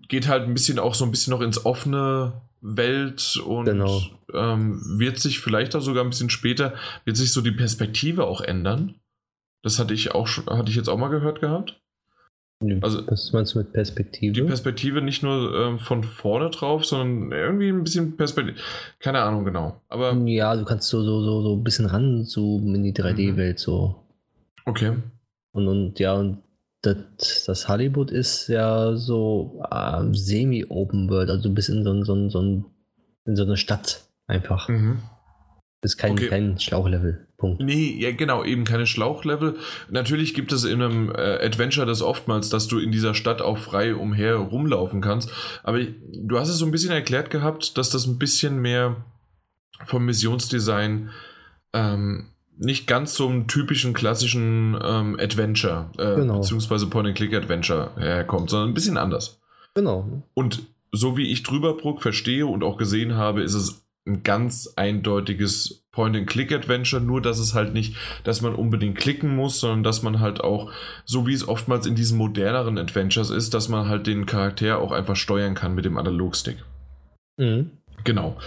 geht 0.07 0.27
halt 0.27 0.43
ein 0.43 0.53
bisschen 0.53 0.79
auch 0.79 0.95
so 0.95 1.03
ein 1.03 1.11
bisschen 1.11 1.31
noch 1.31 1.41
ins 1.41 1.65
offene 1.65 2.41
Welt 2.61 3.37
und 3.45 3.65
genau. 3.65 4.01
ähm, 4.33 4.81
wird 4.99 5.19
sich 5.19 5.39
vielleicht 5.39 5.75
auch 5.75 5.81
sogar 5.81 6.03
ein 6.03 6.09
bisschen 6.09 6.29
später, 6.29 6.73
wird 7.05 7.17
sich 7.17 7.31
so 7.31 7.41
die 7.41 7.51
Perspektive 7.51 8.25
auch 8.25 8.41
ändern. 8.41 8.95
Das 9.63 9.79
hatte 9.79 9.93
ich 9.93 10.13
auch 10.15 10.27
schon, 10.27 10.45
hatte 10.45 10.69
ich 10.69 10.75
jetzt 10.75 10.87
auch 10.87 10.97
mal 10.97 11.09
gehört 11.09 11.41
gehabt. 11.41 11.79
Also, 12.81 13.05
Was 13.07 13.31
meinst 13.33 13.53
du 13.53 13.59
mit 13.59 13.71
Perspektive? 13.71 14.33
Die 14.33 14.41
Perspektive 14.41 15.01
nicht 15.03 15.21
nur 15.21 15.75
äh, 15.75 15.77
von 15.77 16.03
vorne 16.03 16.49
drauf, 16.49 16.85
sondern 16.85 17.31
irgendwie 17.31 17.69
ein 17.69 17.83
bisschen 17.83 18.17
Perspektive. 18.17 18.57
Keine 18.99 19.21
Ahnung 19.21 19.45
genau. 19.45 19.79
Aber 19.89 20.13
ja, 20.25 20.55
du 20.55 20.65
kannst 20.65 20.89
so, 20.89 21.03
so, 21.03 21.21
so, 21.23 21.43
so 21.43 21.55
ein 21.55 21.63
bisschen 21.63 21.85
ranzoomen 21.85 22.73
in 22.73 22.83
die 22.83 22.93
3D-Welt 22.93 23.59
so. 23.59 24.03
Okay. 24.65 24.93
Und, 25.51 25.67
und 25.67 25.99
ja, 25.99 26.13
und 26.15 26.39
das, 26.81 27.43
das 27.45 27.67
Hollywood 27.67 28.09
ist 28.09 28.47
ja 28.47 28.95
so 28.95 29.63
äh, 29.69 30.03
semi-open 30.11 31.09
world, 31.09 31.29
also 31.29 31.49
ein 31.49 31.55
bisschen 31.55 31.83
so, 31.83 32.03
so, 32.03 32.29
so, 32.29 32.41
in 32.41 33.35
so 33.35 33.43
eine 33.43 33.57
Stadt 33.57 34.07
einfach. 34.25 34.67
Mhm. 34.67 34.99
Das 35.81 35.93
ist 35.93 35.97
kein, 35.97 36.13
okay. 36.13 36.27
kein 36.27 36.59
Schlauchlevel. 36.59 37.26
Punkt. 37.37 37.61
Nee, 37.61 37.95
ja, 37.99 38.11
genau, 38.11 38.43
eben 38.43 38.63
keine 38.63 38.87
Schlauchlevel. 38.87 39.57
Natürlich 39.91 40.33
gibt 40.33 40.51
es 40.51 40.63
in 40.63 40.81
einem 40.81 41.11
äh, 41.11 41.45
Adventure 41.45 41.85
das 41.85 42.01
oftmals, 42.01 42.49
dass 42.49 42.67
du 42.67 42.79
in 42.79 42.91
dieser 42.91 43.13
Stadt 43.13 43.43
auch 43.43 43.59
frei 43.59 43.93
umher 43.93 44.37
rumlaufen 44.37 45.01
kannst. 45.01 45.31
Aber 45.63 45.79
du 45.79 46.39
hast 46.39 46.49
es 46.49 46.57
so 46.57 46.65
ein 46.65 46.71
bisschen 46.71 46.91
erklärt 46.91 47.29
gehabt, 47.29 47.77
dass 47.77 47.91
das 47.91 48.07
ein 48.07 48.17
bisschen 48.17 48.59
mehr 48.59 49.05
vom 49.85 50.05
Missionsdesign 50.05 51.11
ähm, 51.73 52.29
nicht 52.57 52.87
ganz 52.87 53.13
so 53.13 53.27
einem 53.27 53.47
typischen 53.47 53.93
klassischen 53.93 54.75
ähm, 54.83 55.15
Adventure, 55.19 55.91
äh, 55.99 56.15
genau. 56.15 56.39
beziehungsweise 56.39 56.87
Point-and-Click-Adventure 56.87 57.91
herkommt, 57.97 58.49
sondern 58.49 58.69
ein 58.69 58.73
bisschen 58.73 58.97
anders. 58.97 59.39
Genau. 59.75 60.23
Und 60.33 60.63
so 60.91 61.17
wie 61.17 61.31
ich 61.31 61.43
Drüberbruck 61.43 62.01
verstehe 62.01 62.47
und 62.47 62.63
auch 62.63 62.77
gesehen 62.77 63.15
habe, 63.15 63.43
ist 63.43 63.53
es 63.53 63.86
ein 64.07 64.23
ganz 64.23 64.73
eindeutiges 64.75 65.85
Point-and-Click-Adventure, 65.91 67.01
nur 67.01 67.21
dass 67.21 67.39
es 67.39 67.53
halt 67.53 67.73
nicht, 67.73 67.95
dass 68.23 68.41
man 68.41 68.55
unbedingt 68.55 68.97
klicken 68.97 69.35
muss, 69.35 69.59
sondern 69.59 69.83
dass 69.83 70.03
man 70.03 70.19
halt 70.19 70.41
auch, 70.41 70.71
so 71.05 71.27
wie 71.27 71.33
es 71.33 71.47
oftmals 71.47 71.85
in 71.85 71.95
diesen 71.95 72.17
moderneren 72.17 72.77
Adventures 72.77 73.29
ist, 73.29 73.53
dass 73.53 73.69
man 73.69 73.87
halt 73.87 74.07
den 74.07 74.25
Charakter 74.25 74.79
auch 74.79 74.91
einfach 74.91 75.15
steuern 75.15 75.55
kann 75.55 75.75
mit 75.75 75.85
dem 75.85 75.97
Analogstick. 75.97 76.57
Mhm. 77.37 77.71
Genau. 78.03 78.37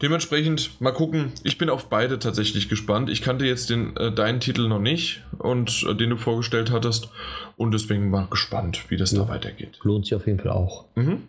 Dementsprechend 0.00 0.80
mal 0.80 0.92
gucken. 0.92 1.32
Ich 1.42 1.58
bin 1.58 1.68
auf 1.68 1.88
beide 1.88 2.20
tatsächlich 2.20 2.68
gespannt. 2.68 3.10
Ich 3.10 3.22
kannte 3.22 3.44
jetzt 3.44 3.68
den, 3.70 3.96
äh, 3.96 4.12
deinen 4.12 4.38
Titel 4.38 4.68
noch 4.68 4.78
nicht 4.78 5.24
und 5.38 5.84
äh, 5.88 5.94
den 5.94 6.10
du 6.10 6.16
vorgestellt 6.16 6.70
hattest 6.70 7.08
und 7.56 7.74
deswegen 7.74 8.08
mal 8.08 8.28
gespannt, 8.30 8.84
wie 8.90 8.96
das 8.96 9.10
ja. 9.10 9.22
da 9.22 9.28
weitergeht. 9.28 9.80
Lohnt 9.82 10.06
sich 10.06 10.14
auf 10.14 10.26
jeden 10.26 10.38
Fall 10.38 10.52
auch. 10.52 10.84
Mhm. 10.94 11.24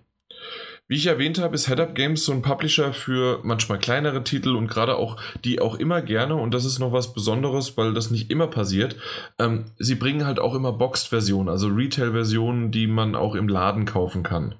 Wie 0.89 0.95
ich 0.95 1.05
erwähnt 1.05 1.37
habe, 1.37 1.53
ist 1.53 1.67
Head 1.67 1.79
Up 1.79 1.93
Games 1.93 2.25
so 2.25 2.31
ein 2.31 2.41
Publisher 2.41 2.93
für 2.93 3.41
manchmal 3.43 3.77
kleinere 3.77 4.23
Titel 4.23 4.55
und 4.55 4.67
gerade 4.67 4.95
auch 4.95 5.17
die 5.45 5.61
auch 5.61 5.75
immer 5.75 6.01
gerne, 6.01 6.33
und 6.33 6.51
das 6.51 6.65
ist 6.65 6.79
noch 6.79 6.91
was 6.91 7.13
Besonderes, 7.13 7.77
weil 7.77 7.93
das 7.93 8.09
nicht 8.09 8.31
immer 8.31 8.47
passiert, 8.47 8.95
ähm, 9.37 9.65
sie 9.77 9.93
bringen 9.93 10.25
halt 10.25 10.39
auch 10.39 10.55
immer 10.55 10.73
Boxed-Versionen, 10.73 11.47
also 11.47 11.67
Retail-Versionen, 11.67 12.71
die 12.71 12.87
man 12.87 13.15
auch 13.15 13.35
im 13.35 13.47
Laden 13.47 13.85
kaufen 13.85 14.23
kann, 14.23 14.55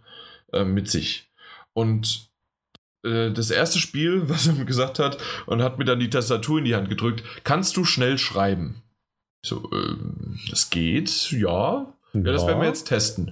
äh, 0.54 0.64
mit 0.64 0.88
sich. 0.88 1.32
Und 1.74 2.30
äh, 3.04 3.32
das 3.32 3.50
erste 3.50 3.80
Spiel, 3.80 4.22
was 4.30 4.46
er 4.46 4.54
mir 4.54 4.66
gesagt 4.66 5.00
hat, 5.00 5.18
und 5.48 5.64
hat 5.64 5.80
mir 5.80 5.86
dann 5.86 6.00
die 6.00 6.12
Tastatur 6.12 6.60
in 6.60 6.66
die 6.66 6.76
Hand 6.76 6.90
gedrückt, 6.90 7.24
kannst 7.44 7.76
du 7.76 7.86
schnell 7.86 8.20
schreiben? 8.20 8.84
So, 9.44 9.68
äh, 9.72 9.96
das 10.52 10.70
geht, 10.70 11.32
ja. 11.32 11.92
Ja, 12.14 12.20
ja 12.20 12.32
das 12.32 12.46
werden 12.46 12.62
wir 12.62 12.68
jetzt 12.68 12.88
testen. 12.88 13.32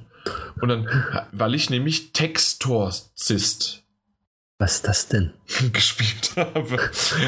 Und 0.61 0.69
dann, 0.69 0.87
weil 1.31 1.55
ich 1.55 1.69
nämlich 1.69 2.13
Textorzist 2.13 3.83
was 4.59 4.77
ist 4.77 4.87
das 4.87 5.07
denn? 5.07 5.33
gespielt 5.71 6.31
habe. 6.35 6.79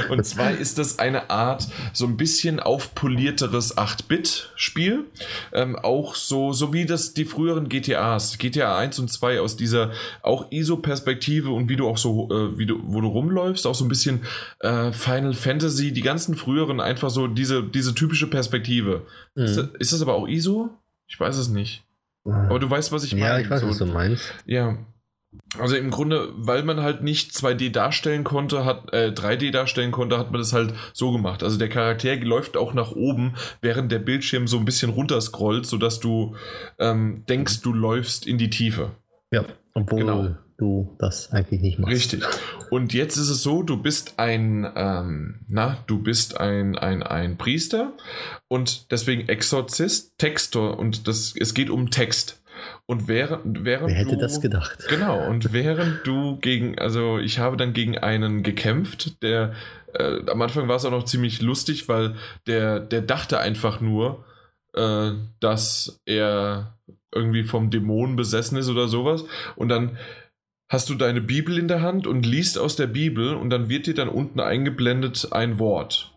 Und 0.09 0.25
zwar 0.25 0.49
ist 0.51 0.79
das 0.79 0.97
eine 0.97 1.29
Art 1.29 1.67
so 1.93 2.07
ein 2.07 2.17
bisschen 2.17 2.59
aufpolierteres 2.59 3.77
8-Bit-Spiel. 3.77 5.05
Ähm, 5.53 5.75
auch 5.75 6.15
so, 6.15 6.53
so 6.53 6.73
wie 6.73 6.87
das 6.87 7.13
die 7.13 7.25
früheren 7.25 7.69
GTAs, 7.69 8.39
GTA 8.39 8.79
1 8.79 8.97
und 8.97 9.11
2 9.11 9.41
aus 9.41 9.57
dieser 9.57 9.91
auch 10.23 10.51
ISO-Perspektive 10.51 11.51
und 11.51 11.69
wie 11.69 11.75
du 11.75 11.87
auch 11.87 11.99
so, 11.99 12.29
äh, 12.31 12.57
wie 12.57 12.65
du, 12.65 12.79
wo 12.81 12.99
du 12.99 13.07
rumläufst, 13.07 13.67
auch 13.67 13.75
so 13.75 13.85
ein 13.85 13.89
bisschen 13.89 14.23
äh, 14.61 14.91
Final 14.91 15.33
Fantasy, 15.33 15.93
die 15.93 16.01
ganzen 16.01 16.35
früheren 16.35 16.79
einfach 16.79 17.11
so 17.11 17.27
diese, 17.27 17.61
diese 17.61 17.93
typische 17.93 18.27
Perspektive. 18.27 19.05
Mhm. 19.35 19.43
Ist, 19.43 19.55
das, 19.55 19.67
ist 19.77 19.93
das 19.93 20.01
aber 20.01 20.15
auch 20.15 20.27
ISO? 20.27 20.71
Ich 21.07 21.19
weiß 21.19 21.37
es 21.37 21.49
nicht. 21.49 21.83
Aber 22.31 22.59
du 22.59 22.69
weißt, 22.69 22.91
was 22.91 23.03
ich 23.03 23.13
meine. 23.13 23.25
Ja, 23.25 23.39
ich 23.39 23.49
weiß, 23.49 23.61
so, 23.61 23.69
was 23.69 23.77
du 23.77 23.85
meinst. 23.85 24.33
Ja. 24.45 24.77
Also 25.59 25.75
im 25.75 25.91
Grunde, 25.91 26.29
weil 26.35 26.63
man 26.63 26.81
halt 26.81 27.03
nicht 27.03 27.31
2D 27.31 27.71
darstellen 27.71 28.23
konnte, 28.23 28.65
hat 28.65 28.91
äh, 28.93 29.11
3D 29.13 29.51
darstellen 29.51 29.91
konnte, 29.91 30.17
hat 30.17 30.31
man 30.31 30.41
das 30.41 30.53
halt 30.53 30.73
so 30.93 31.11
gemacht. 31.11 31.43
Also 31.43 31.57
der 31.57 31.69
Charakter 31.69 32.15
läuft 32.17 32.57
auch 32.57 32.73
nach 32.73 32.91
oben, 32.91 33.35
während 33.61 33.91
der 33.91 33.99
Bildschirm 33.99 34.47
so 34.47 34.57
ein 34.57 34.65
bisschen 34.65 34.89
runterscrollt, 34.89 35.67
sodass 35.67 35.99
du 35.99 36.35
ähm, 36.79 37.25
denkst, 37.29 37.61
du 37.61 37.73
läufst 37.73 38.25
in 38.25 38.39
die 38.39 38.49
Tiefe. 38.49 38.91
Ja, 39.31 39.45
obwohl 39.75 39.99
genau. 39.99 40.35
Du 40.59 40.95
das 40.99 41.31
eigentlich 41.31 41.61
nicht 41.61 41.79
machst. 41.79 41.93
Richtig. 41.93 42.23
Und 42.69 42.93
jetzt 42.93 43.17
ist 43.17 43.29
es 43.29 43.41
so, 43.41 43.63
du 43.63 43.81
bist 43.81 44.13
ein, 44.17 44.69
ähm, 44.75 45.39
na, 45.47 45.77
du 45.87 46.01
bist 46.01 46.39
ein, 46.39 46.77
ein, 46.77 47.03
ein 47.03 47.37
Priester 47.37 47.93
und 48.47 48.91
deswegen 48.91 49.27
Exorzist, 49.27 50.17
Textor 50.17 50.77
und 50.77 51.07
das, 51.07 51.33
es 51.37 51.53
geht 51.53 51.69
um 51.69 51.89
Text. 51.89 52.41
Und 52.85 53.07
während, 53.07 53.63
während 53.63 53.89
Wer 53.89 53.95
hätte 53.95 54.15
du, 54.15 54.21
das 54.21 54.41
gedacht? 54.41 54.85
Genau, 54.89 55.27
und 55.27 55.53
während 55.53 56.05
du 56.05 56.37
gegen, 56.37 56.77
also 56.77 57.17
ich 57.17 57.39
habe 57.39 57.55
dann 57.55 57.73
gegen 57.73 57.97
einen 57.97 58.43
gekämpft, 58.43 59.21
der 59.23 59.53
äh, 59.93 60.29
am 60.29 60.41
Anfang 60.41 60.67
war 60.67 60.75
es 60.75 60.85
auch 60.85 60.91
noch 60.91 61.05
ziemlich 61.05 61.41
lustig, 61.41 61.87
weil 61.87 62.15
der, 62.47 62.79
der 62.79 63.01
dachte 63.01 63.39
einfach 63.39 63.79
nur, 63.79 64.25
äh, 64.73 65.11
dass 65.39 66.01
er 66.05 66.77
irgendwie 67.13 67.43
vom 67.43 67.69
Dämon 67.69 68.15
besessen 68.15 68.57
ist 68.57 68.69
oder 68.69 68.87
sowas. 68.87 69.23
Und 69.55 69.69
dann 69.69 69.97
hast 70.69 70.89
du 70.89 70.95
deine 70.95 71.19
Bibel 71.19 71.57
in 71.57 71.67
der 71.67 71.81
Hand 71.81 72.07
und 72.07 72.25
liest 72.25 72.57
aus 72.57 72.75
der 72.75 72.87
Bibel 72.87 73.33
und 73.33 73.49
dann 73.49 73.67
wird 73.69 73.87
dir 73.87 73.95
dann 73.95 74.07
unten 74.07 74.39
eingeblendet 74.39 75.29
ein 75.31 75.59
Wort. 75.59 76.13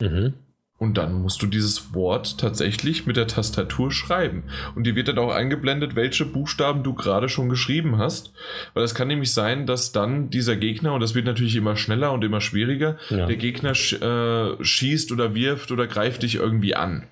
Mhm. 0.00 0.34
Und 0.80 0.96
dann 0.96 1.20
musst 1.20 1.42
du 1.42 1.46
dieses 1.46 1.92
Wort 1.92 2.38
tatsächlich 2.38 3.04
mit 3.04 3.16
der 3.16 3.26
Tastatur 3.26 3.92
schreiben. 3.92 4.44
Und 4.74 4.84
dir 4.84 4.96
wird 4.96 5.08
dann 5.08 5.18
auch 5.18 5.30
eingeblendet, 5.30 5.94
welche 5.94 6.24
Buchstaben 6.24 6.82
du 6.82 6.94
gerade 6.94 7.28
schon 7.28 7.50
geschrieben 7.50 7.98
hast. 7.98 8.32
Weil 8.72 8.84
es 8.84 8.94
kann 8.94 9.08
nämlich 9.08 9.34
sein, 9.34 9.66
dass 9.66 9.92
dann 9.92 10.30
dieser 10.30 10.56
Gegner, 10.56 10.94
und 10.94 11.00
das 11.00 11.14
wird 11.14 11.26
natürlich 11.26 11.54
immer 11.54 11.76
schneller 11.76 12.12
und 12.12 12.24
immer 12.24 12.40
schwieriger, 12.40 12.96
ja. 13.10 13.26
der 13.26 13.36
Gegner 13.36 13.72
äh, 13.72 14.64
schießt 14.64 15.12
oder 15.12 15.34
wirft 15.34 15.70
oder 15.70 15.86
greift 15.86 16.22
dich 16.22 16.36
irgendwie 16.36 16.74
an. 16.74 17.06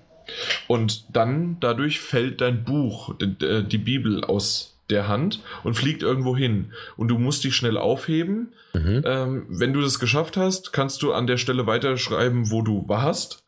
Und 0.67 1.15
dann 1.15 1.57
dadurch 1.59 1.99
fällt 1.99 2.41
dein 2.41 2.63
Buch, 2.63 3.15
die, 3.21 3.63
die 3.67 3.77
Bibel 3.77 4.23
aus 4.23 4.78
der 4.89 5.07
Hand 5.07 5.41
und 5.63 5.75
fliegt 5.75 6.01
irgendwo 6.01 6.35
hin. 6.35 6.73
Und 6.97 7.09
du 7.09 7.17
musst 7.17 7.43
die 7.43 7.51
schnell 7.51 7.77
aufheben. 7.77 8.53
Mhm. 8.73 9.03
Ähm, 9.05 9.45
wenn 9.49 9.73
du 9.73 9.81
das 9.81 9.99
geschafft 9.99 10.37
hast, 10.37 10.73
kannst 10.73 11.01
du 11.01 11.13
an 11.13 11.27
der 11.27 11.37
Stelle 11.37 11.67
weiterschreiben, 11.67 12.51
wo 12.51 12.61
du 12.61 12.87
warst. 12.87 13.43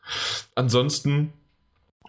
Ansonsten 0.55 1.33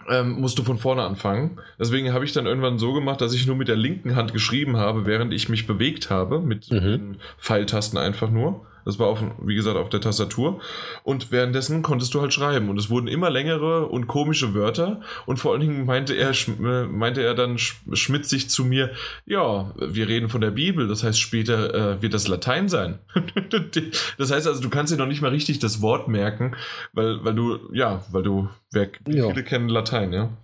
ähm, 0.09 0.41
musst 0.41 0.59
du 0.59 0.65
von 0.65 0.79
vorne 0.79 1.03
anfangen. 1.03 1.61
Deswegen 1.79 2.13
habe 2.13 2.25
ich 2.25 2.33
dann 2.33 2.47
irgendwann 2.47 2.79
so 2.79 2.93
gemacht, 2.93 3.21
dass 3.21 3.35
ich 3.35 3.47
nur 3.47 3.57
mit 3.57 3.69
der 3.69 3.77
linken 3.77 4.17
Hand 4.17 4.33
geschrieben 4.33 4.77
habe, 4.77 5.07
während 5.07 5.33
ich 5.33 5.49
mich 5.49 5.67
bewegt 5.67 6.11
habe, 6.11 6.41
mit 6.41 6.71
mhm. 6.71 6.81
den 6.81 7.17
Pfeiltasten 7.39 7.99
einfach 7.99 8.31
nur. 8.31 8.67
Das 8.85 8.99
war, 8.99 9.07
auf, 9.07 9.23
wie 9.45 9.55
gesagt, 9.55 9.77
auf 9.77 9.89
der 9.89 10.01
Tastatur. 10.01 10.61
Und 11.05 11.31
währenddessen 11.31 11.83
konntest 11.83 12.15
du 12.15 12.21
halt 12.21 12.33
schreiben. 12.33 12.69
Und 12.69 12.79
es 12.79 12.91
wurden 12.91 13.09
immer 13.09 13.31
längere 13.31 13.87
und 13.87 14.07
komische 14.07 14.55
Wörter. 14.55 15.01
Und 15.27 15.39
vor 15.39 15.53
allen 15.53 15.61
Dingen 15.61 15.87
meinte 15.87 16.15
er, 16.15 16.31
äh, 16.31 16.85
meinte 16.85 17.23
er 17.23 17.35
dann 17.35 17.59
schmitzig 17.59 18.51
zu 18.51 18.65
mir, 18.65 18.91
ja, 19.27 19.73
wir 19.79 20.09
reden 20.09 20.29
von 20.29 20.41
der 20.41 20.51
Bibel. 20.51 20.89
Das 20.89 21.03
heißt, 21.03 21.21
später 21.21 21.75
äh, 21.75 22.03
wird 22.03 22.15
das 22.15 22.29
Latein 22.29 22.69
sein. 22.69 22.99
das 24.19 24.31
heißt 24.31 24.47
also, 24.47 24.61
du 24.61 24.71
kannst 24.71 24.93
dir 24.93 24.97
noch 24.97 25.07
nicht 25.07 25.23
mal 25.23 25.31
richtig 25.31 25.59
das 25.59 25.83
Wort 25.83 26.09
merken, 26.09 26.55
weil, 26.93 27.25
weil 27.25 27.35
du, 27.35 27.59
ja, 27.73 28.05
weil 28.11 28.23
du, 28.23 28.49
wer, 28.73 28.89
ja. 29.07 29.29
viele 29.29 29.45
kennen 29.45 29.69
Latein, 29.69 30.13
ja? 30.13 30.37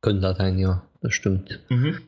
Können 0.00 0.20
Latein, 0.20 0.58
ja, 0.58 0.82
das 1.00 1.14
stimmt. 1.14 1.60
Mhm. 1.68 1.98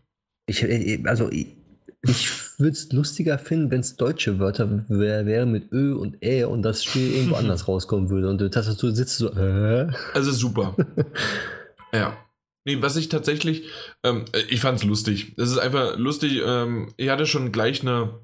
Ich, 0.46 0.62
äh, 0.62 1.02
also, 1.04 1.30
ich, 1.30 1.57
ich 2.02 2.30
würde 2.58 2.72
es 2.72 2.92
lustiger 2.92 3.38
finden, 3.38 3.70
wenn 3.70 3.80
es 3.80 3.96
deutsche 3.96 4.38
Wörter 4.38 4.84
wären 4.88 5.26
wär 5.26 5.46
mit 5.46 5.72
Ö 5.72 5.94
und 5.94 6.22
Ä 6.22 6.44
und 6.44 6.62
das 6.62 6.84
Spiel 6.84 7.12
irgendwo 7.12 7.34
anders 7.36 7.66
rauskommen 7.66 8.10
würde 8.10 8.28
und 8.28 8.40
die 8.40 8.50
Tastatur 8.50 8.92
sitzt 8.92 9.18
so, 9.18 9.32
äh. 9.32 9.90
Also 10.14 10.32
super. 10.32 10.76
ja. 11.92 12.16
Nee, 12.64 12.82
was 12.82 12.96
ich 12.96 13.08
tatsächlich, 13.08 13.64
ähm, 14.02 14.26
ich 14.48 14.60
fand 14.60 14.78
es 14.78 14.84
lustig. 14.84 15.32
Es 15.38 15.50
ist 15.50 15.58
einfach 15.58 15.96
lustig. 15.96 16.42
Ähm, 16.44 16.92
ich 16.96 17.08
hatte 17.08 17.24
schon 17.24 17.50
gleich 17.50 17.80
eine, 17.80 18.20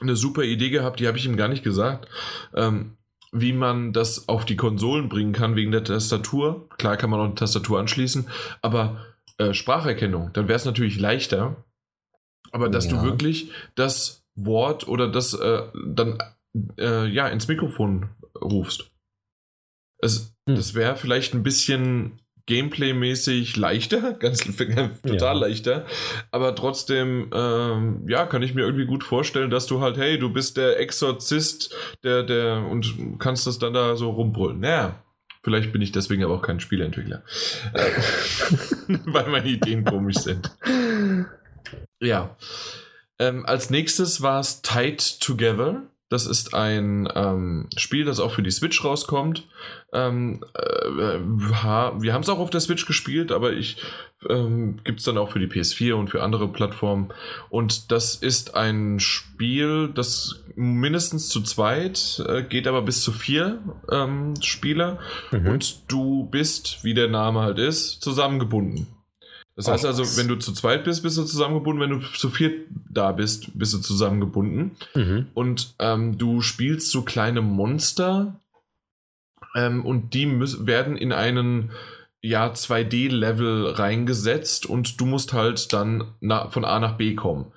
eine 0.00 0.16
super 0.16 0.42
Idee 0.42 0.70
gehabt, 0.70 0.98
die 0.98 1.06
habe 1.06 1.16
ich 1.16 1.26
ihm 1.26 1.36
gar 1.36 1.48
nicht 1.48 1.62
gesagt. 1.62 2.08
Ähm, 2.54 2.96
wie 3.32 3.52
man 3.52 3.92
das 3.92 4.28
auf 4.28 4.44
die 4.44 4.56
Konsolen 4.56 5.08
bringen 5.08 5.32
kann 5.32 5.56
wegen 5.56 5.70
der 5.70 5.84
Tastatur. 5.84 6.68
Klar 6.78 6.96
kann 6.96 7.10
man 7.10 7.20
auch 7.20 7.24
eine 7.24 7.34
Tastatur 7.34 7.78
anschließen, 7.78 8.26
aber 8.62 9.04
äh, 9.38 9.52
Spracherkennung, 9.52 10.30
dann 10.32 10.48
wäre 10.48 10.56
es 10.56 10.64
natürlich 10.64 10.98
leichter, 10.98 11.64
aber 12.52 12.68
dass 12.68 12.86
ja. 12.86 12.92
du 12.92 13.02
wirklich 13.02 13.50
das 13.74 14.24
Wort 14.34 14.86
oder 14.88 15.08
das 15.08 15.34
äh, 15.34 15.62
dann 15.86 16.18
äh, 16.78 17.06
ja 17.06 17.28
ins 17.28 17.48
Mikrofon 17.48 18.10
rufst. 18.40 18.90
Es, 19.98 20.34
hm. 20.48 20.56
Das 20.56 20.74
wäre 20.74 20.96
vielleicht 20.96 21.34
ein 21.34 21.42
bisschen 21.42 22.20
Gameplay-mäßig 22.46 23.56
leichter, 23.56 24.12
ganz 24.20 24.44
total 24.44 25.18
ja. 25.18 25.32
leichter, 25.32 25.86
aber 26.30 26.54
trotzdem, 26.54 27.30
ähm, 27.34 28.04
ja, 28.08 28.24
kann 28.26 28.42
ich 28.42 28.54
mir 28.54 28.62
irgendwie 28.62 28.86
gut 28.86 29.02
vorstellen, 29.02 29.50
dass 29.50 29.66
du 29.66 29.80
halt, 29.80 29.96
hey, 29.96 30.18
du 30.18 30.32
bist 30.32 30.56
der 30.56 30.78
Exorzist, 30.78 31.74
der, 32.04 32.22
der, 32.22 32.64
und 32.70 33.18
kannst 33.18 33.46
das 33.46 33.58
dann 33.58 33.74
da 33.74 33.96
so 33.96 34.10
rumbrüllen. 34.10 34.60
Naja, 34.60 35.02
vielleicht 35.42 35.72
bin 35.72 35.82
ich 35.82 35.90
deswegen 35.90 36.22
aber 36.22 36.34
auch 36.34 36.42
kein 36.42 36.60
Spieleentwickler, 36.60 37.24
äh, 37.74 37.90
weil 39.06 39.28
meine 39.28 39.48
Ideen 39.48 39.84
komisch 39.84 40.18
sind. 40.18 40.50
Ja. 42.00 42.36
Ähm, 43.18 43.46
als 43.46 43.70
nächstes 43.70 44.20
war 44.20 44.40
es 44.40 44.62
Tied 44.62 45.20
Together. 45.20 45.82
Das 46.08 46.26
ist 46.26 46.54
ein 46.54 47.08
ähm, 47.16 47.68
Spiel, 47.76 48.04
das 48.04 48.20
auch 48.20 48.30
für 48.30 48.42
die 48.42 48.52
Switch 48.52 48.84
rauskommt. 48.84 49.48
Ähm, 49.92 50.44
äh, 50.54 51.18
wir 51.18 51.62
haben 52.12 52.22
es 52.22 52.28
auch 52.28 52.38
auf 52.38 52.50
der 52.50 52.60
Switch 52.60 52.86
gespielt, 52.86 53.32
aber 53.32 53.52
ich 53.52 53.78
ähm, 54.28 54.78
gibt 54.84 55.00
es 55.00 55.04
dann 55.04 55.18
auch 55.18 55.32
für 55.32 55.40
die 55.40 55.48
PS4 55.48 55.94
und 55.94 56.08
für 56.08 56.22
andere 56.22 56.46
Plattformen. 56.46 57.12
Und 57.48 57.90
das 57.90 58.14
ist 58.14 58.54
ein 58.54 59.00
Spiel, 59.00 59.88
das 59.92 60.44
mindestens 60.54 61.28
zu 61.28 61.42
zweit 61.42 62.22
äh, 62.28 62.42
geht, 62.42 62.68
aber 62.68 62.82
bis 62.82 63.02
zu 63.02 63.10
vier 63.10 63.58
ähm, 63.90 64.34
Spieler. 64.40 65.00
Mhm. 65.32 65.46
Und 65.48 65.90
du 65.90 66.28
bist, 66.30 66.84
wie 66.84 66.94
der 66.94 67.08
Name 67.08 67.40
halt 67.40 67.58
ist, 67.58 68.00
zusammengebunden. 68.00 68.86
Das 69.56 69.68
heißt 69.68 69.86
also, 69.86 70.18
wenn 70.18 70.28
du 70.28 70.36
zu 70.36 70.52
zweit 70.52 70.84
bist, 70.84 71.02
bist 71.02 71.16
du 71.16 71.24
zusammengebunden. 71.24 71.80
Wenn 71.80 71.98
du 71.98 72.06
zu 72.06 72.28
viert 72.28 72.66
da 72.90 73.12
bist, 73.12 73.58
bist 73.58 73.72
du 73.72 73.78
zusammengebunden. 73.78 74.76
Mhm. 74.94 75.28
Und 75.32 75.74
ähm, 75.78 76.18
du 76.18 76.42
spielst 76.42 76.90
so 76.90 77.02
kleine 77.02 77.40
Monster 77.40 78.38
ähm, 79.54 79.84
und 79.84 80.12
die 80.12 80.28
werden 80.66 80.98
in 80.98 81.12
einen 81.12 81.70
ja, 82.20 82.48
2D-Level 82.48 83.70
reingesetzt 83.70 84.66
und 84.66 85.00
du 85.00 85.06
musst 85.06 85.32
halt 85.32 85.72
dann 85.72 86.12
von 86.50 86.64
A 86.64 86.78
nach 86.78 86.98
B 86.98 87.14
kommen. 87.14 87.52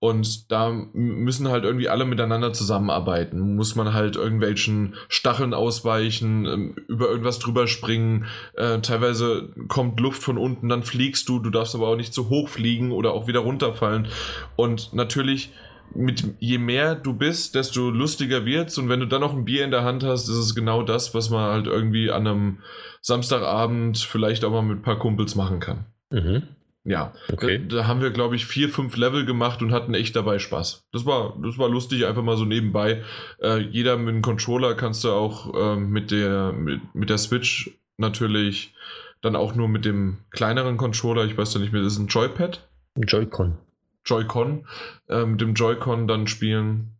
Und 0.00 0.52
da 0.52 0.70
müssen 0.92 1.48
halt 1.48 1.64
irgendwie 1.64 1.88
alle 1.88 2.04
miteinander 2.04 2.52
zusammenarbeiten. 2.52 3.56
Muss 3.56 3.74
man 3.74 3.94
halt 3.94 4.14
irgendwelchen 4.14 4.94
Stacheln 5.08 5.54
ausweichen, 5.54 6.46
ähm, 6.46 6.76
über 6.86 7.08
irgendwas 7.08 7.40
drüber 7.40 7.66
springen. 7.66 8.26
Äh, 8.54 8.78
teilweise 8.80 9.52
kommt 9.66 9.98
Luft 9.98 10.22
von 10.22 10.38
unten, 10.38 10.68
dann 10.68 10.84
fliegst 10.84 11.28
du. 11.28 11.40
Du 11.40 11.50
darfst 11.50 11.74
aber 11.74 11.88
auch 11.88 11.96
nicht 11.96 12.14
zu 12.14 12.28
hoch 12.28 12.48
fliegen 12.48 12.92
oder 12.92 13.12
auch 13.12 13.26
wieder 13.26 13.40
runterfallen. 13.40 14.06
Und 14.54 14.94
natürlich, 14.94 15.52
mit 15.94 16.22
je 16.38 16.58
mehr 16.58 16.94
du 16.94 17.12
bist, 17.14 17.56
desto 17.56 17.90
lustiger 17.90 18.44
wird's. 18.44 18.78
Und 18.78 18.88
wenn 18.88 19.00
du 19.00 19.06
dann 19.06 19.20
noch 19.20 19.34
ein 19.34 19.46
Bier 19.46 19.64
in 19.64 19.72
der 19.72 19.82
Hand 19.82 20.04
hast, 20.04 20.28
ist 20.28 20.36
es 20.36 20.54
genau 20.54 20.84
das, 20.84 21.12
was 21.12 21.28
man 21.28 21.50
halt 21.50 21.66
irgendwie 21.66 22.12
an 22.12 22.24
einem 22.24 22.58
Samstagabend 23.00 23.98
vielleicht 23.98 24.44
auch 24.44 24.52
mal 24.52 24.62
mit 24.62 24.78
ein 24.78 24.82
paar 24.82 24.98
Kumpels 25.00 25.34
machen 25.34 25.58
kann. 25.58 25.86
Mhm. 26.10 26.44
Ja, 26.84 27.12
okay. 27.32 27.66
da, 27.68 27.76
da, 27.76 27.86
haben 27.86 28.00
wir, 28.00 28.10
glaube 28.10 28.36
ich, 28.36 28.46
vier, 28.46 28.68
fünf 28.68 28.96
Level 28.96 29.26
gemacht 29.26 29.60
und 29.60 29.72
hatten 29.72 29.94
echt 29.94 30.16
dabei 30.16 30.38
Spaß. 30.38 30.86
Das 30.92 31.04
war, 31.04 31.36
das 31.42 31.58
war 31.58 31.68
lustig, 31.68 32.06
einfach 32.06 32.22
mal 32.22 32.36
so 32.36 32.44
nebenbei. 32.44 33.02
Äh, 33.42 33.58
jeder 33.58 33.96
mit 33.96 34.08
einem 34.08 34.22
Controller 34.22 34.74
kannst 34.74 35.04
du 35.04 35.10
auch 35.10 35.54
äh, 35.54 35.76
mit, 35.76 36.10
der, 36.10 36.52
mit, 36.52 36.94
mit 36.94 37.10
der 37.10 37.18
Switch 37.18 37.70
natürlich 37.98 38.74
dann 39.20 39.36
auch 39.36 39.54
nur 39.54 39.68
mit 39.68 39.84
dem 39.84 40.18
kleineren 40.30 40.76
Controller, 40.76 41.24
ich 41.24 41.36
weiß 41.36 41.54
ja 41.54 41.60
nicht 41.60 41.72
mehr, 41.72 41.82
das 41.82 41.94
ist 41.94 41.98
ein 41.98 42.06
Joypad? 42.06 42.66
Joy-Con. 42.96 43.58
Joy-Con, 44.04 44.66
äh, 45.08 45.24
mit 45.26 45.40
dem 45.40 45.54
Joy-Con 45.54 46.06
dann 46.06 46.26
spielen. 46.26 46.94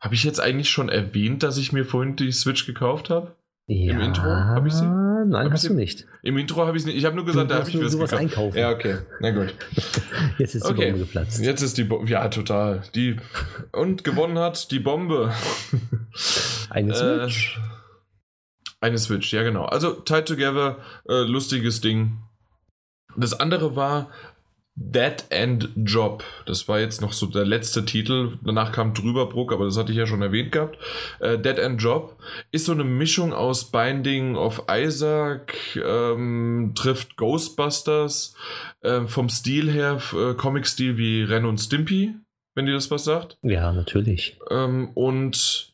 Habe 0.00 0.14
ich 0.14 0.24
jetzt 0.24 0.40
eigentlich 0.40 0.68
schon 0.68 0.88
erwähnt, 0.88 1.42
dass 1.42 1.58
ich 1.58 1.72
mir 1.72 1.84
vorhin 1.84 2.16
die 2.16 2.32
Switch 2.32 2.66
gekauft 2.66 3.08
habe? 3.08 3.36
Ja, 3.68 3.94
Im 3.94 4.00
Intro 4.00 4.24
habe 4.24 4.68
ich 4.68 4.74
sie? 4.74 5.01
Nein, 5.30 5.46
hab 5.46 5.52
hast 5.52 5.68
du 5.68 5.74
nicht. 5.74 6.06
Im 6.22 6.36
Intro 6.38 6.66
habe 6.66 6.76
ich 6.76 6.82
es 6.82 6.86
nicht. 6.86 6.96
Ich 6.96 7.04
habe 7.04 7.16
nur 7.16 7.24
gesagt, 7.24 7.50
du 7.50 7.54
da 7.54 7.60
habe 7.60 7.70
ich 7.70 7.80
was 7.80 7.92
gekauft. 7.92 8.14
einkaufen. 8.14 8.58
Ja, 8.58 8.70
okay. 8.70 8.98
Na 9.20 9.30
gut. 9.30 9.54
Jetzt 10.38 10.54
ist 10.54 10.66
die 10.66 10.72
okay. 10.72 10.90
Bombe 10.90 11.06
geplatzt. 11.06 11.40
Jetzt 11.42 11.62
ist 11.62 11.78
die 11.78 11.84
Bombe. 11.84 12.10
Ja, 12.10 12.28
total. 12.28 12.82
Die 12.94 13.16
und 13.72 14.04
gewonnen 14.04 14.38
hat 14.38 14.70
die 14.70 14.80
Bombe. 14.80 15.32
Eine 16.70 16.92
äh, 16.92 16.94
Switch. 16.94 17.58
Äh, 17.58 17.60
eine 18.82 18.98
Switch, 18.98 19.32
ja 19.32 19.44
genau. 19.44 19.64
Also 19.66 19.92
Tied 19.92 20.26
Together, 20.26 20.78
äh, 21.08 21.22
lustiges 21.22 21.80
Ding. 21.80 22.18
Das 23.16 23.38
andere 23.38 23.76
war 23.76 24.10
Dead 24.74 25.24
End 25.28 25.68
Job. 25.76 26.24
Das 26.46 26.66
war 26.66 26.80
jetzt 26.80 27.02
noch 27.02 27.12
so 27.12 27.26
der 27.26 27.44
letzte 27.44 27.84
Titel. 27.84 28.38
Danach 28.42 28.72
kam 28.72 28.94
Drüberbruck, 28.94 29.52
aber 29.52 29.66
das 29.66 29.76
hatte 29.76 29.92
ich 29.92 29.98
ja 29.98 30.06
schon 30.06 30.22
erwähnt 30.22 30.52
gehabt. 30.52 30.78
Äh, 31.20 31.38
Dead 31.38 31.58
End 31.58 31.82
Job 31.82 32.16
ist 32.52 32.64
so 32.66 32.72
eine 32.72 32.84
Mischung 32.84 33.32
aus 33.34 33.70
Binding 33.70 34.34
of 34.36 34.64
Isaac, 34.70 35.76
ähm, 35.76 36.72
trifft 36.74 37.16
Ghostbusters, 37.16 38.34
äh, 38.80 39.02
vom 39.02 39.28
Stil 39.28 39.70
her, 39.70 40.00
äh, 40.14 40.34
Comic-Stil 40.34 40.96
wie 40.96 41.22
Ren 41.22 41.44
und 41.44 41.58
Stimpy, 41.58 42.14
wenn 42.54 42.66
dir 42.66 42.74
das 42.74 42.90
was 42.90 43.04
sagt. 43.04 43.38
Ja, 43.42 43.72
natürlich. 43.72 44.38
Ähm, 44.50 44.90
und 44.94 45.71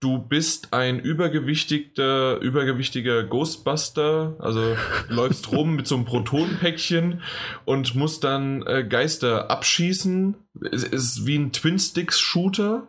du 0.00 0.18
bist 0.18 0.72
ein 0.72 1.00
übergewichtiger, 1.00 2.38
übergewichtiger 2.40 3.24
Ghostbuster, 3.24 4.36
also 4.38 4.76
läufst 5.08 5.50
rum 5.52 5.76
mit 5.76 5.86
so 5.86 5.96
einem 5.96 6.04
Protonenpäckchen 6.04 7.22
und 7.64 7.94
musst 7.94 8.24
dann 8.24 8.66
äh, 8.66 8.84
Geister 8.84 9.50
abschießen. 9.50 10.36
Es 10.70 10.84
ist 10.84 11.26
wie 11.26 11.36
ein 11.36 11.52
Twin-Sticks-Shooter, 11.52 12.88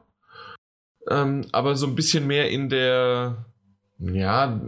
ähm, 1.10 1.46
aber 1.52 1.76
so 1.76 1.88
ein 1.88 1.96
bisschen 1.96 2.28
mehr 2.28 2.50
in 2.50 2.70
der, 2.70 3.46
ja, 3.98 4.62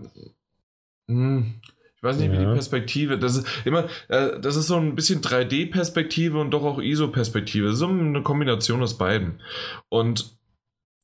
hm, 1.07 1.61
ich 1.95 2.03
weiß 2.03 2.17
nicht, 2.17 2.33
ja. 2.33 2.33
wie 2.33 2.45
die 2.45 2.51
Perspektive, 2.51 3.19
das 3.19 3.37
ist 3.37 3.47
immer, 3.63 3.87
äh, 4.07 4.39
das 4.39 4.55
ist 4.55 4.65
so 4.65 4.77
ein 4.77 4.95
bisschen 4.95 5.21
3D-Perspektive 5.21 6.39
und 6.39 6.49
doch 6.49 6.63
auch 6.63 6.79
ISO-Perspektive, 6.79 7.73
so 7.73 7.87
eine 7.87 8.23
Kombination 8.23 8.81
aus 8.81 8.97
beiden. 8.97 9.39
Und 9.89 10.40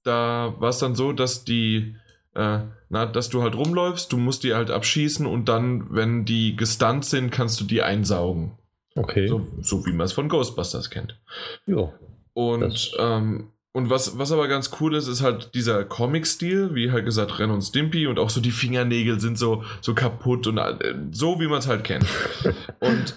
da 0.08 0.56
war 0.60 0.70
es 0.70 0.80
dann 0.80 0.96
so, 0.96 1.12
dass 1.12 1.44
die, 1.44 1.96
äh, 2.34 2.60
na, 2.90 3.06
dass 3.06 3.30
du 3.30 3.44
halt 3.44 3.56
rumläufst, 3.56 4.12
du 4.12 4.18
musst 4.18 4.44
die 4.44 4.54
halt 4.54 4.72
abschießen 4.72 5.26
und 5.26 5.50
dann, 5.50 5.94
wenn 5.94 6.26
die 6.26 6.56
gestunt 6.56 7.06
sind, 7.06 7.32
kannst 7.32 7.60
du 7.60 7.66
die 7.66 7.84
einsaugen. 7.84 8.58
Okay. 8.96 9.28
So, 9.28 9.48
so 9.62 9.86
wie 9.86 9.92
man 9.92 10.06
es 10.06 10.14
von 10.14 10.30
Ghostbusters 10.30 10.90
kennt. 10.90 11.20
Ja. 11.66 11.94
Und, 12.34 12.92
ähm, 12.98 13.52
und 13.74 13.90
was, 13.92 14.18
was 14.18 14.32
aber 14.32 14.48
ganz 14.48 14.72
cool 14.80 14.96
ist, 14.96 15.08
ist 15.08 15.22
halt 15.22 15.54
dieser 15.54 15.84
Comic-Stil, 15.84 16.74
wie 16.74 16.92
halt 16.92 17.06
gesagt, 17.06 17.38
Ren 17.38 17.52
und 17.52 17.62
Stimpy 17.62 18.08
und 18.08 18.18
auch 18.18 18.32
so 18.32 18.42
die 18.42 18.52
Fingernägel 18.52 19.20
sind 19.20 19.38
so, 19.38 19.64
so 19.82 19.94
kaputt 19.94 20.48
und 20.48 20.58
äh, 20.58 20.96
so, 21.12 21.40
wie 21.40 21.48
man 21.48 21.60
es 21.60 21.68
halt 21.68 21.84
kennt. 21.84 22.08
und 22.80 23.16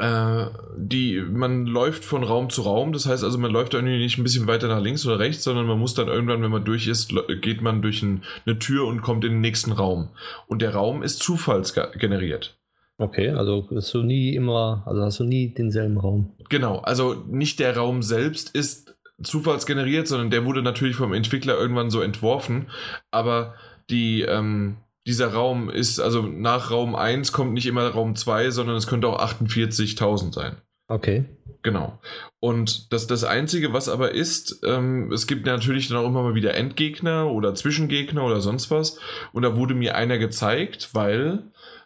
äh, 0.00 0.46
die, 0.76 1.20
man 1.20 1.66
läuft 1.66 2.04
von 2.04 2.24
Raum 2.24 2.50
zu 2.50 2.62
Raum, 2.62 2.92
das 2.92 3.06
heißt 3.06 3.22
also, 3.22 3.38
man 3.38 3.50
läuft 3.50 3.74
irgendwie 3.74 3.98
nicht 3.98 4.18
ein 4.18 4.22
bisschen 4.22 4.46
weiter 4.46 4.68
nach 4.68 4.80
links 4.80 5.06
oder 5.06 5.18
rechts, 5.18 5.44
sondern 5.44 5.66
man 5.66 5.78
muss 5.78 5.94
dann 5.94 6.08
irgendwann, 6.08 6.42
wenn 6.42 6.50
man 6.50 6.64
durch 6.64 6.86
ist, 6.86 7.12
geht 7.42 7.60
man 7.60 7.82
durch 7.82 8.02
ein, 8.02 8.22
eine 8.46 8.58
Tür 8.58 8.86
und 8.86 9.02
kommt 9.02 9.24
in 9.24 9.32
den 9.32 9.40
nächsten 9.40 9.72
Raum. 9.72 10.08
Und 10.46 10.62
der 10.62 10.74
Raum 10.74 11.02
ist 11.02 11.22
zufallsgeneriert. 11.22 12.56
Okay, 12.98 13.30
also 13.30 13.66
hast 13.74 13.94
du 13.94 14.02
nie 14.02 14.34
immer, 14.34 14.82
also 14.86 15.02
hast 15.02 15.20
du 15.20 15.24
nie 15.24 15.48
denselben 15.54 15.98
Raum. 15.98 16.32
Genau, 16.48 16.78
also 16.78 17.14
nicht 17.28 17.58
der 17.58 17.76
Raum 17.76 18.02
selbst 18.02 18.54
ist 18.54 18.96
zufallsgeneriert, 19.22 20.08
sondern 20.08 20.30
der 20.30 20.44
wurde 20.44 20.62
natürlich 20.62 20.96
vom 20.96 21.12
Entwickler 21.12 21.58
irgendwann 21.58 21.90
so 21.90 22.00
entworfen, 22.00 22.66
aber 23.10 23.54
die, 23.90 24.22
ähm, 24.22 24.76
dieser 25.10 25.32
Raum 25.32 25.68
ist, 25.68 25.98
also 25.98 26.22
nach 26.22 26.70
Raum 26.70 26.94
1 26.94 27.32
kommt 27.32 27.52
nicht 27.52 27.66
immer 27.66 27.88
Raum 27.88 28.14
2, 28.14 28.50
sondern 28.50 28.76
es 28.76 28.86
könnte 28.86 29.08
auch 29.08 29.20
48.000 29.20 30.32
sein. 30.32 30.56
Okay. 30.86 31.24
Genau. 31.62 31.98
Und 32.38 32.92
das, 32.92 33.08
das 33.08 33.24
Einzige, 33.24 33.72
was 33.72 33.88
aber 33.88 34.12
ist, 34.12 34.60
ähm, 34.64 35.10
es 35.10 35.26
gibt 35.26 35.46
natürlich 35.46 35.88
dann 35.88 35.98
auch 35.98 36.06
immer 36.06 36.22
mal 36.22 36.36
wieder 36.36 36.54
Endgegner 36.54 37.28
oder 37.28 37.56
Zwischengegner 37.56 38.24
oder 38.24 38.40
sonst 38.40 38.70
was. 38.70 38.98
Und 39.32 39.42
da 39.42 39.56
wurde 39.56 39.74
mir 39.74 39.96
einer 39.96 40.16
gezeigt, 40.18 40.90
weil 40.94 41.42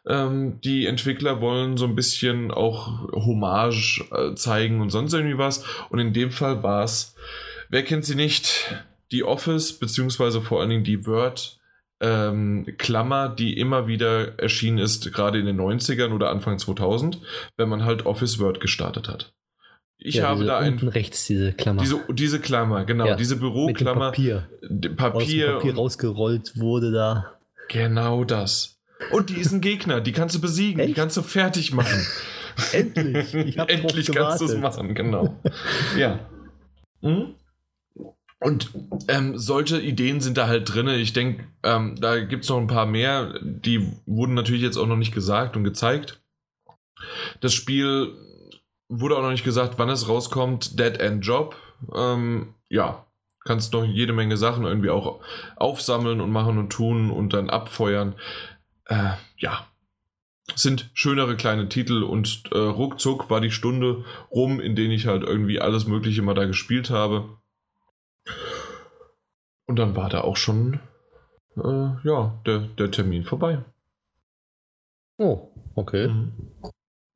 ähm, 0.06 0.60
die 0.62 0.84
Entwickler 0.84 1.40
wollen 1.40 1.78
so 1.78 1.86
ein 1.86 1.96
bisschen 1.96 2.51
auch 2.51 3.09
Hommage 3.10 4.05
äh, 4.12 4.34
zeigen 4.34 4.82
und 4.82 4.90
sonst 4.90 5.14
irgendwie 5.14 5.38
was. 5.38 5.64
Und 5.88 5.98
in 5.98 6.12
dem 6.12 6.30
Fall 6.30 6.62
war 6.62 6.84
es, 6.84 7.16
wer 7.70 7.82
kennt 7.82 8.05
sie 8.05 8.16
nicht? 8.16 8.76
Die 9.12 9.24
Office, 9.24 9.72
beziehungsweise 9.72 10.42
vor 10.42 10.60
allen 10.60 10.70
Dingen 10.70 10.84
die 10.84 11.06
Word 11.06 11.59
ähm, 12.05 12.66
Klammer, 12.76 13.31
die 13.31 13.59
immer 13.59 13.86
wieder 13.86 14.39
erschienen 14.39 14.78
ist, 14.78 15.10
gerade 15.12 15.39
in 15.39 15.47
den 15.47 15.59
90ern 15.59 16.12
oder 16.12 16.31
Anfang 16.31 16.59
2000, 16.59 17.18
wenn 17.56 17.68
man 17.68 17.85
halt 17.85 18.05
Office 18.05 18.39
Word 18.39 18.60
gestartet 18.60 19.09
hat. 19.09 19.32
Ich 19.97 20.16
ja, 20.16 20.28
habe 20.28 20.44
da 20.44 20.59
ein. 20.59 20.76
rechts 20.78 21.26
diese 21.26 21.52
Klammer. 21.55 21.81
Diese, 21.81 22.05
diese 22.10 22.40
Klammer, 22.40 22.85
genau, 22.85 23.06
ja, 23.06 23.16
diese 23.16 23.36
Büroklammer. 23.36 24.10
Papier. 24.10 24.48
Papier. 24.97 25.55
Aus 25.55 25.62
Papier 25.62 25.74
rausgerollt 25.74 26.59
wurde 26.59 26.93
da. 26.93 27.39
Genau 27.68 28.24
das. 28.24 28.76
Und 29.10 29.31
die 29.31 29.36
ist 29.36 29.52
ein 29.52 29.62
Gegner, 29.62 30.02
die 30.02 30.12
kannst 30.12 30.35
du 30.35 30.40
besiegen, 30.40 30.81
Echt? 30.81 30.90
die 30.90 30.94
kannst 30.94 31.16
du 31.16 31.22
fertig 31.22 31.72
machen. 31.72 32.06
Endlich. 32.72 33.56
Endlich 33.56 34.12
kannst 34.12 34.43
du 34.43 34.44
es 34.44 34.56
machen, 34.56 34.94
genau. 34.94 35.40
ja. 35.97 36.20
Hm? 37.01 37.35
Und 38.45 38.73
ähm, 39.09 39.39
solche 39.39 39.81
Ideen 39.81 40.21
sind 40.21 40.37
da 40.37 40.47
halt 40.47 40.75
drin. 40.75 40.87
Ich 40.89 41.15
denke, 41.15 41.45
ähm, 41.62 41.97
da 41.99 42.21
gibt 42.21 42.45
es 42.45 42.51
noch 42.51 42.59
ein 42.59 42.66
paar 42.66 42.85
mehr. 42.85 43.41
Die 43.43 43.91
wurden 44.05 44.35
natürlich 44.35 44.61
jetzt 44.61 44.77
auch 44.77 44.87
noch 44.87 44.99
nicht 44.99 45.15
gesagt 45.15 45.57
und 45.57 45.65
gezeigt. 45.65 46.21
Das 47.41 47.55
Spiel 47.55 48.12
wurde 48.91 49.16
auch 49.16 49.23
noch 49.23 49.31
nicht 49.31 49.47
gesagt, 49.47 49.79
wann 49.79 49.89
es 49.89 50.11
rauskommt. 50.11 50.79
Dead 50.79 51.01
End 51.01 51.25
Job. 51.25 51.57
Ähm, 51.95 52.53
ja, 52.69 53.07
kannst 53.47 53.73
noch 53.73 53.83
jede 53.83 54.12
Menge 54.12 54.37
Sachen 54.37 54.66
irgendwie 54.66 54.91
auch 54.91 55.21
aufsammeln 55.57 56.21
und 56.21 56.31
machen 56.31 56.59
und 56.59 56.69
tun 56.69 57.11
und 57.11 57.33
dann 57.33 57.49
abfeuern. 57.49 58.15
Äh, 58.85 59.12
ja, 59.39 59.66
sind 60.55 60.91
schönere 60.93 61.37
kleine 61.37 61.71
Titel 61.71 62.03
und 62.03 62.43
äh, 62.53 62.59
ruckzuck 62.59 63.31
war 63.31 63.41
die 63.41 63.51
Stunde 63.51 64.05
rum, 64.31 64.61
in 64.61 64.77
denen 64.77 64.93
ich 64.93 65.07
halt 65.07 65.23
irgendwie 65.23 65.62
alles 65.62 65.87
Mögliche 65.87 66.21
mal 66.21 66.35
da 66.35 66.45
gespielt 66.45 66.91
habe. 66.91 67.39
Und 69.66 69.78
dann 69.78 69.96
war 69.96 70.09
da 70.09 70.22
auch 70.22 70.36
schon 70.36 70.80
äh, 71.56 71.90
ja, 72.05 72.40
der, 72.46 72.60
der 72.60 72.90
Termin 72.90 73.24
vorbei. 73.24 73.64
Oh, 75.18 75.51
okay. 75.74 76.09
Mhm. 76.09 76.32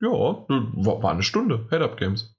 Ja, 0.01 0.11
war, 0.11 1.03
war 1.03 1.11
eine 1.11 1.23
Stunde. 1.23 1.67
Head-Up 1.71 1.97
Games. 1.97 2.35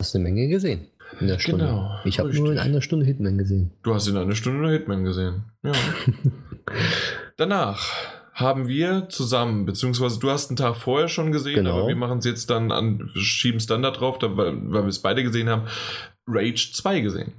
Hast 0.00 0.14
eine 0.14 0.24
Menge 0.24 0.48
gesehen 0.48 0.88
in 1.20 1.28
der 1.28 1.38
Stunde. 1.38 1.66
Genau, 1.66 1.98
ich 2.04 2.18
habe 2.18 2.32
nur 2.32 2.52
in 2.52 2.58
einer 2.58 2.82
Stunde 2.82 3.06
Hitman 3.06 3.38
gesehen. 3.38 3.72
Du 3.82 3.94
hast 3.94 4.06
in 4.06 4.16
einer 4.16 4.34
Stunde 4.34 4.70
Hitman 4.70 5.04
gesehen. 5.04 5.44
Ja. 5.62 5.72
Danach 7.36 7.92
haben 8.32 8.68
wir 8.68 9.08
zusammen, 9.08 9.64
beziehungsweise 9.64 10.18
du 10.18 10.30
hast 10.30 10.50
einen 10.50 10.56
Tag 10.56 10.76
vorher 10.76 11.08
schon 11.08 11.32
gesehen, 11.32 11.54
genau. 11.54 11.78
aber 11.78 11.88
wir 11.88 11.96
machen 11.96 12.18
es 12.18 12.26
jetzt 12.26 12.50
dann 12.50 12.70
an, 12.70 13.10
schieben 13.14 13.58
es 13.58 13.66
dann 13.66 13.82
da 13.82 13.90
drauf, 13.90 14.18
weil, 14.20 14.36
weil 14.36 14.82
wir 14.82 14.88
es 14.88 15.00
beide 15.00 15.22
gesehen 15.22 15.48
haben, 15.48 15.66
Rage 16.26 16.72
2 16.72 17.00
gesehen. 17.00 17.32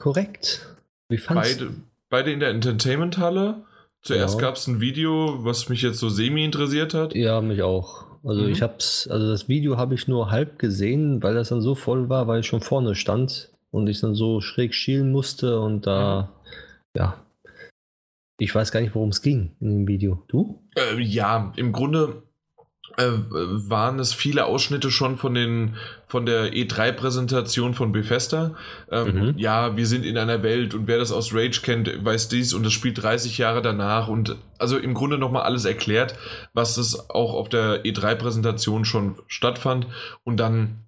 Korrekt. 0.00 0.66
Wie 1.10 1.18
fandest 1.18 1.60
beide, 1.60 1.74
beide 2.08 2.32
in 2.32 2.40
der 2.40 2.48
Entertainment-Halle. 2.50 3.66
Zuerst 4.02 4.36
ja. 4.36 4.40
gab 4.40 4.56
es 4.56 4.66
ein 4.66 4.80
Video, 4.80 5.44
was 5.44 5.68
mich 5.68 5.82
jetzt 5.82 5.98
so 5.98 6.08
semi 6.08 6.42
interessiert 6.42 6.94
hat. 6.94 7.14
Ja, 7.14 7.42
mich 7.42 7.62
auch. 7.62 8.06
Also 8.24 8.42
mhm. 8.42 8.48
ich 8.48 8.62
hab's, 8.62 9.06
also 9.08 9.28
das 9.28 9.48
Video 9.48 9.76
habe 9.76 9.94
ich 9.94 10.08
nur 10.08 10.30
halb 10.30 10.58
gesehen, 10.58 11.22
weil 11.22 11.34
das 11.34 11.50
dann 11.50 11.60
so 11.60 11.74
voll 11.74 12.08
war, 12.08 12.26
weil 12.26 12.40
ich 12.40 12.46
schon 12.46 12.62
vorne 12.62 12.94
stand 12.94 13.50
und 13.70 13.88
ich 13.88 14.00
dann 14.00 14.14
so 14.14 14.40
schräg 14.40 14.74
schielen 14.74 15.12
musste 15.12 15.60
und 15.60 15.86
da, 15.86 16.32
mhm. 16.32 16.48
ja. 16.96 17.26
Ich 18.38 18.54
weiß 18.54 18.72
gar 18.72 18.80
nicht, 18.80 18.94
worum 18.94 19.10
es 19.10 19.20
ging 19.20 19.54
in 19.60 19.70
dem 19.70 19.88
Video. 19.88 20.24
Du? 20.28 20.62
Äh, 20.76 20.98
ja, 20.98 21.52
im 21.56 21.72
Grunde 21.72 22.22
waren 23.08 23.98
es 23.98 24.12
viele 24.12 24.46
Ausschnitte 24.46 24.90
schon 24.90 25.16
von 25.16 25.34
den 25.34 25.76
von 26.06 26.26
der 26.26 26.52
E3-Präsentation 26.52 27.74
von 27.74 27.92
Bethesda. 27.92 28.56
Ähm, 28.90 29.14
mhm. 29.14 29.34
Ja, 29.36 29.76
wir 29.76 29.86
sind 29.86 30.04
in 30.04 30.18
einer 30.18 30.42
Welt 30.42 30.74
und 30.74 30.88
wer 30.88 30.98
das 30.98 31.12
aus 31.12 31.32
Rage 31.32 31.60
kennt, 31.62 32.04
weiß 32.04 32.28
dies 32.28 32.52
und 32.52 32.64
das 32.64 32.72
spielt 32.72 33.00
30 33.00 33.38
Jahre 33.38 33.62
danach 33.62 34.08
und 34.08 34.36
also 34.58 34.76
im 34.76 34.94
Grunde 34.94 35.18
nochmal 35.18 35.42
alles 35.42 35.64
erklärt, 35.64 36.16
was 36.52 36.78
es 36.78 37.10
auch 37.10 37.34
auf 37.34 37.48
der 37.48 37.84
E3-Präsentation 37.84 38.84
schon 38.84 39.16
stattfand 39.28 39.86
und 40.24 40.38
dann 40.38 40.84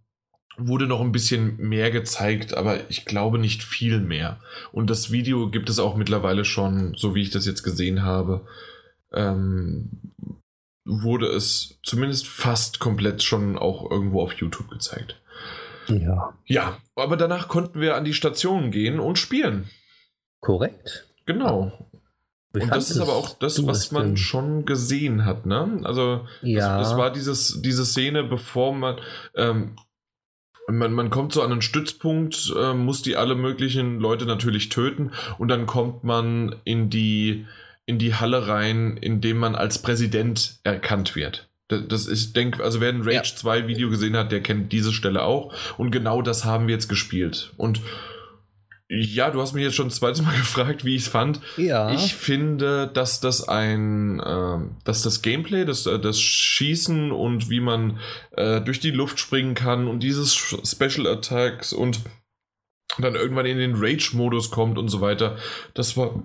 wurde 0.58 0.86
noch 0.86 1.00
ein 1.00 1.12
bisschen 1.12 1.56
mehr 1.56 1.90
gezeigt, 1.90 2.54
aber 2.54 2.90
ich 2.90 3.04
glaube 3.04 3.38
nicht 3.38 3.62
viel 3.62 4.00
mehr. 4.00 4.40
Und 4.70 4.90
das 4.90 5.10
Video 5.10 5.48
gibt 5.50 5.70
es 5.70 5.78
auch 5.78 5.96
mittlerweile 5.96 6.44
schon, 6.44 6.94
so 6.94 7.14
wie 7.14 7.22
ich 7.22 7.30
das 7.30 7.46
jetzt 7.46 7.62
gesehen 7.62 8.02
habe. 8.02 8.46
Ähm, 9.14 9.88
wurde 10.84 11.26
es 11.26 11.78
zumindest 11.82 12.26
fast 12.26 12.80
komplett 12.80 13.22
schon 13.22 13.58
auch 13.58 13.90
irgendwo 13.90 14.22
auf 14.22 14.32
YouTube 14.34 14.68
gezeigt. 14.68 15.20
Ja. 15.88 16.34
Ja, 16.46 16.78
aber 16.94 17.16
danach 17.16 17.48
konnten 17.48 17.80
wir 17.80 17.96
an 17.96 18.04
die 18.04 18.14
Station 18.14 18.70
gehen 18.70 19.00
und 19.00 19.18
spielen. 19.18 19.68
Korrekt. 20.40 21.06
Genau. 21.26 21.72
und 22.52 22.70
das 22.70 22.90
ist 22.90 23.00
aber 23.00 23.14
auch 23.14 23.38
das, 23.38 23.64
was 23.66 23.92
man 23.92 24.08
denn? 24.08 24.16
schon 24.16 24.64
gesehen 24.64 25.24
hat, 25.24 25.46
ne? 25.46 25.80
Also, 25.84 26.26
ja. 26.42 26.78
das, 26.78 26.90
das, 26.90 26.98
war 26.98 27.12
dieses, 27.12 27.62
diese 27.62 27.84
Szene, 27.84 28.24
bevor 28.24 28.74
man, 28.74 28.96
ähm, 29.36 29.76
man, 30.68 30.92
man 30.92 31.10
kommt 31.10 31.32
so 31.32 31.42
an 31.42 31.52
einen 31.52 31.62
Stützpunkt, 31.62 32.52
äh, 32.56 32.74
muss 32.74 33.02
die 33.02 33.16
alle 33.16 33.34
möglichen 33.34 34.00
Leute 34.00 34.26
natürlich 34.26 34.68
töten 34.68 35.12
und 35.38 35.48
dann 35.48 35.66
kommt 35.66 36.04
man 36.04 36.56
in 36.64 36.90
die, 36.90 37.46
in 37.86 37.98
die 37.98 38.14
Halle 38.14 38.46
rein, 38.48 38.96
in 38.96 39.20
dem 39.20 39.38
man 39.38 39.54
als 39.54 39.80
Präsident 39.80 40.60
erkannt 40.64 41.16
wird. 41.16 41.48
Das 41.68 42.06
ist, 42.06 42.26
ich 42.26 42.32
denke, 42.34 42.62
also 42.62 42.80
wer 42.80 42.90
ein 42.90 43.02
Rage 43.02 43.14
ja. 43.14 43.22
2 43.36 43.66
Video 43.66 43.88
gesehen 43.88 44.16
hat, 44.16 44.30
der 44.30 44.42
kennt 44.42 44.72
diese 44.72 44.92
Stelle 44.92 45.22
auch. 45.22 45.54
Und 45.78 45.90
genau 45.90 46.20
das 46.20 46.44
haben 46.44 46.66
wir 46.66 46.74
jetzt 46.74 46.88
gespielt. 46.88 47.52
Und 47.56 47.80
ja, 48.94 49.30
du 49.30 49.40
hast 49.40 49.54
mich 49.54 49.64
jetzt 49.64 49.76
schon 49.76 49.88
das 49.88 49.96
zweite 49.96 50.22
Mal 50.22 50.36
gefragt, 50.36 50.84
wie 50.84 50.96
ich 50.96 51.02
es 51.02 51.08
fand. 51.08 51.40
Ja. 51.56 51.92
Ich 51.92 52.14
finde, 52.14 52.88
dass 52.92 53.20
das 53.20 53.48
ein, 53.48 54.20
äh, 54.20 54.58
dass 54.84 55.02
das 55.02 55.22
Gameplay, 55.22 55.64
das, 55.64 55.86
äh, 55.86 55.98
das 55.98 56.20
Schießen 56.20 57.10
und 57.10 57.48
wie 57.48 57.60
man 57.60 57.98
äh, 58.32 58.60
durch 58.60 58.80
die 58.80 58.90
Luft 58.90 59.18
springen 59.18 59.54
kann 59.54 59.88
und 59.88 60.00
dieses 60.00 60.34
Special 60.34 61.06
Attacks 61.06 61.72
und 61.72 62.00
dann 62.98 63.14
irgendwann 63.14 63.46
in 63.46 63.56
den 63.56 63.74
Rage-Modus 63.76 64.50
kommt 64.50 64.76
und 64.76 64.88
so 64.88 65.00
weiter, 65.00 65.38
das 65.72 65.96
war 65.96 66.22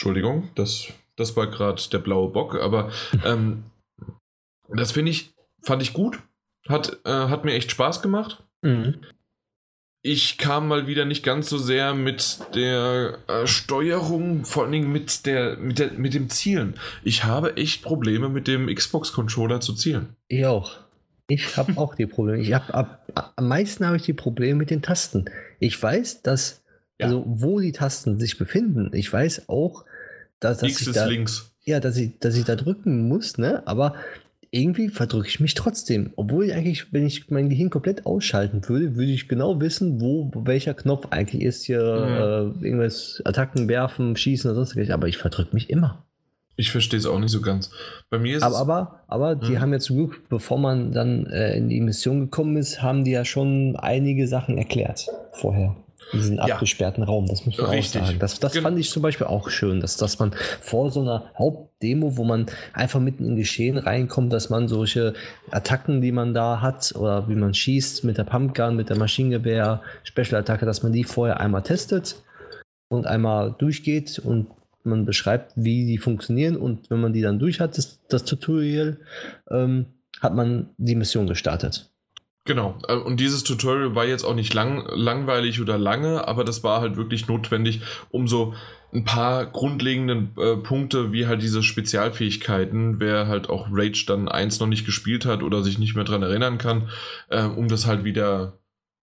Entschuldigung, 0.00 0.48
das, 0.54 0.88
das 1.16 1.36
war 1.36 1.46
gerade 1.50 1.82
der 1.92 1.98
blaue 1.98 2.30
Bock, 2.30 2.54
aber 2.54 2.90
ähm, 3.26 3.64
das 4.74 4.92
finde 4.92 5.10
ich, 5.10 5.34
fand 5.60 5.82
ich 5.82 5.92
gut. 5.92 6.20
Hat, 6.66 7.00
äh, 7.04 7.10
hat 7.10 7.44
mir 7.44 7.52
echt 7.52 7.70
Spaß 7.70 8.00
gemacht. 8.00 8.42
Mhm. 8.62 8.94
Ich 10.00 10.38
kam 10.38 10.68
mal 10.68 10.86
wieder 10.86 11.04
nicht 11.04 11.22
ganz 11.22 11.50
so 11.50 11.58
sehr 11.58 11.92
mit 11.92 12.40
der 12.54 13.18
äh, 13.26 13.46
Steuerung, 13.46 14.46
vor 14.46 14.62
allen 14.62 14.72
Dingen 14.72 14.90
mit, 14.90 15.26
der, 15.26 15.58
mit, 15.58 15.78
der, 15.78 15.92
mit 15.92 16.14
dem 16.14 16.30
Zielen. 16.30 16.76
Ich 17.04 17.24
habe 17.24 17.58
echt 17.58 17.82
Probleme 17.82 18.30
mit 18.30 18.48
dem 18.48 18.74
Xbox-Controller 18.74 19.60
zu 19.60 19.74
zielen. 19.74 20.16
Ich 20.28 20.46
auch. 20.46 20.78
Ich 21.28 21.58
habe 21.58 21.76
auch 21.76 21.94
die 21.94 22.06
Probleme. 22.06 22.40
Ich 22.40 22.54
hab, 22.54 22.74
ab, 22.74 23.06
am 23.36 23.48
meisten 23.48 23.84
habe 23.84 23.98
ich 23.98 24.04
die 24.04 24.14
Probleme 24.14 24.60
mit 24.60 24.70
den 24.70 24.80
Tasten. 24.80 25.26
Ich 25.58 25.82
weiß, 25.82 26.22
dass, 26.22 26.62
ja. 26.98 27.08
also 27.08 27.22
wo 27.26 27.60
die 27.60 27.72
Tasten 27.72 28.18
sich 28.18 28.38
befinden. 28.38 28.92
Ich 28.94 29.12
weiß 29.12 29.50
auch, 29.50 29.84
dass, 30.40 30.58
dass 30.58 30.70
X 30.70 30.80
ich 30.82 30.86
ist 30.88 30.96
da, 30.96 31.04
links. 31.06 31.52
Ja, 31.64 31.80
dass 31.80 31.96
ich, 31.96 32.18
dass 32.18 32.36
ich 32.36 32.44
da 32.44 32.56
drücken 32.56 33.08
muss, 33.08 33.38
ne? 33.38 33.62
Aber 33.66 33.94
irgendwie 34.50 34.88
verdrücke 34.88 35.28
ich 35.28 35.38
mich 35.38 35.54
trotzdem. 35.54 36.12
Obwohl 36.16 36.46
ich 36.46 36.54
eigentlich, 36.54 36.92
wenn 36.92 37.06
ich 37.06 37.30
mein 37.30 37.48
Gehirn 37.48 37.70
komplett 37.70 38.06
ausschalten 38.06 38.68
würde, 38.68 38.96
würde 38.96 39.12
ich 39.12 39.28
genau 39.28 39.60
wissen, 39.60 40.00
wo 40.00 40.30
welcher 40.34 40.74
Knopf 40.74 41.06
eigentlich 41.10 41.42
ist, 41.42 41.64
hier 41.64 41.82
mhm. 41.82 42.62
äh, 42.62 42.66
irgendwas 42.66 43.22
Attacken 43.24 43.68
werfen, 43.68 44.16
schießen 44.16 44.50
oder 44.50 44.56
sonstiges. 44.56 44.90
Aber 44.90 45.06
ich 45.06 45.18
verdrücke 45.18 45.54
mich 45.54 45.70
immer. 45.70 46.04
Ich 46.56 46.72
verstehe 46.72 46.98
es 46.98 47.06
auch 47.06 47.18
nicht 47.18 47.30
so 47.30 47.40
ganz. 47.40 47.70
Bei 48.10 48.18
mir 48.18 48.36
ist 48.36 48.42
aber, 48.42 48.58
aber, 48.58 49.00
aber 49.06 49.34
die 49.34 49.54
hm. 49.54 49.60
haben 49.60 49.72
jetzt 49.72 49.88
Glück, 49.88 50.28
bevor 50.28 50.58
man 50.58 50.92
dann 50.92 51.24
äh, 51.26 51.56
in 51.56 51.70
die 51.70 51.80
Mission 51.80 52.20
gekommen 52.20 52.58
ist, 52.58 52.82
haben 52.82 53.04
die 53.04 53.12
ja 53.12 53.24
schon 53.24 53.76
einige 53.76 54.28
Sachen 54.28 54.58
erklärt 54.58 55.06
vorher. 55.32 55.74
Diesen 56.12 56.36
ja. 56.36 56.44
abgesperrten 56.44 57.02
Raum, 57.04 57.26
das 57.26 57.46
muss 57.46 57.56
man 57.58 57.70
Richtig. 57.70 58.02
auch 58.02 58.06
sagen. 58.06 58.18
Das, 58.18 58.40
das 58.40 58.58
fand 58.58 58.78
ich 58.78 58.90
zum 58.90 59.02
Beispiel 59.02 59.26
auch 59.26 59.48
schön, 59.50 59.80
dass, 59.80 59.96
dass 59.96 60.18
man 60.18 60.32
vor 60.60 60.90
so 60.90 61.00
einer 61.02 61.30
Hauptdemo, 61.38 62.16
wo 62.16 62.24
man 62.24 62.46
einfach 62.72 63.00
mitten 63.00 63.24
in 63.24 63.36
Geschehen 63.36 63.78
reinkommt, 63.78 64.32
dass 64.32 64.50
man 64.50 64.68
solche 64.68 65.14
Attacken, 65.50 66.00
die 66.00 66.12
man 66.12 66.34
da 66.34 66.60
hat, 66.60 66.94
oder 66.96 67.28
wie 67.28 67.34
man 67.34 67.54
schießt 67.54 68.04
mit 68.04 68.18
der 68.18 68.24
Pumpgun, 68.24 68.76
mit 68.76 68.88
der 68.88 68.98
Maschinengewehr, 68.98 69.82
Special-Attacke, 70.02 70.66
dass 70.66 70.82
man 70.82 70.92
die 70.92 71.04
vorher 71.04 71.40
einmal 71.40 71.62
testet 71.62 72.16
und 72.88 73.06
einmal 73.06 73.54
durchgeht 73.56 74.18
und 74.18 74.48
man 74.82 75.04
beschreibt, 75.04 75.52
wie 75.56 75.86
die 75.86 75.98
funktionieren 75.98 76.56
und 76.56 76.90
wenn 76.90 77.00
man 77.00 77.12
die 77.12 77.20
dann 77.20 77.38
durch 77.38 77.60
hat, 77.60 77.76
das, 77.78 78.00
das 78.08 78.24
Tutorial, 78.24 78.98
ähm, 79.50 79.86
hat 80.20 80.34
man 80.34 80.70
die 80.76 80.94
Mission 80.94 81.26
gestartet. 81.26 81.90
Genau, 82.44 82.78
äh, 82.88 82.94
und 82.94 83.20
dieses 83.20 83.44
Tutorial 83.44 83.94
war 83.94 84.06
jetzt 84.06 84.24
auch 84.24 84.34
nicht 84.34 84.54
lang, 84.54 84.86
langweilig 84.88 85.60
oder 85.60 85.78
lange, 85.78 86.26
aber 86.26 86.44
das 86.44 86.64
war 86.64 86.80
halt 86.80 86.96
wirklich 86.96 87.28
notwendig, 87.28 87.82
um 88.10 88.28
so 88.28 88.54
ein 88.92 89.04
paar 89.04 89.46
grundlegenden 89.46 90.32
äh, 90.36 90.56
Punkte 90.56 91.12
wie 91.12 91.26
halt 91.26 91.42
diese 91.42 91.62
Spezialfähigkeiten, 91.62 92.98
wer 92.98 93.28
halt 93.28 93.48
auch 93.48 93.68
Rage 93.70 94.04
dann 94.06 94.28
eins 94.28 94.58
noch 94.58 94.66
nicht 94.66 94.86
gespielt 94.86 95.26
hat 95.26 95.42
oder 95.42 95.62
sich 95.62 95.78
nicht 95.78 95.94
mehr 95.94 96.04
dran 96.04 96.22
erinnern 96.22 96.58
kann, 96.58 96.88
äh, 97.28 97.44
um 97.44 97.68
das 97.68 97.86
halt 97.86 98.04
wieder 98.04 98.58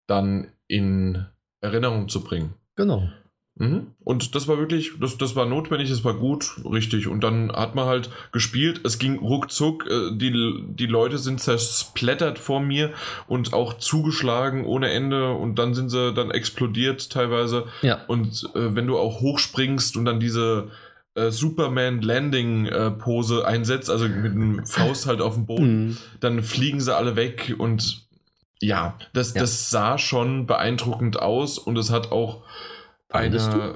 dann 0.07 0.51
in 0.67 1.25
Erinnerung 1.61 2.09
zu 2.09 2.23
bringen. 2.23 2.53
Genau. 2.75 3.07
Mhm. 3.59 3.87
Und 4.03 4.35
das 4.35 4.47
war 4.47 4.57
wirklich, 4.57 4.93
das, 4.99 5.17
das 5.17 5.35
war 5.35 5.45
notwendig, 5.45 5.89
das 5.89 6.03
war 6.03 6.13
gut, 6.13 6.59
richtig. 6.65 7.07
Und 7.07 7.23
dann 7.23 7.51
hat 7.51 7.75
man 7.75 7.85
halt 7.85 8.09
gespielt, 8.31 8.81
es 8.83 8.99
ging 8.99 9.17
ruckzuck, 9.17 9.85
äh, 9.87 10.15
die, 10.15 10.63
die 10.69 10.85
Leute 10.85 11.17
sind 11.17 11.39
zersplättert 11.39 12.39
vor 12.39 12.59
mir 12.59 12.91
und 13.27 13.53
auch 13.53 13.77
zugeschlagen 13.77 14.65
ohne 14.65 14.91
Ende 14.91 15.31
und 15.31 15.59
dann 15.59 15.73
sind 15.73 15.89
sie 15.89 16.13
dann 16.13 16.31
explodiert 16.31 17.09
teilweise. 17.09 17.65
Ja. 17.81 17.99
Und 18.07 18.49
äh, 18.55 18.75
wenn 18.75 18.87
du 18.87 18.97
auch 18.97 19.21
hochspringst 19.21 19.97
und 19.97 20.05
dann 20.05 20.19
diese 20.19 20.69
äh, 21.15 21.31
Superman 21.31 22.01
Landing 22.01 22.67
äh, 22.67 22.91
Pose 22.91 23.45
einsetzt, 23.45 23.89
also 23.89 24.07
mit 24.07 24.33
einem 24.33 24.65
Faust 24.65 25.07
halt 25.07 25.21
auf 25.21 25.33
dem 25.33 25.47
Boden, 25.47 25.85
mhm. 25.87 25.97
dann 26.19 26.43
fliegen 26.43 26.79
sie 26.79 26.95
alle 26.95 27.15
weg 27.15 27.55
und 27.57 28.05
ja, 28.59 28.97
das, 29.13 29.33
ja. 29.33 29.41
das 29.41 29.69
sah 29.69 29.97
schon 29.97 30.47
beeindruckend 30.47 31.19
aus 31.19 31.57
und 31.59 31.77
es 31.77 31.91
hat 31.91 32.11
auch 32.11 32.43
eine 33.09 33.75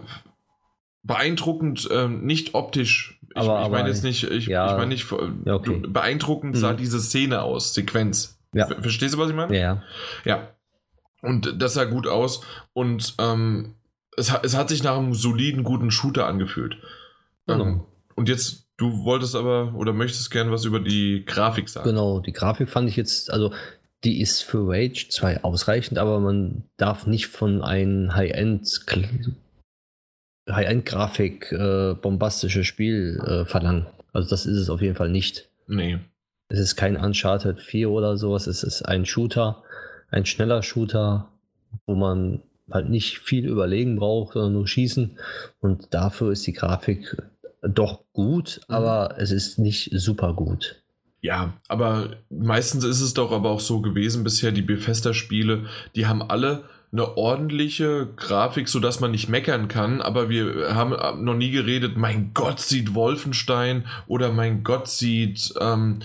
beeindruckend, 1.03 1.87
ähm, 1.91 2.25
nicht 2.25 2.53
optisch. 2.53 3.19
Ich, 3.29 3.37
aber, 3.37 3.63
ich 3.63 3.69
meine 3.69 3.89
jetzt 3.89 4.03
nicht, 4.03 4.23
ich, 4.23 4.47
ja, 4.47 4.71
ich 4.71 4.77
meine 4.77 4.87
nicht, 4.87 5.09
ja, 5.45 5.55
okay. 5.55 5.81
beeindruckend 5.87 6.57
sah 6.57 6.73
mhm. 6.73 6.77
diese 6.77 6.99
Szene 6.99 7.41
aus, 7.41 7.73
Sequenz. 7.73 8.37
Ja. 8.53 8.67
Verstehst 8.67 9.13
du, 9.13 9.17
was 9.17 9.29
ich 9.29 9.35
meine? 9.35 9.57
Ja. 9.57 9.83
Ja. 10.25 10.49
Und 11.21 11.61
das 11.61 11.75
sah 11.75 11.85
gut 11.85 12.07
aus 12.07 12.41
und 12.73 13.15
ähm, 13.19 13.75
es, 14.17 14.33
es 14.43 14.57
hat 14.57 14.69
sich 14.69 14.83
nach 14.83 14.97
einem 14.97 15.13
soliden, 15.13 15.63
guten 15.63 15.91
Shooter 15.91 16.27
angefühlt. 16.27 16.77
Genau. 17.47 17.63
Ähm, 17.63 17.81
und 18.15 18.27
jetzt, 18.27 18.67
du 18.77 19.05
wolltest 19.05 19.35
aber 19.35 19.73
oder 19.75 19.93
möchtest 19.93 20.31
gerne 20.31 20.51
was 20.51 20.65
über 20.65 20.79
die 20.79 21.23
Grafik 21.25 21.69
sagen. 21.69 21.87
Genau, 21.87 22.19
die 22.19 22.33
Grafik 22.33 22.69
fand 22.69 22.89
ich 22.89 22.95
jetzt, 22.95 23.31
also 23.31 23.53
die 24.03 24.22
ist 24.22 24.41
für 24.41 24.68
Rage 24.68 25.07
zwar 25.10 25.45
ausreichend, 25.45 25.98
aber 25.98 26.19
man 26.19 26.64
darf 26.78 27.06
nicht 27.06 27.28
von 27.28 27.61
einem 27.61 28.15
High-End 28.15 28.68
High-End-Grafik 30.49 31.52
äh, 31.52 31.94
bombastisches 31.94 32.65
Spiel 32.65 33.22
äh, 33.26 33.45
verlangen. 33.45 33.86
Also 34.11 34.30
das 34.30 34.45
ist 34.45 34.57
es 34.57 34.69
auf 34.69 34.82
jeden 34.82 34.95
Fall 34.95 35.10
nicht. 35.10 35.49
Nee. 35.68 35.99
Es 36.49 36.60
ist 36.60 36.76
kein 36.76 36.98
Uncharted 36.98 37.60
4 37.61 37.90
oder 37.90 38.18
sowas, 38.18 38.48
es 38.48 38.64
ist 38.64 38.82
ein 38.82 39.06
Shooter, 39.06 39.64
ein 40.10 40.26
schneller 40.26 40.64
Shooter, 40.64 41.30
wo 41.86 41.95
man 41.95 42.41
halt 42.69 42.90
nicht 42.90 43.19
viel 43.19 43.48
überlegen 43.48 43.98
braucht, 43.98 44.34
sondern 44.34 44.53
nur 44.53 44.68
schießen. 44.68 45.18
Und 45.61 45.94
dafür 45.94 46.32
ist 46.32 46.45
die 46.48 46.53
Grafik 46.53 47.18
doch 47.61 48.03
gut, 48.14 48.61
mhm. 48.68 48.76
aber 48.76 49.15
es 49.18 49.32
ist 49.32 49.60
nicht 49.60 49.91
super 49.94 50.34
gut. 50.34 50.82
Ja, 51.22 51.53
aber 51.68 52.18
meistens 52.30 52.84
ist 52.84 52.99
es 52.99 53.14
doch 53.14 53.31
aber 53.31 53.52
auch 53.52 53.60
so 53.60 53.81
gewesen 53.81 54.23
bisher, 54.23 54.52
die 54.52 54.64
Bethesda-Spiele, 54.64 55.68
die 55.95 56.07
haben 56.07 56.23
alle 56.23 56.64
eine 56.91 57.15
ordentliche 57.15 58.10
Grafik, 58.15 58.68
sodass 58.68 58.99
man 58.99 59.11
nicht 59.11 59.30
meckern 59.30 59.68
kann, 59.68 60.02
aber 60.02 60.30
wir 60.30 60.76
haben 60.76 61.23
noch 61.23 61.35
nie 61.35 61.52
geredet, 61.52 61.95
mein 61.95 62.34
Gott 62.34 62.60
sieht 62.60 62.95
Wolfenstein 62.95 63.85
oder 64.07 64.31
mein 64.31 64.64
Gott 64.64 64.89
sieht, 64.89 65.53
ähm, 65.61 65.99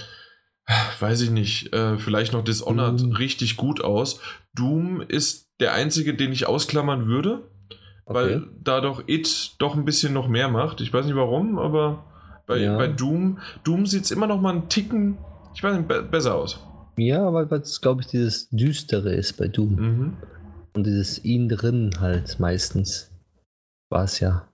weiß 1.00 1.22
ich 1.22 1.30
nicht, 1.30 1.72
äh, 1.72 1.98
vielleicht 1.98 2.32
noch 2.32 2.44
Dishonored 2.44 3.00
Doom. 3.00 3.12
richtig 3.12 3.56
gut 3.56 3.82
aus. 3.82 4.20
Doom 4.54 5.00
ist 5.00 5.50
der 5.60 5.72
einzige, 5.72 6.14
den 6.14 6.32
ich 6.32 6.46
ausklammern 6.46 7.06
würde, 7.06 7.48
okay. 8.04 8.14
weil 8.14 8.48
da 8.62 8.80
doch 8.80 9.02
It 9.08 9.56
doch 9.58 9.74
ein 9.74 9.84
bisschen 9.84 10.12
noch 10.12 10.28
mehr 10.28 10.48
macht. 10.48 10.80
Ich 10.80 10.92
weiß 10.92 11.06
nicht 11.06 11.16
warum, 11.16 11.58
aber 11.58 12.04
bei, 12.46 12.58
ja. 12.58 12.76
bei 12.76 12.88
Doom, 12.88 13.38
Doom 13.64 13.86
sieht 13.86 14.04
es 14.04 14.10
immer 14.10 14.26
noch 14.26 14.40
mal 14.40 14.50
einen 14.50 14.68
Ticken, 14.68 15.18
ich 15.54 15.62
weiß 15.62 15.76
nicht, 15.76 15.88
be 15.88 16.02
besser 16.02 16.34
aus. 16.34 16.60
Ja, 16.96 17.32
weil 17.32 17.46
es, 17.60 17.80
glaube 17.80 18.02
ich, 18.02 18.06
dieses 18.06 18.48
Düstere 18.50 19.14
ist 19.14 19.34
bei 19.34 19.48
Doom. 19.48 19.74
Mhm. 19.74 20.16
Und 20.74 20.86
dieses 20.86 21.24
ihn 21.24 21.48
drin 21.48 21.90
halt 22.00 22.38
meistens. 22.40 23.10
War 23.90 24.04
es 24.04 24.20
ja. 24.20 24.48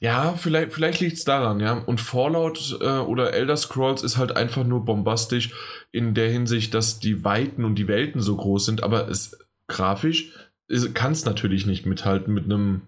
Ja, 0.00 0.34
vielleicht, 0.36 0.72
vielleicht 0.72 1.00
liegt 1.00 1.16
es 1.16 1.24
daran, 1.24 1.60
ja. 1.60 1.74
Und 1.74 2.00
Fallout 2.00 2.78
äh, 2.80 2.98
oder 2.98 3.34
Elder 3.34 3.56
Scrolls 3.56 4.02
ist 4.02 4.16
halt 4.16 4.36
einfach 4.36 4.64
nur 4.64 4.84
bombastisch 4.84 5.52
in 5.92 6.14
der 6.14 6.30
Hinsicht, 6.30 6.74
dass 6.74 6.98
die 6.98 7.24
Weiten 7.24 7.64
und 7.64 7.76
die 7.76 7.88
Welten 7.88 8.20
so 8.20 8.36
groß 8.36 8.66
sind, 8.66 8.82
aber 8.82 9.08
es 9.08 9.38
grafisch 9.68 10.32
kann 10.94 11.12
es 11.12 11.24
natürlich 11.24 11.66
nicht 11.66 11.86
mithalten 11.86 12.34
mit 12.34 12.44
einem 12.44 12.82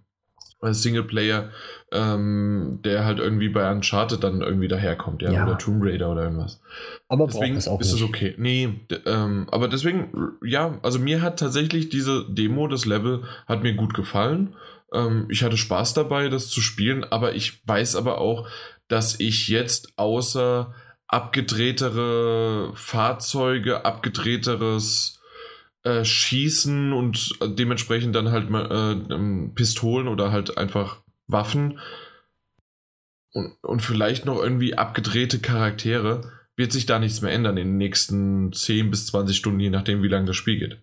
Singleplayer, 0.60 1.50
ähm, 1.92 2.80
der 2.84 3.04
halt 3.04 3.18
irgendwie 3.18 3.48
bei 3.48 3.70
Uncharted 3.70 4.22
dann 4.22 4.40
irgendwie 4.40 4.68
daherkommt, 4.68 5.22
ja, 5.22 5.32
ja. 5.32 5.44
oder 5.44 5.56
Tomb 5.56 5.84
Raider 5.84 6.10
oder 6.10 6.24
irgendwas. 6.24 6.60
Aber 7.08 7.26
deswegen 7.26 7.56
ist 7.56 7.68
es 7.68 8.02
okay. 8.02 8.34
Nee, 8.38 8.80
ähm, 9.06 9.46
aber 9.50 9.68
deswegen, 9.68 10.32
ja, 10.44 10.78
also 10.82 10.98
mir 10.98 11.22
hat 11.22 11.38
tatsächlich 11.38 11.88
diese 11.88 12.24
Demo, 12.28 12.66
das 12.66 12.86
Level, 12.86 13.22
hat 13.46 13.62
mir 13.62 13.74
gut 13.74 13.94
gefallen. 13.94 14.54
Ähm, 14.92 15.26
ich 15.30 15.44
hatte 15.44 15.56
Spaß 15.56 15.94
dabei, 15.94 16.28
das 16.28 16.48
zu 16.48 16.60
spielen, 16.60 17.04
aber 17.04 17.34
ich 17.34 17.66
weiß 17.66 17.94
aber 17.96 18.18
auch, 18.20 18.48
dass 18.88 19.20
ich 19.20 19.48
jetzt 19.48 19.92
außer 19.96 20.74
abgedrehtere 21.06 22.72
Fahrzeuge, 22.74 23.84
abgedrehteres 23.84 25.17
äh, 25.88 26.04
schießen 26.04 26.92
und 26.92 27.38
dementsprechend 27.42 28.14
dann 28.14 28.30
halt 28.30 28.50
äh, 28.50 29.14
ähm, 29.14 29.52
Pistolen 29.54 30.08
oder 30.08 30.32
halt 30.32 30.58
einfach 30.58 31.02
Waffen 31.26 31.78
und, 33.32 33.56
und 33.62 33.80
vielleicht 33.80 34.26
noch 34.26 34.38
irgendwie 34.42 34.74
abgedrehte 34.74 35.38
Charaktere, 35.38 36.32
wird 36.56 36.72
sich 36.72 36.86
da 36.86 36.98
nichts 36.98 37.22
mehr 37.22 37.32
ändern 37.32 37.56
in 37.56 37.68
den 37.68 37.76
nächsten 37.76 38.52
10 38.52 38.90
bis 38.90 39.06
20 39.06 39.36
Stunden, 39.36 39.60
je 39.60 39.70
nachdem, 39.70 40.02
wie 40.02 40.08
lange 40.08 40.26
das 40.26 40.36
Spiel 40.36 40.58
geht. 40.58 40.80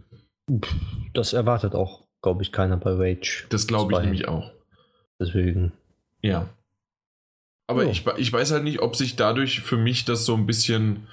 Das 1.13 1.33
erwartet 1.33 1.75
auch, 1.75 2.07
glaube 2.23 2.43
ich, 2.43 2.51
keiner 2.51 2.77
bei 2.77 2.91
Rage. 2.91 3.45
Das 3.49 3.67
glaube 3.67 3.93
ich 3.93 3.99
nämlich 3.99 4.27
auch. 4.27 4.53
Deswegen. 5.19 5.73
Ja. 6.21 6.49
Aber 7.67 7.85
oh. 7.85 7.89
ich, 7.89 8.05
ich 8.17 8.31
weiß 8.31 8.51
halt 8.51 8.63
nicht, 8.63 8.79
ob 8.81 8.95
sich 8.95 9.15
dadurch 9.15 9.61
für 9.61 9.77
mich 9.77 10.05
das 10.05 10.25
so 10.25 10.35
ein 10.35 10.45
bisschen 10.45 11.07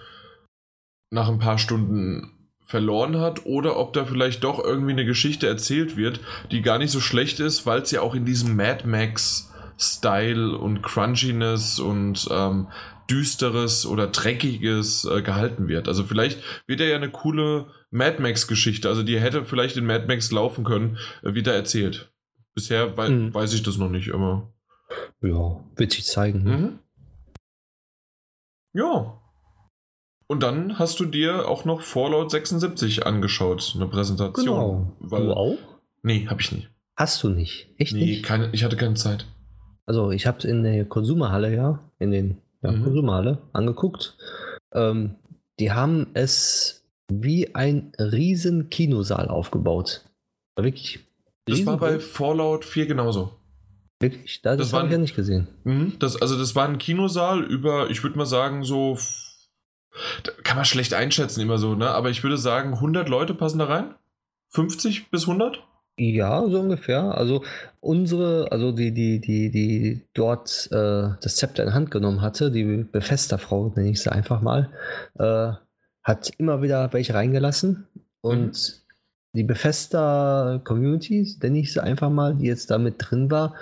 nach 1.11 1.29
ein 1.29 1.39
paar 1.39 1.59
Stunden 1.59 2.42
verloren 2.73 3.19
hat 3.19 3.45
oder 3.45 3.77
ob 3.77 3.93
da 3.93 4.07
vielleicht 4.07 4.45
doch 4.45 4.59
irgendwie 4.59 4.93
eine 4.93 5.05
Geschichte 5.05 5.47
erzählt 5.47 5.99
wird, 5.99 6.21
die 6.51 6.63
gar 6.63 6.79
nicht 6.79 6.91
so 6.91 7.01
schlecht 7.01 7.39
ist, 7.39 7.67
weil 7.67 7.83
es 7.83 7.91
ja 7.91 8.01
auch 8.01 8.15
in 8.15 8.25
diesem 8.25 8.57
Mad 8.57 8.89
Max 8.89 9.53
Style 9.77 10.57
und 10.57 10.81
Crunchiness 10.81 11.79
und 11.79 12.27
ähm, 12.31 12.69
düsteres 13.11 13.85
oder 13.85 14.07
dreckiges 14.07 15.05
äh, 15.05 15.21
gehalten 15.21 15.69
wird. 15.69 15.87
Also 15.87 16.05
vielleicht 16.05 16.41
wird 16.67 16.81
er 16.81 16.89
ja 16.89 16.97
eine 16.97 17.11
coole 17.11 17.67
Mad 17.91 18.23
Max 18.23 18.49
Geschichte, 18.49 18.89
also 18.89 19.03
die 19.03 19.21
hätte 19.21 19.45
vielleicht 19.45 19.77
in 19.77 19.85
Mad 19.85 20.07
Max 20.07 20.33
laufen 20.33 20.65
können, 20.65 20.97
äh, 21.23 21.35
wieder 21.35 21.55
erzählt. 21.55 22.11
Bisher 22.55 22.97
wei 22.97 23.11
mhm. 23.11 23.35
weiß 23.35 23.53
ich 23.53 23.63
das 23.63 23.77
noch 23.77 23.91
nicht 23.91 24.09
immer. 24.09 24.51
Ja, 25.21 25.63
wird 25.77 25.93
sich 25.93 26.05
zeigen. 26.07 26.43
Ne? 26.43 26.57
Mhm. 26.57 26.79
Ja, 28.73 29.22
und 30.33 30.43
dann 30.43 30.79
hast 30.79 30.99
du 30.99 31.05
dir 31.05 31.47
auch 31.47 31.67
noch 31.67 31.83
Fallout 31.83 32.31
76 32.31 33.05
angeschaut, 33.05 33.75
eine 33.77 33.87
Präsentation. 33.87 34.57
Genau. 34.57 34.97
Weil, 34.99 35.27
du 35.27 35.33
auch? 35.35 35.59
Nee, 36.03 36.27
hab 36.27 36.41
ich 36.41 36.51
nicht. 36.53 36.71
Hast 36.97 37.23
du 37.23 37.29
nicht? 37.29 37.69
Echt 37.77 37.93
nee, 37.93 38.07
nicht? 38.07 38.23
Keine, 38.25 38.49
ich 38.53 38.65
hatte 38.65 38.77
keine 38.77 38.95
Zeit. 38.95 39.27
Also 39.85 40.11
ich 40.11 40.27
habe 40.27 40.39
es 40.39 40.47
in 40.47 40.63
der 40.63 40.87
Konsumerhalle, 40.87 41.55
ja, 41.55 41.81
in 41.99 42.13
den 42.13 42.39
ja, 42.63 42.73
mhm. 42.73 42.83
Konsumerhalle 42.83 43.39
angeguckt. 43.53 44.17
Ähm, 44.73 45.17
die 45.61 45.73
haben 45.73 46.07
es 46.15 46.83
wie 47.11 47.55
ein 47.55 47.93
riesen 47.99 48.71
Kinosaal 48.71 49.29
aufgebaut. 49.29 50.03
War 50.57 50.65
wirklich 50.65 51.01
Das 51.45 51.67
war 51.67 51.77
bei 51.77 52.01
Fallout 52.01 52.65
4 52.65 52.87
genauso. 52.87 53.33
Wirklich? 54.01 54.41
Das, 54.41 54.57
das 54.57 54.73
habe 54.73 54.87
ich 54.87 54.93
ja 54.93 54.99
nicht 54.99 55.15
gesehen. 55.15 55.49
Mh, 55.65 55.93
das, 55.99 56.17
also 56.17 56.39
das 56.39 56.55
war 56.55 56.67
ein 56.67 56.79
Kinosaal 56.79 57.43
über, 57.45 57.91
ich 57.91 58.03
würde 58.03 58.17
mal 58.17 58.25
sagen, 58.25 58.65
so 58.65 58.97
kann 60.43 60.57
man 60.57 60.65
schlecht 60.65 60.95
einschätzen 60.95 61.41
immer 61.41 61.59
so, 61.59 61.75
ne? 61.75 61.91
Aber 61.91 62.11
ich 62.11 62.23
würde 62.23 62.39
sagen, 62.39 62.75
100 62.75 63.09
Leute 63.09 63.35
passen 63.35 63.59
da 63.59 63.67
rein? 63.67 63.95
50 64.51 65.11
bis 65.11 65.23
100? 65.23 65.63
Ja, 65.99 66.49
so 66.49 66.61
ungefähr. 66.61 67.17
Also 67.17 67.45
unsere, 67.81 68.51
also 68.51 68.73
die, 68.73 68.93
die, 68.93 69.21
die, 69.21 69.51
die 69.51 70.03
dort 70.15 70.69
äh, 70.73 71.11
das 71.21 71.37
Zepter 71.37 71.63
in 71.63 71.75
Hand 71.75 71.91
genommen 71.91 72.23
hatte, 72.23 72.51
die 72.51 72.65
Befesterfrau, 72.65 73.73
nenne 73.77 73.91
ich 73.91 74.03
sie 74.03 74.11
einfach 74.11 74.41
mal, 74.41 74.71
äh, 75.19 75.53
hat 76.03 76.33
immer 76.39 76.63
wieder 76.63 76.93
welche 76.93 77.15
reingelassen. 77.15 77.87
Und 78.23 78.53
mhm. 78.53 79.39
die 79.39 79.45
Befester-Community, 79.45 81.37
nenne 81.43 81.59
ich 81.59 81.73
sie 81.73 81.83
einfach 81.83 82.11
mal, 82.11 82.37
die 82.37 82.47
jetzt 82.47 82.71
da 82.71 82.79
mit 82.79 82.95
drin 82.99 83.31
war, 83.31 83.55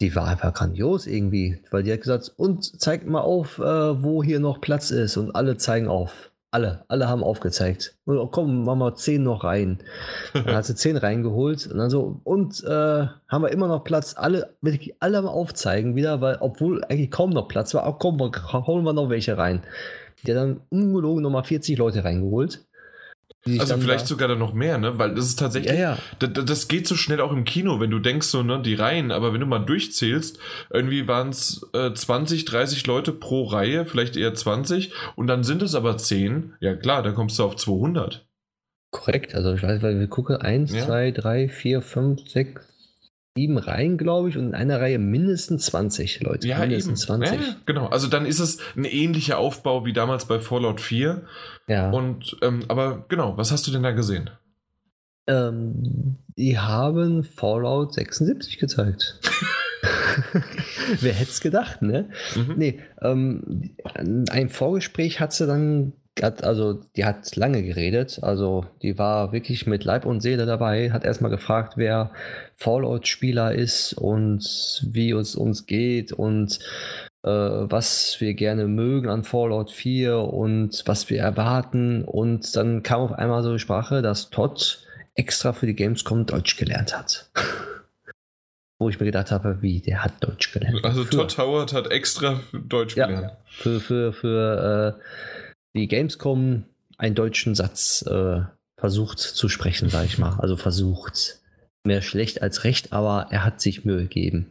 die 0.00 0.14
war 0.14 0.28
einfach 0.28 0.54
grandios 0.54 1.06
irgendwie, 1.06 1.60
weil 1.70 1.82
die 1.82 1.92
hat 1.92 2.00
gesagt, 2.00 2.32
und 2.36 2.80
zeigt 2.80 3.06
mal 3.06 3.20
auf, 3.20 3.58
äh, 3.58 4.02
wo 4.02 4.22
hier 4.22 4.38
noch 4.38 4.60
Platz 4.60 4.90
ist. 4.90 5.16
Und 5.16 5.34
alle 5.34 5.56
zeigen 5.56 5.88
auf. 5.88 6.30
Alle, 6.50 6.84
alle 6.88 7.08
haben 7.08 7.22
aufgezeigt. 7.22 7.96
Und 8.06 8.16
oh, 8.16 8.26
komm, 8.26 8.64
machen 8.64 8.78
wir 8.78 8.94
zehn 8.94 9.22
noch 9.22 9.44
rein. 9.44 9.78
Dann 10.32 10.54
hat 10.54 10.64
sie 10.64 10.74
zehn 10.74 10.96
reingeholt 10.96 11.66
und 11.66 11.76
dann 11.76 11.90
so, 11.90 12.20
und 12.24 12.64
äh, 12.64 13.06
haben 13.28 13.42
wir 13.42 13.50
immer 13.50 13.68
noch 13.68 13.84
Platz. 13.84 14.14
Alle, 14.16 14.54
wirklich 14.62 14.94
alle 15.00 15.20
mal 15.20 15.28
aufzeigen 15.28 15.94
wieder, 15.94 16.22
weil, 16.22 16.38
obwohl 16.40 16.84
eigentlich 16.84 17.10
kaum 17.10 17.30
noch 17.30 17.48
Platz 17.48 17.74
war, 17.74 17.86
auch 17.86 17.98
komm, 17.98 18.18
holen 18.20 18.84
wir 18.84 18.94
noch 18.94 19.10
welche 19.10 19.36
rein. 19.36 19.62
Der 20.26 20.34
dann 20.34 20.60
ungelogen 20.70 21.22
nochmal 21.22 21.44
40 21.44 21.76
Leute 21.76 22.04
reingeholt. 22.04 22.66
Also 23.46 23.78
vielleicht 23.78 24.02
da 24.02 24.06
sogar 24.06 24.28
dann 24.28 24.38
noch 24.38 24.52
mehr, 24.52 24.78
ne? 24.78 24.98
Weil 24.98 25.14
das 25.14 25.26
ist 25.26 25.38
tatsächlich, 25.38 25.72
ja, 25.72 25.78
ja. 25.78 25.98
Das, 26.18 26.44
das, 26.44 26.68
geht 26.68 26.86
so 26.86 26.96
schnell 26.96 27.20
auch 27.20 27.32
im 27.32 27.44
Kino, 27.44 27.80
wenn 27.80 27.90
du 27.90 27.98
denkst 27.98 28.26
so, 28.26 28.42
ne, 28.42 28.60
die 28.60 28.74
Reihen, 28.74 29.10
aber 29.10 29.32
wenn 29.32 29.40
du 29.40 29.46
mal 29.46 29.60
durchzählst, 29.60 30.38
irgendwie 30.70 31.06
waren 31.06 31.30
es 31.30 31.66
äh, 31.72 31.92
20, 31.92 32.44
30 32.44 32.86
Leute 32.86 33.12
pro 33.12 33.44
Reihe, 33.44 33.86
vielleicht 33.86 34.16
eher 34.16 34.34
20 34.34 34.92
und 35.16 35.28
dann 35.28 35.44
sind 35.44 35.62
es 35.62 35.74
aber 35.74 35.96
10, 35.96 36.54
ja 36.60 36.74
klar, 36.74 37.02
dann 37.02 37.14
kommst 37.14 37.38
du 37.38 37.44
auf 37.44 37.56
200. 37.56 38.26
Korrekt, 38.90 39.34
also 39.34 39.54
ich 39.54 39.62
weiß, 39.62 39.82
weil 39.82 39.98
wir 39.98 40.08
gucken, 40.08 40.36
1, 40.36 40.72
2, 40.72 41.12
3, 41.12 41.48
4, 41.48 41.82
5, 41.82 42.28
6, 42.28 42.77
sieben 43.38 43.56
Reihen, 43.56 43.98
glaube 43.98 44.28
ich, 44.28 44.36
und 44.36 44.48
in 44.48 44.54
einer 44.54 44.80
Reihe 44.80 44.98
mindestens 44.98 45.66
20 45.66 46.20
Leute. 46.20 46.48
Ja, 46.48 46.58
mindestens 46.58 47.08
eben. 47.08 47.22
20. 47.22 47.40
Ja, 47.40 47.56
genau. 47.66 47.86
Also 47.86 48.08
dann 48.08 48.26
ist 48.26 48.40
es 48.40 48.58
ein 48.76 48.84
ähnlicher 48.84 49.38
Aufbau 49.38 49.84
wie 49.84 49.92
damals 49.92 50.26
bei 50.26 50.40
Fallout 50.40 50.80
4. 50.80 51.22
Ja. 51.68 51.90
Und, 51.90 52.36
ähm, 52.42 52.64
aber 52.66 53.04
genau, 53.08 53.36
was 53.36 53.52
hast 53.52 53.66
du 53.66 53.70
denn 53.70 53.84
da 53.84 53.92
gesehen? 53.92 54.30
Ähm, 55.28 56.16
die 56.36 56.58
haben 56.58 57.22
Fallout 57.22 57.94
76 57.94 58.58
gezeigt. 58.58 59.20
Wer 61.00 61.12
hätte 61.12 61.30
es 61.30 61.40
gedacht, 61.40 61.82
ne? 61.82 62.10
Mhm. 62.34 62.54
Nee, 62.56 62.80
ähm, 63.00 63.70
ein 64.30 64.48
Vorgespräch 64.48 65.20
hat 65.20 65.32
sie 65.32 65.46
dann 65.46 65.92
hat, 66.22 66.44
also 66.44 66.80
die 66.96 67.04
hat 67.04 67.36
lange 67.36 67.62
geredet, 67.62 68.20
also 68.22 68.66
die 68.82 68.98
war 68.98 69.32
wirklich 69.32 69.66
mit 69.66 69.84
Leib 69.84 70.06
und 70.06 70.20
Seele 70.20 70.46
dabei, 70.46 70.90
hat 70.90 71.04
erstmal 71.04 71.30
gefragt, 71.30 71.74
wer 71.76 72.10
Fallout-Spieler 72.56 73.52
ist 73.54 73.92
und 73.94 74.82
wie 74.90 75.10
es 75.10 75.36
uns 75.36 75.66
geht 75.66 76.12
und 76.12 76.58
äh, 77.24 77.30
was 77.30 78.16
wir 78.20 78.34
gerne 78.34 78.66
mögen 78.66 79.08
an 79.08 79.24
Fallout 79.24 79.70
4 79.70 80.18
und 80.18 80.82
was 80.86 81.10
wir 81.10 81.20
erwarten. 81.20 82.04
Und 82.04 82.54
dann 82.56 82.82
kam 82.82 83.00
auf 83.00 83.12
einmal 83.12 83.42
so 83.42 83.52
die 83.52 83.58
Sprache, 83.58 84.02
dass 84.02 84.30
Todd 84.30 84.86
extra 85.14 85.52
für 85.52 85.66
die 85.66 85.74
Gamescom 85.74 86.26
Deutsch 86.26 86.56
gelernt 86.56 86.96
hat. 86.96 87.30
Wo 88.80 88.88
ich 88.88 89.00
mir 89.00 89.06
gedacht 89.06 89.32
habe, 89.32 89.60
wie, 89.60 89.80
der 89.80 90.04
hat 90.04 90.12
Deutsch 90.20 90.52
gelernt. 90.52 90.84
Also 90.84 91.04
für, 91.04 91.10
Todd 91.10 91.36
Howard 91.38 91.72
hat 91.72 91.90
extra 91.90 92.38
Deutsch 92.52 92.94
ja, 92.94 93.08
gelernt. 93.08 93.32
Für, 93.46 93.80
für, 93.80 94.12
für 94.12 94.96
äh, 94.96 95.47
die 95.74 95.88
Gamescom 95.88 96.64
einen 96.96 97.14
deutschen 97.14 97.54
Satz 97.54 98.02
äh, 98.02 98.42
versucht 98.78 99.18
zu 99.18 99.48
sprechen, 99.48 99.88
sage 99.88 100.06
ich 100.06 100.18
mal. 100.18 100.38
Also 100.38 100.56
versucht. 100.56 101.40
Mehr 101.84 102.02
schlecht 102.02 102.42
als 102.42 102.64
recht, 102.64 102.92
aber 102.92 103.28
er 103.30 103.44
hat 103.44 103.60
sich 103.60 103.84
Mühe 103.84 104.02
gegeben. 104.02 104.50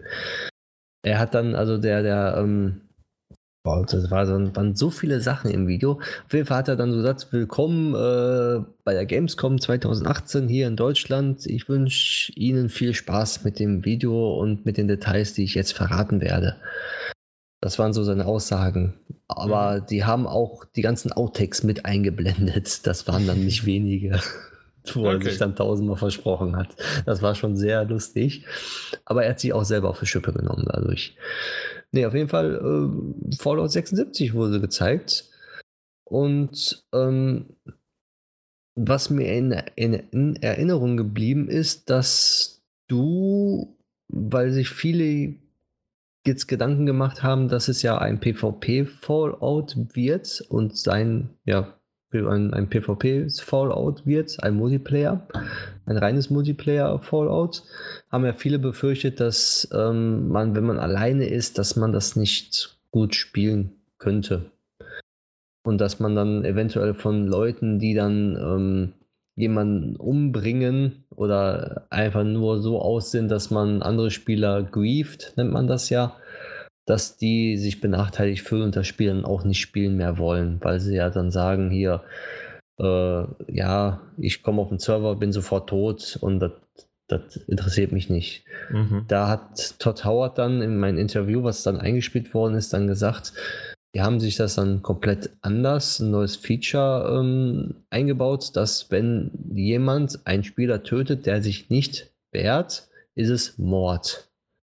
Er 1.03 1.19
hat 1.19 1.35
dann, 1.35 1.55
also 1.55 1.77
der, 1.77 2.01
der, 2.01 2.35
ähm, 2.37 2.81
boah, 3.63 3.85
das 3.85 4.09
war 4.09 4.25
so, 4.25 4.55
waren 4.55 4.75
so 4.75 4.89
viele 4.89 5.21
Sachen 5.21 5.51
im 5.51 5.67
Video. 5.67 5.99
Auf 6.25 6.33
jeden 6.33 6.45
Fall 6.45 6.57
hat 6.57 6.67
er 6.69 6.77
dann 6.77 6.91
so 6.91 6.97
gesagt, 6.97 7.27
willkommen 7.31 7.93
äh, 7.93 8.65
bei 8.83 8.93
der 8.93 9.05
Gamescom 9.05 9.59
2018 9.59 10.47
hier 10.47 10.67
in 10.67 10.77
Deutschland. 10.77 11.45
Ich 11.45 11.69
wünsche 11.69 12.31
Ihnen 12.33 12.69
viel 12.69 12.93
Spaß 12.93 13.43
mit 13.43 13.59
dem 13.59 13.85
Video 13.85 14.39
und 14.39 14.65
mit 14.65 14.77
den 14.77 14.87
Details, 14.87 15.33
die 15.33 15.43
ich 15.43 15.53
jetzt 15.53 15.73
verraten 15.73 16.21
werde. 16.21 16.55
Das 17.61 17.79
waren 17.79 17.93
so 17.93 18.03
seine 18.03 18.25
Aussagen. 18.25 18.93
Aber 19.27 19.81
mhm. 19.81 19.85
die 19.87 20.05
haben 20.05 20.27
auch 20.27 20.65
die 20.65 20.81
ganzen 20.81 21.11
Outtakes 21.11 21.63
mit 21.63 21.85
eingeblendet. 21.85 22.85
Das 22.85 23.07
waren 23.07 23.27
dann 23.27 23.43
nicht 23.43 23.65
wenige, 23.65 24.21
wo 24.93 25.07
okay. 25.07 25.17
er 25.17 25.21
sich 25.21 25.37
dann 25.39 25.55
tausendmal 25.55 25.97
versprochen 25.97 26.55
hat. 26.55 26.75
Das 27.05 27.21
war 27.21 27.35
schon 27.35 27.57
sehr 27.57 27.85
lustig. 27.85 28.45
Aber 29.05 29.23
er 29.23 29.31
hat 29.31 29.39
sich 29.39 29.53
auch 29.53 29.65
selber 29.65 29.89
auf 29.89 29.99
die 29.99 30.05
Schippe 30.05 30.33
genommen 30.33 30.65
dadurch. 30.67 31.17
Nee, 31.91 32.05
auf 32.05 32.13
jeden 32.13 32.29
Fall, 32.29 32.55
äh, 32.55 33.35
Fallout 33.37 33.71
76 33.71 34.33
wurde 34.33 34.59
gezeigt. 34.59 35.29
Und 36.03 36.85
ähm, 36.93 37.55
was 38.75 39.09
mir 39.09 39.33
in, 39.33 39.51
in, 39.75 39.93
in 39.93 40.35
Erinnerung 40.37 40.97
geblieben 40.97 41.49
ist, 41.49 41.89
dass 41.89 42.61
du, 42.87 43.75
weil 44.07 44.51
sich 44.51 44.69
viele 44.69 45.35
jetzt 46.27 46.47
Gedanken 46.47 46.85
gemacht 46.85 47.23
haben, 47.23 47.47
dass 47.47 47.67
es 47.67 47.81
ja 47.81 47.97
ein 47.97 48.19
PvP-Fallout 48.19 49.95
wird 49.95 50.43
und 50.49 50.77
sein, 50.77 51.29
ja, 51.45 51.73
ein, 52.11 52.53
ein 52.53 52.69
PvP-Fallout 52.69 54.05
wird, 54.05 54.41
ein 54.43 54.55
Multiplayer, 54.55 55.27
ein 55.85 55.97
reines 55.97 56.29
Multiplayer-Fallout, 56.29 57.63
haben 58.09 58.25
ja 58.25 58.33
viele 58.33 58.59
befürchtet, 58.59 59.19
dass 59.19 59.67
ähm, 59.73 60.29
man, 60.29 60.55
wenn 60.55 60.65
man 60.65 60.79
alleine 60.79 61.27
ist, 61.27 61.57
dass 61.57 61.75
man 61.75 61.91
das 61.91 62.15
nicht 62.15 62.77
gut 62.91 63.15
spielen 63.15 63.71
könnte. 63.97 64.51
Und 65.63 65.79
dass 65.79 65.99
man 65.99 66.15
dann 66.15 66.45
eventuell 66.45 66.93
von 66.93 67.27
Leuten, 67.27 67.79
die 67.79 67.93
dann 67.93 68.37
ähm, 68.37 68.93
jemanden 69.35 69.97
umbringen 69.97 71.03
oder 71.17 71.87
einfach 71.89 72.23
nur 72.23 72.61
so 72.61 72.79
aussehen, 72.79 73.27
dass 73.27 73.49
man 73.49 73.81
andere 73.81 74.11
Spieler 74.11 74.63
grieft, 74.63 75.33
nennt 75.35 75.51
man 75.51 75.67
das 75.67 75.89
ja, 75.89 76.15
dass 76.85 77.17
die 77.17 77.57
sich 77.57 77.81
benachteiligt 77.81 78.47
fühlen 78.47 78.63
und 78.63 78.75
das 78.75 78.87
Spiel 78.87 79.09
dann 79.09 79.25
auch 79.25 79.43
nicht 79.43 79.59
spielen 79.59 79.97
mehr 79.97 80.19
wollen, 80.19 80.59
weil 80.61 80.79
sie 80.79 80.95
ja 80.95 81.09
dann 81.09 81.31
sagen, 81.31 81.71
hier, 81.71 82.03
äh, 82.79 83.23
ja, 83.51 83.99
ich 84.17 84.43
komme 84.43 84.61
auf 84.61 84.69
den 84.69 84.77
Server, 84.77 85.15
bin 85.15 85.33
sofort 85.33 85.67
tot 85.67 86.19
und 86.21 86.39
das, 86.39 86.51
das 87.07 87.35
interessiert 87.47 87.91
mich 87.91 88.11
nicht. 88.11 88.45
Mhm. 88.69 89.05
Da 89.07 89.27
hat 89.27 89.79
Todd 89.79 90.05
Howard 90.05 90.37
dann 90.37 90.61
in 90.61 90.77
meinem 90.77 90.99
Interview, 90.99 91.41
was 91.41 91.63
dann 91.63 91.79
eingespielt 91.79 92.35
worden 92.35 92.53
ist, 92.53 92.73
dann 92.73 92.85
gesagt, 92.85 93.33
die 93.97 94.03
haben 94.03 94.19
sich 94.19 94.35
das 94.35 94.53
dann 94.53 94.83
komplett 94.83 95.31
anders, 95.41 95.99
ein 95.99 96.11
neues 96.11 96.35
Feature 96.35 97.17
ähm, 97.19 97.77
eingebaut, 97.89 98.55
dass 98.55 98.91
wenn 98.91 99.31
jemand 99.55 100.19
einen 100.27 100.43
Spieler 100.43 100.83
tötet, 100.83 101.25
der 101.25 101.41
sich 101.41 101.71
nicht 101.71 102.11
wehrt, 102.31 102.89
ist 103.15 103.29
es 103.29 103.57
Mord. 103.57 104.29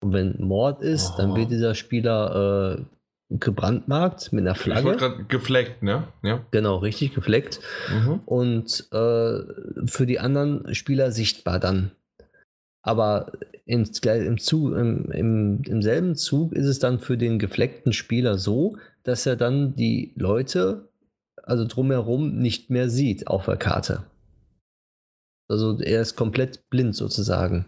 Und 0.04 0.14
wenn 0.14 0.42
Mord 0.42 0.82
ist, 0.82 1.12
oh. 1.14 1.18
dann 1.18 1.36
wird 1.36 1.52
dieser 1.52 1.76
Spieler 1.76 2.80
äh, 2.80 3.36
gebrandmarkt 3.38 4.34
mit 4.34 4.44
einer 4.44 4.56
Flagge. 4.56 4.98
Ich 5.20 5.28
gefleckt, 5.28 5.84
ne? 5.84 6.08
Ja. 6.24 6.44
Genau, 6.50 6.78
richtig 6.78 7.14
gefleckt. 7.14 7.60
Mhm. 7.94 8.22
Und 8.26 8.88
äh, 8.92 9.86
für 9.86 10.08
die 10.08 10.18
anderen 10.20 10.74
Spieler 10.74 11.12
sichtbar 11.12 11.60
dann. 11.60 11.92
Aber 12.84 13.32
im, 13.66 13.86
im, 14.04 14.38
Zug, 14.40 14.74
im, 14.76 15.12
im, 15.12 15.62
im 15.64 15.82
selben 15.82 16.16
Zug 16.16 16.54
ist 16.54 16.66
es 16.66 16.80
dann 16.80 17.00
für 17.00 17.18
den 17.18 17.38
gefleckten 17.40 17.94
Spieler 17.94 18.38
so, 18.38 18.78
dass 19.04 19.26
er 19.26 19.36
dann 19.36 19.76
die 19.76 20.14
Leute, 20.16 20.90
also 21.44 21.66
drumherum, 21.66 22.38
nicht 22.38 22.70
mehr 22.70 22.90
sieht 22.90 23.28
auf 23.28 23.46
der 23.46 23.58
Karte. 23.58 24.04
Also 25.48 25.80
er 25.80 26.02
ist 26.02 26.16
komplett 26.16 26.70
blind 26.70 26.96
sozusagen. 26.96 27.66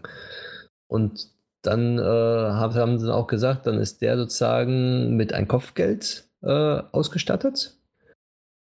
Und 0.87 1.29
dann 1.63 1.97
äh, 1.97 2.01
haben 2.01 2.99
sie 2.99 3.13
auch 3.13 3.27
gesagt, 3.27 3.67
dann 3.67 3.77
ist 3.77 4.01
der 4.01 4.17
sozusagen 4.17 5.15
mit 5.15 5.33
ein 5.33 5.47
Kopfgeld 5.47 6.25
äh, 6.41 6.81
ausgestattet. 6.91 7.77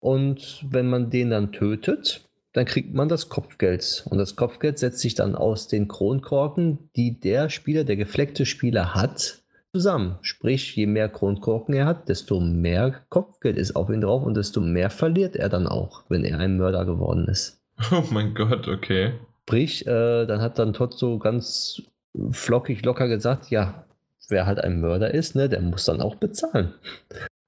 Und 0.01 0.65
wenn 0.69 0.89
man 0.89 1.11
den 1.11 1.31
dann 1.31 1.53
tötet, 1.53 2.29
dann 2.55 2.64
kriegt 2.64 2.94
man 2.94 3.09
das 3.09 3.28
Kopfgeld. 3.28 4.06
Und 4.09 4.18
das 4.18 4.36
Kopfgeld 4.36 4.78
setzt 4.78 5.01
sich 5.01 5.14
dann 5.14 5.35
aus 5.35 5.68
den 5.68 5.89
Kronkorken, 5.89 6.89
die 6.97 7.20
der 7.20 7.51
Spieler, 7.51 7.85
der 7.85 7.97
gefleckte 7.97 8.47
Spieler 8.47 8.94
hat, 8.94 9.43
zusammen. 9.74 10.18
Sprich, 10.22 10.76
je 10.76 10.86
mehr 10.86 11.09
Kronkorken 11.09 11.74
er 11.74 11.85
hat, 11.85 12.09
desto 12.09 12.39
mehr 12.39 12.94
Kopfgeld 13.09 13.59
ist 13.59 13.74
auf 13.74 13.90
ihn 13.90 14.01
drauf 14.01 14.22
und 14.22 14.36
desto 14.36 14.60
mehr 14.60 14.89
verliert 14.89 15.35
er 15.35 15.48
dann 15.48 15.66
auch, 15.66 16.05
wenn 16.09 16.24
er 16.24 16.39
ein 16.39 16.56
Mörder 16.56 16.85
geworden 16.85 17.26
ist. 17.28 17.60
Oh 17.90 18.05
mein 18.10 18.35
Gott, 18.35 18.68
okay. 18.68 19.14
Sprich, 19.43 19.85
äh, 19.86 20.26
dann 20.26 20.40
hat 20.40 20.60
dann 20.60 20.72
Todd 20.72 20.97
so 20.97 21.18
ganz 21.18 21.82
flockig 22.31 22.85
locker 22.85 23.09
gesagt, 23.09 23.51
ja, 23.51 23.85
wer 24.28 24.47
halt 24.47 24.60
ein 24.60 24.81
Mörder 24.81 25.12
ist, 25.12 25.35
ne, 25.35 25.48
der 25.48 25.60
muss 25.60 25.86
dann 25.86 26.01
auch 26.01 26.14
bezahlen. 26.14 26.72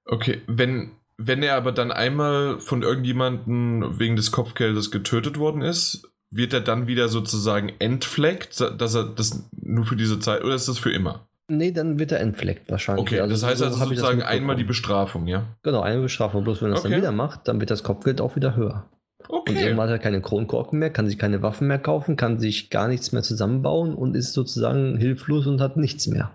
Okay, 0.03 0.41
wenn, 0.47 0.91
wenn 1.17 1.41
er 1.43 1.55
aber 1.55 1.71
dann 1.71 1.91
einmal 1.91 2.59
von 2.59 2.83
irgendjemandem 2.83 3.99
wegen 3.99 4.15
des 4.15 4.31
Kopfgeldes 4.31 4.91
getötet 4.91 5.37
worden 5.39 5.61
ist, 5.61 6.09
wird 6.29 6.53
er 6.53 6.61
dann 6.61 6.87
wieder 6.87 7.07
sozusagen 7.07 7.71
entfleckt, 7.79 8.59
dass 8.59 8.95
er 8.95 9.03
das 9.03 9.49
nur 9.51 9.85
für 9.85 9.95
diese 9.95 10.19
Zeit 10.19 10.43
oder 10.43 10.55
ist 10.55 10.67
das 10.67 10.77
für 10.77 10.91
immer? 10.91 11.27
Nee, 11.49 11.71
dann 11.71 11.97
wird 11.97 12.11
er 12.11 12.19
entfleckt 12.19 12.69
wahrscheinlich. 12.69 13.03
Okay, 13.03 13.19
also 13.21 13.33
das 13.33 13.43
heißt 13.43 13.59
so 13.59 13.65
also 13.65 13.77
sozusagen 13.77 14.21
einmal 14.21 14.57
die 14.57 14.65
Bestrafung, 14.65 15.27
ja? 15.27 15.45
Genau, 15.63 15.81
eine 15.81 16.01
Bestrafung. 16.01 16.43
Bloß 16.43 16.61
wenn 16.61 16.71
er 16.71 16.73
es 16.73 16.79
okay. 16.81 16.89
dann 16.89 16.99
wieder 16.99 17.11
macht, 17.13 17.47
dann 17.47 17.59
wird 17.61 17.71
das 17.71 17.83
Kopfgeld 17.83 18.19
auch 18.19 18.35
wieder 18.35 18.55
höher. 18.55 18.85
Okay. 19.29 19.53
Und 19.53 19.57
irgendwann 19.57 19.87
hat 19.87 19.95
er 19.95 19.99
keine 19.99 20.21
Kronkorken 20.21 20.77
mehr, 20.77 20.89
kann 20.89 21.07
sich 21.07 21.17
keine 21.17 21.41
Waffen 21.41 21.67
mehr 21.67 21.79
kaufen, 21.79 22.17
kann 22.17 22.37
sich 22.37 22.69
gar 22.69 22.87
nichts 22.87 23.13
mehr 23.13 23.23
zusammenbauen 23.23 23.95
und 23.95 24.15
ist 24.15 24.33
sozusagen 24.33 24.97
hilflos 24.97 25.47
und 25.47 25.61
hat 25.61 25.77
nichts 25.77 26.07
mehr. 26.07 26.31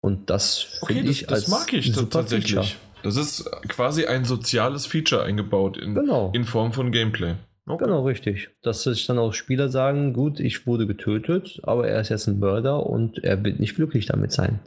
Und 0.00 0.30
das 0.30 0.78
okay, 0.80 0.94
finde 0.94 1.10
ich 1.10 1.26
das, 1.26 1.44
das 1.44 1.48
mag 1.48 1.72
ich 1.72 1.92
tatsächlich. 1.92 2.54
Feature. 2.54 2.89
Das 3.02 3.16
ist 3.16 3.50
quasi 3.68 4.06
ein 4.06 4.24
soziales 4.24 4.86
Feature 4.86 5.22
eingebaut 5.22 5.76
in, 5.76 5.94
genau. 5.94 6.30
in 6.34 6.44
Form 6.44 6.72
von 6.72 6.92
Gameplay. 6.92 7.34
Okay. 7.66 7.84
Genau, 7.84 8.04
richtig. 8.04 8.50
Dass 8.62 8.82
sich 8.82 9.06
dann 9.06 9.18
auch 9.18 9.32
Spieler 9.32 9.68
sagen, 9.68 10.12
gut, 10.12 10.40
ich 10.40 10.66
wurde 10.66 10.86
getötet, 10.86 11.60
aber 11.62 11.88
er 11.88 12.00
ist 12.00 12.08
jetzt 12.08 12.26
ein 12.26 12.38
Mörder 12.38 12.86
und 12.86 13.22
er 13.22 13.44
wird 13.44 13.60
nicht 13.60 13.76
glücklich 13.76 14.06
damit 14.06 14.32
sein. 14.32 14.60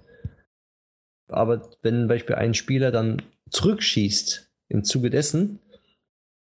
Aber 1.28 1.70
wenn 1.82 2.02
zum 2.02 2.08
Beispiel 2.08 2.36
ein 2.36 2.54
Spieler 2.54 2.92
dann 2.92 3.22
zurückschießt 3.50 4.50
im 4.70 4.84
Zuge 4.84 5.10
dessen, 5.10 5.60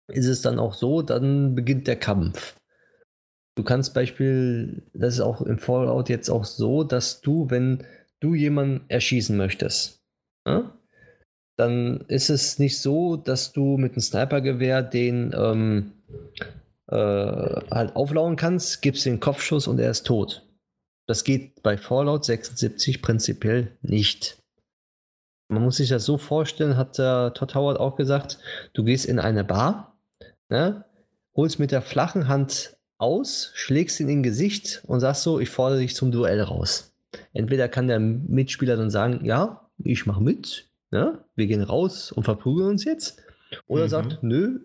ist 0.08 0.26
es 0.26 0.42
dann 0.42 0.58
auch 0.58 0.74
so, 0.74 1.02
dann 1.02 1.54
beginnt 1.54 1.86
der 1.86 1.96
Kampf. 1.96 2.56
Du 3.54 3.62
kannst 3.62 3.94
Beispiel, 3.94 4.82
das 4.92 5.14
ist 5.14 5.20
auch 5.20 5.42
im 5.42 5.58
Fallout 5.58 6.08
jetzt 6.08 6.30
auch 6.30 6.44
so, 6.44 6.84
dass 6.84 7.20
du, 7.20 7.50
wenn 7.50 7.84
du 8.20 8.34
jemanden 8.34 8.84
erschießen 8.88 9.36
möchtest, 9.36 10.02
ja, 10.46 10.72
dann 11.56 12.02
ist 12.08 12.30
es 12.30 12.58
nicht 12.58 12.80
so, 12.80 13.16
dass 13.16 13.52
du 13.52 13.76
mit 13.76 13.92
einem 13.92 14.00
Snipergewehr 14.00 14.82
den 14.82 15.32
ähm, 15.36 15.92
äh, 16.88 16.96
halt 16.96 17.96
auflauern 17.96 18.36
kannst, 18.36 18.82
gibst 18.82 19.06
den 19.06 19.20
Kopfschuss 19.20 19.66
und 19.66 19.78
er 19.78 19.90
ist 19.90 20.06
tot. 20.06 20.46
Das 21.06 21.24
geht 21.24 21.62
bei 21.62 21.76
Fallout 21.76 22.24
76 22.24 23.02
prinzipiell 23.02 23.76
nicht. 23.82 24.38
Man 25.48 25.62
muss 25.62 25.76
sich 25.76 25.90
das 25.90 26.04
so 26.04 26.16
vorstellen, 26.16 26.76
hat 26.76 26.98
der 26.98 27.34
Todd 27.34 27.54
Howard 27.54 27.78
auch 27.78 27.96
gesagt, 27.96 28.38
du 28.72 28.84
gehst 28.84 29.04
in 29.04 29.18
eine 29.18 29.44
Bar, 29.44 29.98
ne, 30.48 30.84
holst 31.36 31.58
mit 31.58 31.72
der 31.72 31.82
flachen 31.82 32.28
Hand 32.28 32.76
aus, 32.96 33.50
schlägst 33.54 34.00
ihn 34.00 34.08
in 34.08 34.22
Gesicht 34.22 34.82
und 34.86 35.00
sagst 35.00 35.22
so, 35.22 35.40
ich 35.40 35.50
fordere 35.50 35.80
dich 35.80 35.94
zum 35.94 36.12
Duell 36.12 36.40
raus. 36.40 36.94
Entweder 37.32 37.68
kann 37.68 37.88
der 37.88 38.00
Mitspieler 38.00 38.76
dann 38.76 38.90
sagen, 38.90 39.24
ja, 39.24 39.68
ich 39.78 40.06
mache 40.06 40.22
mit, 40.22 40.70
ne, 40.92 41.24
wir 41.34 41.46
gehen 41.46 41.62
raus 41.62 42.12
und 42.12 42.24
verprügeln 42.24 42.68
uns 42.68 42.84
jetzt. 42.84 43.20
Oder 43.66 43.84
mhm. 43.84 43.88
sagt, 43.88 44.22
nö, 44.22 44.60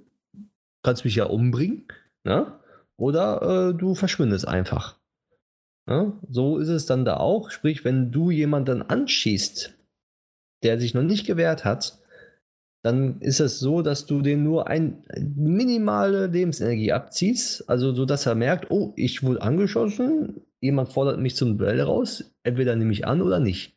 kannst 0.84 1.06
mich 1.06 1.16
ja 1.16 1.26
umbringen, 1.26 1.88
ne? 2.24 2.60
oder 2.98 3.70
äh, 3.70 3.74
du 3.78 3.96
verschwindest 3.96 4.48
einfach. 4.48 5.00
Ne? 5.88 6.14
So 6.30 6.58
ist 6.58 6.70
es 6.70 6.86
dann 6.86 7.06
da 7.06 7.18
auch. 7.18 7.50
Sprich, 7.50 7.84
wenn 7.86 8.12
du 8.12 8.30
jemanden 8.30 8.82
anschießt, 8.82 9.74
der 10.64 10.80
sich 10.80 10.94
noch 10.94 11.04
nicht 11.04 11.26
gewehrt 11.26 11.66
hat, 11.66 12.00
dann 12.84 13.20
ist 13.20 13.40
es 13.40 13.60
so, 13.60 13.82
dass 13.82 14.06
du 14.06 14.22
dem 14.22 14.44
nur 14.44 14.68
ein 14.68 15.04
minimale 15.36 16.28
Lebensenergie 16.28 16.92
abziehst, 16.92 17.70
also 17.70 17.94
so 17.94 18.06
dass 18.06 18.26
er 18.26 18.36
merkt, 18.36 18.72
oh, 18.72 18.94
ich 18.96 19.24
wurde 19.24 19.42
angeschossen, 19.42 20.42
jemand 20.62 20.94
fordert 20.94 21.20
mich 21.20 21.36
zum 21.36 21.58
Duell 21.58 21.82
raus, 21.82 22.36
entweder 22.44 22.76
nehme 22.76 22.94
ich 22.94 23.06
an 23.06 23.22
oder 23.22 23.40
nicht. 23.40 23.77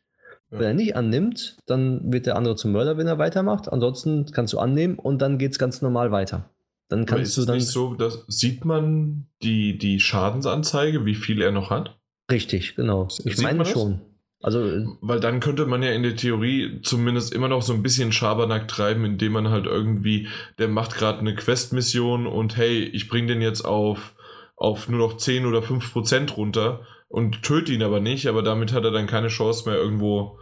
Ja. 0.51 0.59
Wenn 0.59 0.67
er 0.67 0.73
nicht 0.73 0.95
annimmt, 0.95 1.57
dann 1.65 2.11
wird 2.11 2.25
der 2.25 2.35
andere 2.35 2.55
zum 2.55 2.73
Mörder, 2.73 2.97
wenn 2.97 3.07
er 3.07 3.17
weitermacht. 3.17 3.71
Ansonsten 3.71 4.25
kannst 4.31 4.53
du 4.53 4.59
annehmen 4.59 4.95
und 4.95 5.21
dann 5.21 5.37
geht 5.37 5.53
es 5.53 5.59
ganz 5.59 5.81
normal 5.81 6.11
weiter. 6.11 6.49
Dann 6.89 7.05
kannst 7.05 7.13
Aber 7.13 7.21
ist 7.21 7.37
du 7.37 7.45
dann. 7.45 7.55
Nicht 7.55 7.67
so, 7.67 7.93
dass, 7.93 8.25
sieht 8.27 8.65
man 8.65 9.27
die, 9.41 9.77
die 9.77 10.01
Schadensanzeige, 10.01 11.05
wie 11.05 11.15
viel 11.15 11.41
er 11.41 11.51
noch 11.51 11.69
hat? 11.69 11.97
Richtig, 12.29 12.75
genau. 12.75 13.07
Ich 13.23 13.37
sieht 13.37 13.41
meine 13.41 13.65
schon. 13.65 14.01
Also, 14.41 14.65
äh, 14.65 14.85
Weil 15.01 15.19
dann 15.19 15.39
könnte 15.39 15.65
man 15.65 15.83
ja 15.83 15.91
in 15.91 16.03
der 16.03 16.15
Theorie 16.15 16.81
zumindest 16.81 17.33
immer 17.33 17.47
noch 17.47 17.61
so 17.61 17.73
ein 17.73 17.83
bisschen 17.83 18.11
Schabernack 18.11 18.67
treiben, 18.67 19.05
indem 19.05 19.33
man 19.33 19.49
halt 19.49 19.67
irgendwie, 19.67 20.27
der 20.57 20.67
macht 20.67 20.95
gerade 20.95 21.19
eine 21.19 21.35
Quest-Mission 21.35 22.27
und 22.27 22.57
hey, 22.57 22.83
ich 22.83 23.07
bring 23.07 23.27
den 23.27 23.41
jetzt 23.41 23.61
auf, 23.61 24.15
auf 24.55 24.89
nur 24.89 24.99
noch 24.99 25.17
10 25.17 25.45
oder 25.45 25.61
5 25.61 25.93
Prozent 25.93 26.37
runter 26.37 26.81
und 27.11 27.43
töte 27.43 27.73
ihn 27.73 27.83
aber 27.83 27.99
nicht, 27.99 28.27
aber 28.27 28.41
damit 28.41 28.73
hat 28.73 28.83
er 28.83 28.91
dann 28.91 29.07
keine 29.07 29.27
Chance 29.27 29.69
mehr 29.69 29.77
irgendwo 29.77 30.39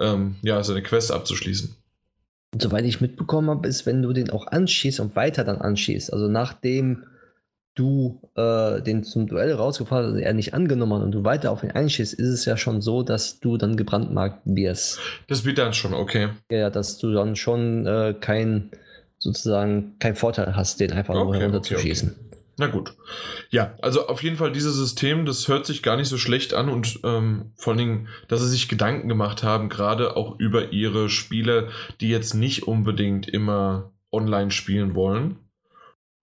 ähm, 0.00 0.36
ja, 0.42 0.62
seine 0.62 0.82
Quest 0.82 1.12
abzuschließen. 1.12 1.76
Und 2.54 2.62
soweit 2.62 2.84
ich 2.84 3.00
mitbekommen 3.00 3.50
habe, 3.50 3.68
ist, 3.68 3.86
wenn 3.86 4.02
du 4.02 4.12
den 4.12 4.30
auch 4.30 4.46
anschießt 4.46 5.00
und 5.00 5.14
weiter 5.14 5.44
dann 5.44 5.58
anschießt, 5.58 6.12
also 6.12 6.28
nachdem 6.28 7.04
du 7.74 8.22
äh, 8.34 8.80
den 8.80 9.04
zum 9.04 9.26
Duell 9.26 9.52
rausgefahren 9.52 10.06
hast 10.06 10.12
und 10.14 10.20
er 10.20 10.32
nicht 10.32 10.54
angenommen 10.54 10.94
hat 10.94 11.02
und 11.02 11.12
du 11.12 11.24
weiter 11.24 11.50
auf 11.50 11.62
ihn 11.62 11.72
einschießt, 11.72 12.14
ist 12.14 12.28
es 12.28 12.44
ja 12.46 12.56
schon 12.56 12.80
so, 12.80 13.02
dass 13.02 13.38
du 13.38 13.58
dann 13.58 13.76
gebrandmarkt 13.76 14.40
wirst. 14.46 14.98
Das 15.28 15.44
wird 15.44 15.58
dann 15.58 15.74
schon, 15.74 15.92
okay. 15.92 16.30
Ja, 16.50 16.70
dass 16.70 16.96
du 16.96 17.12
dann 17.12 17.36
schon 17.36 17.86
äh, 17.86 18.14
kein, 18.18 18.70
sozusagen, 19.18 19.96
kein 19.98 20.16
Vorteil 20.16 20.56
hast, 20.56 20.80
den 20.80 20.92
einfach 20.92 21.14
okay, 21.14 21.24
nur 21.24 21.36
herunterzuschießen. 21.36 22.08
Okay, 22.08 22.20
okay. 22.20 22.25
Na 22.58 22.68
gut. 22.68 22.96
Ja, 23.50 23.74
also 23.82 24.08
auf 24.08 24.22
jeden 24.22 24.36
Fall 24.36 24.50
dieses 24.50 24.76
System, 24.76 25.26
das 25.26 25.46
hört 25.46 25.66
sich 25.66 25.82
gar 25.82 25.96
nicht 25.96 26.08
so 26.08 26.16
schlecht 26.16 26.54
an 26.54 26.70
und 26.70 27.00
ähm, 27.04 27.52
vor 27.56 27.72
allen 27.72 27.78
Dingen, 27.78 28.08
dass 28.28 28.40
sie 28.40 28.48
sich 28.48 28.68
Gedanken 28.68 29.08
gemacht 29.08 29.42
haben, 29.42 29.68
gerade 29.68 30.16
auch 30.16 30.38
über 30.38 30.72
ihre 30.72 31.10
Spiele, 31.10 31.68
die 32.00 32.08
jetzt 32.08 32.32
nicht 32.34 32.66
unbedingt 32.66 33.28
immer 33.28 33.92
online 34.10 34.50
spielen 34.50 34.94
wollen. 34.94 35.36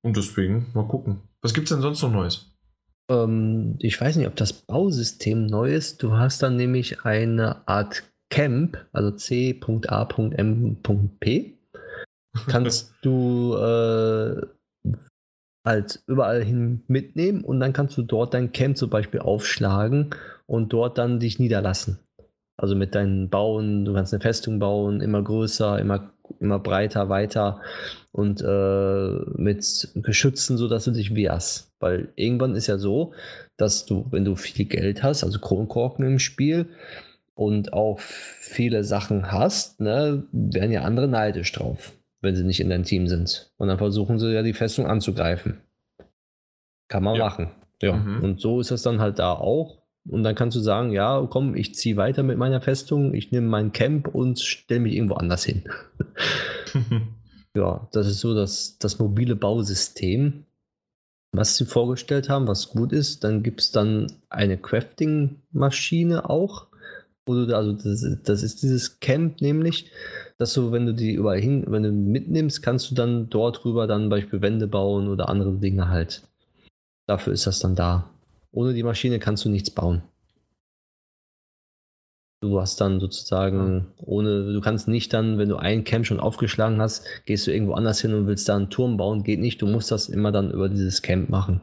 Und 0.01 0.17
deswegen 0.17 0.71
mal 0.73 0.87
gucken. 0.87 1.21
Was 1.41 1.53
gibt 1.53 1.65
es 1.65 1.73
denn 1.73 1.81
sonst 1.81 2.01
noch 2.01 2.11
Neues? 2.11 2.51
Ähm, 3.09 3.75
ich 3.79 3.99
weiß 4.01 4.15
nicht, 4.15 4.27
ob 4.27 4.35
das 4.35 4.53
Bausystem 4.53 5.45
neu 5.45 5.73
ist. 5.73 6.01
Du 6.01 6.17
hast 6.17 6.41
dann 6.41 6.55
nämlich 6.55 7.05
eine 7.05 7.67
Art 7.67 8.03
Camp, 8.29 8.77
also 8.91 9.11
C.A.M.P. 9.11 9.59
Kannst 12.47 12.95
du 13.03 13.55
äh, 13.55 14.41
halt 15.65 16.01
überall 16.07 16.43
hin 16.43 16.83
mitnehmen 16.87 17.43
und 17.43 17.59
dann 17.59 17.73
kannst 17.73 17.97
du 17.97 18.01
dort 18.01 18.33
dein 18.33 18.51
Camp 18.51 18.77
zum 18.77 18.89
Beispiel 18.89 19.21
aufschlagen 19.21 20.13
und 20.45 20.73
dort 20.73 20.97
dann 20.97 21.19
dich 21.19 21.39
niederlassen. 21.39 21.99
Also 22.57 22.75
mit 22.75 22.95
deinen 22.95 23.29
Bauen, 23.29 23.85
du 23.85 23.93
kannst 23.93 24.13
eine 24.13 24.21
Festung 24.21 24.59
bauen, 24.59 25.01
immer 25.01 25.23
größer, 25.23 25.79
immer, 25.79 26.11
immer 26.39 26.59
breiter, 26.59 27.09
weiter 27.09 27.61
und 28.11 28.41
äh, 28.41 29.41
mit 29.41 29.89
Geschützen, 29.95 30.57
sodass 30.57 30.85
du 30.85 30.91
dich 30.91 31.15
wehrst. 31.15 31.71
Weil 31.79 32.09
irgendwann 32.15 32.55
ist 32.55 32.67
ja 32.67 32.77
so, 32.77 33.13
dass 33.57 33.85
du, 33.85 34.05
wenn 34.11 34.25
du 34.25 34.35
viel 34.35 34.65
Geld 34.65 35.01
hast, 35.01 35.23
also 35.23 35.39
Kronkorken 35.39 36.05
im 36.05 36.19
Spiel 36.19 36.67
und 37.33 37.73
auch 37.73 37.99
viele 37.99 38.83
Sachen 38.83 39.31
hast, 39.31 39.79
ne, 39.79 40.23
werden 40.31 40.71
ja 40.71 40.83
andere 40.83 41.07
neidisch 41.07 41.51
drauf 41.53 41.93
wenn 42.23 42.35
sie 42.35 42.43
nicht 42.43 42.61
in 42.61 42.69
deinem 42.69 42.85
Team 42.85 43.07
sind. 43.07 43.51
Und 43.57 43.67
dann 43.67 43.77
versuchen 43.77 44.17
sie 44.17 44.33
ja 44.33 44.41
die 44.41 44.53
Festung 44.53 44.87
anzugreifen. 44.87 45.61
Kann 46.87 47.03
man 47.03 47.15
ja. 47.15 47.25
machen. 47.25 47.51
Ja. 47.81 47.97
Mhm. 47.97 48.23
Und 48.23 48.39
so 48.39 48.59
ist 48.61 48.71
das 48.71 48.81
dann 48.81 48.99
halt 48.99 49.19
da 49.19 49.33
auch. 49.33 49.83
Und 50.09 50.23
dann 50.23 50.35
kannst 50.35 50.57
du 50.57 50.61
sagen, 50.61 50.91
ja, 50.91 51.25
komm, 51.29 51.55
ich 51.55 51.75
ziehe 51.75 51.95
weiter 51.95 52.23
mit 52.23 52.37
meiner 52.37 52.61
Festung, 52.61 53.13
ich 53.13 53.31
nehme 53.31 53.47
mein 53.47 53.71
Camp 53.71 54.07
und 54.07 54.39
stelle 54.39 54.81
mich 54.81 54.95
irgendwo 54.95 55.15
anders 55.15 55.45
hin. 55.45 55.63
ja, 57.55 57.87
das 57.91 58.07
ist 58.07 58.19
so 58.19 58.33
das, 58.33 58.77
das 58.79 58.99
mobile 58.99 59.35
Bausystem, 59.35 60.45
was 61.31 61.55
sie 61.55 61.65
vorgestellt 61.65 62.29
haben, 62.29 62.47
was 62.47 62.69
gut 62.69 62.91
ist. 62.91 63.23
Dann 63.23 63.43
gibt 63.43 63.61
es 63.61 63.71
dann 63.71 64.07
eine 64.29 64.57
Crafting-Maschine 64.57 66.29
auch. 66.29 66.67
Wo 67.25 67.33
du, 67.35 67.55
also 67.55 67.71
das, 67.71 68.05
das 68.23 68.43
ist 68.43 68.63
dieses 68.63 68.99
Camp 68.99 69.39
nämlich 69.39 69.89
dass 70.37 70.53
du, 70.53 70.71
wenn 70.71 70.85
du 70.85 70.93
die 70.93 71.13
überall 71.13 71.39
hin, 71.39 71.65
wenn 71.67 71.83
du 71.83 71.91
mitnimmst, 71.91 72.61
kannst 72.61 72.91
du 72.91 72.95
dann 72.95 73.29
dort 73.29 73.63
drüber 73.63 73.87
dann 73.87 74.09
Beispiel 74.09 74.41
Wände 74.41 74.67
bauen 74.67 75.07
oder 75.07 75.29
andere 75.29 75.53
Dinge 75.53 75.89
halt. 75.89 76.23
Dafür 77.07 77.33
ist 77.33 77.47
das 77.47 77.59
dann 77.59 77.75
da. 77.75 78.09
Ohne 78.51 78.73
die 78.73 78.83
Maschine 78.83 79.19
kannst 79.19 79.45
du 79.45 79.49
nichts 79.49 79.71
bauen. 79.71 80.03
Du 82.41 82.59
hast 82.59 82.81
dann 82.81 82.99
sozusagen 82.99 83.87
ohne, 83.97 84.51
du 84.51 84.59
kannst 84.59 84.89
nicht 84.89 85.13
dann, 85.13 85.37
wenn 85.37 85.47
du 85.47 85.55
ein 85.55 85.85
Camp 85.85 86.05
schon 86.05 86.19
aufgeschlagen 86.19 86.81
hast, 86.81 87.05
gehst 87.25 87.47
du 87.47 87.51
irgendwo 87.51 87.73
anders 87.73 88.01
hin 88.01 88.13
und 88.13 88.27
willst 88.27 88.49
da 88.49 88.57
einen 88.57 88.69
Turm 88.69 88.97
bauen, 88.97 89.23
geht 89.23 89.39
nicht. 89.39 89.61
Du 89.61 89.65
musst 89.65 89.91
das 89.91 90.09
immer 90.09 90.33
dann 90.33 90.51
über 90.51 90.67
dieses 90.67 91.01
Camp 91.01 91.29
machen. 91.29 91.61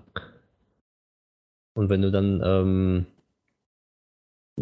Und 1.74 1.90
wenn 1.90 2.00
du 2.00 2.10
dann 2.10 2.40
ähm, 2.42 3.06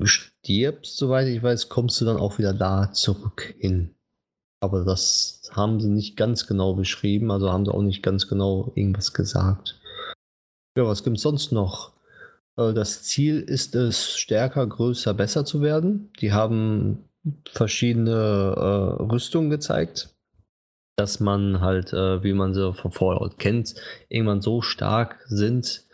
stirbst, 0.02 0.97
soweit 0.97 1.28
ich 1.28 1.43
weiß, 1.43 1.68
kommst 1.68 2.01
du 2.01 2.05
dann 2.05 2.16
auch 2.16 2.39
wieder 2.39 2.52
da 2.52 2.93
zurück 2.93 3.55
hin. 3.59 3.94
Aber 4.60 4.85
das 4.85 5.51
haben 5.52 5.80
sie 5.80 5.89
nicht 5.89 6.16
ganz 6.16 6.47
genau 6.47 6.74
beschrieben, 6.74 7.30
also 7.30 7.52
haben 7.52 7.64
sie 7.64 7.72
auch 7.72 7.82
nicht 7.82 8.02
ganz 8.02 8.28
genau 8.28 8.72
irgendwas 8.74 9.12
gesagt. 9.12 9.80
Ja, 10.76 10.86
was 10.86 11.05
gibt 11.05 11.16
es 11.16 11.22
sonst 11.22 11.52
noch? 11.52 11.93
Äh, 12.56 12.74
das 12.74 13.02
Ziel 13.05 13.40
ist 13.40 13.74
es, 13.74 14.16
stärker, 14.16 14.66
größer, 14.66 15.14
besser 15.14 15.44
zu 15.44 15.62
werden. 15.62 16.12
Die 16.20 16.32
haben 16.32 17.05
verschiedene 17.51 18.10
äh, 18.56 19.02
Rüstungen 19.02 19.51
gezeigt, 19.51 20.10
dass 20.97 21.20
man 21.20 21.60
halt, 21.60 21.93
äh, 21.93 22.22
wie 22.22 22.32
man 22.32 22.55
sie 22.55 22.74
von 22.74 22.90
Fallout 22.90 23.39
kennt, 23.39 23.74
irgendwann 24.09 24.43
so 24.43 24.62
stark 24.62 25.24
sind, 25.26 25.85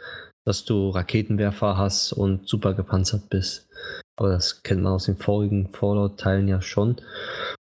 dass 0.47 0.65
du 0.65 0.91
Raketenwerfer 0.91 1.77
hast 1.77 2.13
und 2.13 2.49
super 2.49 2.75
gepanzert 2.75 3.29
bist. 3.31 3.69
Aber 4.17 4.31
das 4.31 4.63
kennt 4.63 4.83
man 4.83 4.93
aus 4.93 5.07
den 5.07 5.17
vorigen 5.17 5.71
Fallout-Teilen 5.73 6.49
ja 6.49 6.61
schon. 6.61 6.97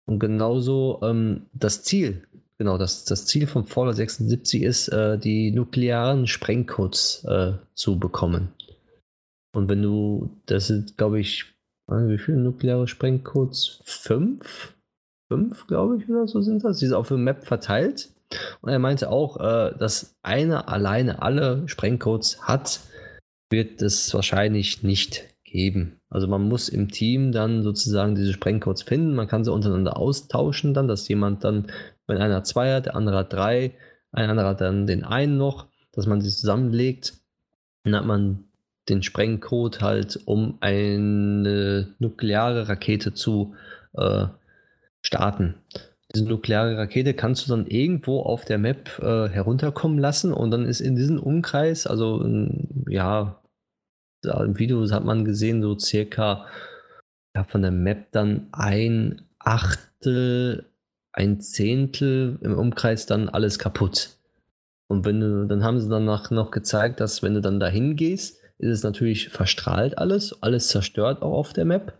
Und 0.08 0.20
genauso 0.20 1.00
ähm, 1.02 1.42
das 1.52 1.82
Ziel, 1.82 2.26
genau, 2.56 2.78
das, 2.78 3.04
das 3.04 3.26
Ziel 3.26 3.46
von 3.46 3.66
Fallout 3.66 3.96
76 3.96 4.62
ist, 4.62 4.88
äh, 4.88 5.18
die 5.18 5.50
nuklearen 5.50 6.26
Sprengcodes 6.26 7.24
äh, 7.28 7.52
zu 7.74 7.98
bekommen. 7.98 8.48
Und 9.54 9.68
wenn 9.68 9.82
du, 9.82 10.30
das 10.46 10.68
sind, 10.68 10.96
glaube 10.96 11.20
ich, 11.20 11.44
wie 11.90 12.18
viele 12.18 12.38
nukleare 12.38 12.88
Sprengcodes? 12.88 13.80
Fünf? 13.84 14.74
Fünf, 15.30 15.66
glaube 15.66 15.98
ich, 15.98 16.08
oder 16.08 16.26
so 16.26 16.40
sind 16.40 16.64
das. 16.64 16.78
Die 16.78 16.86
sind 16.86 16.94
auf 16.94 17.08
der 17.08 17.18
Map 17.18 17.44
verteilt. 17.46 18.08
Und 18.62 18.70
er 18.70 18.78
meinte 18.78 19.10
auch, 19.10 19.38
äh, 19.38 19.74
dass 19.78 20.14
einer 20.22 20.68
alleine 20.68 21.20
alle 21.20 21.68
Sprengcodes 21.68 22.42
hat, 22.42 22.80
wird 23.50 23.82
es 23.82 24.12
wahrscheinlich 24.14 24.82
nicht 24.82 25.24
geben. 25.50 26.00
Also 26.10 26.26
man 26.26 26.42
muss 26.48 26.68
im 26.68 26.90
Team 26.90 27.32
dann 27.32 27.62
sozusagen 27.62 28.14
diese 28.14 28.32
Sprengcodes 28.32 28.82
finden. 28.82 29.14
Man 29.14 29.28
kann 29.28 29.44
sie 29.44 29.52
untereinander 29.52 29.96
austauschen 29.96 30.74
dann, 30.74 30.88
dass 30.88 31.08
jemand 31.08 31.44
dann, 31.44 31.66
wenn 32.06 32.18
einer 32.18 32.44
zwei 32.44 32.74
hat, 32.74 32.86
der 32.86 32.96
andere 32.96 33.18
hat 33.18 33.32
drei, 33.32 33.72
ein 34.12 34.30
anderer 34.30 34.48
hat 34.48 34.60
dann 34.60 34.86
den 34.86 35.04
einen 35.04 35.36
noch, 35.36 35.66
dass 35.92 36.06
man 36.06 36.20
sie 36.20 36.30
zusammenlegt. 36.30 37.14
Dann 37.84 37.96
hat 37.96 38.06
man 38.06 38.44
den 38.88 39.02
Sprengcode 39.02 39.82
halt, 39.82 40.18
um 40.24 40.56
eine 40.60 41.94
nukleare 41.98 42.68
Rakete 42.68 43.12
zu 43.12 43.54
äh, 43.92 44.26
starten. 45.02 45.54
Diese 46.14 46.24
nukleare 46.24 46.78
Rakete 46.78 47.12
kannst 47.12 47.46
du 47.46 47.50
dann 47.50 47.66
irgendwo 47.66 48.20
auf 48.20 48.46
der 48.46 48.58
Map 48.58 48.98
äh, 49.00 49.28
herunterkommen 49.28 49.98
lassen 49.98 50.32
und 50.32 50.50
dann 50.50 50.64
ist 50.64 50.80
in 50.80 50.96
diesem 50.96 51.18
Umkreis, 51.18 51.86
also 51.86 52.26
ja, 52.88 53.42
im 54.24 54.58
Video 54.58 54.88
hat 54.90 55.04
man 55.04 55.24
gesehen, 55.24 55.62
so 55.62 55.78
circa 55.78 56.46
ja, 57.34 57.44
von 57.44 57.62
der 57.62 57.70
Map 57.70 58.10
dann 58.12 58.48
ein 58.52 59.22
Achtel, 59.38 60.66
ein 61.12 61.40
Zehntel 61.40 62.38
im 62.42 62.56
Umkreis 62.56 63.06
dann 63.06 63.28
alles 63.28 63.58
kaputt. 63.58 64.16
Und 64.88 65.04
wenn 65.04 65.20
du, 65.20 65.46
dann 65.46 65.62
haben 65.62 65.80
sie 65.80 65.88
danach 65.88 66.30
noch 66.30 66.50
gezeigt, 66.50 67.00
dass 67.00 67.22
wenn 67.22 67.34
du 67.34 67.40
dann 67.40 67.60
dahin 67.60 67.96
gehst, 67.96 68.40
ist 68.58 68.70
es 68.70 68.82
natürlich 68.82 69.28
verstrahlt 69.28 69.98
alles, 69.98 70.42
alles 70.42 70.68
zerstört 70.68 71.22
auch 71.22 71.32
auf 71.32 71.52
der 71.52 71.64
Map. 71.64 71.94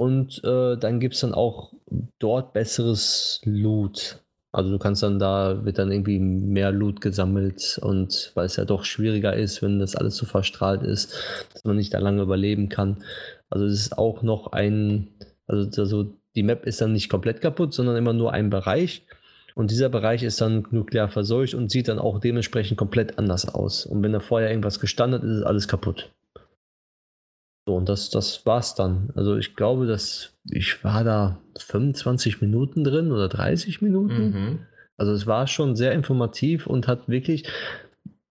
Und 0.00 0.42
äh, 0.44 0.76
dann 0.76 1.00
gibt 1.00 1.14
es 1.14 1.20
dann 1.20 1.34
auch 1.34 1.72
dort 2.18 2.52
besseres 2.52 3.40
Loot. 3.44 4.20
Also 4.50 4.70
du 4.70 4.78
kannst 4.78 5.02
dann 5.02 5.18
da, 5.18 5.64
wird 5.64 5.78
dann 5.78 5.92
irgendwie 5.92 6.18
mehr 6.18 6.72
Loot 6.72 7.00
gesammelt 7.00 7.78
und 7.82 8.32
weil 8.34 8.46
es 8.46 8.56
ja 8.56 8.64
doch 8.64 8.84
schwieriger 8.84 9.34
ist, 9.34 9.60
wenn 9.60 9.78
das 9.78 9.94
alles 9.94 10.16
so 10.16 10.24
verstrahlt 10.24 10.82
ist, 10.82 11.14
dass 11.52 11.64
man 11.64 11.76
nicht 11.76 11.92
da 11.92 11.98
lange 11.98 12.22
überleben 12.22 12.68
kann. 12.68 13.02
Also 13.50 13.66
es 13.66 13.74
ist 13.74 13.98
auch 13.98 14.22
noch 14.22 14.52
ein, 14.52 15.08
also, 15.46 15.82
also 15.82 16.14
die 16.34 16.42
Map 16.42 16.64
ist 16.66 16.80
dann 16.80 16.92
nicht 16.92 17.10
komplett 17.10 17.40
kaputt, 17.40 17.74
sondern 17.74 17.96
immer 17.96 18.14
nur 18.14 18.32
ein 18.32 18.48
Bereich. 18.48 19.06
Und 19.54 19.70
dieser 19.70 19.88
Bereich 19.88 20.22
ist 20.22 20.40
dann 20.40 20.66
nuklear 20.70 21.08
verseucht 21.08 21.54
und 21.54 21.70
sieht 21.70 21.88
dann 21.88 21.98
auch 21.98 22.20
dementsprechend 22.20 22.78
komplett 22.78 23.18
anders 23.18 23.48
aus. 23.52 23.84
Und 23.84 24.02
wenn 24.02 24.12
da 24.12 24.20
vorher 24.20 24.50
irgendwas 24.50 24.78
gestanden 24.80 25.22
ist, 25.22 25.38
ist 25.38 25.42
alles 25.42 25.68
kaputt. 25.68 26.12
So, 27.68 27.76
und 27.76 27.86
das, 27.86 28.08
das 28.08 28.46
war's 28.46 28.74
dann. 28.76 29.10
Also 29.14 29.36
ich 29.36 29.54
glaube, 29.54 29.86
dass 29.86 30.32
ich 30.50 30.82
war 30.84 31.04
da 31.04 31.38
25 31.58 32.40
Minuten 32.40 32.82
drin 32.82 33.12
oder 33.12 33.28
30 33.28 33.82
Minuten. 33.82 34.30
Mhm. 34.30 34.58
Also 34.96 35.12
es 35.12 35.26
war 35.26 35.46
schon 35.46 35.76
sehr 35.76 35.92
informativ 35.92 36.66
und 36.66 36.88
hat 36.88 37.10
wirklich, 37.10 37.46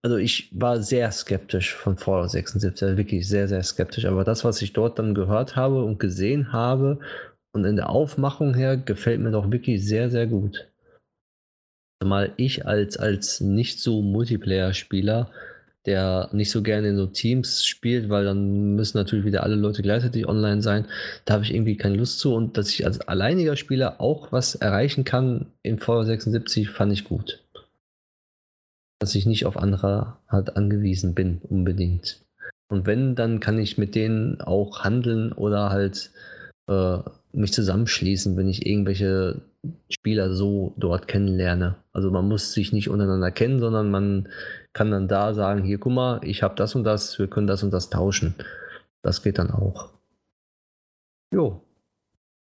also 0.01 0.17
ich 0.17 0.49
war 0.59 0.81
sehr 0.81 1.11
skeptisch 1.11 1.75
von 1.75 1.97
Fallout 1.97 2.31
76, 2.31 2.81
also 2.81 2.97
wirklich 2.97 3.27
sehr, 3.27 3.47
sehr 3.47 3.61
skeptisch. 3.61 4.05
Aber 4.05 4.23
das, 4.23 4.43
was 4.43 4.59
ich 4.63 4.73
dort 4.73 4.97
dann 4.97 5.13
gehört 5.13 5.55
habe 5.55 5.83
und 5.83 5.99
gesehen 5.99 6.51
habe 6.51 6.97
und 7.53 7.63
in 7.63 7.75
der 7.75 7.91
Aufmachung 7.91 8.55
her, 8.55 8.75
gefällt 8.75 9.21
mir 9.21 9.29
doch 9.29 9.51
wirklich 9.51 9.85
sehr, 9.85 10.09
sehr 10.09 10.25
gut. 10.25 10.67
Mal 12.03 12.33
ich 12.37 12.65
als, 12.65 12.97
als 12.97 13.39
nicht 13.39 13.79
so 13.81 14.01
Multiplayer-Spieler, 14.01 15.29
der 15.87 16.29
nicht 16.33 16.51
so 16.51 16.61
gerne 16.61 16.89
in 16.89 16.97
so 16.97 17.07
Teams 17.07 17.65
spielt, 17.65 18.09
weil 18.09 18.25
dann 18.25 18.75
müssen 18.75 18.97
natürlich 18.97 19.25
wieder 19.25 19.43
alle 19.43 19.55
Leute 19.55 19.81
gleichzeitig 19.81 20.27
online 20.27 20.61
sein. 20.61 20.85
Da 21.25 21.35
habe 21.35 21.45
ich 21.45 21.53
irgendwie 21.53 21.77
keine 21.77 21.95
Lust 21.95 22.19
zu. 22.19 22.35
Und 22.35 22.57
dass 22.57 22.69
ich 22.69 22.85
als 22.85 23.01
alleiniger 23.01 23.55
Spieler 23.55 23.99
auch 24.01 24.31
was 24.31 24.55
erreichen 24.55 25.05
kann 25.05 25.47
in 25.63 25.79
Fallout 25.79 26.05
76, 26.05 26.69
fand 26.69 26.91
ich 26.91 27.05
gut. 27.05 27.43
Dass 28.99 29.15
ich 29.15 29.25
nicht 29.25 29.45
auf 29.45 29.57
andere 29.57 30.17
halt 30.27 30.57
angewiesen 30.57 31.15
bin, 31.15 31.39
unbedingt. 31.41 32.19
Und 32.69 32.85
wenn, 32.85 33.15
dann 33.15 33.39
kann 33.39 33.57
ich 33.57 33.77
mit 33.77 33.95
denen 33.95 34.41
auch 34.41 34.83
handeln 34.83 35.31
oder 35.31 35.69
halt 35.69 36.11
äh, 36.67 36.97
mich 37.31 37.53
zusammenschließen, 37.53 38.35
wenn 38.35 38.49
ich 38.49 38.65
irgendwelche 38.65 39.41
Spieler 39.89 40.33
so 40.33 40.73
dort 40.77 41.07
kennenlerne. 41.07 41.75
Also 41.93 42.11
man 42.11 42.27
muss 42.27 42.53
sich 42.53 42.73
nicht 42.73 42.89
untereinander 42.89 43.31
kennen, 43.31 43.59
sondern 43.59 43.89
man 43.89 44.27
kann 44.77 44.91
dann 44.91 45.07
da 45.07 45.33
sagen, 45.33 45.63
hier 45.63 45.79
guck 45.79 45.91
mal, 45.91 46.23
ich 46.23 46.43
habe 46.43 46.53
das 46.53 46.75
und 46.75 46.83
das, 46.83 47.17
wir 47.17 47.27
können 47.27 47.47
das 47.47 47.63
und 47.63 47.71
das 47.71 47.89
tauschen. 47.89 48.35
Das 49.01 49.23
geht 49.23 49.39
dann 49.39 49.49
auch. 49.49 49.89
Jo, 51.33 51.61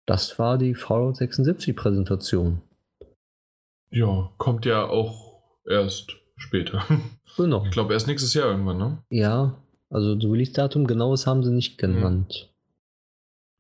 das 0.07 0.37
war 0.37 0.59
die 0.59 0.75
Fallout 0.75 1.19
76 1.19 1.77
Präsentation. 1.77 2.63
Ja, 3.91 4.33
kommt 4.39 4.67
ja 4.67 4.87
auch 4.87 5.41
erst 5.65 6.17
später. 6.37 6.85
Genau. 7.37 7.67
Ich 7.67 7.71
glaube 7.71 7.93
erst 7.93 8.07
nächstes 8.07 8.33
Jahr 8.33 8.47
irgendwann, 8.47 8.79
ne? 8.79 8.99
Ja, 9.11 9.57
also 9.91 10.15
Release-Datum 10.15 10.87
genaues 10.87 11.27
haben 11.27 11.45
sie 11.45 11.53
nicht 11.53 11.77
genannt. 11.77 12.51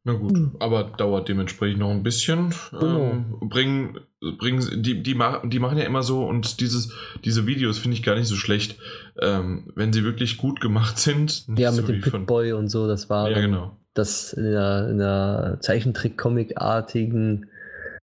Na 0.07 0.12
gut, 0.12 0.35
mhm. 0.35 0.53
aber 0.61 0.85
dauert 0.85 1.28
dementsprechend 1.28 1.81
noch 1.81 1.91
ein 1.91 2.05
bisschen. 2.05 2.55
Genau. 2.70 3.11
Ähm, 3.11 3.39
bringen, 3.41 3.99
bringen, 4.39 4.81
die, 4.81 5.03
die, 5.03 5.16
machen, 5.16 5.51
die 5.51 5.59
machen 5.59 5.78
ja 5.78 5.85
immer 5.85 6.05
so 6.05 6.24
und 6.24 6.61
dieses, 6.61 6.93
diese 7.24 7.49
Videos 7.49 7.81
finde 7.81 7.97
ich 7.97 8.05
gar 8.05 8.15
nicht 8.15 8.28
so 8.28 8.37
schlecht, 8.37 8.78
ähm, 9.20 9.73
wenn 9.74 9.93
sie 9.93 10.05
wirklich 10.05 10.37
gut 10.37 10.61
gemacht 10.61 10.97
sind. 11.01 11.45
Ja, 11.59 11.73
so 11.73 11.83
mit 11.83 11.89
dem 11.89 12.01
Pitboy 12.03 12.53
und 12.53 12.69
so, 12.69 12.87
das 12.87 13.11
war 13.11 13.28
ja, 13.33 13.41
genau. 13.41 13.77
das 13.95 14.33
in 14.33 14.45
der, 14.45 14.91
in 14.91 14.99
der 14.99 15.59
Zeichentrick-Comic-artigen, 15.61 17.51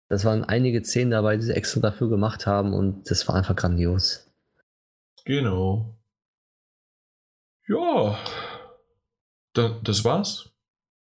das 0.09 0.25
waren 0.25 0.43
einige 0.43 0.83
Szenen 0.83 1.13
dabei, 1.13 1.37
die 1.37 1.45
sie 1.45 1.55
extra 1.55 1.81
dafür 1.81 2.09
gemacht 2.09 2.45
haben 2.45 2.75
und 2.75 3.09
das 3.09 3.29
war 3.29 3.37
einfach 3.37 3.55
grandios. 3.55 4.33
Genau. 5.25 5.97
Ja, 7.69 8.19
da, 9.53 9.79
das 9.85 10.05
war's. 10.05 10.54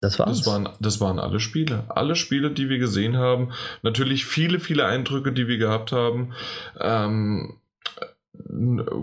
Das 0.06 0.20
war's. 0.20 0.38
Das 0.38 0.46
waren, 0.46 0.68
das 0.78 1.00
waren 1.00 1.18
alle 1.18 1.40
Spiele. 1.40 1.82
Alle 1.88 2.14
Spiele, 2.14 2.52
die 2.52 2.68
wir 2.68 2.78
gesehen 2.78 3.16
haben. 3.16 3.50
Natürlich 3.82 4.24
viele, 4.24 4.60
viele 4.60 4.86
Eindrücke, 4.86 5.32
die 5.32 5.48
wir 5.48 5.58
gehabt 5.58 5.90
haben. 5.90 6.32
Ähm, 6.78 7.54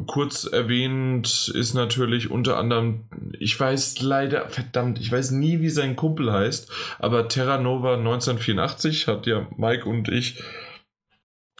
kurz 0.07 0.45
erwähnt 0.45 1.51
ist 1.53 1.73
natürlich 1.73 2.31
unter 2.31 2.57
anderem, 2.57 3.01
ich 3.37 3.59
weiß 3.59 4.01
leider, 4.01 4.47
verdammt, 4.47 4.99
ich 5.01 5.11
weiß 5.11 5.31
nie, 5.31 5.59
wie 5.59 5.71
sein 5.71 5.97
Kumpel 5.97 6.31
heißt, 6.31 6.71
aber 6.99 7.27
Terra 7.27 7.57
Nova 7.57 7.95
1984 7.95 9.07
hat 9.07 9.27
ja 9.27 9.47
Mike 9.57 9.89
und 9.89 10.07
ich 10.07 10.41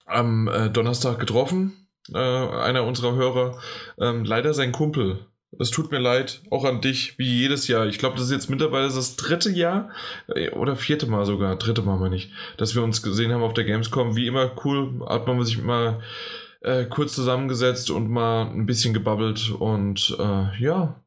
am 0.05 0.47
äh, 0.47 0.69
Donnerstag 0.69 1.19
getroffen. 1.19 1.73
Äh, 2.13 2.17
einer 2.17 2.85
unserer 2.85 3.15
Hörer. 3.15 3.59
Ähm, 3.97 4.23
leider 4.23 4.53
sein 4.53 4.71
Kumpel 4.71 5.25
es 5.59 5.71
tut 5.71 5.91
mir 5.91 5.99
leid, 5.99 6.41
auch 6.49 6.65
an 6.65 6.81
dich, 6.81 7.17
wie 7.17 7.39
jedes 7.39 7.67
Jahr. 7.67 7.85
Ich 7.87 7.97
glaube, 7.97 8.15
das 8.15 8.25
ist 8.25 8.31
jetzt 8.31 8.49
mittlerweile 8.49 8.85
das 8.85 9.15
dritte 9.15 9.49
Jahr 9.49 9.89
äh, 10.27 10.49
oder 10.51 10.75
vierte 10.75 11.05
Mal 11.05 11.25
sogar, 11.25 11.55
dritte 11.57 11.81
Mal 11.81 11.97
meine 11.97 12.15
ich, 12.15 12.31
dass 12.57 12.75
wir 12.75 12.83
uns 12.83 13.01
gesehen 13.01 13.31
haben 13.31 13.43
auf 13.43 13.53
der 13.53 13.65
Gamescom. 13.65 14.15
Wie 14.15 14.27
immer 14.27 14.51
cool, 14.63 15.01
hat 15.07 15.27
man 15.27 15.43
sich 15.43 15.61
mal 15.61 16.01
äh, 16.61 16.85
kurz 16.85 17.13
zusammengesetzt 17.13 17.91
und 17.91 18.09
mal 18.09 18.43
ein 18.47 18.65
bisschen 18.65 18.93
gebabbelt 18.93 19.51
und 19.51 20.15
äh, 20.19 20.63
ja, 20.63 21.03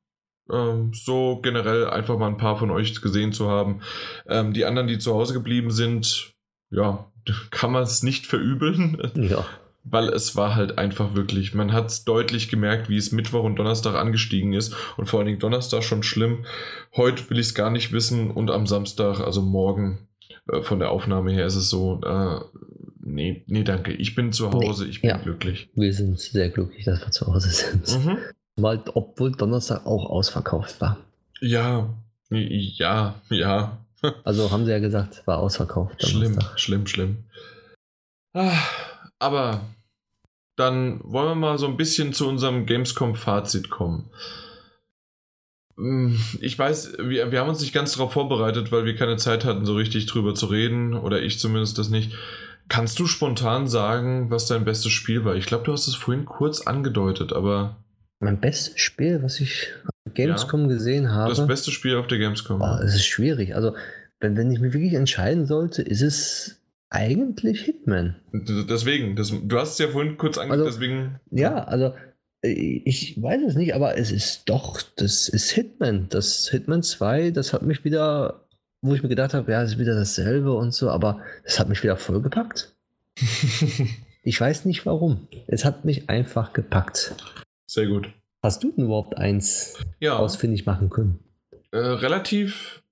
ähm, 0.51 0.93
so 0.94 1.40
generell 1.43 1.89
einfach 1.89 2.18
mal 2.18 2.28
ein 2.28 2.36
paar 2.36 2.59
von 2.59 2.70
euch 2.70 3.01
gesehen 3.01 3.32
zu 3.32 3.48
haben. 3.48 3.81
Ähm, 4.28 4.52
die 4.52 4.64
anderen, 4.64 4.86
die 4.86 4.98
zu 4.98 5.14
Hause 5.14 5.35
geblieben 5.35 5.70
sind, 5.70 6.35
ja, 6.70 7.10
kann 7.51 7.73
man 7.73 7.82
es 7.82 8.02
nicht 8.02 8.27
verübeln. 8.27 9.12
Ja 9.14 9.44
weil 9.89 10.09
es 10.09 10.35
war 10.37 10.57
halt 10.57 10.79
einfach 10.79 11.15
wirklich, 11.15 11.55
man 11.55 11.73
hat 11.73 11.87
es 11.87 12.05
deutlich 12.05 12.49
gemerkt, 12.49 12.89
wie 12.89 12.97
es 12.97 13.13
Mittwoch 13.13 13.45
und 13.45 13.57
Donnerstag 13.57 13.95
angestiegen 13.95 14.53
ist 14.53 14.75
und 14.97 15.07
vor 15.07 15.21
allen 15.21 15.27
Dingen 15.27 15.39
Donnerstag 15.39 15.85
schon 15.85 16.03
schlimm. 16.03 16.45
Heute 16.97 17.31
will 17.31 17.39
ich 17.39 17.47
es 17.47 17.55
gar 17.55 17.71
nicht 17.71 17.93
wissen 17.93 18.31
und 18.31 18.51
am 18.51 18.67
Samstag, 18.67 19.21
also 19.21 19.43
morgen 19.43 20.09
äh, 20.51 20.63
von 20.63 20.81
der 20.81 20.91
Aufnahme 20.91 21.33
her 21.33 21.47
ist 21.47 21.55
es 21.55 21.71
so, 21.71 22.01
äh, 22.05 22.41
nee, 23.01 23.45
nee, 23.47 23.63
danke, 23.63 23.93
ich 23.93 24.15
bin 24.17 24.33
zu 24.33 24.51
Hause, 24.53 24.87
ich 24.87 25.03
bin 25.03 25.11
ja, 25.11 25.19
glücklich. 25.19 25.69
Wir 25.75 25.93
sind 25.93 26.19
sehr 26.19 26.49
glücklich, 26.51 26.85
dass 26.85 27.01
wir 27.01 27.13
zu 27.13 27.27
Hause 27.29 27.51
sind. 27.51 28.05
Mhm. 28.05 28.19
Weil, 28.57 28.83
obwohl 28.95 29.33
Donnerstag 29.33 29.87
auch 29.87 30.11
ausverkauft 30.11 30.81
war. 30.81 30.99
Ja, 31.41 31.95
ja, 32.31 33.15
ja. 33.31 33.79
Also 34.25 34.51
haben 34.51 34.67
sie 34.67 34.71
ja 34.73 34.79
gesagt, 34.79 35.27
war 35.27 35.39
ausverkauft. 35.39 36.07
Schlimm, 36.07 36.39
schlimm, 36.57 36.87
schlimm. 36.87 37.25
Ah, 38.35 38.53
aber 39.19 39.63
dann 40.57 41.01
wollen 41.05 41.28
wir 41.28 41.35
mal 41.35 41.59
so 41.59 41.66
ein 41.66 41.77
bisschen 41.77 42.12
zu 42.12 42.27
unserem 42.27 42.66
Gamescom-Fazit 42.66 43.70
kommen. 43.70 44.11
Hm, 45.77 46.19
ich 46.41 46.59
weiß, 46.59 46.97
wir, 46.99 47.31
wir 47.31 47.41
haben 47.41 47.51
uns 47.51 47.61
nicht 47.61 47.74
ganz 47.74 47.93
darauf 47.93 48.12
vorbereitet, 48.12 48.73
weil 48.73 48.87
wir 48.87 48.97
keine 48.97 49.16
Zeit 49.16 49.45
hatten, 49.45 49.66
so 49.66 49.74
richtig 49.74 50.07
drüber 50.07 50.35
zu 50.35 50.47
reden, 50.47 50.95
oder 50.95 51.20
ich 51.20 51.39
zumindest 51.39 51.78
das 51.78 51.91
nicht. 51.91 52.15
Kannst 52.69 52.99
du 52.99 53.07
spontan 53.07 53.69
sagen, 53.69 54.31
was 54.31 54.47
dein 54.47 54.65
bestes 54.65 54.91
Spiel 54.91 55.24
war? 55.24 55.37
Ich 55.37 55.47
glaube, 55.47 55.65
du 55.65 55.73
hast 55.73 55.87
es 55.87 55.95
vorhin 55.95 56.24
kurz 56.24 56.62
angedeutet, 56.62 57.33
aber. 57.33 57.77
Mein 58.19 58.41
bestes 58.41 58.81
Spiel, 58.81 59.23
was 59.23 59.39
ich 59.41 59.69
auf 59.85 60.15
Gamescom 60.15 60.62
ja, 60.62 60.69
gesehen 60.69 61.12
habe. 61.12 61.28
Das 61.28 61.47
beste 61.47 61.70
Spiel 61.70 61.97
auf 61.97 62.07
der 62.07 62.19
Gamescom. 62.19 62.62
Oh, 62.62 62.78
es 62.83 62.95
ist 62.95 63.07
schwierig. 63.07 63.55
Also, 63.55 63.77
wenn, 64.20 64.37
wenn 64.37 64.51
ich 64.51 64.59
mich 64.59 64.73
wirklich 64.73 64.95
entscheiden 64.95 65.47
sollte, 65.47 65.83
ist 65.83 66.01
es 66.01 66.62
eigentlich 66.91 67.63
Hitman. 67.63 68.17
Deswegen, 68.33 69.17
das, 69.17 69.33
du 69.43 69.59
hast 69.59 69.73
es 69.73 69.79
ja 69.79 69.89
vorhin 69.89 70.17
kurz 70.17 70.39
angedeutet, 70.39 70.67
also, 70.67 70.79
deswegen. 70.79 71.21
Ja, 71.31 71.65
also 71.65 71.95
ich 72.43 73.21
weiß 73.21 73.43
es 73.43 73.55
nicht, 73.57 73.75
aber 73.75 73.99
es 73.99 74.11
ist 74.11 74.49
doch, 74.49 74.81
das 74.97 75.29
ist 75.29 75.51
Hitman. 75.51 76.07
Das 76.11 76.49
Hitman 76.49 76.83
2, 76.83 77.31
das 77.31 77.53
hat 77.53 77.63
mich 77.63 77.85
wieder, 77.85 78.47
wo 78.83 78.95
ich 78.95 79.03
mir 79.03 79.09
gedacht 79.09 79.35
habe, 79.35 79.51
ja, 79.51 79.63
es 79.63 79.73
ist 79.73 79.79
wieder 79.79 79.95
dasselbe 79.95 80.53
und 80.53 80.73
so, 80.73 80.91
aber 80.91 81.21
es 81.45 81.59
hat 81.59 81.69
mich 81.69 81.83
wieder 81.83 81.97
vollgepackt. 81.97 82.75
ich 84.23 84.41
weiß 84.41 84.65
nicht 84.67 84.87
warum. 84.87 85.29
Es 85.47 85.65
hat 85.65 85.85
mich 85.85 86.09
einfach 86.09 86.53
gepackt. 86.53 87.15
Sehr 87.67 87.87
gut. 87.87 88.09
Hast 88.43 88.63
du 88.63 88.71
denn 88.71 88.85
überhaupt 88.85 89.17
eins 89.17 89.75
ja. 89.99 90.17
ausfindig 90.17 90.67
machen 90.67 90.91
können? 90.91 91.19
Äh, 91.73 91.79
relativ 91.79 92.83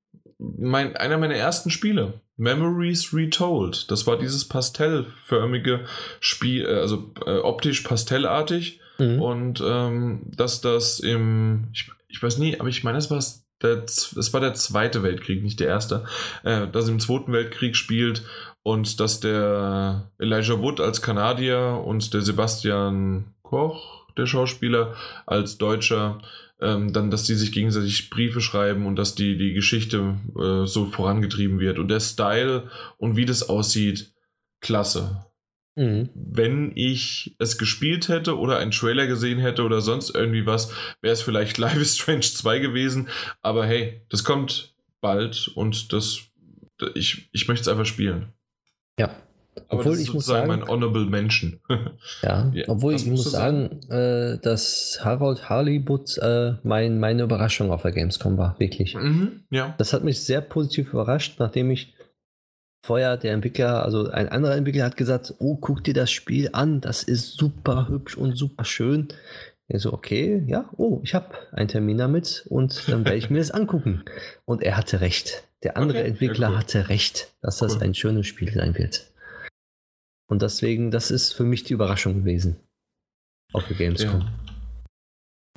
mein, 0.58 0.96
einer 0.96 1.18
meiner 1.18 1.34
ersten 1.34 1.70
Spiele. 1.70 2.20
Memories 2.36 3.14
Retold. 3.14 3.90
Das 3.90 4.06
war 4.06 4.18
dieses 4.18 4.48
pastellförmige 4.48 5.84
Spiel, 6.20 6.64
äh, 6.66 6.80
also 6.80 7.12
äh, 7.26 7.38
optisch 7.38 7.82
pastellartig. 7.82 8.80
Mhm. 8.98 9.22
Und 9.22 9.62
ähm, 9.64 10.22
dass 10.36 10.60
das 10.60 11.00
im, 11.00 11.68
ich, 11.72 11.90
ich 12.08 12.22
weiß 12.22 12.38
nie, 12.38 12.58
aber 12.58 12.68
ich 12.68 12.84
meine, 12.84 12.98
es 12.98 13.10
war 13.10 13.22
der, 13.62 13.84
es 13.84 14.32
war 14.32 14.40
der 14.40 14.54
zweite 14.54 15.02
Weltkrieg, 15.02 15.42
nicht 15.42 15.60
der 15.60 15.68
erste, 15.68 16.04
äh, 16.42 16.66
dass 16.68 16.88
im 16.88 17.00
Zweiten 17.00 17.32
Weltkrieg 17.32 17.76
spielt 17.76 18.24
und 18.62 19.00
dass 19.00 19.20
der 19.20 20.10
Elijah 20.18 20.60
Wood 20.60 20.80
als 20.80 21.02
Kanadier 21.02 21.82
und 21.84 22.12
der 22.14 22.22
Sebastian 22.22 23.34
Koch, 23.42 24.06
der 24.16 24.26
Schauspieler, 24.26 24.94
als 25.26 25.58
Deutscher 25.58 26.20
ähm, 26.60 26.92
dann, 26.92 27.10
dass 27.10 27.24
die 27.24 27.34
sich 27.34 27.52
gegenseitig 27.52 28.10
Briefe 28.10 28.40
schreiben 28.40 28.86
und 28.86 28.96
dass 28.96 29.14
die, 29.14 29.36
die 29.36 29.52
Geschichte 29.52 30.18
äh, 30.38 30.66
so 30.66 30.86
vorangetrieben 30.86 31.60
wird. 31.60 31.78
Und 31.78 31.88
der 31.88 32.00
Style 32.00 32.70
und 32.98 33.16
wie 33.16 33.26
das 33.26 33.48
aussieht, 33.48 34.12
klasse. 34.60 35.26
Mhm. 35.76 36.10
Wenn 36.14 36.72
ich 36.76 37.34
es 37.38 37.58
gespielt 37.58 38.08
hätte 38.08 38.38
oder 38.38 38.58
einen 38.58 38.70
Trailer 38.70 39.06
gesehen 39.06 39.40
hätte 39.40 39.62
oder 39.62 39.80
sonst 39.80 40.14
irgendwie 40.14 40.46
was, 40.46 40.72
wäre 41.00 41.12
es 41.12 41.22
vielleicht 41.22 41.58
Live 41.58 41.76
is 41.76 41.96
Strange 41.96 42.20
2 42.20 42.58
gewesen. 42.60 43.08
Aber 43.42 43.66
hey, 43.66 44.02
das 44.08 44.24
kommt 44.24 44.74
bald 45.00 45.48
und 45.48 45.92
das, 45.92 46.20
ich, 46.94 47.28
ich 47.32 47.48
möchte 47.48 47.62
es 47.62 47.68
einfach 47.68 47.86
spielen. 47.86 48.32
Ja. 48.98 49.14
Aber 49.68 49.80
obwohl 49.80 49.98
ich 49.98 50.12
muss 50.12 50.26
sagen, 50.26 50.48
mein 50.48 50.66
Honorable 50.66 51.06
Mention. 51.06 51.60
ja, 52.22 52.50
ja, 52.52 52.64
obwohl 52.68 52.94
ich 52.94 53.06
muss 53.06 53.30
sagen, 53.30 53.80
sagen? 53.88 54.34
Äh, 54.34 54.38
dass 54.40 54.98
Harold 55.02 55.48
Harleywood 55.48 56.18
äh, 56.18 56.54
mein, 56.62 56.98
meine 56.98 57.22
Überraschung 57.22 57.70
auf 57.70 57.82
der 57.82 57.92
Gamescom 57.92 58.36
war, 58.36 58.58
wirklich. 58.58 58.94
Mhm, 58.94 59.44
ja. 59.50 59.74
Das 59.78 59.92
hat 59.92 60.04
mich 60.04 60.24
sehr 60.24 60.40
positiv 60.40 60.92
überrascht, 60.92 61.36
nachdem 61.38 61.70
ich 61.70 61.94
vorher 62.84 63.16
der 63.16 63.32
Entwickler, 63.32 63.82
also 63.82 64.10
ein 64.10 64.28
anderer 64.28 64.56
Entwickler 64.56 64.84
hat 64.84 64.96
gesagt, 64.96 65.34
oh, 65.38 65.56
guck 65.56 65.82
dir 65.84 65.94
das 65.94 66.10
Spiel 66.10 66.50
an, 66.52 66.80
das 66.80 67.02
ist 67.02 67.36
super 67.36 67.88
hübsch 67.88 68.16
und 68.16 68.36
super 68.36 68.64
schön. 68.64 69.08
Ich 69.66 69.80
so, 69.80 69.94
okay, 69.94 70.44
ja, 70.46 70.68
oh, 70.76 71.00
ich 71.02 71.14
habe 71.14 71.28
einen 71.52 71.68
Termin 71.68 71.96
damit 71.96 72.44
und 72.50 72.86
dann 72.88 73.06
werde 73.06 73.16
ich 73.16 73.30
mir 73.30 73.38
das 73.38 73.50
angucken. 73.50 74.04
Und 74.44 74.62
er 74.62 74.76
hatte 74.76 75.00
recht. 75.00 75.44
Der 75.62 75.78
andere 75.78 76.00
okay, 76.00 76.08
Entwickler 76.08 76.50
cool. 76.50 76.58
hatte 76.58 76.88
recht, 76.90 77.32
dass 77.40 77.58
das 77.58 77.76
cool. 77.76 77.84
ein 77.84 77.94
schönes 77.94 78.26
Spiel 78.26 78.52
sein 78.52 78.76
wird. 78.76 79.06
Und 80.30 80.42
deswegen, 80.42 80.90
das 80.90 81.10
ist 81.10 81.32
für 81.32 81.44
mich 81.44 81.64
die 81.64 81.74
Überraschung 81.74 82.14
gewesen. 82.14 82.60
Auf 83.52 83.66
der 83.66 83.76
Gamescom. 83.76 84.20
Ja. 84.20 84.32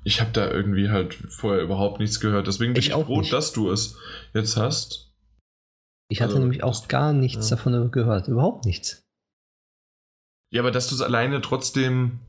Ich 0.04 0.22
habe 0.22 0.32
da 0.32 0.50
irgendwie 0.50 0.90
halt 0.90 1.14
vorher 1.14 1.64
überhaupt 1.64 2.00
nichts 2.00 2.20
gehört. 2.20 2.48
Deswegen 2.48 2.74
bin 2.74 2.80
ich, 2.80 2.90
ich 2.90 2.94
froh, 2.94 3.22
nicht. 3.22 3.34
dass 3.34 3.54
du 3.54 3.72
es 3.72 3.98
jetzt 4.34 4.56
hast. 4.56 5.12
Ich 6.10 6.22
hatte 6.22 6.34
also, 6.34 6.40
nämlich 6.40 6.64
auch 6.64 6.88
gar 6.88 7.14
nichts 7.14 7.50
ja. 7.50 7.56
davon 7.56 7.92
gehört. 7.92 8.28
Überhaupt 8.28 8.66
nichts. 8.66 9.04
Ja, 10.54 10.62
aber 10.62 10.72
dass 10.72 10.88
du 10.88 10.96
es 10.96 11.02
alleine 11.02 11.42
trotzdem 11.42 12.20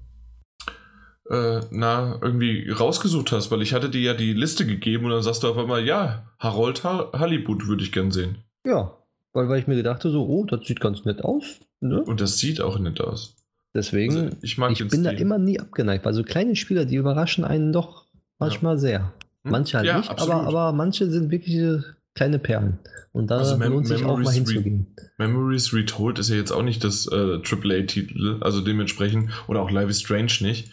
äh, 1.31 1.61
na, 1.71 2.19
irgendwie 2.21 2.69
rausgesucht 2.71 3.33
hast, 3.33 3.51
weil 3.51 3.63
ich 3.63 3.75
hatte 3.75 3.91
dir 3.91 4.01
ja 4.01 4.15
die 4.15 4.33
Liste 4.33 4.67
gegeben 4.67 5.05
und 5.05 5.13
dann 5.13 5.23
sagst 5.23 5.43
du 5.43 5.49
auf 5.49 5.59
einmal, 5.59 5.85
ja, 5.85 6.27
Harold 6.39 6.83
Hollywood 6.85 7.67
würde 7.67 7.85
ich 7.85 7.93
gern 7.93 8.11
sehen. 8.11 8.43
Ja, 8.67 8.99
weil, 9.33 9.49
weil 9.49 9.61
ich 9.61 9.67
mir 9.67 9.77
gedacht 9.77 10.03
so, 10.03 10.27
oh, 10.27 10.45
das 10.45 10.67
sieht 10.67 10.81
ganz 10.81 11.05
nett 11.05 11.25
aus. 11.25 11.61
Ne? 11.81 12.03
Und 12.03 12.21
das 12.21 12.39
sieht 12.39 12.61
auch 12.61 12.79
nett 12.79 13.01
aus. 13.01 13.37
Deswegen, 13.75 14.17
also 14.17 14.37
ich, 14.43 14.59
mag 14.59 14.73
ich 14.73 14.89
bin 14.89 15.05
da 15.05 15.11
immer 15.11 15.39
nie 15.39 15.61
abgeneigt, 15.61 16.05
weil 16.05 16.15
so 16.15 16.23
kleine 16.23 16.57
Spieler, 16.57 16.85
die 16.85 16.97
überraschen 16.97 17.45
einen 17.45 17.73
doch 17.73 18.07
manchmal 18.39 18.77
ja. 18.77 18.81
sehr. 18.81 19.01
Hm? 19.45 19.53
Manche 19.53 19.77
halt 19.77 19.87
ja, 19.87 19.99
nicht, 19.99 20.11
aber, 20.11 20.43
aber 20.43 20.73
manche 20.73 21.11
sind 21.11 21.31
wirklich 21.31 21.85
kleine 22.15 22.39
Perlen. 22.39 22.79
Und 23.13 23.31
da 23.31 23.39
also 23.39 23.57
lohnt 23.57 23.87
sich 23.87 24.05
auch 24.05 24.19
mal 24.19 24.33
hinzugehen. 24.33 24.89
Re 25.19 25.29
Memories 25.29 25.73
Retold 25.73 26.19
ist 26.19 26.31
ja 26.31 26.37
jetzt 26.37 26.51
auch 26.51 26.63
nicht 26.63 26.83
das 26.85 27.07
äh, 27.11 27.41
AAA-Titel, 27.43 28.39
also 28.41 28.61
dementsprechend, 28.61 29.31
oder 29.47 29.61
auch 29.61 29.71
Live 29.71 29.91
is 29.91 30.01
Strange 30.01 30.33
nicht. 30.41 30.71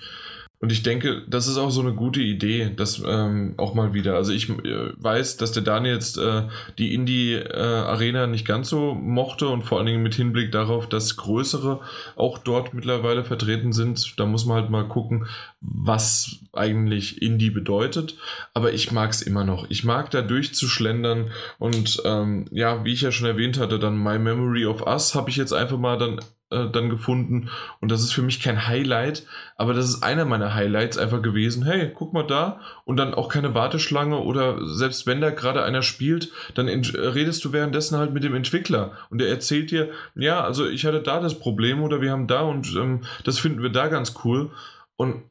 Und 0.60 0.72
ich 0.72 0.84
denke, 0.84 1.22
das 1.28 1.48
ist 1.48 1.58
auch 1.58 1.70
so 1.70 1.82
eine 1.82 1.94
gute 1.94 2.22
Idee, 2.22 2.72
das 2.76 3.04
ähm, 3.06 3.56
auch 3.58 3.74
mal 3.74 3.94
wieder. 3.94 4.16
Also 4.16 4.32
ich 4.32 4.50
äh, 4.50 4.94
weiß, 4.96 5.38
dass 5.38 5.52
der 5.52 5.64
Daniel 5.64 5.96
jetzt 5.96 6.18
äh, 6.18 6.44
die 6.78 6.94
Indie-Arena 6.94 8.24
äh, 8.24 8.28
nicht 8.28 8.48
ganz 8.48 8.70
so 8.70 8.94
mochte 8.94 9.50
und 9.50 9.64
vor 9.64 9.78
allen 9.78 9.88
Dingen 9.88 10.02
mit 10.02 10.16
Hinblick 10.16 10.52
darauf, 10.52 10.88
dass 10.88 11.18
größere 11.18 11.82
auch 12.16 12.38
dort 12.38 12.74
mittlerweile 12.74 13.26
vertreten 13.26 13.74
sind. 13.74 14.18
Da 14.18 14.26
muss 14.26 14.46
man 14.46 14.62
halt 14.62 14.70
mal 14.70 14.88
gucken, 14.88 15.28
was 15.60 16.38
eigentlich 16.54 17.22
Indie 17.22 17.50
bedeutet. 17.50 18.16
Aber 18.54 18.72
ich 18.72 18.92
mag 18.92 19.12
es 19.12 19.22
immer 19.22 19.44
noch. 19.44 19.70
Ich 19.70 19.84
mag 19.84 20.10
da 20.12 20.22
durchzuschlendern 20.22 21.32
und 21.60 22.02
ähm, 22.06 22.46
ja, 22.52 22.86
wie 22.86 22.94
ich 22.94 23.02
ja 23.02 23.12
schon 23.12 23.28
erwähnt 23.28 23.60
hatte, 23.60 23.78
dann 23.78 24.02
My 24.02 24.18
Memory 24.18 24.66
of 24.66 24.86
Us 24.88 25.16
habe 25.16 25.30
ich 25.30 25.36
jetzt 25.36 25.54
einfach 25.54 25.78
mal 25.78 25.98
dann 25.98 26.20
äh, 26.52 26.70
dann 26.70 26.90
gefunden. 26.90 27.50
Und 27.82 27.92
das 27.92 28.02
ist 28.02 28.14
für 28.14 28.22
mich 28.22 28.40
kein 28.40 28.68
Highlight, 28.68 29.26
aber 29.56 29.74
das 29.74 29.90
ist 29.90 30.04
einer 30.04 30.26
meiner 30.26 30.54
Highlights 30.54 30.98
einfach 30.98 31.22
gewesen. 31.22 31.64
Hey, 31.64 31.92
guck 31.94 32.14
mal 32.14 32.28
da. 32.28 32.62
Und 32.86 32.98
dann 32.98 33.14
auch 33.16 33.30
keine 33.30 33.56
Warteschlange 33.56 34.20
oder 34.20 34.66
selbst 34.68 35.08
wenn 35.08 35.22
da 35.22 35.32
gerade 35.32 35.64
einer 35.64 35.82
spielt, 35.82 36.32
dann 36.54 36.68
redest 36.68 37.44
du 37.46 37.52
währenddessen 37.52 37.98
halt 37.98 38.14
mit 38.14 38.24
dem 38.24 38.36
Entwickler 38.36 38.92
und 39.10 39.20
der 39.20 39.30
erzählt 39.30 39.72
dir, 39.72 39.90
ja, 40.16 40.44
also 40.44 40.68
ich 40.68 40.86
hatte 40.86 41.02
da 41.02 41.20
das 41.20 41.40
Problem 41.40 41.82
oder 41.82 42.02
wir 42.02 42.12
haben 42.12 42.28
da 42.28 42.42
und 42.42 42.76
ähm, 42.76 43.02
das 43.24 43.40
finden 43.40 43.64
wir 43.64 43.72
da 43.72 43.88
ganz 43.88 44.14
cool. 44.24 44.52
Und 44.98 45.24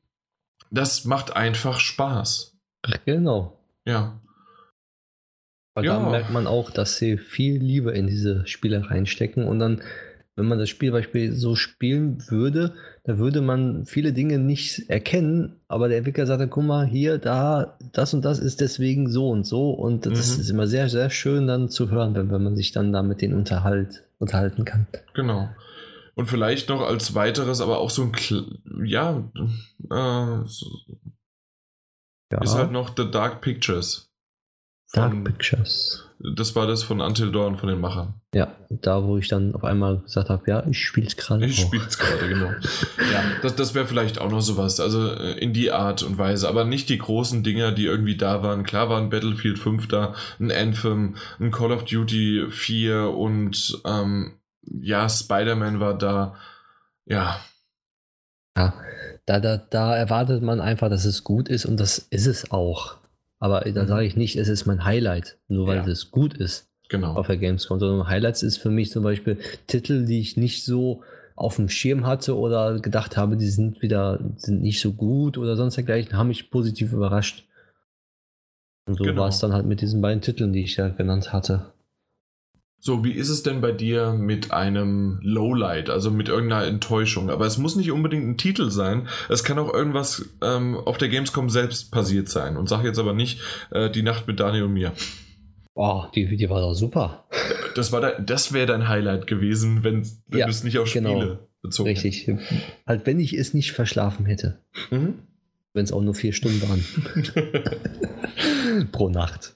das 0.71 1.05
macht 1.05 1.37
einfach 1.37 1.79
Spaß. 1.79 2.57
Genau. 3.05 3.59
Ja. 3.85 4.21
Weil 5.75 5.85
ja. 5.85 5.99
da 5.99 6.11
merkt 6.11 6.31
man 6.31 6.47
auch, 6.47 6.71
dass 6.71 6.97
sie 6.99 7.19
viel 7.19 7.59
Liebe 7.59 7.93
in 7.93 8.07
diese 8.07 8.47
Spiele 8.47 8.91
reinstecken 8.91 9.47
und 9.47 9.59
dann 9.59 9.83
wenn 10.37 10.47
man 10.47 10.59
das 10.59 10.69
Spiel 10.69 10.91
beispielsweise 10.91 11.39
so 11.39 11.55
spielen 11.55 12.25
würde, 12.29 12.75
da 13.05 13.19
würde 13.19 13.41
man 13.41 13.87
viele 13.87 14.13
Dinge 14.13 14.39
nicht 14.39 14.91
erkennen, 14.91 15.61
aber 15.69 15.89
der 15.89 15.99
Entwickler 15.99 16.27
sagt 16.27 16.41
dann, 16.41 16.51
guck 16.51 16.65
mal, 16.65 16.87
hier, 16.87 17.19
da, 17.19 17.79
das 17.93 18.15
und 18.15 18.25
das 18.25 18.41
ist 18.41 18.61
deswegen 18.61 19.09
so 19.09 19.31
und 19.31 19.45
so. 19.45 19.71
Und 19.71 20.07
das 20.07 20.35
mhm. 20.35 20.41
ist 20.41 20.51
immer 20.51 20.67
sehr, 20.67 20.89
sehr 20.89 21.11
schön 21.11 21.47
dann 21.47 21.69
zu 21.69 21.91
hören, 21.91 22.15
wenn, 22.15 22.31
wenn 22.31 22.43
man 22.43 22.57
sich 22.57 22.73
dann 22.73 22.93
da 22.93 23.03
mit 23.03 23.21
denen 23.21 23.35
unterhalt, 23.35 24.05
unterhalten 24.19 24.65
kann. 24.65 24.87
Genau. 25.15 25.49
Und 26.17 26.27
vielleicht 26.27 26.69
noch 26.69 26.81
als 26.81 27.15
weiteres, 27.15 27.61
aber 27.61 27.79
auch 27.79 27.91
so 27.91 28.03
ein, 28.05 28.13
ja, 28.85 29.19
äh, 29.91 30.47
so 30.47 30.67
ja, 32.33 32.43
ist 32.43 32.55
halt 32.55 32.73
noch 32.73 32.97
The 32.97 33.11
Dark 33.11 33.41
Pictures. 33.41 34.11
Dark 34.93 35.25
Pictures. 35.25 36.09
Das 36.37 36.57
war 36.57 36.67
das 36.67 36.83
von 36.83 37.03
Until 37.03 37.31
Dawn, 37.31 37.57
von 37.57 37.69
den 37.69 37.81
Machern. 37.81 38.15
Ja, 38.35 38.51
da 38.71 39.05
wo 39.05 39.19
ich 39.19 39.29
dann 39.29 39.55
auf 39.55 39.63
einmal 39.63 39.99
gesagt 39.99 40.31
habe, 40.31 40.43
ja, 40.47 40.67
ich 40.67 40.83
spiele 40.83 41.07
es 41.07 41.19
gerade. 41.19 41.45
Ich 41.45 41.61
spiele 41.61 41.85
es 41.87 41.99
gerade, 41.99 42.27
genau. 42.27 42.47
ja, 43.13 43.23
das, 43.43 43.57
das 43.57 43.75
wäre 43.75 43.87
vielleicht 43.87 44.19
auch 44.19 44.31
noch 44.31 44.41
sowas, 44.41 44.81
also 44.81 45.13
äh, 45.13 45.39
in 45.39 45.53
die 45.53 45.71
Art 45.71 46.03
und 46.03 46.17
Weise, 46.17 46.49
aber 46.49 46.65
nicht 46.65 46.89
die 46.89 46.97
großen 46.97 47.45
Dinger, 47.45 47.73
die 47.73 47.85
irgendwie 47.85 48.17
da 48.17 48.43
waren. 48.43 48.63
Klar 48.63 48.89
war 48.89 48.99
ein 48.99 49.11
Battlefield 49.11 49.59
5 49.59 49.87
da, 49.89 50.15
ein 50.41 50.51
Anthem, 50.51 51.17
ein 51.39 51.51
Call 51.51 51.73
of 51.73 51.85
Duty 51.85 52.47
4 52.49 53.11
und 53.11 53.83
ähm, 53.85 54.39
ja, 54.63 55.07
Spider-Man 55.09 55.79
war 55.79 55.99
da. 55.99 56.37
Ja. 57.05 57.39
Ja, 58.57 58.73
da, 59.27 59.41
da, 59.41 59.59
da 59.59 59.95
erwartet 59.95 60.43
man 60.43 60.63
einfach, 60.63 60.89
dass 60.89 61.05
es 61.05 61.23
gut 61.23 61.51
ist 61.51 61.67
und 61.67 61.79
das 61.79 61.99
ist 61.99 62.27
es 62.27 62.51
auch. 62.51 62.97
Aber 63.45 63.61
da 63.61 63.83
mhm. 63.83 63.89
sage 63.89 64.07
ich 64.07 64.17
nicht, 64.17 64.37
es 64.37 64.49
ist 64.49 64.65
mein 64.65 64.87
Highlight, 64.87 65.37
nur 65.49 65.67
weil 65.67 65.77
ja. 65.77 65.87
es 65.87 66.11
gut 66.11 66.33
ist. 66.33 66.71
Genau. 66.89 67.13
Auf 67.13 67.27
der 67.27 67.37
Gamescom. 67.37 67.79
Sondern 67.79 68.09
Highlights 68.09 68.43
ist 68.43 68.57
für 68.57 68.71
mich 68.71 68.91
zum 68.91 69.05
Beispiel 69.05 69.37
Titel, 69.67 70.07
die 70.07 70.19
ich 70.19 70.39
nicht 70.39 70.65
so 70.65 71.03
auf 71.37 71.57
dem 71.57 71.69
Schirm 71.69 72.07
hatte 72.07 72.39
oder 72.39 72.81
gedacht 72.81 73.19
habe, 73.19 73.37
die 73.37 73.49
sind 73.49 73.83
wieder 73.83 74.19
sind 74.37 74.63
nicht 74.63 74.81
so 74.81 74.95
gut 74.95 75.37
oder 75.37 75.57
sonst 75.57 75.75
dergleichen, 75.75 76.17
haben 76.17 76.29
mich 76.29 76.51
positiv 76.51 76.95
überrascht. 76.95 77.47
Und 78.87 78.97
so 78.97 79.05
genau. 79.05 79.21
war 79.21 79.29
es 79.29 79.41
dann 79.41 79.53
halt 79.53 79.67
mit 79.67 79.83
diesen 79.83 80.01
beiden 80.01 80.23
Titeln, 80.23 80.55
die 80.55 80.63
ich 80.63 80.79
ja 80.79 80.89
genannt 80.89 81.35
hatte. 81.35 81.67
So, 82.87 83.03
wie 83.03 83.13
ist 83.13 83.31
es 83.31 83.43
denn 83.43 83.63
bei 83.63 83.73
dir 83.73 84.13
mit 84.13 84.53
einem 84.53 85.19
Lowlight, 85.23 85.89
also 85.89 86.11
mit 86.11 86.29
irgendeiner 86.29 86.67
Enttäuschung? 86.67 87.31
Aber 87.31 87.47
es 87.47 87.57
muss 87.57 87.77
nicht 87.77 87.91
unbedingt 87.91 88.29
ein 88.29 88.37
Titel 88.37 88.71
sein. 88.71 89.09
Es 89.31 89.43
kann 89.43 89.59
auch 89.59 89.73
irgendwas 89.73 90.29
ähm, 90.43 90.77
auf 90.77 90.99
der 90.99 91.09
Gamescom 91.09 91.49
selbst 91.49 91.91
passiert 91.93 92.29
sein. 92.29 92.59
Und 92.59 92.69
sag 92.69 92.85
jetzt 92.85 92.99
aber 92.99 93.15
nicht 93.15 93.41
äh, 93.71 93.89
die 93.89 94.03
Nacht 94.03 94.27
mit 94.27 94.39
Daniel 94.39 94.65
und 94.65 94.75
mir. 94.75 94.93
Oh, 95.73 96.03
die, 96.15 96.37
die 96.37 96.51
war 96.51 96.61
doch 96.61 96.75
super. 96.75 97.25
Das, 97.75 97.91
das 98.21 98.53
wäre 98.53 98.67
dein 98.67 98.87
Highlight 98.87 99.27
gewesen, 99.27 99.83
wenn, 99.83 100.07
wenn 100.29 100.41
ja, 100.41 100.45
du 100.45 100.51
es 100.51 100.63
nicht 100.63 100.79
auf 100.79 100.87
Spiele 100.87 101.09
genau. 101.09 101.39
bezogen 101.63 101.89
Richtig. 101.89 102.29
Halt, 102.87 103.07
wenn 103.07 103.19
ich 103.19 103.33
es 103.33 103.55
nicht 103.55 103.73
verschlafen 103.73 104.27
hätte. 104.27 104.59
Mhm. 104.91 105.21
Wenn 105.73 105.85
es 105.85 105.93
auch 105.93 106.03
nur 106.03 106.15
vier 106.15 106.35
Stunden 106.35 106.61
waren. 106.69 106.85
Pro 108.93 109.09
Nacht. 109.09 109.55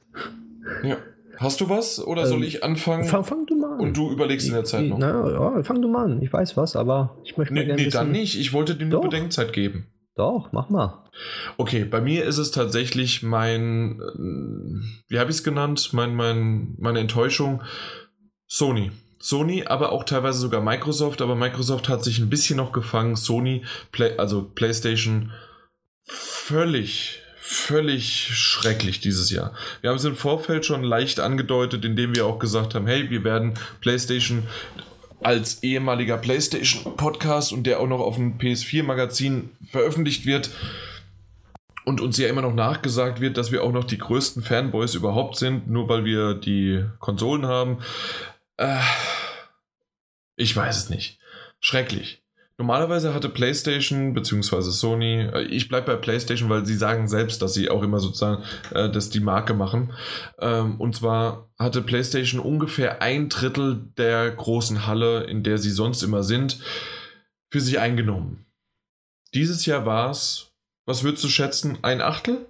Ja. 0.83 0.97
Hast 1.39 1.61
du 1.61 1.69
was 1.69 2.05
oder 2.05 2.27
soll 2.27 2.39
ähm, 2.39 2.49
ich 2.49 2.65
anfangen? 2.65 3.05
Fang, 3.05 3.25
fang, 3.25 3.47
du 3.47 3.57
mal 3.57 3.75
an. 3.75 3.81
Und 3.81 3.97
du 3.97 4.11
überlegst 4.11 4.49
in 4.49 4.55
der 4.55 4.65
Zeit 4.65 4.87
noch. 4.87 4.99
Na, 4.99 5.31
ja, 5.31 5.63
fang 5.63 5.81
du 5.81 5.89
mal 5.89 6.07
an. 6.07 6.23
Ich 6.23 6.33
weiß 6.33 6.57
was, 6.57 6.75
aber 6.75 7.17
ich 7.25 7.37
möchte 7.37 7.55
nee, 7.55 7.65
gerne. 7.65 7.81
Nee, 7.81 7.91
dann 7.91 8.11
nicht. 8.11 8.39
Ich 8.39 8.53
wollte 8.53 8.75
dir 8.75 8.87
nur 8.87 9.03
Bedenkzeit 9.03 9.53
geben. 9.53 9.87
Doch, 10.17 10.51
mach 10.51 10.69
mal. 10.69 11.05
Okay, 11.57 11.85
bei 11.85 12.01
mir 12.01 12.25
ist 12.25 12.39
es 12.39 12.51
tatsächlich 12.51 13.23
mein, 13.23 14.01
äh, 14.01 15.09
wie 15.09 15.19
habe 15.21 15.31
ich 15.31 15.37
es 15.37 15.45
genannt? 15.45 15.91
Mein, 15.93 16.17
mein, 16.17 16.75
meine 16.79 16.99
Enttäuschung. 16.99 17.63
Sony. 18.49 18.91
Sony, 19.21 19.65
aber 19.65 19.93
auch 19.93 20.03
teilweise 20.03 20.41
sogar 20.41 20.61
Microsoft, 20.61 21.23
aber 21.23 21.37
Microsoft 21.37 21.89
hat 21.89 22.03
sich 22.03 22.19
ein 22.19 22.31
bisschen 22.31 22.57
noch 22.57 22.73
gefangen. 22.73 23.15
Sony, 23.15 23.65
Play, 23.93 24.17
also 24.17 24.43
PlayStation, 24.43 25.31
völlig 26.05 27.23
völlig 27.51 28.29
schrecklich 28.37 29.01
dieses 29.01 29.31
Jahr. 29.31 29.55
Wir 29.81 29.89
haben 29.89 29.97
es 29.97 30.05
im 30.05 30.17
Vorfeld 30.17 30.67
schon 30.67 30.83
leicht 30.83 31.19
angedeutet, 31.19 31.83
indem 31.83 32.15
wir 32.15 32.27
auch 32.27 32.39
gesagt 32.39 32.75
haben, 32.75 32.87
hey, 32.87 33.09
wir 33.09 33.25
werden 33.25 33.55
PlayStation 33.81 34.47
als 35.23 35.63
ehemaliger 35.63 36.19
PlayStation 36.19 36.95
Podcast 36.99 37.55
und 37.55 37.65
der 37.65 37.81
auch 37.81 37.87
noch 37.87 38.01
auf 38.01 38.17
dem 38.17 38.37
PS4 38.37 38.83
Magazin 38.83 39.49
veröffentlicht 39.67 40.27
wird 40.27 40.51
und 41.87 42.03
uns 42.03 42.19
ja 42.19 42.29
immer 42.29 42.43
noch 42.43 42.53
nachgesagt 42.53 43.23
wird, 43.23 43.39
dass 43.39 43.51
wir 43.51 43.65
auch 43.65 43.73
noch 43.73 43.85
die 43.85 43.99
größten 43.99 44.43
Fanboys 44.43 44.95
überhaupt 44.95 45.37
sind, 45.37 45.71
nur 45.71 45.89
weil 45.89 46.05
wir 46.05 46.35
die 46.35 46.85
Konsolen 46.99 47.47
haben. 47.47 47.79
Äh, 48.59 48.77
ich 50.37 50.55
weiß 50.55 50.77
es 50.77 50.91
nicht. 50.91 51.19
Schrecklich. 51.61 52.23
Normalerweise 52.61 53.15
hatte 53.15 53.29
PlayStation 53.29 54.15
bzw. 54.15 54.63
Sony, 54.63 55.29
äh, 55.33 55.43
ich 55.43 55.69
bleibe 55.69 55.93
bei 55.93 55.97
PlayStation, 55.97 56.51
weil 56.51 56.67
sie 56.67 56.77
sagen 56.77 57.07
selbst, 57.07 57.41
dass 57.41 57.55
sie 57.55 57.71
auch 57.71 57.85
immer 57.85 58.01
sozusagen 58.01 58.43
äh, 58.75 58.91
das 58.91 59.11
die 59.11 59.21
Marke 59.21 59.55
machen. 59.55 59.93
Ähm, 60.41 60.81
und 60.81 60.97
zwar 60.97 61.49
hatte 61.57 61.83
PlayStation 61.83 62.41
ungefähr 62.41 63.01
ein 63.01 63.29
Drittel 63.29 63.89
der 63.97 64.33
großen 64.33 64.89
Halle, 64.89 65.23
in 65.25 65.45
der 65.45 65.59
sie 65.59 65.71
sonst 65.71 66.03
immer 66.03 66.25
sind, 66.25 66.59
für 67.49 67.61
sich 67.61 67.79
eingenommen. 67.79 68.45
Dieses 69.35 69.65
Jahr 69.65 69.87
war 69.87 70.11
es, 70.11 70.51
was 70.85 71.05
würdest 71.05 71.23
du 71.23 71.29
schätzen, 71.29 71.79
ein 71.83 72.01
Achtel? 72.01 72.47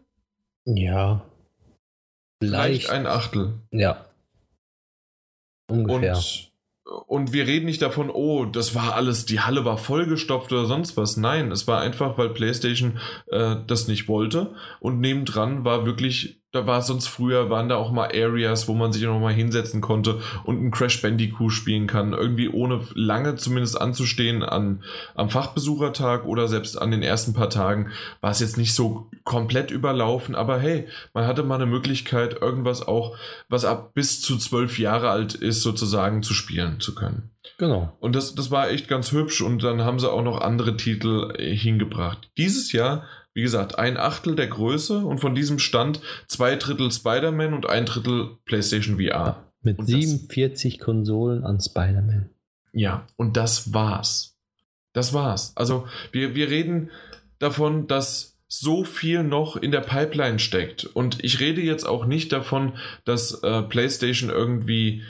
Ja. 0.64 1.22
Vielleicht, 2.42 2.84
Vielleicht 2.84 2.90
ein 2.90 3.06
Achtel. 3.06 3.54
Ja. 3.72 4.06
Ungefähr. 5.70 6.16
Und 6.16 6.47
und 7.06 7.32
wir 7.32 7.46
reden 7.46 7.66
nicht 7.66 7.82
davon, 7.82 8.10
oh, 8.10 8.46
das 8.46 8.74
war 8.74 8.94
alles, 8.94 9.26
die 9.26 9.40
Halle 9.40 9.64
war 9.64 9.76
vollgestopft 9.76 10.52
oder 10.52 10.64
sonst 10.64 10.96
was. 10.96 11.16
Nein, 11.16 11.52
es 11.52 11.66
war 11.66 11.80
einfach, 11.80 12.16
weil 12.16 12.30
PlayStation 12.30 12.98
äh, 13.26 13.56
das 13.66 13.88
nicht 13.88 14.08
wollte. 14.08 14.54
Und 14.80 15.00
nebendran 15.00 15.64
war 15.64 15.84
wirklich 15.84 16.40
da 16.52 16.66
war 16.66 16.78
es 16.78 16.86
sonst 16.86 17.08
früher, 17.08 17.50
waren 17.50 17.68
da 17.68 17.76
auch 17.76 17.92
mal 17.92 18.08
Areas, 18.08 18.68
wo 18.68 18.74
man 18.74 18.90
sich 18.90 19.02
noch 19.02 19.20
mal 19.20 19.34
hinsetzen 19.34 19.82
konnte 19.82 20.22
und 20.44 20.62
ein 20.62 20.70
Crash 20.70 21.02
Bandicoot 21.02 21.52
spielen 21.52 21.86
kann. 21.86 22.14
Irgendwie 22.14 22.48
ohne 22.48 22.80
lange 22.94 23.36
zumindest 23.36 23.78
anzustehen 23.78 24.42
an, 24.42 24.82
am 25.14 25.28
Fachbesuchertag 25.28 26.24
oder 26.24 26.48
selbst 26.48 26.80
an 26.80 26.90
den 26.90 27.02
ersten 27.02 27.34
paar 27.34 27.50
Tagen 27.50 27.90
war 28.22 28.30
es 28.30 28.40
jetzt 28.40 28.56
nicht 28.56 28.74
so 28.74 29.10
komplett 29.24 29.70
überlaufen. 29.70 30.34
Aber 30.34 30.58
hey, 30.58 30.88
man 31.12 31.26
hatte 31.26 31.42
mal 31.42 31.56
eine 31.56 31.66
Möglichkeit, 31.66 32.40
irgendwas 32.40 32.86
auch, 32.86 33.14
was 33.50 33.66
ab 33.66 33.92
bis 33.92 34.22
zu 34.22 34.38
zwölf 34.38 34.78
Jahre 34.78 35.10
alt 35.10 35.34
ist, 35.34 35.62
sozusagen 35.62 36.22
zu 36.22 36.32
spielen 36.32 36.80
zu 36.80 36.94
können. 36.94 37.30
Genau. 37.58 37.96
Und 38.00 38.14
das, 38.14 38.34
das 38.34 38.50
war 38.50 38.70
echt 38.70 38.88
ganz 38.88 39.12
hübsch 39.12 39.40
und 39.42 39.62
dann 39.62 39.82
haben 39.82 39.98
sie 39.98 40.10
auch 40.10 40.22
noch 40.22 40.40
andere 40.40 40.76
Titel 40.76 41.34
hingebracht. 41.38 42.30
Dieses 42.38 42.72
Jahr 42.72 43.04
wie 43.38 43.42
gesagt, 43.42 43.78
ein 43.78 43.96
Achtel 43.96 44.34
der 44.34 44.48
Größe 44.48 44.98
und 44.98 45.20
von 45.20 45.36
diesem 45.36 45.60
Stand 45.60 46.00
zwei 46.26 46.56
Drittel 46.56 46.90
Spider-Man 46.90 47.54
und 47.54 47.68
ein 47.68 47.86
Drittel 47.86 48.36
PlayStation 48.46 48.98
VR. 48.98 49.52
Mit 49.62 49.78
und 49.78 49.86
47 49.86 50.78
das, 50.78 50.84
Konsolen 50.84 51.44
an 51.44 51.60
Spider-Man. 51.60 52.30
Ja, 52.72 53.06
und 53.14 53.36
das 53.36 53.72
war's. 53.72 54.36
Das 54.92 55.14
war's. 55.14 55.52
Also, 55.54 55.86
wir, 56.10 56.34
wir 56.34 56.50
reden 56.50 56.90
davon, 57.38 57.86
dass 57.86 58.40
so 58.48 58.82
viel 58.82 59.22
noch 59.22 59.54
in 59.54 59.70
der 59.70 59.82
Pipeline 59.82 60.40
steckt. 60.40 60.82
Und 60.84 61.22
ich 61.22 61.38
rede 61.38 61.60
jetzt 61.60 61.84
auch 61.84 62.06
nicht 62.06 62.32
davon, 62.32 62.76
dass 63.04 63.44
äh, 63.44 63.62
PlayStation 63.62 64.30
irgendwie 64.30 65.04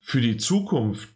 für 0.00 0.20
die 0.20 0.36
Zukunft 0.36 1.10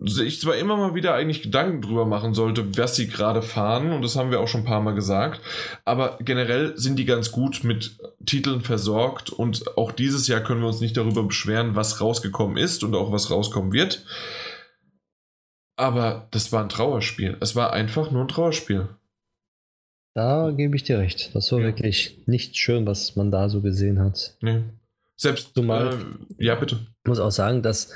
sich 0.00 0.40
zwar 0.40 0.56
immer 0.56 0.76
mal 0.76 0.94
wieder 0.94 1.14
eigentlich 1.14 1.42
Gedanken 1.42 1.80
drüber 1.80 2.04
machen 2.04 2.34
sollte, 2.34 2.76
was 2.76 2.96
sie 2.96 3.08
gerade 3.08 3.42
fahren, 3.42 3.92
und 3.92 4.02
das 4.02 4.16
haben 4.16 4.30
wir 4.30 4.40
auch 4.40 4.48
schon 4.48 4.62
ein 4.62 4.66
paar 4.66 4.82
Mal 4.82 4.94
gesagt, 4.94 5.40
aber 5.84 6.18
generell 6.20 6.76
sind 6.76 6.98
die 6.98 7.04
ganz 7.04 7.32
gut 7.32 7.64
mit 7.64 7.98
Titeln 8.24 8.60
versorgt 8.60 9.30
und 9.30 9.76
auch 9.76 9.92
dieses 9.92 10.28
Jahr 10.28 10.40
können 10.40 10.60
wir 10.60 10.68
uns 10.68 10.80
nicht 10.80 10.96
darüber 10.96 11.22
beschweren, 11.22 11.74
was 11.76 12.00
rausgekommen 12.00 12.56
ist 12.56 12.84
und 12.84 12.94
auch 12.94 13.12
was 13.12 13.30
rauskommen 13.30 13.72
wird. 13.72 14.04
Aber 15.76 16.28
das 16.30 16.52
war 16.52 16.62
ein 16.62 16.70
Trauerspiel. 16.70 17.36
Es 17.40 17.54
war 17.54 17.72
einfach 17.72 18.10
nur 18.10 18.22
ein 18.22 18.28
Trauerspiel. 18.28 18.88
Da 20.14 20.50
gebe 20.50 20.74
ich 20.76 20.84
dir 20.84 20.98
recht. 20.98 21.34
Das 21.34 21.52
war 21.52 21.58
ja. 21.60 21.66
wirklich 21.66 22.22
nicht 22.24 22.56
schön, 22.56 22.86
was 22.86 23.16
man 23.16 23.30
da 23.30 23.50
so 23.50 23.60
gesehen 23.60 23.98
hat. 23.98 24.36
Nee. 24.40 24.62
Selbst, 25.14 25.54
Zumal, 25.54 25.92
äh, 26.38 26.44
ja, 26.44 26.54
bitte. 26.54 26.86
Ich 27.04 27.08
muss 27.08 27.18
auch 27.18 27.30
sagen, 27.30 27.62
dass 27.62 27.92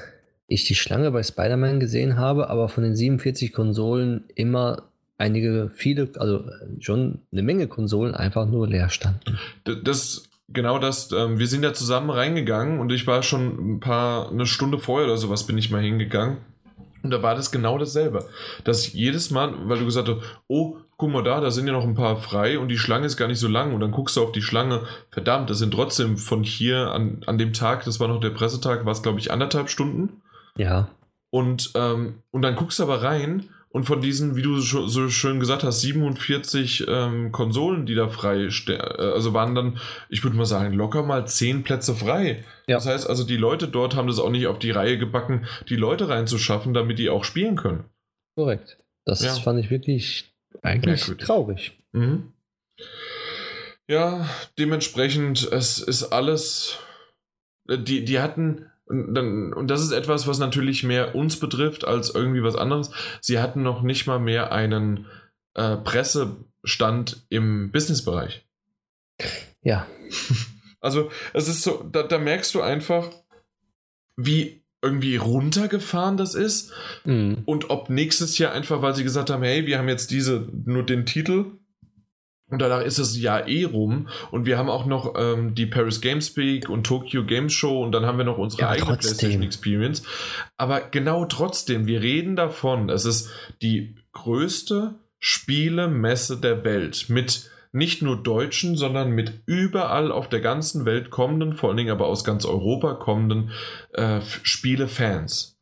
ich 0.50 0.64
die 0.64 0.74
Schlange 0.74 1.12
bei 1.12 1.22
Spider-Man 1.22 1.78
gesehen 1.78 2.16
habe, 2.16 2.50
aber 2.50 2.68
von 2.68 2.82
den 2.82 2.96
47 2.96 3.52
Konsolen 3.52 4.24
immer 4.34 4.82
einige, 5.16 5.70
viele, 5.72 6.10
also 6.16 6.44
schon 6.80 7.20
eine 7.30 7.42
Menge 7.42 7.68
Konsolen 7.68 8.14
einfach 8.14 8.46
nur 8.46 8.66
leer 8.66 8.88
standen. 8.88 9.38
Das, 9.84 10.24
genau 10.48 10.80
das, 10.80 11.12
ähm, 11.12 11.38
wir 11.38 11.46
sind 11.46 11.62
ja 11.62 11.72
zusammen 11.72 12.10
reingegangen 12.10 12.80
und 12.80 12.90
ich 12.90 13.06
war 13.06 13.22
schon 13.22 13.74
ein 13.74 13.80
paar, 13.80 14.30
eine 14.30 14.44
Stunde 14.44 14.78
vorher 14.78 15.06
oder 15.06 15.18
sowas 15.18 15.46
bin 15.46 15.56
ich 15.56 15.70
mal 15.70 15.82
hingegangen. 15.82 16.38
Und 17.02 17.12
da 17.12 17.22
war 17.22 17.34
das 17.34 17.52
genau 17.52 17.78
dasselbe. 17.78 18.26
Dass 18.64 18.92
jedes 18.92 19.30
Mal, 19.30 19.54
weil 19.68 19.78
du 19.78 19.84
gesagt 19.84 20.08
hast, 20.08 20.18
oh, 20.48 20.78
guck 20.96 21.12
mal 21.12 21.22
da, 21.22 21.40
da 21.40 21.50
sind 21.50 21.66
ja 21.66 21.72
noch 21.72 21.84
ein 21.84 21.94
paar 21.94 22.16
frei 22.16 22.58
und 22.58 22.68
die 22.68 22.76
Schlange 22.76 23.06
ist 23.06 23.16
gar 23.16 23.28
nicht 23.28 23.38
so 23.38 23.48
lang. 23.48 23.72
Und 23.72 23.80
dann 23.80 23.92
guckst 23.92 24.16
du 24.16 24.22
auf 24.22 24.32
die 24.32 24.42
Schlange, 24.42 24.82
verdammt, 25.10 25.48
das 25.48 25.58
sind 25.58 25.72
trotzdem 25.72 26.18
von 26.18 26.42
hier 26.42 26.90
an, 26.90 27.22
an 27.26 27.38
dem 27.38 27.52
Tag, 27.52 27.84
das 27.84 28.00
war 28.00 28.08
noch 28.08 28.20
der 28.20 28.30
Pressetag, 28.30 28.84
war 28.84 28.92
es 28.92 29.02
glaube 29.02 29.20
ich 29.20 29.30
anderthalb 29.30 29.70
Stunden. 29.70 30.20
Ja. 30.56 30.88
Und, 31.30 31.72
ähm, 31.74 32.22
und 32.30 32.42
dann 32.42 32.56
guckst 32.56 32.78
du 32.78 32.82
aber 32.82 33.02
rein 33.02 33.48
und 33.72 33.84
von 33.84 34.00
diesen, 34.00 34.34
wie 34.34 34.42
du 34.42 34.58
so 34.58 35.08
schön 35.08 35.38
gesagt 35.38 35.62
hast, 35.62 35.80
47 35.80 36.86
ähm, 36.88 37.30
Konsolen, 37.30 37.86
die 37.86 37.94
da 37.94 38.08
frei, 38.08 38.48
äh, 38.68 38.76
also 38.76 39.32
waren 39.32 39.54
dann, 39.54 39.78
ich 40.08 40.24
würde 40.24 40.36
mal 40.36 40.44
sagen, 40.44 40.72
locker 40.74 41.04
mal 41.04 41.26
10 41.26 41.62
Plätze 41.62 41.94
frei. 41.94 42.44
Ja. 42.66 42.76
Das 42.76 42.86
heißt 42.86 43.08
also, 43.08 43.24
die 43.24 43.36
Leute 43.36 43.68
dort 43.68 43.94
haben 43.94 44.08
das 44.08 44.18
auch 44.18 44.30
nicht 44.30 44.48
auf 44.48 44.58
die 44.58 44.72
Reihe 44.72 44.98
gebacken, 44.98 45.46
die 45.68 45.76
Leute 45.76 46.08
reinzuschaffen, 46.08 46.74
damit 46.74 46.98
die 46.98 47.10
auch 47.10 47.22
spielen 47.22 47.54
können. 47.54 47.84
Korrekt. 48.34 48.78
Das 49.04 49.22
ja. 49.22 49.34
fand 49.34 49.60
ich 49.60 49.70
wirklich 49.70 50.34
eigentlich 50.62 51.00
Merkwürdig. 51.00 51.26
traurig. 51.26 51.78
Mhm. 51.92 52.32
Ja, 53.88 54.28
dementsprechend, 54.58 55.42
es 55.50 55.78
ist 55.78 56.04
alles. 56.12 56.78
Äh, 57.68 57.78
die, 57.78 58.04
die 58.04 58.20
hatten 58.20 58.69
und, 58.90 59.14
dann, 59.14 59.52
und 59.52 59.68
das 59.68 59.82
ist 59.82 59.92
etwas, 59.92 60.26
was 60.26 60.38
natürlich 60.38 60.82
mehr 60.82 61.14
uns 61.14 61.38
betrifft 61.38 61.84
als 61.84 62.10
irgendwie 62.10 62.42
was 62.42 62.56
anderes. 62.56 62.90
Sie 63.20 63.38
hatten 63.38 63.62
noch 63.62 63.82
nicht 63.82 64.06
mal 64.06 64.18
mehr 64.18 64.52
einen 64.52 65.06
äh, 65.54 65.76
Pressestand 65.76 67.24
im 67.28 67.70
Businessbereich. 67.70 68.44
Ja. 69.62 69.86
Also 70.82 71.10
es 71.34 71.46
ist 71.46 71.60
so, 71.60 71.86
da, 71.92 72.02
da 72.04 72.16
merkst 72.16 72.54
du 72.54 72.62
einfach, 72.62 73.10
wie 74.16 74.62
irgendwie 74.80 75.16
runtergefahren 75.16 76.16
das 76.16 76.34
ist. 76.34 76.72
Mhm. 77.04 77.42
Und 77.44 77.68
ob 77.68 77.90
nächstes 77.90 78.38
Jahr 78.38 78.52
einfach, 78.52 78.80
weil 78.80 78.94
sie 78.94 79.04
gesagt 79.04 79.28
haben, 79.28 79.42
hey, 79.42 79.66
wir 79.66 79.76
haben 79.76 79.88
jetzt 79.88 80.10
diese, 80.10 80.48
nur 80.64 80.84
den 80.86 81.04
Titel 81.04 81.44
und 82.50 82.60
danach 82.60 82.82
ist 82.82 82.98
das 82.98 83.16
Jahr 83.16 83.48
eh 83.48 83.64
rum 83.64 84.08
und 84.30 84.46
wir 84.46 84.58
haben 84.58 84.68
auch 84.68 84.86
noch 84.86 85.14
ähm, 85.16 85.54
die 85.54 85.66
Paris 85.66 86.00
Games 86.00 86.36
Week 86.36 86.68
und 86.68 86.84
Tokyo 86.84 87.24
Games 87.24 87.52
Show 87.52 87.82
und 87.82 87.92
dann 87.92 88.06
haben 88.06 88.18
wir 88.18 88.24
noch 88.24 88.38
unsere 88.38 88.62
Ja, 88.62 88.68
eigene 88.70 88.86
trotzdem. 88.90 89.10
PlayStation 89.10 89.42
Experience. 89.42 90.02
Aber 90.56 90.80
genau 90.80 91.24
trotzdem, 91.24 91.86
wir 91.86 92.02
reden 92.02 92.36
davon, 92.36 92.90
es 92.90 93.04
ist 93.04 93.30
die 93.62 93.96
größte 94.12 94.94
Spielemesse 95.18 96.38
der 96.38 96.64
Welt 96.64 97.06
mit 97.08 97.50
nicht 97.72 98.02
nur 98.02 98.20
Deutschen, 98.20 98.76
sondern 98.76 99.10
mit 99.10 99.42
überall 99.46 100.10
auf 100.10 100.28
der 100.28 100.40
ganzen 100.40 100.84
Welt 100.86 101.10
kommenden, 101.10 101.52
vor 101.52 101.68
allen 101.68 101.76
Dingen 101.76 101.90
aber 101.92 102.06
aus 102.06 102.24
ganz 102.24 102.44
Europa 102.44 102.94
kommenden 102.94 103.52
äh, 103.92 104.20
Spielefans. 104.42 105.56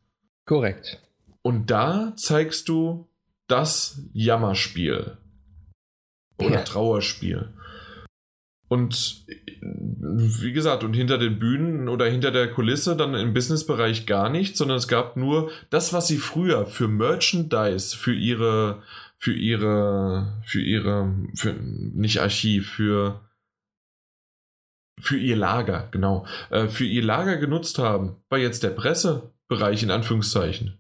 Korrekt. 0.47 1.03
Und 1.43 1.71
da 1.71 2.15
zeigst 2.17 2.69
du 2.69 3.07
das 3.47 4.01
Jammerspiel. 4.13 5.19
Oder. 6.39 6.65
Trauerspiel. 6.65 7.53
Und 8.69 9.25
wie 9.61 10.53
gesagt, 10.53 10.85
und 10.85 10.93
hinter 10.93 11.17
den 11.17 11.39
Bühnen 11.39 11.89
oder 11.89 12.07
hinter 12.07 12.31
der 12.31 12.51
Kulisse 12.51 12.97
dann 12.97 13.15
im 13.15 13.33
Businessbereich 13.33 14.07
gar 14.07 14.29
nichts, 14.29 14.59
sondern 14.59 14.77
es 14.77 14.89
gab 14.89 15.17
nur 15.17 15.51
das, 15.71 15.93
was 15.93 16.07
sie 16.07 16.19
früher 16.19 16.67
für 16.67 16.87
Merchandise, 16.87 17.97
für 17.97 18.15
ihre, 18.15 18.83
für 19.17 19.33
ihre, 19.33 20.41
für 20.45 20.61
ihre, 20.61 21.15
für, 21.35 21.55
nicht 21.55 22.21
Archiv, 22.21 22.73
für, 22.73 23.21
für 25.01 25.17
ihr 25.17 25.37
Lager, 25.37 25.89
genau, 25.91 26.27
äh, 26.51 26.69
für 26.69 26.85
ihr 26.85 27.03
Lager 27.03 27.37
genutzt 27.37 27.79
haben, 27.79 28.17
war 28.29 28.39
jetzt 28.39 28.63
der 28.63 28.71
Pressebereich 28.71 29.83
in 29.83 29.91
Anführungszeichen. 29.91 30.79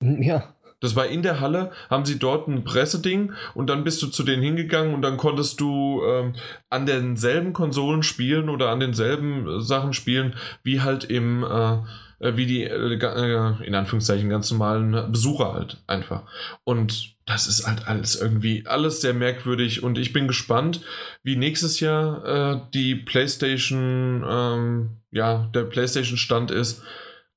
Ja. 0.00 0.56
Das 0.82 0.96
war 0.96 1.06
in 1.06 1.22
der 1.22 1.40
Halle, 1.40 1.70
haben 1.88 2.04
sie 2.04 2.18
dort 2.18 2.48
ein 2.48 2.64
Presseding 2.64 3.32
und 3.54 3.68
dann 3.68 3.84
bist 3.84 4.02
du 4.02 4.08
zu 4.08 4.24
denen 4.24 4.42
hingegangen 4.42 4.94
und 4.94 5.02
dann 5.02 5.16
konntest 5.16 5.60
du 5.60 6.02
ähm, 6.04 6.34
an 6.68 6.86
denselben 6.86 7.52
Konsolen 7.52 8.02
spielen 8.02 8.48
oder 8.48 8.68
an 8.68 8.80
denselben 8.80 9.48
äh, 9.48 9.60
Sachen 9.60 9.92
spielen, 9.94 10.34
wie 10.64 10.80
halt 10.80 11.04
im, 11.04 11.44
äh, 11.44 11.74
äh, 12.18 12.36
wie 12.36 12.46
die, 12.46 12.64
äh, 12.64 12.94
äh, 12.94 13.64
in 13.64 13.76
Anführungszeichen, 13.76 14.28
ganz 14.28 14.50
normalen 14.50 15.12
Besucher 15.12 15.54
halt 15.54 15.78
einfach. 15.86 16.22
Und 16.64 17.14
das 17.26 17.46
ist 17.46 17.64
halt 17.64 17.86
alles 17.86 18.20
irgendwie, 18.20 18.64
alles 18.66 19.00
sehr 19.00 19.14
merkwürdig 19.14 19.84
und 19.84 19.98
ich 19.98 20.12
bin 20.12 20.26
gespannt, 20.26 20.80
wie 21.22 21.36
nächstes 21.36 21.78
Jahr 21.78 22.24
äh, 22.24 22.60
die 22.74 22.96
PlayStation, 22.96 24.24
ähm, 24.28 24.90
ja, 25.12 25.48
der 25.54 25.62
PlayStation-Stand 25.62 26.50
ist 26.50 26.82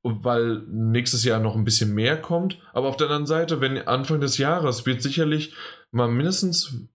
weil 0.05 0.61
nächstes 0.69 1.23
Jahr 1.23 1.39
noch 1.39 1.55
ein 1.55 1.63
bisschen 1.63 1.93
mehr 1.93 2.21
kommt. 2.21 2.59
Aber 2.73 2.87
auf 2.87 2.97
der 2.97 3.07
anderen 3.07 3.25
Seite, 3.25 3.59
wenn 3.59 3.87
Anfang 3.87 4.21
des 4.21 4.37
Jahres 4.37 4.85
wird 4.85 5.01
sicherlich 5.01 5.53
mal 5.91 6.07
mindestens, 6.07 6.87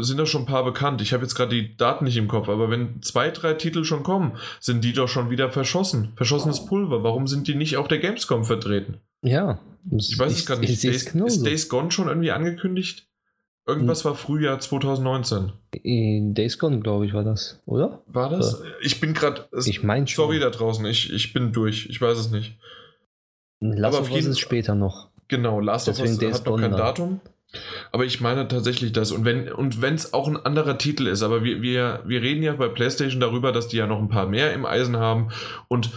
sind 0.00 0.18
da 0.18 0.26
schon 0.26 0.42
ein 0.42 0.46
paar 0.46 0.64
bekannt. 0.64 1.00
Ich 1.00 1.14
habe 1.14 1.22
jetzt 1.22 1.34
gerade 1.34 1.54
die 1.54 1.76
Daten 1.76 2.04
nicht 2.04 2.18
im 2.18 2.28
Kopf, 2.28 2.48
aber 2.48 2.70
wenn 2.70 3.00
zwei, 3.00 3.30
drei 3.30 3.54
Titel 3.54 3.84
schon 3.84 4.02
kommen, 4.02 4.36
sind 4.60 4.84
die 4.84 4.92
doch 4.92 5.08
schon 5.08 5.30
wieder 5.30 5.50
verschossen. 5.50 6.12
Verschossenes 6.14 6.66
Pulver. 6.66 7.02
Warum 7.02 7.26
sind 7.26 7.48
die 7.48 7.54
nicht 7.54 7.78
auf 7.78 7.88
der 7.88 7.98
Gamescom 7.98 8.44
vertreten? 8.44 8.98
Ja. 9.22 9.60
Ich 9.96 10.18
weiß 10.18 10.32
es 10.32 10.44
gar 10.44 10.58
nicht. 10.58 10.70
Ich, 10.70 10.80
sehe 10.80 10.90
Days, 10.90 11.14
ist 11.14 11.46
Days 11.46 11.68
Gone 11.70 11.90
schon 11.90 12.08
irgendwie 12.08 12.32
angekündigt? 12.32 13.07
Irgendwas 13.68 14.02
war 14.06 14.14
Frühjahr 14.14 14.58
2019. 14.58 15.52
In 15.82 16.32
Days 16.32 16.58
Gone, 16.58 16.80
glaube 16.80 17.04
ich, 17.04 17.12
war 17.12 17.22
das, 17.22 17.60
oder? 17.66 18.02
War 18.06 18.30
das? 18.30 18.62
Ich 18.80 18.98
bin 18.98 19.12
gerade. 19.12 19.46
Ich 19.66 19.82
meine 19.82 20.06
schon. 20.06 20.24
Sorry 20.24 20.40
da 20.40 20.48
draußen, 20.48 20.86
ich, 20.86 21.12
ich 21.12 21.34
bin 21.34 21.52
durch. 21.52 21.86
Ich 21.90 22.00
weiß 22.00 22.18
es 22.18 22.30
nicht. 22.30 22.56
Last 23.60 23.98
aber 23.98 24.06
of 24.06 24.10
Us 24.10 24.24
ist 24.24 24.38
später 24.38 24.74
noch. 24.74 25.08
Genau, 25.28 25.60
Last 25.60 25.86
of 25.86 25.96
Deswegen 25.96 26.12
Us 26.14 26.18
Days 26.18 26.34
hat 26.36 26.46
noch 26.46 26.58
kein 26.58 26.70
da. 26.70 26.78
Datum. 26.78 27.20
Aber 27.92 28.06
ich 28.06 28.22
meine 28.22 28.48
tatsächlich 28.48 28.92
das. 28.92 29.12
Und 29.12 29.26
wenn 29.26 29.52
und 29.52 29.82
es 29.82 30.14
auch 30.14 30.28
ein 30.28 30.36
anderer 30.36 30.78
Titel 30.78 31.06
ist, 31.06 31.22
aber 31.22 31.44
wir, 31.44 31.60
wir, 31.60 32.02
wir 32.06 32.22
reden 32.22 32.42
ja 32.42 32.54
bei 32.54 32.68
PlayStation 32.68 33.20
darüber, 33.20 33.52
dass 33.52 33.68
die 33.68 33.76
ja 33.76 33.86
noch 33.86 33.98
ein 33.98 34.08
paar 34.08 34.26
mehr 34.26 34.54
im 34.54 34.64
Eisen 34.64 34.96
haben 34.96 35.28
und 35.68 35.90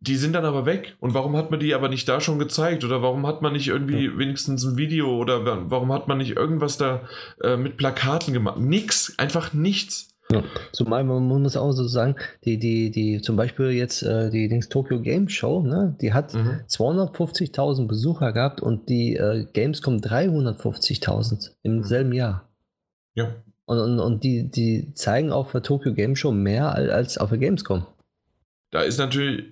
die 0.00 0.16
sind 0.16 0.32
dann 0.34 0.44
aber 0.46 0.64
weg. 0.66 0.96
Und 1.00 1.12
warum 1.14 1.36
hat 1.36 1.50
man 1.50 1.60
die 1.60 1.74
aber 1.74 1.88
nicht 1.88 2.08
da 2.08 2.20
schon 2.20 2.38
gezeigt? 2.38 2.84
Oder 2.84 3.02
warum 3.02 3.26
hat 3.26 3.42
man 3.42 3.52
nicht 3.52 3.68
irgendwie 3.68 4.16
wenigstens 4.18 4.64
ein 4.64 4.76
Video 4.78 5.16
oder 5.18 5.44
wa- 5.44 5.64
warum 5.66 5.92
hat 5.92 6.08
man 6.08 6.18
nicht 6.18 6.36
irgendwas 6.36 6.78
da 6.78 7.02
äh, 7.42 7.56
mit 7.56 7.76
Plakaten 7.76 8.32
gemacht? 8.32 8.58
Nix, 8.58 9.14
einfach 9.18 9.52
nichts. 9.52 10.08
Ja. 10.32 10.44
Zumal 10.72 11.02
man 11.02 11.24
muss 11.24 11.56
auch 11.56 11.72
so 11.72 11.88
sagen, 11.88 12.14
die, 12.44 12.56
die, 12.56 12.92
die, 12.92 13.20
zum 13.20 13.34
Beispiel 13.36 13.70
jetzt 13.72 14.02
äh, 14.04 14.30
die 14.30 14.48
Dings 14.48 14.68
Tokyo 14.68 15.00
Game 15.00 15.28
Show, 15.28 15.60
ne, 15.62 15.96
die 16.00 16.12
hat 16.12 16.32
Mhm. 16.34 16.60
250.000 16.68 17.88
Besucher 17.88 18.32
gehabt 18.32 18.60
und 18.62 18.88
die 18.88 19.16
äh, 19.16 19.44
Gamescom 19.52 19.96
350.000 19.96 21.50
im 21.62 21.82
selben 21.84 22.12
Jahr. 22.12 22.48
Ja. 23.14 23.34
Und, 23.66 23.78
und, 23.78 23.98
und 24.00 24.24
die, 24.24 24.50
die 24.50 24.92
zeigen 24.94 25.32
auf 25.32 25.52
der 25.52 25.62
Tokyo 25.62 25.94
Game 25.94 26.16
Show 26.16 26.32
mehr 26.32 26.74
als, 26.74 26.90
als 26.90 27.18
auf 27.18 27.30
der 27.30 27.38
Gamescom. 27.38 27.86
Da 28.72 28.82
ist 28.82 28.98
natürlich, 28.98 29.46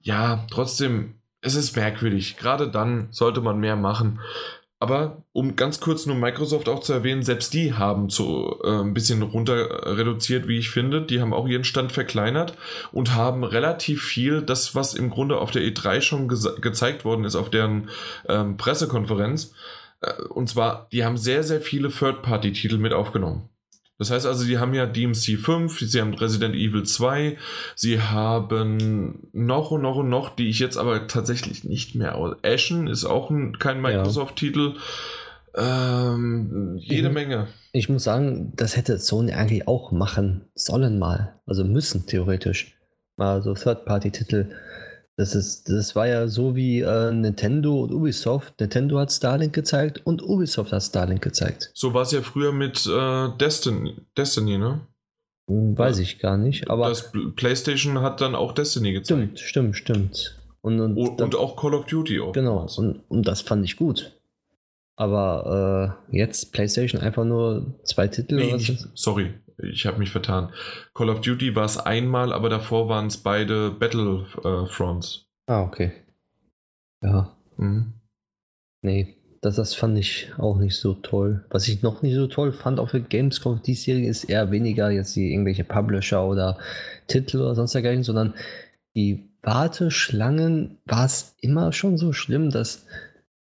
ja, 0.00 0.46
trotzdem, 0.50 1.16
es 1.42 1.56
ist 1.56 1.76
merkwürdig. 1.76 2.38
Gerade 2.38 2.68
dann 2.68 3.08
sollte 3.10 3.42
man 3.42 3.60
mehr 3.60 3.76
machen. 3.76 4.18
Aber 4.82 5.22
um 5.32 5.54
ganz 5.54 5.78
kurz 5.78 6.06
nur 6.06 6.16
Microsoft 6.16 6.68
auch 6.68 6.80
zu 6.80 6.92
erwähnen, 6.92 7.22
selbst 7.22 7.54
die 7.54 7.72
haben 7.72 8.10
zu 8.10 8.58
äh, 8.64 8.80
ein 8.80 8.94
bisschen 8.94 9.22
runter 9.22 9.96
reduziert, 9.96 10.48
wie 10.48 10.58
ich 10.58 10.70
finde. 10.70 11.02
Die 11.02 11.20
haben 11.20 11.32
auch 11.32 11.46
ihren 11.46 11.62
Stand 11.62 11.92
verkleinert 11.92 12.58
und 12.90 13.14
haben 13.14 13.44
relativ 13.44 14.02
viel, 14.02 14.42
das 14.42 14.74
was 14.74 14.94
im 14.94 15.08
Grunde 15.08 15.38
auf 15.38 15.52
der 15.52 15.62
E3 15.62 16.00
schon 16.00 16.26
gezeigt 16.26 17.04
worden 17.04 17.24
ist, 17.24 17.36
auf 17.36 17.48
deren 17.48 17.90
ähm, 18.28 18.56
Pressekonferenz. 18.56 19.54
Äh, 20.00 20.20
und 20.24 20.48
zwar, 20.48 20.88
die 20.90 21.04
haben 21.04 21.16
sehr, 21.16 21.44
sehr 21.44 21.60
viele 21.60 21.88
Third-Party-Titel 21.88 22.78
mit 22.78 22.92
aufgenommen. 22.92 23.51
Das 24.02 24.10
heißt 24.10 24.26
also, 24.26 24.42
sie 24.42 24.58
haben 24.58 24.74
ja 24.74 24.84
DMC 24.86 25.38
5, 25.38 25.78
sie 25.78 26.00
haben 26.00 26.12
Resident 26.14 26.56
Evil 26.56 26.82
2, 26.82 27.36
sie 27.76 28.00
haben 28.00 29.28
noch 29.32 29.70
und 29.70 29.82
noch 29.82 29.94
und 29.94 30.08
noch, 30.08 30.34
die 30.34 30.48
ich 30.48 30.58
jetzt 30.58 30.76
aber 30.76 31.06
tatsächlich 31.06 31.62
nicht 31.62 31.94
mehr 31.94 32.16
aus. 32.16 32.34
Ashen 32.42 32.88
ist 32.88 33.04
auch 33.04 33.30
ein, 33.30 33.60
kein 33.60 33.80
Microsoft-Titel. 33.80 34.74
Ähm, 35.54 36.76
jede 36.80 37.08
Mhm. 37.10 37.14
Menge. 37.14 37.46
ich 37.72 37.88
muss 37.88 38.02
sagen, 38.02 38.52
das 38.56 38.76
hätte 38.76 38.98
Sony 38.98 39.32
eigentlich 39.34 39.68
auch 39.68 39.92
machen 39.92 40.46
sollen 40.56 40.98
mal. 40.98 41.40
Also 41.46 41.62
müssen 41.64 42.04
theoretisch. 42.06 42.74
Mal 43.16 43.40
so 43.42 43.54
Third-Party-Titel. 43.54 44.46
Das, 45.16 45.34
ist, 45.34 45.68
das 45.68 45.94
war 45.94 46.06
ja 46.08 46.26
so 46.26 46.56
wie 46.56 46.80
äh, 46.80 47.12
Nintendo 47.12 47.82
und 47.82 47.92
Ubisoft. 47.92 48.58
Nintendo 48.58 48.98
hat 48.98 49.12
Starlink 49.12 49.52
gezeigt 49.52 50.00
und 50.04 50.22
Ubisoft 50.22 50.72
hat 50.72 50.82
Starlink 50.82 51.22
gezeigt. 51.22 51.70
So 51.74 51.92
war 51.92 52.02
es 52.02 52.12
ja 52.12 52.22
früher 52.22 52.52
mit 52.52 52.86
äh, 52.86 53.28
Destiny, 53.38 53.94
Destiny, 54.16 54.56
ne? 54.58 54.80
Hm, 55.48 55.76
Weiß 55.76 55.98
ich 55.98 56.18
gar 56.18 56.36
nicht, 56.38 56.70
aber 56.70 56.88
das 56.88 57.12
Pl- 57.12 57.34
PlayStation 57.34 58.00
hat 58.00 58.20
dann 58.20 58.34
auch 58.34 58.52
Destiny 58.52 58.92
gezeigt. 58.92 59.38
stimmt, 59.38 59.40
stimmt, 59.40 59.76
stimmt. 59.76 60.38
Und, 60.62 60.80
und, 60.80 60.96
Und, 60.96 61.20
und 61.20 61.34
auch 61.34 61.56
Call 61.56 61.74
of 61.74 61.86
Duty 61.86 62.20
auch. 62.20 62.32
genau, 62.32 62.66
und, 62.76 63.00
und 63.08 63.26
das 63.28 63.42
fand 63.42 63.64
ich 63.64 63.76
gut. 63.76 64.12
Aber 64.96 65.98
äh, 66.10 66.16
jetzt 66.16 66.52
PlayStation 66.52 67.00
einfach 67.00 67.24
nur 67.24 67.74
zwei 67.84 68.08
Titel 68.08 68.36
Nee, 68.36 68.48
oder 68.48 68.54
was 68.54 68.88
sorry, 68.94 69.34
ich 69.58 69.86
habe 69.86 69.98
mich 69.98 70.10
vertan. 70.10 70.52
Call 70.94 71.08
of 71.10 71.20
Duty 71.20 71.54
war 71.54 71.64
es 71.64 71.78
einmal, 71.78 72.32
aber 72.32 72.48
davor 72.48 72.88
waren 72.88 73.06
es 73.06 73.16
beide 73.18 73.70
Battlefronts. 73.70 75.26
Ah, 75.46 75.62
okay. 75.62 75.92
Ja, 77.02 77.36
Mhm. 77.56 77.92
nee, 78.82 79.16
das, 79.40 79.56
das 79.56 79.74
fand 79.74 79.98
ich 79.98 80.32
auch 80.38 80.56
nicht 80.58 80.76
so 80.76 80.94
toll. 80.94 81.44
Was 81.50 81.68
ich 81.68 81.82
noch 81.82 82.02
nicht 82.02 82.14
so 82.14 82.26
toll 82.28 82.52
fand 82.52 82.78
auf 82.80 82.92
der 82.92 83.00
Gamescom 83.00 83.60
die 83.62 83.74
Serie 83.74 84.08
ist 84.08 84.24
eher 84.24 84.50
weniger 84.50 84.90
jetzt 84.90 85.14
die 85.16 85.32
irgendwelche 85.32 85.64
Publisher 85.64 86.24
oder 86.24 86.58
Titel 87.08 87.38
oder 87.38 87.54
sonst 87.54 87.72
dergleichen, 87.74 88.04
sondern 88.04 88.34
die 88.94 89.28
Warteschlangen 89.42 90.78
war 90.84 91.04
es 91.04 91.34
immer 91.40 91.72
schon 91.72 91.98
so 91.98 92.12
schlimm, 92.12 92.50
dass 92.50 92.86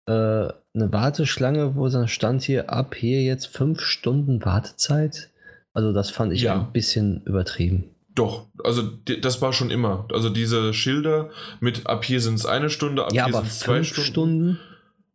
äh, 0.07 0.13
eine 0.13 0.93
Warteschlange, 0.93 1.77
wo 1.77 1.89
dann 1.89 2.09
stand 2.09 2.43
hier 2.43 2.71
ab 2.71 2.95
hier 2.95 3.23
jetzt 3.23 3.47
fünf 3.47 3.81
Stunden 3.81 4.45
Wartezeit. 4.45 5.30
Also 5.81 5.93
das 5.95 6.11
fand 6.11 6.35
ich 6.35 6.43
Ja. 6.43 6.61
ein 6.61 6.73
bisschen 6.73 7.23
übertrieben. 7.25 7.85
Doch, 8.15 8.49
also 8.63 8.83
das 9.23 9.41
war 9.41 9.55
schon 9.55 9.71
immer. 9.71 10.07
Also 10.13 10.29
diese 10.29 10.75
Schilder 10.75 11.31
mit 11.61 11.87
ab 11.87 12.05
hier 12.05 12.21
sind 12.21 12.35
es 12.35 12.45
eine 12.45 12.69
Stunde, 12.69 13.05
ab 13.05 13.15
Ja, 13.15 13.25
hier 13.25 13.35
sind 13.35 13.47
es 13.47 13.61
zwei 13.61 13.83
Stunden. 13.83 14.05
Stunden. 14.05 14.61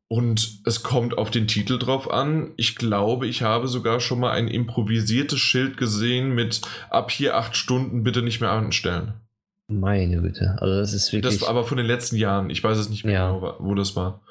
Und 0.08 0.62
es 0.66 0.82
kommt 0.82 1.18
auf 1.18 1.30
den 1.30 1.48
Titel 1.48 1.78
drauf 1.78 2.10
an. 2.12 2.54
Ich 2.58 2.76
glaube, 2.78 3.28
ich 3.28 3.44
habe 3.44 3.68
sogar 3.68 4.00
schon 4.00 4.20
mal 4.20 4.32
ein 4.32 4.48
improvisiertes 4.48 5.40
Schild 5.40 5.78
gesehen 5.78 6.34
mit 6.34 6.62
ab 6.90 7.12
hier 7.12 7.38
acht 7.38 7.56
Stunden 7.56 8.04
bitte 8.04 8.24
nicht 8.24 8.42
mehr 8.42 8.52
anstellen. 8.52 9.14
Meine 9.68 10.22
Güte. 10.22 10.56
Also 10.60 10.76
das 10.76 10.94
ist 10.94 11.14
wirklich. 11.14 11.40
Das 11.40 11.48
aber 11.48 11.64
von 11.64 11.78
den 11.78 11.86
letzten 11.86 12.16
Jahren. 12.16 12.50
Ich 12.50 12.64
weiß 12.64 12.78
es 12.78 12.90
nicht 12.90 13.04
mehr 13.06 13.14
ja. 13.14 13.32
genau, 13.32 13.56
wo 13.60 13.76
das 13.76 13.96
war. 13.96 14.22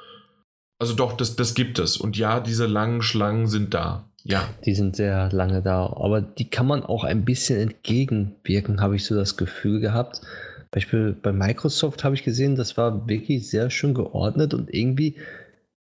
Also 0.81 0.94
doch, 0.94 1.16
das, 1.16 1.36
das 1.36 1.55
gibt 1.55 1.78
es. 1.78 1.97
Und 1.97 2.16
ja, 2.16 2.40
diese 2.40 2.66
langen 2.66 3.02
Schlangen 3.02 3.47
sind 3.47 3.73
da. 3.73 4.09
Ja. 4.24 4.48
Die 4.64 4.74
sind 4.74 4.96
sehr 4.96 5.30
lange 5.32 5.62
da. 5.62 5.86
Aber 5.86 6.20
die 6.20 6.48
kann 6.48 6.66
man 6.66 6.82
auch 6.82 7.05
ein 7.05 7.24
bisschen 7.24 7.60
entgegenwirken, 7.60 8.80
habe 8.80 8.96
ich 8.96 9.05
so 9.05 9.14
das 9.14 9.36
Gefühl 9.36 9.80
gehabt. 9.80 10.22
Beispiel 10.70 11.12
bei 11.12 11.32
Microsoft 11.32 12.02
habe 12.02 12.16
ich 12.16 12.24
gesehen, 12.24 12.56
das 12.56 12.76
war 12.76 13.09
wirklich 13.09 13.48
sehr 13.48 13.70
schön 13.70 13.94
geordnet 13.94 14.55
und 14.55 14.74
irgendwie 14.74 15.16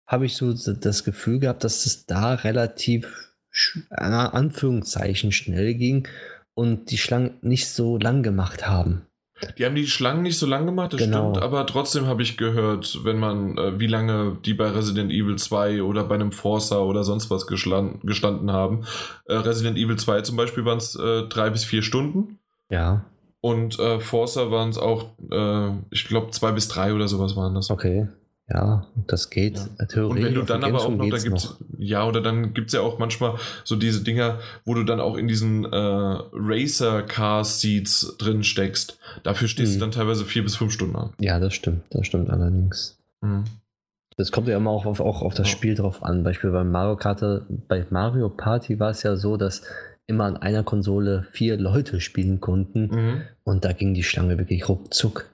habe 0.07 0.27
ich 0.27 0.37
so 0.37 0.53
das 0.53 1.03
Gefühl 1.03 1.41
gehabt, 1.41 1.65
dass 1.65 1.87
es 1.87 2.07
da 2.07 2.35
relativ 2.35 3.33
Anführungszeichen 3.91 5.33
schnell 5.33 5.75
ging 5.75 6.07
und 6.55 6.93
die 6.93 6.99
Schlangen 6.99 7.35
nicht 7.43 7.69
so 7.69 7.99
lang 7.99 8.23
gemacht 8.23 8.69
haben. 8.69 9.07
Die 9.59 9.67
haben 9.67 9.75
die 9.75 9.87
Schlangen 9.87 10.23
nicht 10.23 10.39
so 10.39 10.47
lang 10.47 10.65
gemacht, 10.65 10.95
das 10.95 11.01
genau. 11.01 11.33
stimmt, 11.33 11.45
aber 11.45 11.67
trotzdem 11.67 12.07
habe 12.07 12.23
ich 12.23 12.39
gehört, 12.39 13.05
wenn 13.05 13.19
man, 13.19 13.59
äh, 13.59 13.79
wie 13.79 13.87
lange 13.87 14.39
die 14.45 14.55
bei 14.55 14.71
Resident 14.71 15.13
Evil 15.13 15.37
2 15.37 15.83
oder 15.83 16.05
bei 16.05 16.15
einem 16.15 16.33
Forza 16.33 16.79
oder 16.79 17.05
sonst 17.05 17.31
was 17.31 17.47
gestanden 17.47 18.51
haben. 18.51 18.85
Äh, 19.27 19.35
Resident 19.35 19.77
Evil 19.77 19.97
2 19.97 20.23
zum 20.23 20.37
Beispiel 20.37 20.65
waren 20.65 20.79
es 20.79 20.97
äh, 20.97 21.25
drei 21.25 21.51
bis 21.51 21.65
vier 21.65 21.83
Stunden. 21.83 22.39
Ja. 22.71 23.05
Und 23.41 23.79
äh, 23.79 24.01
Forza 24.01 24.51
waren 24.51 24.71
es 24.71 24.79
auch, 24.79 25.05
äh, 25.31 25.71
ich 25.91 26.09
glaube, 26.09 26.31
zwei 26.31 26.53
bis 26.53 26.69
drei 26.69 26.95
oder 26.95 27.07
sowas 27.07 27.37
waren 27.37 27.55
das. 27.55 27.71
Okay. 27.71 28.09
Ja, 28.49 28.87
das 29.09 29.31
geht 29.31 29.57
ja. 29.57 29.87
theoretisch. 29.87 30.19
Und 30.19 30.25
wenn 30.25 30.35
du 30.35 30.43
dann 30.43 30.63
aber 30.63 30.81
auch 30.81 30.89
noch, 30.89 31.11
da 31.11 31.19
gibt's, 31.19 31.57
ja, 31.79 32.07
oder 32.07 32.21
dann 32.21 32.55
gibt 32.55 32.69
es 32.69 32.75
ja 32.75 32.81
auch 32.81 32.97
manchmal 32.99 33.35
so 33.65 33.75
diese 33.75 34.05
Dinger, 34.05 34.39
wo 34.65 34.75
du 34.75 34.85
dann 34.85 35.01
auch 35.01 35.17
in 35.17 35.27
diesen 35.27 35.65
äh, 35.65 35.77
Racer-Car-Seats 35.77 38.19
drin 38.19 38.45
steckst. 38.45 39.01
Dafür 39.25 39.49
stehst 39.49 39.73
mhm. 39.73 39.75
du 39.75 39.81
dann 39.81 39.91
teilweise 39.91 40.25
vier 40.25 40.45
bis 40.45 40.55
fünf 40.55 40.73
Stunden 40.73 40.95
an. 40.95 41.11
Ja, 41.19 41.41
das 41.41 41.55
stimmt, 41.55 41.83
das 41.91 42.07
stimmt 42.07 42.31
allerdings. 42.31 42.97
Mhm. 43.21 43.43
Das 44.17 44.31
kommt 44.31 44.47
ja 44.47 44.57
immer 44.57 44.71
auch 44.71 44.87
auf, 44.87 45.01
auch 45.01 45.23
auf 45.23 45.35
das 45.35 45.49
ja. 45.49 45.53
Spiel 45.53 45.75
drauf 45.75 46.05
an. 46.05 46.23
Beispiel 46.23 46.51
bei 46.51 46.63
Mario 46.63 46.97
Kart, 46.97 47.21
bei 47.69 47.85
Mario 47.91 48.29
Party 48.29 48.79
war 48.79 48.91
es 48.91 49.03
ja 49.03 49.17
so, 49.17 49.37
dass 49.37 49.63
immer 50.07 50.25
an 50.25 50.37
einer 50.37 50.63
Konsole 50.63 51.27
vier 51.33 51.57
Leute 51.57 52.01
spielen 52.01 52.41
konnten 52.41 52.87
mhm. 52.87 53.23
und 53.43 53.65
da 53.65 53.73
ging 53.73 53.93
die 53.93 54.05
Schlange 54.05 54.39
wirklich 54.39 54.69
ruckzuck. 54.69 55.27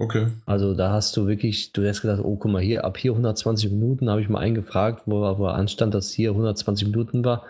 Okay. 0.00 0.28
Also 0.46 0.74
da 0.74 0.92
hast 0.92 1.16
du 1.16 1.26
wirklich, 1.26 1.72
du 1.72 1.86
hast 1.86 2.02
gedacht, 2.02 2.20
oh 2.22 2.36
guck 2.36 2.52
mal 2.52 2.62
hier, 2.62 2.84
ab 2.84 2.96
hier 2.96 3.10
120 3.10 3.70
Minuten 3.72 4.08
habe 4.08 4.20
ich 4.20 4.28
mal 4.28 4.38
eingefragt, 4.38 5.02
wo, 5.06 5.20
wo 5.38 5.46
anstand, 5.46 5.92
dass 5.92 6.12
hier 6.12 6.30
120 6.30 6.88
Minuten 6.88 7.24
war. 7.24 7.44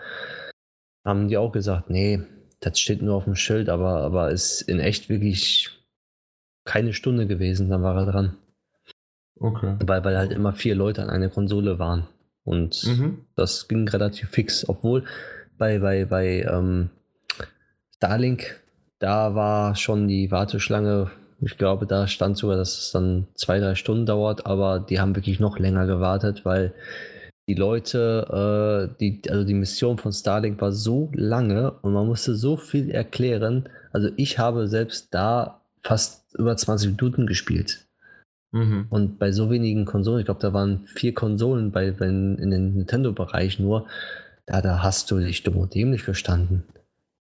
Haben 1.05 1.27
die 1.27 1.37
auch 1.37 1.51
gesagt, 1.51 1.91
nee, 1.91 2.21
das 2.59 2.79
steht 2.79 3.03
nur 3.03 3.15
auf 3.15 3.25
dem 3.25 3.35
Schild, 3.35 3.69
aber, 3.69 4.01
aber 4.01 4.31
ist 4.31 4.61
in 4.61 4.79
echt 4.79 5.09
wirklich 5.09 5.69
keine 6.65 6.93
Stunde 6.93 7.27
gewesen, 7.27 7.69
dann 7.69 7.83
war 7.83 7.95
er 7.95 8.11
dran. 8.11 8.37
Okay. 9.39 9.75
Weil, 9.85 10.03
weil 10.03 10.17
halt 10.17 10.31
immer 10.31 10.51
vier 10.51 10.73
Leute 10.73 11.03
an 11.03 11.09
einer 11.09 11.29
Konsole 11.29 11.77
waren. 11.77 12.07
Und 12.43 12.83
mhm. 12.83 13.25
das 13.35 13.67
ging 13.67 13.87
relativ 13.87 14.29
fix, 14.29 14.67
obwohl 14.67 15.05
bei, 15.59 15.77
bei, 15.79 16.05
bei 16.05 16.41
ähm, 16.41 16.89
Starlink, 17.95 18.59
da 18.97 19.35
war 19.35 19.75
schon 19.75 20.07
die 20.07 20.31
Warteschlange 20.31 21.11
ich 21.41 21.57
glaube, 21.57 21.85
da 21.85 22.07
stand 22.07 22.37
sogar, 22.37 22.57
dass 22.57 22.77
es 22.77 22.91
dann 22.91 23.27
zwei, 23.35 23.59
drei 23.59 23.75
Stunden 23.75 24.05
dauert, 24.05 24.45
aber 24.45 24.79
die 24.79 24.99
haben 24.99 25.15
wirklich 25.15 25.39
noch 25.39 25.59
länger 25.59 25.85
gewartet, 25.85 26.45
weil 26.45 26.73
die 27.47 27.55
Leute, 27.55 28.89
äh, 28.91 28.95
die, 28.99 29.21
also 29.29 29.43
die 29.43 29.53
Mission 29.53 29.97
von 29.97 30.11
Starlink 30.11 30.61
war 30.61 30.71
so 30.71 31.09
lange 31.15 31.71
und 31.81 31.93
man 31.93 32.05
musste 32.05 32.35
so 32.35 32.57
viel 32.57 32.91
erklären. 32.91 33.67
Also 33.91 34.09
ich 34.17 34.37
habe 34.37 34.67
selbst 34.67 35.13
da 35.13 35.61
fast 35.81 36.35
über 36.35 36.55
20 36.55 36.91
Minuten 36.91 37.25
gespielt. 37.25 37.87
Mhm. 38.51 38.87
Und 38.89 39.19
bei 39.19 39.31
so 39.31 39.49
wenigen 39.49 39.85
Konsolen, 39.85 40.19
ich 40.19 40.25
glaube, 40.25 40.41
da 40.41 40.53
waren 40.53 40.85
vier 40.85 41.13
Konsolen 41.13 41.71
bei, 41.71 41.91
bei 41.91 42.07
in 42.07 42.51
den 42.51 42.75
Nintendo-Bereich 42.75 43.59
nur, 43.59 43.87
da, 44.45 44.61
da 44.61 44.83
hast 44.83 45.09
du 45.11 45.19
dich 45.19 45.43
dumm 45.43 45.57
und 45.57 45.73
dämlich 45.73 46.03
verstanden. 46.03 46.63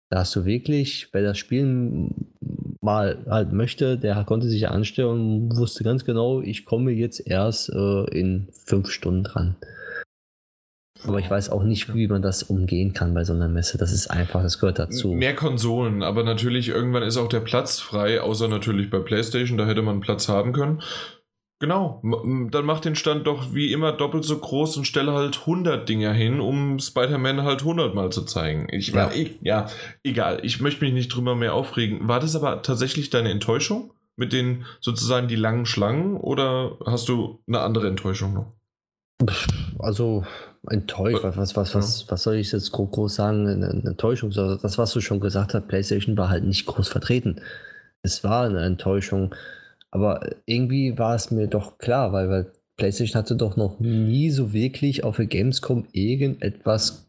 Da 0.09 0.19
hast 0.19 0.35
du 0.35 0.45
wirklich, 0.45 1.09
wer 1.11 1.21
das 1.21 1.37
Spiel 1.37 2.11
mal 2.81 3.25
halt 3.29 3.51
möchte, 3.51 3.97
der 3.97 4.23
konnte 4.23 4.47
sich 4.47 4.69
anstellen 4.69 5.49
und 5.49 5.57
wusste 5.57 5.83
ganz 5.83 6.05
genau, 6.05 6.41
ich 6.41 6.65
komme 6.65 6.91
jetzt 6.91 7.27
erst 7.27 7.69
äh, 7.69 8.03
in 8.17 8.47
fünf 8.65 8.89
Stunden 8.89 9.23
dran. 9.23 9.55
Aber 11.03 11.19
ich 11.19 11.29
weiß 11.29 11.49
auch 11.49 11.63
nicht, 11.63 11.93
wie 11.93 12.07
man 12.07 12.21
das 12.21 12.43
umgehen 12.43 12.93
kann 12.93 13.13
bei 13.13 13.23
so 13.23 13.33
einer 13.33 13.47
Messe. 13.47 13.77
Das 13.77 13.91
ist 13.91 14.07
einfach, 14.07 14.41
das 14.41 14.59
gehört 14.59 14.79
dazu. 14.79 15.13
Mehr 15.13 15.35
Konsolen, 15.35 16.01
aber 16.01 16.23
natürlich 16.23 16.69
irgendwann 16.69 17.03
ist 17.03 17.17
auch 17.17 17.27
der 17.27 17.41
Platz 17.41 17.79
frei, 17.79 18.21
außer 18.21 18.47
natürlich 18.47 18.89
bei 18.89 18.99
PlayStation, 18.99 19.57
da 19.57 19.67
hätte 19.67 19.81
man 19.81 19.99
Platz 19.99 20.27
haben 20.27 20.53
können. 20.53 20.81
Genau, 21.59 22.03
dann 22.51 22.65
mach 22.65 22.81
den 22.81 22.95
Stand 22.95 23.25
doch 23.25 23.51
wie 23.53 23.73
immer 23.73 23.91
doppelt 23.91 24.23
so 24.23 24.37
groß 24.37 24.77
und 24.77 24.85
stelle 24.85 25.13
halt 25.13 25.39
100 25.39 25.89
Dinger 25.89 26.13
hin, 26.13 26.39
um 26.39 26.77
Spider-Man 26.77 27.41
halt 27.41 27.61
100 27.61 27.95
Mal 27.95 28.11
zu 28.11 28.23
zeigen. 28.25 28.67
Ich 28.71 28.89
ja. 28.89 29.09
Ich, 29.11 29.39
ja, 29.41 29.67
egal, 30.03 30.39
ich 30.43 30.61
möchte 30.61 30.85
mich 30.85 30.93
nicht 30.93 31.09
drüber 31.09 31.35
mehr 31.35 31.55
aufregen. 31.55 32.07
War 32.07 32.19
das 32.19 32.35
aber 32.35 32.61
tatsächlich 32.61 33.09
deine 33.09 33.31
Enttäuschung 33.31 33.91
mit 34.15 34.33
den 34.33 34.65
sozusagen 34.81 35.27
die 35.27 35.35
langen 35.35 35.65
Schlangen 35.65 36.17
oder 36.17 36.77
hast 36.85 37.09
du 37.09 37.39
eine 37.47 37.61
andere 37.61 37.87
Enttäuschung 37.87 38.33
noch? 38.35 38.53
Also 39.79 40.25
enttäuscht, 40.69 41.23
was, 41.23 41.37
was, 41.37 41.55
was, 41.55 41.75
was, 41.75 42.05
was 42.07 42.23
soll 42.23 42.35
ich 42.35 42.51
jetzt 42.51 42.71
groß 42.71 43.15
sagen? 43.15 43.47
Eine 43.47 43.83
Enttäuschung, 43.83 44.29
das, 44.29 44.77
was 44.77 44.93
du 44.93 45.01
schon 45.01 45.19
gesagt 45.19 45.55
hast, 45.55 45.67
PlayStation 45.67 46.17
war 46.17 46.29
halt 46.29 46.43
nicht 46.43 46.67
groß 46.67 46.87
vertreten. 46.87 47.41
Es 48.03 48.23
war 48.23 48.45
eine 48.45 48.63
Enttäuschung. 48.63 49.33
Aber 49.91 50.21
irgendwie 50.45 50.97
war 50.97 51.15
es 51.15 51.31
mir 51.31 51.47
doch 51.47 51.77
klar, 51.77 52.11
weil, 52.13 52.29
weil 52.29 52.51
PlayStation 52.77 53.19
hatte 53.19 53.35
doch 53.35 53.55
noch 53.57 53.79
nie 53.79 54.29
so 54.29 54.53
wirklich 54.53 55.03
auf 55.03 55.17
der 55.17 55.25
Gamescom 55.25 55.87
irgendetwas 55.91 57.07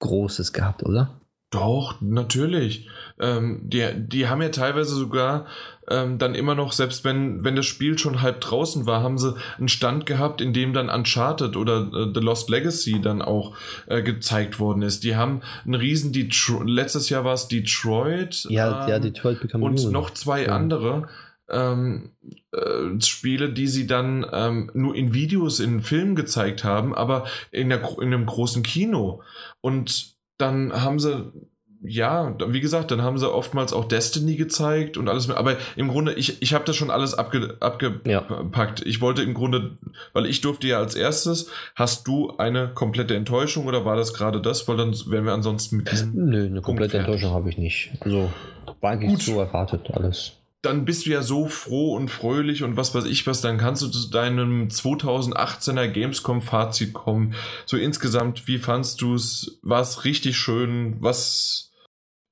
Großes 0.00 0.52
gehabt, 0.52 0.84
oder? 0.84 1.20
Doch, 1.50 2.02
natürlich. 2.02 2.88
Ähm, 3.18 3.62
die, 3.64 3.86
die 3.96 4.28
haben 4.28 4.42
ja 4.42 4.50
teilweise 4.50 4.94
sogar 4.94 5.46
ähm, 5.88 6.18
dann 6.18 6.34
immer 6.34 6.54
noch, 6.54 6.72
selbst 6.72 7.04
wenn, 7.04 7.42
wenn 7.42 7.56
das 7.56 7.64
Spiel 7.64 7.98
schon 7.98 8.20
halb 8.20 8.42
draußen 8.42 8.84
war, 8.84 9.02
haben 9.02 9.16
sie 9.16 9.34
einen 9.56 9.68
Stand 9.68 10.04
gehabt, 10.04 10.42
in 10.42 10.52
dem 10.52 10.74
dann 10.74 10.90
Uncharted 10.90 11.56
oder 11.56 11.90
äh, 11.94 12.12
The 12.12 12.20
Lost 12.20 12.50
Legacy 12.50 13.00
dann 13.00 13.22
auch 13.22 13.56
äh, 13.86 14.02
gezeigt 14.02 14.60
worden 14.60 14.82
ist. 14.82 15.04
Die 15.04 15.16
haben 15.16 15.40
einen 15.64 15.74
riesen 15.74 16.12
Detroit, 16.12 16.68
letztes 16.68 17.08
Jahr 17.08 17.24
war 17.24 17.32
es 17.34 17.48
Detroit. 17.48 18.44
Ja, 18.50 18.84
ähm, 18.84 18.90
ja, 18.90 18.98
Detroit 18.98 19.40
Become 19.40 19.64
Und 19.64 19.90
noch 19.90 20.10
zwei 20.10 20.44
ja. 20.44 20.54
andere 20.54 21.08
ähm, 21.50 22.10
äh, 22.52 23.00
Spiele, 23.00 23.52
die 23.52 23.66
sie 23.66 23.86
dann 23.86 24.26
ähm, 24.32 24.70
nur 24.74 24.94
in 24.94 25.14
Videos, 25.14 25.60
in 25.60 25.80
Filmen 25.80 26.16
gezeigt 26.16 26.64
haben, 26.64 26.94
aber 26.94 27.26
in, 27.50 27.68
der, 27.68 27.82
in 27.98 28.08
einem 28.08 28.26
großen 28.26 28.62
Kino. 28.62 29.22
Und 29.60 30.16
dann 30.38 30.72
haben 30.72 30.98
sie 30.98 31.32
ja, 31.80 32.34
wie 32.48 32.60
gesagt, 32.60 32.90
dann 32.90 33.02
haben 33.02 33.18
sie 33.18 33.32
oftmals 33.32 33.72
auch 33.72 33.84
Destiny 33.84 34.34
gezeigt 34.34 34.96
und 34.96 35.08
alles 35.08 35.28
mehr. 35.28 35.36
Aber 35.36 35.56
im 35.76 35.88
Grunde, 35.88 36.12
ich, 36.14 36.42
ich 36.42 36.52
habe 36.52 36.64
das 36.64 36.74
schon 36.74 36.90
alles 36.90 37.14
abge, 37.14 37.56
abgepackt. 37.60 38.80
Ja. 38.80 38.86
Ich 38.86 39.00
wollte 39.00 39.22
im 39.22 39.32
Grunde, 39.32 39.76
weil 40.12 40.26
ich 40.26 40.40
durfte 40.40 40.66
ja 40.66 40.78
als 40.78 40.96
erstes, 40.96 41.50
hast 41.76 42.08
du 42.08 42.36
eine 42.36 42.68
komplette 42.68 43.14
Enttäuschung 43.14 43.66
oder 43.66 43.84
war 43.84 43.96
das 43.96 44.12
gerade 44.12 44.40
das? 44.40 44.66
Weil 44.66 44.76
dann 44.76 44.92
wären 45.06 45.24
wir 45.24 45.32
ansonsten 45.32 45.76
mit 45.76 45.92
diesem. 45.92 46.12
Nö, 46.14 46.46
eine 46.46 46.62
komplette 46.62 46.98
Enttäuschung 46.98 47.30
habe 47.30 47.48
ich 47.48 47.58
nicht. 47.58 47.92
Also 48.00 48.32
war 48.80 48.90
eigentlich 48.90 49.10
Gut. 49.10 49.22
so 49.22 49.40
erwartet 49.40 49.88
alles 49.92 50.37
dann 50.62 50.84
bist 50.84 51.06
du 51.06 51.10
ja 51.10 51.22
so 51.22 51.46
froh 51.46 51.94
und 51.94 52.10
fröhlich 52.10 52.64
und 52.64 52.76
was 52.76 52.94
weiß 52.94 53.04
ich 53.04 53.26
was, 53.26 53.40
dann 53.40 53.58
kannst 53.58 53.82
du 53.82 53.88
zu 53.88 54.10
deinem 54.10 54.68
2018er 54.68 55.86
Gamescom-Fazit 55.86 56.92
kommen. 56.92 57.34
So 57.64 57.76
insgesamt, 57.76 58.48
wie 58.48 58.58
fandst 58.58 59.00
du 59.00 59.14
es? 59.14 59.60
War 59.62 59.80
es 59.80 60.04
richtig 60.04 60.36
schön? 60.36 60.96
Was, 61.00 61.72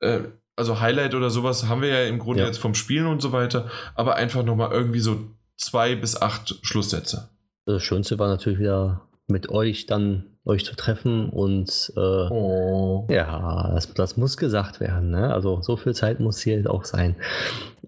äh, 0.00 0.20
also 0.56 0.80
Highlight 0.80 1.14
oder 1.14 1.30
sowas 1.30 1.68
haben 1.68 1.82
wir 1.82 1.88
ja 1.88 2.04
im 2.08 2.18
Grunde 2.18 2.40
ja. 2.42 2.46
jetzt 2.48 2.58
vom 2.58 2.74
Spielen 2.74 3.06
und 3.06 3.22
so 3.22 3.30
weiter, 3.30 3.70
aber 3.94 4.16
einfach 4.16 4.42
nochmal 4.42 4.72
irgendwie 4.72 5.00
so 5.00 5.20
zwei 5.56 5.94
bis 5.94 6.20
acht 6.20 6.56
Schlusssätze. 6.62 7.28
Das 7.64 7.82
Schönste 7.82 8.18
war 8.18 8.28
natürlich 8.28 8.58
wieder 8.58 9.08
mit 9.28 9.50
euch 9.50 9.86
dann 9.86 10.36
euch 10.46 10.64
zu 10.64 10.76
treffen 10.76 11.28
und 11.28 11.92
äh, 11.96 12.00
oh. 12.00 13.06
ja, 13.10 13.72
das, 13.74 13.92
das, 13.94 14.16
muss 14.16 14.36
gesagt 14.36 14.78
werden. 14.78 15.10
Ne? 15.10 15.34
Also 15.34 15.60
so 15.60 15.76
viel 15.76 15.92
Zeit 15.92 16.20
muss 16.20 16.40
hier 16.40 16.70
auch 16.70 16.84
sein. 16.84 17.16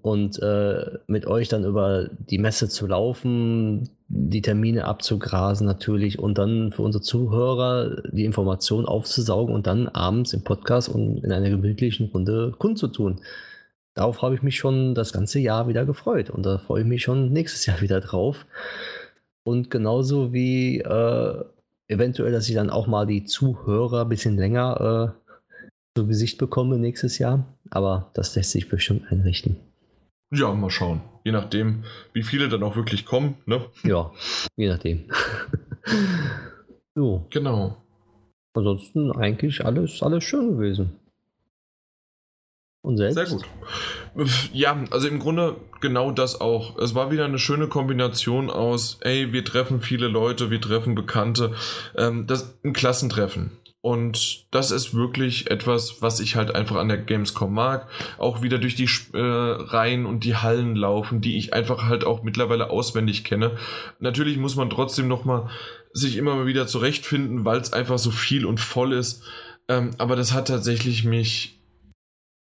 Und 0.03 0.41
äh, 0.43 0.99
mit 1.07 1.27
euch 1.27 1.49
dann 1.49 1.65
über 1.65 2.09
die 2.31 2.39
Messe 2.39 2.69
zu 2.69 2.87
laufen, 2.87 3.91
die 4.09 4.43
Termine 4.43 4.87
abzugrasen 4.87 5.67
natürlich 5.67 6.19
und 6.19 6.39
dann 6.39 6.73
für 6.73 6.83
unsere 6.83 7.03
Zuhörer 7.03 8.03
die 8.11 8.25
Information 8.25 8.87
aufzusaugen 8.87 9.55
und 9.55 9.67
dann 9.67 9.89
abends 9.89 10.33
im 10.33 10.43
Podcast 10.43 10.89
und 10.89 11.23
in 11.25 11.31
einer 11.31 11.51
gemütlichen 11.51 12.09
Runde 12.09 12.55
kundzutun. 12.59 13.21
Darauf 13.95 14.23
habe 14.23 14.35
ich 14.35 14.43
mich 14.43 14.57
schon 14.57 14.95
das 14.95 15.13
ganze 15.13 15.41
Jahr 15.41 15.69
wieder 15.69 15.85
gefreut 15.85 16.31
und 16.31 16.47
da 16.47 16.59
freue 16.59 16.83
ich 16.83 16.87
mich 16.87 17.03
schon 17.03 17.33
nächstes 17.33 17.67
Jahr 17.67 17.81
wieder 17.81 18.01
drauf. 18.01 18.47
Und 19.45 19.71
genauso 19.71 20.33
wie 20.33 20.81
äh, 20.81 21.45
eventuell, 21.89 22.33
dass 22.33 22.49
ich 22.49 22.55
dann 22.55 22.71
auch 22.71 22.87
mal 22.87 23.07
die 23.07 23.25
Zuhörer 23.25 24.03
ein 24.03 24.09
bisschen 24.09 24.37
länger 24.37 25.15
äh, 25.17 25.69
zu 25.99 26.07
Gesicht 26.07 26.39
bekomme 26.39 26.79
nächstes 26.79 27.19
Jahr. 27.19 27.45
Aber 27.71 28.11
das 28.15 28.35
lässt 28.37 28.53
sich 28.53 28.69
bestimmt 28.69 29.11
einrichten. 29.11 29.57
Ja, 30.31 30.53
mal 30.53 30.71
schauen. 30.71 31.01
Je 31.25 31.33
nachdem, 31.33 31.85
wie 32.13 32.23
viele 32.23 32.49
dann 32.49 32.63
auch 32.63 32.77
wirklich 32.77 33.07
kommen, 33.07 33.37
ne? 33.47 33.67
Ja, 33.83 34.13
je 34.57 34.69
nachdem. 34.69 35.11
so. 36.95 37.27
Genau. 37.31 37.77
Ansonsten 38.55 39.13
eigentlich 39.13 39.65
alles, 39.65 40.03
alles 40.03 40.25
schön 40.25 40.57
gewesen. 40.57 40.99
Und 42.83 42.97
selbst? 42.97 43.17
Sehr 43.17 43.27
gut. 43.27 43.45
Ja, 44.53 44.83
also 44.91 45.09
im 45.09 45.19
Grunde 45.19 45.57
genau 45.81 46.11
das 46.11 46.41
auch. 46.41 46.79
Es 46.79 46.95
war 46.95 47.11
wieder 47.11 47.25
eine 47.25 47.39
schöne 47.39 47.69
Kombination 47.69 48.51
aus, 48.51 48.99
ey, 49.01 49.33
wir 49.33 49.45
treffen 49.45 49.81
viele 49.81 50.09
Leute, 50.09 50.51
wir 50.51 50.61
treffen 50.61 50.95
Bekannte. 50.95 51.55
Ähm, 51.97 52.27
das 52.27 52.59
ein 52.65 52.73
Klassentreffen. 52.73 53.53
Und 53.89 54.45
das 54.51 54.71
ist 54.71 54.93
wirklich 54.93 55.51
etwas, 55.51 56.03
was 56.03 56.21
ich 56.21 56.37
halt 56.37 56.55
einfach 56.55 56.77
an 56.77 56.89
der 56.89 56.99
Gamescom 56.99 57.55
mag. 57.55 57.89
Auch 58.19 58.43
wieder 58.43 58.59
durch 58.59 58.75
die 58.75 58.87
äh, 59.15 59.19
Reihen 59.19 60.05
und 60.05 60.25
die 60.25 60.37
Hallen 60.37 60.77
laufen, 60.77 61.23
die 61.23 61.39
ich 61.39 61.55
einfach 61.55 61.85
halt 61.85 62.05
auch 62.05 62.23
mittlerweile 62.23 62.69
auswendig 62.69 63.25
kenne. 63.25 63.57
Natürlich 63.99 64.37
muss 64.37 64.57
man 64.57 64.69
trotzdem 64.69 65.09
nochmal 65.09 65.49
sich 65.95 66.19
immer 66.19 66.45
wieder 66.45 66.67
zurechtfinden, 66.67 67.47
weil 67.47 67.61
es 67.61 67.73
einfach 67.73 67.99
so 67.99 68.11
viel 68.11 68.45
und 68.45 68.61
voll 68.61 68.93
ist. 68.93 69.23
Ähm, 69.69 69.93
aber 69.97 70.17
das 70.17 70.35
hat 70.35 70.49
tatsächlich 70.49 71.05
mich 71.05 71.59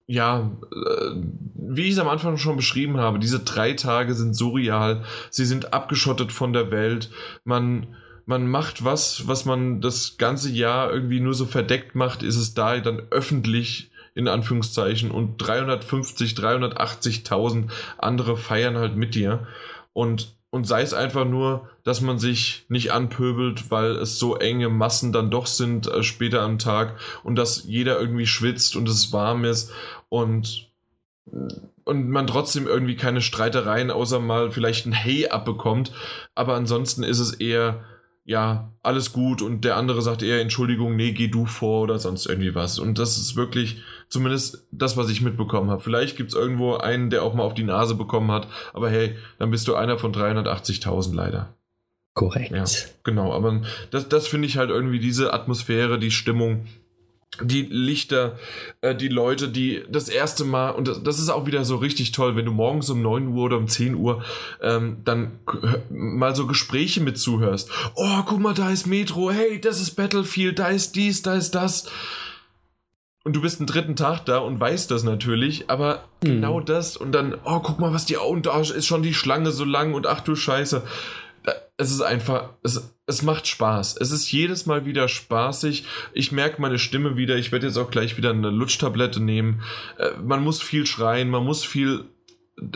ja, 0.07 0.57
äh, 0.71 1.11
wie 1.53 1.83
ich 1.83 1.91
es 1.91 1.99
am 1.99 2.07
Anfang 2.07 2.37
schon 2.37 2.55
beschrieben 2.55 2.97
habe, 2.97 3.19
diese 3.19 3.41
drei 3.41 3.73
Tage 3.73 4.15
sind 4.15 4.35
surreal. 4.35 5.03
Sie 5.29 5.45
sind 5.45 5.71
abgeschottet 5.71 6.31
von 6.31 6.51
der 6.51 6.71
Welt. 6.71 7.11
Man 7.43 7.95
man 8.27 8.45
macht 8.45 8.83
was, 8.83 9.27
was 9.27 9.45
man 9.45 9.79
das 9.79 10.17
ganze 10.17 10.51
Jahr 10.51 10.91
irgendwie 10.91 11.21
nur 11.21 11.33
so 11.33 11.45
verdeckt 11.45 11.95
macht, 11.95 12.23
ist 12.23 12.35
es 12.35 12.53
da 12.53 12.77
dann 12.79 13.01
öffentlich 13.09 13.89
in 14.15 14.27
Anführungszeichen 14.27 15.11
und 15.11 15.37
350, 15.37 16.33
380.000 16.33 17.69
andere 17.97 18.35
feiern 18.35 18.77
halt 18.77 18.97
mit 18.97 19.15
dir. 19.15 19.47
Und 19.93 20.35
und 20.49 20.65
sei 20.65 20.81
es 20.81 20.93
einfach 20.93 21.25
nur, 21.25 21.69
dass 21.83 21.99
man 21.99 22.19
sich 22.19 22.65
nicht 22.69 22.91
anpöbelt, 22.91 23.69
weil 23.69 23.97
es 23.97 24.17
so 24.17 24.37
enge 24.37 24.69
Massen 24.69 25.11
dann 25.11 25.29
doch 25.29 25.45
sind 25.45 25.87
äh, 25.87 26.03
später 26.03 26.41
am 26.41 26.57
Tag 26.57 26.97
und 27.23 27.35
dass 27.35 27.65
jeder 27.65 27.99
irgendwie 27.99 28.27
schwitzt 28.27 28.75
und 28.75 28.87
es 28.87 29.11
warm 29.11 29.43
ist 29.45 29.71
und 30.09 30.69
und 31.83 32.09
man 32.09 32.27
trotzdem 32.27 32.65
irgendwie 32.65 32.95
keine 32.95 33.21
Streitereien 33.21 33.91
außer 33.91 34.19
mal 34.19 34.49
vielleicht 34.51 34.85
ein 34.85 34.93
Hey 34.93 35.27
abbekommt, 35.27 35.91
aber 36.33 36.55
ansonsten 36.55 37.03
ist 37.03 37.19
es 37.19 37.33
eher 37.33 37.83
ja, 38.27 38.73
alles 38.83 39.13
gut 39.13 39.41
und 39.41 39.63
der 39.63 39.77
andere 39.77 40.01
sagt 40.01 40.21
eher 40.21 40.41
Entschuldigung, 40.41 40.97
nee, 40.97 41.13
geh 41.13 41.29
du 41.29 41.45
vor 41.45 41.83
oder 41.83 41.97
sonst 41.97 42.25
irgendwie 42.25 42.55
was. 42.55 42.77
Und 42.77 42.99
das 42.99 43.17
ist 43.17 43.37
wirklich 43.37 43.81
zumindest 44.09 44.67
das, 44.69 44.97
was 44.97 45.09
ich 45.09 45.21
mitbekommen 45.21 45.69
habe. 45.69 45.81
Vielleicht 45.81 46.17
gibt 46.17 46.31
es 46.31 46.35
irgendwo 46.35 46.75
einen, 46.75 47.09
der 47.09 47.23
auch 47.23 47.33
mal 47.33 47.43
auf 47.43 47.53
die 47.53 47.63
Nase 47.63 47.95
bekommen 47.95 48.29
hat, 48.29 48.49
aber 48.73 48.89
hey, 48.89 49.15
dann 49.39 49.49
bist 49.49 49.65
du 49.69 49.75
einer 49.75 49.97
von 49.97 50.13
380.000 50.13 51.15
leider. 51.15 51.55
Korrekt. 52.15 52.51
Ja, 52.51 52.65
genau, 53.03 53.31
aber 53.31 53.61
das, 53.91 54.09
das 54.09 54.27
finde 54.27 54.47
ich 54.49 54.57
halt 54.57 54.71
irgendwie 54.71 54.99
diese 54.99 55.33
Atmosphäre, 55.33 55.97
die 55.97 56.11
Stimmung, 56.11 56.65
die 57.41 57.63
Lichter, 57.69 58.37
äh, 58.81 58.95
die 58.95 59.09
Leute, 59.09 59.49
die 59.49 59.83
das 59.89 60.09
erste 60.09 60.43
Mal, 60.43 60.71
und 60.71 60.87
das, 60.87 61.03
das, 61.03 61.19
ist 61.19 61.29
auch 61.29 61.45
wieder 61.45 61.65
so 61.65 61.75
richtig 61.75 62.11
toll, 62.11 62.35
wenn 62.35 62.45
du 62.45 62.51
morgens 62.51 62.89
um 62.89 63.01
9 63.01 63.27
Uhr 63.27 63.43
oder 63.43 63.57
um 63.57 63.67
10 63.67 63.95
Uhr 63.95 64.23
ähm, 64.61 64.97
dann 65.03 65.39
mal 65.89 66.35
so 66.35 66.47
Gespräche 66.47 67.01
mit 67.01 67.19
zuhörst. 67.19 67.69
Oh, 67.95 68.23
guck 68.25 68.39
mal, 68.39 68.53
da 68.53 68.71
ist 68.71 68.87
Metro, 68.87 69.31
hey, 69.31 69.61
das 69.61 69.81
ist 69.81 69.91
Battlefield, 69.91 70.59
da 70.59 70.69
ist 70.69 70.95
dies, 70.95 71.21
da 71.21 71.35
ist 71.35 71.51
das. 71.51 71.89
Und 73.23 73.35
du 73.35 73.41
bist 73.41 73.59
einen 73.59 73.67
dritten 73.67 73.97
Tag 73.97 74.25
da 74.25 74.37
und 74.37 74.59
weißt 74.59 74.89
das 74.89 75.03
natürlich, 75.03 75.69
aber 75.69 76.05
mhm. 76.23 76.27
genau 76.27 76.59
das 76.61 76.97
und 76.97 77.11
dann, 77.11 77.35
oh, 77.43 77.59
guck 77.59 77.77
mal, 77.77 77.93
was 77.93 78.05
die, 78.05 78.15
und 78.15 78.45
da 78.45 78.59
ist 78.59 78.87
schon 78.87 79.03
die 79.03 79.13
Schlange 79.13 79.51
so 79.51 79.65
lang 79.65 79.93
und 79.93 80.07
ach 80.07 80.21
du 80.21 80.35
Scheiße 80.35 80.81
es 81.77 81.91
ist 81.91 82.01
einfach, 82.01 82.49
es, 82.63 82.95
es 83.05 83.21
macht 83.21 83.47
Spaß. 83.47 83.97
Es 83.97 84.11
ist 84.11 84.31
jedes 84.31 84.65
Mal 84.65 84.85
wieder 84.85 85.07
spaßig. 85.07 85.85
Ich 86.13 86.31
merke 86.31 86.59
meine 86.59 86.79
Stimme 86.79 87.17
wieder. 87.17 87.35
Ich 87.37 87.51
werde 87.51 87.67
jetzt 87.67 87.77
auch 87.77 87.91
gleich 87.91 88.17
wieder 88.17 88.31
eine 88.31 88.49
Lutschtablette 88.49 89.21
nehmen. 89.21 89.61
Äh, 89.97 90.09
man 90.23 90.43
muss 90.43 90.61
viel 90.61 90.87
schreien, 90.87 91.29
man 91.29 91.45
muss 91.45 91.63
viel, 91.63 92.05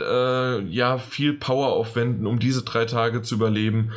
äh, 0.00 0.60
ja, 0.62 0.98
viel 0.98 1.34
Power 1.34 1.72
aufwenden, 1.72 2.26
um 2.26 2.38
diese 2.38 2.62
drei 2.62 2.84
Tage 2.84 3.22
zu 3.22 3.34
überleben. 3.34 3.92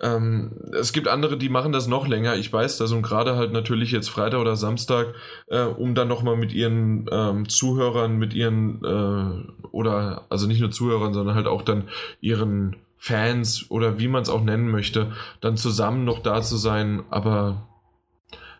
Ähm, 0.00 0.50
es 0.72 0.92
gibt 0.92 1.06
andere, 1.06 1.36
die 1.36 1.48
machen 1.48 1.70
das 1.70 1.86
noch 1.86 2.08
länger. 2.08 2.34
Ich 2.34 2.52
weiß 2.52 2.76
das 2.78 2.90
und 2.90 3.02
gerade 3.02 3.36
halt 3.36 3.52
natürlich 3.52 3.92
jetzt 3.92 4.10
Freitag 4.10 4.40
oder 4.40 4.56
Samstag, 4.56 5.14
äh, 5.46 5.62
um 5.62 5.94
dann 5.94 6.08
nochmal 6.08 6.36
mit 6.36 6.52
ihren 6.52 7.06
ähm, 7.12 7.48
Zuhörern, 7.48 8.18
mit 8.18 8.34
ihren, 8.34 8.84
äh, 8.84 9.68
oder 9.68 10.26
also 10.28 10.48
nicht 10.48 10.60
nur 10.60 10.72
Zuhörern, 10.72 11.14
sondern 11.14 11.36
halt 11.36 11.46
auch 11.46 11.62
dann 11.62 11.84
ihren 12.20 12.76
Fans 13.04 13.70
oder 13.70 13.98
wie 13.98 14.08
man 14.08 14.22
es 14.22 14.30
auch 14.30 14.42
nennen 14.42 14.70
möchte, 14.70 15.12
dann 15.42 15.58
zusammen 15.58 16.06
noch 16.06 16.22
da 16.22 16.40
zu 16.40 16.56
sein, 16.56 17.02
aber 17.10 17.68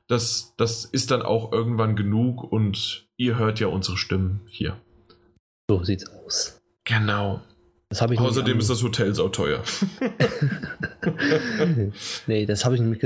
das, 0.07 0.53
das 0.59 0.85
ist 0.85 1.11
dann 1.11 1.23
auch 1.23 1.51
irgendwann 1.51 1.97
genug 1.97 2.53
und 2.53 3.07
ihr 3.17 3.39
hört 3.39 3.59
ja 3.59 3.69
unsere 3.69 3.97
Stimmen 3.97 4.43
hier. 4.51 4.77
So 5.71 5.83
sieht's 5.83 6.07
aus. 6.11 6.61
Genau. 6.85 7.41
Außerdem 7.91 8.59
ist 8.59 8.69
das 8.69 8.83
Hotel 8.83 9.15
sau 9.15 9.31
teuer. 9.31 9.63
nee, 12.27 12.45
das 12.45 12.67
habe 12.67 12.75
ich 12.75 12.83
nämlich 12.83 13.01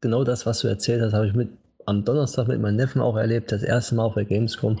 genau 0.00 0.24
das, 0.24 0.46
was 0.46 0.60
du 0.60 0.68
erzählt 0.68 1.02
hast, 1.02 1.12
habe 1.12 1.26
ich 1.26 1.34
mit 1.34 1.50
am 1.84 2.06
Donnerstag 2.06 2.48
mit 2.48 2.58
meinem 2.58 2.76
Neffen 2.76 3.02
auch 3.02 3.16
erlebt, 3.16 3.52
das 3.52 3.62
erste 3.62 3.96
Mal 3.96 4.04
auf 4.04 4.14
der 4.14 4.24
Gamescom 4.24 4.78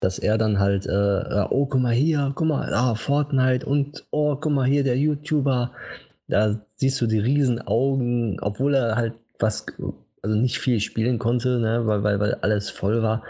dass 0.00 0.18
er 0.18 0.38
dann 0.38 0.58
halt, 0.58 0.86
äh, 0.86 1.46
oh, 1.50 1.66
guck 1.66 1.80
mal 1.80 1.92
hier, 1.92 2.32
guck 2.34 2.48
mal, 2.48 2.72
ah, 2.72 2.94
Fortnite 2.94 3.66
und 3.66 4.04
oh, 4.10 4.36
guck 4.36 4.52
mal 4.52 4.66
hier, 4.66 4.84
der 4.84 4.98
YouTuber. 4.98 5.72
Da 6.28 6.60
siehst 6.74 7.00
du 7.00 7.06
die 7.06 7.18
riesen 7.18 7.60
Augen, 7.66 8.38
obwohl 8.40 8.74
er 8.74 8.96
halt 8.96 9.14
was, 9.38 9.66
also 10.22 10.36
nicht 10.36 10.58
viel 10.58 10.80
spielen 10.80 11.18
konnte, 11.18 11.58
ne, 11.60 11.86
weil, 11.86 12.02
weil, 12.02 12.20
weil 12.20 12.34
alles 12.42 12.68
voll 12.70 13.02
war, 13.02 13.22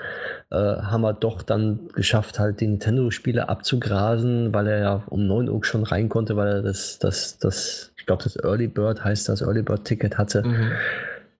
äh, 0.50 0.56
haben 0.56 1.02
wir 1.02 1.12
doch 1.12 1.42
dann 1.42 1.88
geschafft, 1.94 2.38
halt 2.38 2.60
die 2.60 2.66
Nintendo-Spiele 2.66 3.48
abzugrasen, 3.48 4.54
weil 4.54 4.66
er 4.66 4.78
ja 4.78 5.02
um 5.08 5.26
9 5.26 5.48
Uhr 5.48 5.64
schon 5.64 5.84
rein 5.84 6.08
konnte, 6.08 6.36
weil 6.36 6.48
er 6.48 6.62
das, 6.62 6.98
das, 6.98 7.38
das, 7.38 7.92
ich 7.98 8.06
glaube, 8.06 8.24
das 8.24 8.36
Early 8.36 8.68
Bird 8.68 9.04
heißt 9.04 9.28
das, 9.28 9.42
Early 9.42 9.62
Bird 9.62 9.84
Ticket 9.84 10.18
hatte. 10.18 10.42
Mhm. 10.42 10.72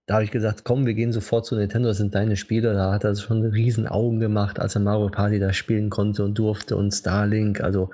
Da 0.06 0.14
habe 0.14 0.24
ich 0.24 0.30
gesagt, 0.30 0.62
komm, 0.62 0.86
wir 0.86 0.94
gehen 0.94 1.12
sofort 1.12 1.46
zu 1.46 1.56
Nintendo, 1.56 1.88
das 1.88 1.98
sind 1.98 2.14
deine 2.14 2.36
Spiele. 2.36 2.74
Da 2.74 2.92
hat 2.92 3.02
er 3.02 3.16
schon 3.16 3.44
riesen 3.44 3.88
Augen 3.88 4.20
gemacht, 4.20 4.60
als 4.60 4.76
er 4.76 4.80
Mario 4.80 5.08
Party 5.08 5.40
da 5.40 5.52
spielen 5.52 5.90
konnte 5.90 6.24
und 6.24 6.38
durfte 6.38 6.76
und 6.76 6.92
Starlink. 6.92 7.60
Also 7.60 7.90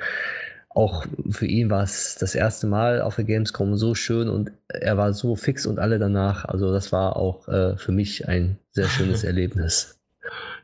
auch 0.69 1.07
für 1.31 1.47
ihn 1.47 1.71
war 1.71 1.83
es 1.83 2.17
das 2.21 2.35
erste 2.35 2.67
Mal 2.67 3.01
auf 3.01 3.17
der 3.17 3.25
Gamescom 3.25 3.77
so 3.77 3.95
schön 3.95 4.29
und 4.29 4.53
er 4.69 4.97
war 4.99 5.15
so 5.15 5.37
fix 5.37 5.67
und 5.67 5.79
alle 5.79 5.99
danach. 5.99 6.45
Also 6.45 6.71
das 6.71 6.93
war 6.93 7.17
auch 7.17 7.49
äh, 7.49 7.77
für 7.79 7.93
mich 7.93 8.29
ein 8.29 8.59
sehr 8.71 8.89
schönes 8.89 9.25
Erlebnis. 9.25 9.99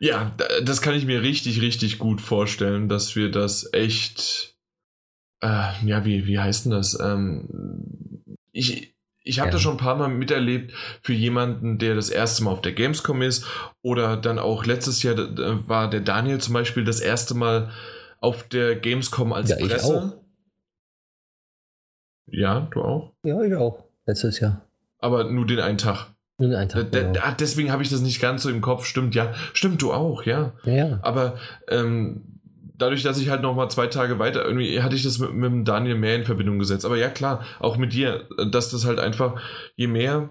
Ja, 0.00 0.32
das 0.62 0.82
kann 0.82 0.94
ich 0.94 1.06
mir 1.06 1.22
richtig, 1.22 1.60
richtig 1.62 1.98
gut 1.98 2.20
vorstellen, 2.20 2.88
dass 2.88 3.16
wir 3.16 3.30
das 3.30 3.70
echt, 3.72 4.54
äh, 5.40 5.72
ja, 5.84 6.04
wie, 6.04 6.26
wie 6.26 6.38
heißt 6.38 6.66
denn 6.66 6.72
das? 6.72 6.98
Ähm, 7.00 8.22
ich, 8.52 8.94
ich 9.28 9.40
habe 9.40 9.48
ja. 9.48 9.52
das 9.52 9.60
schon 9.60 9.74
ein 9.74 9.78
paar 9.78 9.96
Mal 9.96 10.08
miterlebt 10.08 10.72
für 11.02 11.12
jemanden, 11.12 11.78
der 11.78 11.94
das 11.94 12.08
erste 12.08 12.42
Mal 12.42 12.50
auf 12.50 12.62
der 12.62 12.72
Gamescom 12.72 13.20
ist 13.20 13.44
oder 13.82 14.16
dann 14.16 14.38
auch 14.38 14.64
letztes 14.64 15.02
Jahr 15.02 15.16
war 15.68 15.90
der 15.90 16.00
Daniel 16.00 16.38
zum 16.38 16.54
Beispiel 16.54 16.82
das 16.82 17.00
erste 17.00 17.34
Mal 17.34 17.70
auf 18.20 18.48
der 18.48 18.74
Gamescom 18.76 19.34
als 19.34 19.50
ja, 19.50 19.56
Presse. 19.56 19.76
Ich 19.76 19.84
auch. 19.84 20.12
Ja, 22.30 22.68
du 22.72 22.80
auch? 22.82 23.12
Ja, 23.22 23.42
ich 23.42 23.54
auch. 23.54 23.84
Letztes 24.06 24.40
Jahr. 24.40 24.62
Aber 24.98 25.24
nur 25.24 25.46
den 25.46 25.60
einen 25.60 25.78
Tag. 25.78 26.06
Nur 26.38 26.48
den 26.48 26.56
einen 26.56 26.70
Tag. 26.70 26.90
Da, 26.90 27.02
genau. 27.02 27.20
Deswegen 27.38 27.70
habe 27.70 27.82
ich 27.82 27.90
das 27.90 28.00
nicht 28.00 28.22
ganz 28.22 28.42
so 28.42 28.48
im 28.48 28.62
Kopf. 28.62 28.86
Stimmt, 28.86 29.14
ja. 29.14 29.34
Stimmt, 29.52 29.82
du 29.82 29.92
auch, 29.92 30.22
ja. 30.22 30.54
Ja. 30.64 31.00
Aber 31.02 31.36
ähm, 31.68 32.37
dadurch, 32.78 33.02
dass 33.02 33.18
ich 33.18 33.28
halt 33.28 33.42
noch 33.42 33.54
mal 33.54 33.68
zwei 33.68 33.88
Tage 33.88 34.18
weiter, 34.18 34.44
irgendwie 34.44 34.80
hatte 34.82 34.96
ich 34.96 35.02
das 35.02 35.18
mit, 35.18 35.34
mit 35.34 35.68
Daniel 35.68 35.96
mehr 35.96 36.16
in 36.16 36.24
Verbindung 36.24 36.58
gesetzt. 36.58 36.84
Aber 36.84 36.96
ja, 36.96 37.08
klar, 37.10 37.44
auch 37.60 37.76
mit 37.76 37.92
dir, 37.92 38.26
dass 38.50 38.70
das 38.70 38.86
halt 38.86 38.98
einfach, 38.98 39.40
je 39.76 39.88
mehr, 39.88 40.30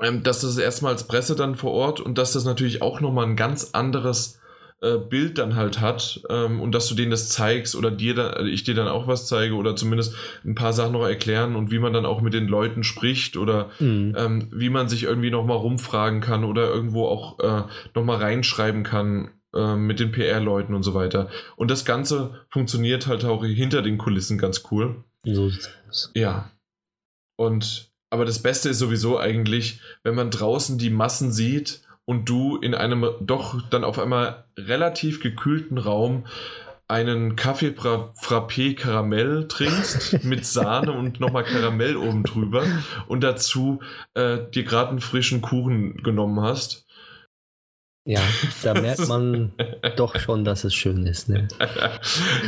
ähm, 0.00 0.22
dass 0.22 0.40
das 0.40 0.58
erstmal 0.58 0.92
als 0.92 1.06
Presse 1.06 1.36
dann 1.36 1.54
vor 1.54 1.72
Ort 1.72 2.00
und 2.00 2.18
dass 2.18 2.32
das 2.32 2.44
natürlich 2.44 2.82
auch 2.82 3.00
noch 3.00 3.12
mal 3.12 3.26
ein 3.26 3.36
ganz 3.36 3.70
anderes 3.72 4.40
äh, 4.82 4.96
Bild 4.96 5.36
dann 5.36 5.56
halt 5.56 5.80
hat 5.80 6.22
ähm, 6.30 6.60
und 6.60 6.74
dass 6.74 6.88
du 6.88 6.94
denen 6.94 7.10
das 7.10 7.28
zeigst 7.28 7.76
oder 7.76 7.90
dir 7.90 8.14
da, 8.14 8.40
ich 8.40 8.64
dir 8.64 8.74
dann 8.74 8.88
auch 8.88 9.06
was 9.06 9.26
zeige 9.26 9.54
oder 9.54 9.76
zumindest 9.76 10.14
ein 10.42 10.54
paar 10.54 10.72
Sachen 10.72 10.92
noch 10.92 11.04
erklären 11.04 11.54
und 11.54 11.70
wie 11.70 11.78
man 11.78 11.92
dann 11.92 12.06
auch 12.06 12.22
mit 12.22 12.32
den 12.32 12.48
Leuten 12.48 12.82
spricht 12.82 13.36
oder 13.36 13.68
mhm. 13.78 14.14
ähm, 14.16 14.48
wie 14.52 14.70
man 14.70 14.88
sich 14.88 15.02
irgendwie 15.02 15.30
noch 15.30 15.44
mal 15.44 15.54
rumfragen 15.54 16.22
kann 16.22 16.44
oder 16.44 16.68
irgendwo 16.68 17.06
auch 17.06 17.38
äh, 17.40 17.64
noch 17.94 18.04
mal 18.04 18.16
reinschreiben 18.16 18.82
kann 18.82 19.26
äh, 19.26 19.39
mit 19.76 20.00
den 20.00 20.12
PR-Leuten 20.12 20.74
und 20.74 20.82
so 20.82 20.94
weiter. 20.94 21.28
Und 21.56 21.70
das 21.70 21.84
Ganze 21.84 22.44
funktioniert 22.48 23.06
halt 23.06 23.24
auch 23.24 23.44
hinter 23.44 23.82
den 23.82 23.98
Kulissen 23.98 24.38
ganz 24.38 24.64
cool. 24.70 25.04
So 25.24 25.50
Ja. 26.14 26.50
Und 27.36 27.90
aber 28.10 28.24
das 28.24 28.42
Beste 28.42 28.68
ist 28.68 28.78
sowieso 28.80 29.18
eigentlich, 29.18 29.80
wenn 30.02 30.16
man 30.16 30.30
draußen 30.30 30.78
die 30.78 30.90
Massen 30.90 31.32
sieht 31.32 31.82
und 32.04 32.28
du 32.28 32.56
in 32.56 32.74
einem 32.74 33.06
doch 33.20 33.62
dann 33.70 33.84
auf 33.84 33.98
einmal 33.98 34.44
relativ 34.58 35.20
gekühlten 35.20 35.78
Raum 35.78 36.26
einen 36.88 37.36
Kaffee 37.36 37.68
Frappé 37.68 38.74
Karamell 38.74 39.46
trinkst 39.46 40.24
mit 40.24 40.44
Sahne 40.44 40.90
und 40.90 41.20
nochmal 41.20 41.44
Karamell 41.44 41.96
oben 41.96 42.24
drüber 42.24 42.64
und 43.06 43.20
dazu 43.20 43.80
äh, 44.14 44.38
dir 44.52 44.64
gerade 44.64 44.90
einen 44.90 45.00
frischen 45.00 45.40
Kuchen 45.40 46.02
genommen 46.02 46.40
hast. 46.40 46.86
Ja, 48.10 48.20
da 48.64 48.74
merkt 48.74 49.06
man 49.06 49.52
doch 49.96 50.18
schon, 50.18 50.44
dass 50.44 50.64
es 50.64 50.74
schön 50.74 51.06
ist. 51.06 51.28
Ne? 51.28 51.46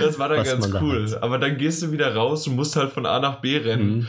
das 0.01 0.19
war 0.19 0.29
dann 0.29 0.41
Was 0.41 0.49
ganz 0.49 0.75
cool. 0.83 1.07
Da 1.09 1.23
Aber 1.23 1.39
dann 1.39 1.57
gehst 1.57 1.83
du 1.83 1.93
wieder 1.93 2.13
raus 2.17 2.49
und 2.49 2.57
musst 2.57 2.75
halt 2.75 2.91
von 2.91 3.07
A 3.07 3.21
nach 3.21 3.41
B 3.41 3.59
rennen. 3.59 3.99
Mhm. 3.99 4.07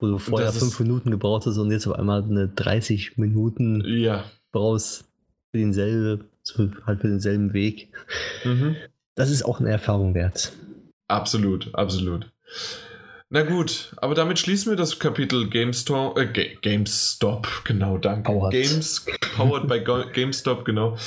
Wo 0.00 0.08
du 0.08 0.18
vorher 0.18 0.52
fünf 0.52 0.80
Minuten 0.80 1.12
gebraucht 1.12 1.46
hast 1.46 1.58
und 1.58 1.70
jetzt 1.70 1.86
auf 1.86 1.96
einmal 1.96 2.24
eine 2.24 2.48
30 2.48 3.18
Minuten 3.18 3.84
ja. 3.86 4.24
brauchst 4.50 5.04
für 5.52 5.58
denselben, 5.58 6.24
halt 6.86 7.00
für 7.00 7.08
denselben 7.08 7.52
Weg. 7.52 7.92
Mhm. 8.42 8.74
Das 9.14 9.30
ist 9.30 9.44
auch 9.44 9.60
eine 9.60 9.70
Erfahrung 9.70 10.14
wert. 10.14 10.52
Absolut, 11.06 11.72
absolut. 11.72 12.32
Na 13.34 13.44
gut, 13.44 13.94
aber 13.96 14.14
damit 14.14 14.38
schließen 14.38 14.70
wir 14.70 14.76
das 14.76 14.98
Kapitel 14.98 15.48
GameStop, 15.48 16.18
äh, 16.18 16.26
GameStop, 16.60 17.62
genau, 17.64 17.96
danke. 17.96 18.30
Powered. 18.30 18.52
Games, 18.52 19.06
powered 19.34 19.66
by 19.66 19.80
GameStop, 20.12 20.66
genau. 20.66 20.98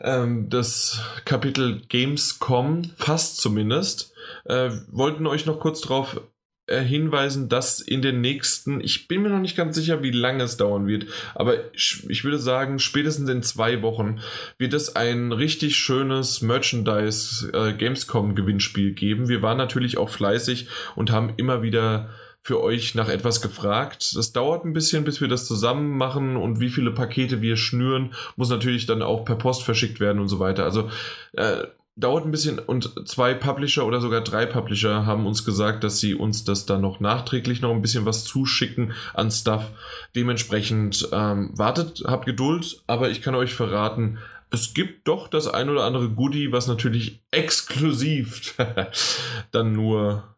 Ähm, 0.00 0.48
das 0.48 1.00
Kapitel 1.24 1.82
Gamescom, 1.88 2.92
fast 2.94 3.38
zumindest. 3.38 4.12
Äh, 4.44 4.70
wollten 4.92 5.26
euch 5.26 5.44
noch 5.44 5.58
kurz 5.58 5.80
darauf 5.80 6.20
hinweisen, 6.68 7.48
dass 7.48 7.80
in 7.80 8.02
den 8.02 8.20
nächsten, 8.20 8.80
ich 8.80 9.08
bin 9.08 9.22
mir 9.22 9.30
noch 9.30 9.40
nicht 9.40 9.56
ganz 9.56 9.74
sicher, 9.74 10.02
wie 10.02 10.12
lange 10.12 10.44
es 10.44 10.56
dauern 10.56 10.86
wird, 10.86 11.06
aber 11.34 11.74
ich, 11.74 12.04
ich 12.08 12.24
würde 12.24 12.38
sagen, 12.38 12.78
spätestens 12.78 13.28
in 13.28 13.42
zwei 13.42 13.82
Wochen 13.82 14.20
wird 14.58 14.72
es 14.72 14.94
ein 14.94 15.32
richtig 15.32 15.76
schönes 15.76 16.40
Merchandise 16.40 17.50
äh, 17.52 17.72
Gamescom 17.72 18.34
Gewinnspiel 18.34 18.92
geben. 18.92 19.28
Wir 19.28 19.42
waren 19.42 19.58
natürlich 19.58 19.98
auch 19.98 20.08
fleißig 20.08 20.68
und 20.94 21.10
haben 21.10 21.34
immer 21.36 21.62
wieder 21.62 22.10
für 22.42 22.60
euch 22.60 22.94
nach 22.94 23.08
etwas 23.08 23.40
gefragt. 23.40 24.16
Das 24.16 24.32
dauert 24.32 24.64
ein 24.64 24.72
bisschen, 24.72 25.04
bis 25.04 25.20
wir 25.20 25.28
das 25.28 25.46
zusammen 25.46 25.96
machen 25.96 26.36
und 26.36 26.58
wie 26.58 26.70
viele 26.70 26.90
Pakete 26.90 27.40
wir 27.40 27.56
schnüren, 27.56 28.14
muss 28.36 28.50
natürlich 28.50 28.86
dann 28.86 29.02
auch 29.02 29.24
per 29.24 29.36
Post 29.36 29.62
verschickt 29.62 30.00
werden 30.00 30.20
und 30.20 30.28
so 30.28 30.40
weiter. 30.40 30.64
Also 30.64 30.90
äh, 31.34 31.64
dauert 31.96 32.24
ein 32.24 32.30
bisschen 32.30 32.58
und 32.58 33.06
zwei 33.06 33.34
Publisher 33.34 33.86
oder 33.86 34.00
sogar 34.00 34.22
drei 34.22 34.46
Publisher 34.46 35.04
haben 35.04 35.26
uns 35.26 35.44
gesagt, 35.44 35.84
dass 35.84 36.00
sie 36.00 36.14
uns 36.14 36.44
das 36.44 36.64
dann 36.64 36.80
noch 36.80 37.00
nachträglich 37.00 37.60
noch 37.60 37.70
ein 37.70 37.82
bisschen 37.82 38.06
was 38.06 38.24
zuschicken 38.24 38.92
an 39.14 39.30
Stuff. 39.30 39.70
Dementsprechend 40.16 41.08
ähm, 41.12 41.50
wartet, 41.56 42.04
habt 42.06 42.26
Geduld, 42.26 42.82
aber 42.86 43.10
ich 43.10 43.20
kann 43.20 43.34
euch 43.34 43.54
verraten, 43.54 44.18
es 44.50 44.74
gibt 44.74 45.08
doch 45.08 45.28
das 45.28 45.48
ein 45.48 45.70
oder 45.70 45.84
andere 45.84 46.10
Goodie, 46.10 46.52
was 46.52 46.66
natürlich 46.66 47.22
exklusiv 47.30 48.54
dann 49.50 49.72
nur 49.72 50.36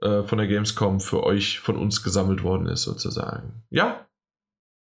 äh, 0.00 0.22
von 0.22 0.38
der 0.38 0.46
Gamescom 0.46 1.00
für 1.00 1.24
euch, 1.24 1.58
von 1.58 1.76
uns 1.76 2.02
gesammelt 2.02 2.42
worden 2.42 2.66
ist, 2.68 2.82
sozusagen. 2.82 3.64
Ja? 3.70 4.06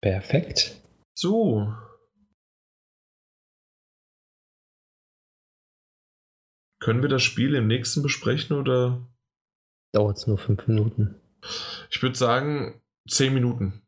Perfekt. 0.01 0.77
So, 1.15 1.75
Können 6.81 7.03
wir 7.03 7.09
das 7.09 7.23
Spiel 7.23 7.55
im 7.55 7.67
nächsten 7.67 8.03
besprechen 8.03 8.57
oder? 8.57 9.07
Dauert 9.93 10.19
es 10.19 10.27
nur 10.27 10.39
fünf 10.39 10.67
Minuten. 10.67 11.17
Ich 11.91 12.03
würde 12.03 12.17
sagen, 12.17 12.81
zehn 13.09 13.33
Minuten. 13.35 13.83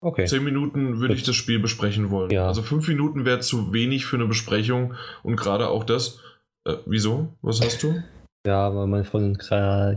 Okay. 0.00 0.26
Zehn 0.26 0.44
Minuten 0.44 1.00
würde 1.00 1.14
ich 1.14 1.22
das 1.22 1.34
Spiel 1.34 1.58
besprechen 1.58 2.10
wollen. 2.10 2.30
Ja. 2.30 2.46
Also 2.46 2.62
fünf 2.62 2.86
Minuten 2.88 3.24
wäre 3.24 3.40
zu 3.40 3.72
wenig 3.72 4.04
für 4.04 4.16
eine 4.16 4.26
Besprechung 4.26 4.94
und 5.22 5.36
gerade 5.36 5.68
auch 5.68 5.84
das. 5.84 6.20
Äh, 6.64 6.76
wieso? 6.86 7.34
Was 7.42 7.60
hast 7.60 7.82
du? 7.82 8.02
Ja, 8.46 8.74
weil 8.74 8.86
meine 8.88 9.04
Freundin 9.04 9.38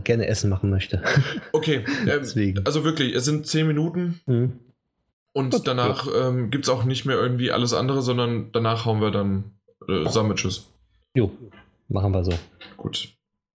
gerne 0.04 0.26
Essen 0.26 0.48
machen 0.48 0.70
möchte. 0.70 1.02
Okay, 1.52 1.84
äh, 2.06 2.18
also 2.64 2.82
wirklich, 2.82 3.14
es 3.14 3.26
sind 3.26 3.46
zehn 3.46 3.66
Minuten. 3.66 4.20
Mhm. 4.24 4.58
Und 5.34 5.52
Gut, 5.52 5.66
danach 5.66 6.06
ähm, 6.16 6.50
gibt 6.50 6.64
es 6.64 6.70
auch 6.70 6.84
nicht 6.84 7.04
mehr 7.04 7.16
irgendwie 7.16 7.50
alles 7.52 7.74
andere, 7.74 8.00
sondern 8.00 8.50
danach 8.52 8.86
hauen 8.86 9.02
wir 9.02 9.10
dann 9.10 9.52
äh, 9.86 10.08
Sandwiches. 10.08 10.66
Jo. 11.14 11.30
Machen 11.88 12.12
wir 12.12 12.24
so. 12.24 12.32
Gut. 12.76 13.08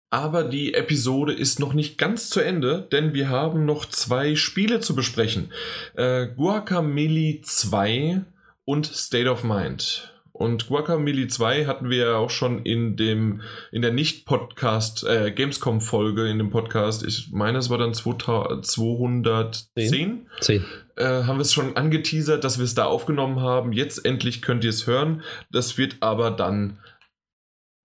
Aber 0.10 0.44
die 0.44 0.76
Episode 0.76 1.34
ist 1.34 1.60
noch 1.60 1.74
nicht 1.74 1.98
ganz 1.98 2.30
zu 2.30 2.40
Ende, 2.40 2.88
denn 2.92 3.16
wir 3.16 3.30
haben 3.30 3.66
noch 3.66 3.88
zwei 3.88 4.36
Spiele 4.36 4.80
zu 4.80 4.96
besprechen. 4.96 5.52
Äh, 5.96 6.28
Guacamole 6.28 7.42
2 7.42 8.22
und 8.66 8.86
State 8.86 9.28
of 9.28 9.44
Mind. 9.44 10.12
Und 10.32 10.68
Guacamole 10.68 11.28
2 11.28 11.66
hatten 11.66 11.90
wir 11.90 11.98
ja 11.98 12.16
auch 12.18 12.32
schon 12.32 12.64
in 12.64 12.96
dem 12.96 13.42
in 13.72 13.82
der 13.82 13.92
Nicht-Podcast, 13.92 15.04
äh, 15.04 15.32
Gamescom-Folge 15.32 16.28
in 16.28 16.40
dem 16.40 16.50
Podcast, 16.50 17.04
ich 17.04 17.30
meine, 17.32 17.60
es 17.60 17.70
war 17.70 17.78
dann 17.78 17.94
210, 17.94 20.28
10. 20.42 20.66
Äh, 20.96 21.06
haben 21.06 21.38
wir 21.38 21.42
es 21.42 21.54
schon 21.54 21.76
angeteasert, 21.76 22.44
dass 22.44 22.60
wir 22.60 22.66
es 22.66 22.76
da 22.76 22.86
aufgenommen 22.86 23.42
haben. 23.42 23.74
Jetzt 23.74 24.06
endlich 24.06 24.44
könnt 24.44 24.64
ihr 24.64 24.70
es 24.72 24.86
hören. 24.86 25.24
Das 25.52 25.78
wird 25.78 25.98
aber 26.02 26.30
dann 26.30 26.78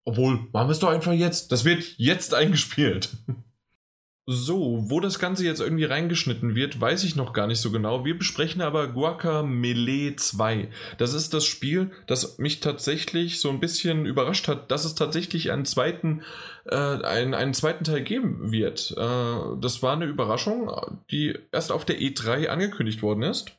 obwohl, 0.04 0.48
machen 0.52 0.68
wir 0.68 0.72
es 0.72 0.78
doch 0.78 0.90
einfach 0.90 1.12
jetzt. 1.12 1.52
Das 1.52 1.64
wird 1.64 1.84
jetzt 1.98 2.34
eingespielt. 2.34 3.10
So, 4.30 4.84
wo 4.90 5.00
das 5.00 5.18
Ganze 5.18 5.46
jetzt 5.46 5.62
irgendwie 5.62 5.86
reingeschnitten 5.86 6.54
wird, 6.54 6.78
weiß 6.78 7.02
ich 7.04 7.16
noch 7.16 7.32
gar 7.32 7.46
nicht 7.46 7.62
so 7.62 7.70
genau. 7.70 8.04
Wir 8.04 8.18
besprechen 8.18 8.60
aber 8.60 8.88
Guacamele 8.88 10.16
2. 10.16 10.68
Das 10.98 11.14
ist 11.14 11.32
das 11.32 11.46
Spiel, 11.46 11.92
das 12.06 12.36
mich 12.36 12.60
tatsächlich 12.60 13.40
so 13.40 13.48
ein 13.48 13.58
bisschen 13.58 14.04
überrascht 14.04 14.46
hat, 14.46 14.70
dass 14.70 14.84
es 14.84 14.94
tatsächlich 14.94 15.50
einen 15.50 15.64
zweiten, 15.64 16.24
äh, 16.66 16.76
einen, 16.76 17.32
einen 17.32 17.54
zweiten 17.54 17.84
Teil 17.84 18.02
geben 18.02 18.52
wird. 18.52 18.94
Äh, 18.98 19.60
das 19.62 19.82
war 19.82 19.94
eine 19.94 20.04
Überraschung, 20.04 20.70
die 21.10 21.34
erst 21.50 21.72
auf 21.72 21.86
der 21.86 21.98
E3 21.98 22.48
angekündigt 22.48 23.00
worden 23.00 23.22
ist. 23.22 23.57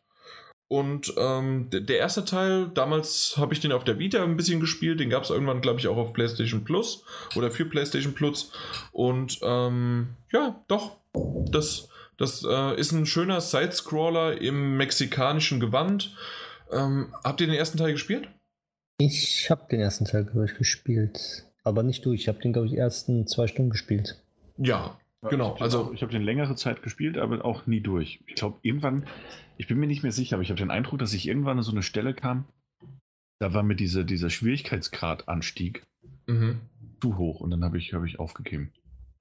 Und 0.69 1.15
ähm, 1.17 1.67
der 1.71 1.97
erste 1.97 2.25
Teil, 2.25 2.69
damals 2.75 3.35
habe 3.37 3.55
ich 3.55 3.59
den 3.59 3.71
auf 3.71 3.83
der 3.83 3.97
Vita 3.97 4.23
ein 4.23 4.37
bisschen 4.37 4.59
gespielt, 4.59 4.99
den 4.99 5.09
gab 5.09 5.23
es 5.23 5.31
irgendwann, 5.31 5.61
glaube 5.61 5.79
ich, 5.79 5.87
auch 5.87 5.97
auf 5.97 6.13
PlayStation 6.13 6.63
Plus 6.63 7.03
oder 7.35 7.49
für 7.49 7.65
PlayStation 7.65 8.13
Plus. 8.13 8.51
Und 8.91 9.39
ähm, 9.41 10.09
ja, 10.31 10.63
doch, 10.67 10.97
das, 11.49 11.89
das 12.17 12.45
äh, 12.47 12.79
ist 12.79 12.91
ein 12.91 13.07
schöner 13.07 13.41
Sidescroller 13.41 14.39
im 14.39 14.77
mexikanischen 14.77 15.59
Gewand. 15.59 16.15
Ähm, 16.71 17.15
habt 17.23 17.41
ihr 17.41 17.47
den 17.47 17.55
ersten 17.55 17.79
Teil 17.79 17.93
gespielt? 17.93 18.29
Ich 18.99 19.49
habe 19.49 19.65
den 19.71 19.79
ersten 19.79 20.05
Teil, 20.05 20.25
glaube 20.25 20.45
ich, 20.45 20.55
gespielt. 20.55 21.45
Aber 21.63 21.81
nicht 21.81 22.05
durch. 22.05 22.21
Ich 22.21 22.27
habe 22.27 22.41
den, 22.41 22.53
glaube 22.53 22.67
ich, 22.67 22.77
ersten 22.77 23.25
zwei 23.25 23.47
Stunden 23.47 23.71
gespielt. 23.71 24.21
Ja, 24.57 24.99
genau. 25.21 25.55
Ich 25.55 25.61
also, 25.61 25.91
ich 25.93 26.01
habe 26.01 26.11
den 26.11 26.23
längere 26.23 26.55
Zeit 26.55 26.81
gespielt, 26.81 27.17
aber 27.17 27.43
auch 27.43 27.65
nie 27.67 27.81
durch. 27.81 28.19
Ich 28.27 28.35
glaube, 28.35 28.59
irgendwann 28.61 29.05
ich 29.59 29.67
bin 29.67 29.77
mir 29.77 29.87
nicht 29.87 30.03
mehr 30.03 30.13
sicher, 30.13 30.37
aber 30.37 30.43
ich 30.43 30.49
habe 30.49 30.57
den 30.57 30.71
Eindruck, 30.71 30.99
dass 30.99 31.13
ich 31.13 31.27
irgendwann 31.27 31.57
an 31.57 31.63
so 31.63 31.71
eine 31.71 31.83
Stelle 31.83 32.13
kam, 32.13 32.45
da 33.39 33.53
war 33.53 33.61
mir 33.61 33.75
diese, 33.75 34.05
dieser 34.05 34.29
Schwierigkeitsgradanstieg 34.29 35.85
mhm. 36.27 36.61
zu 37.01 37.17
hoch 37.17 37.41
und 37.41 37.51
dann 37.51 37.65
habe 37.65 37.77
ich, 37.77 37.93
hab 37.93 38.05
ich 38.05 38.19
aufgegeben. 38.19 38.71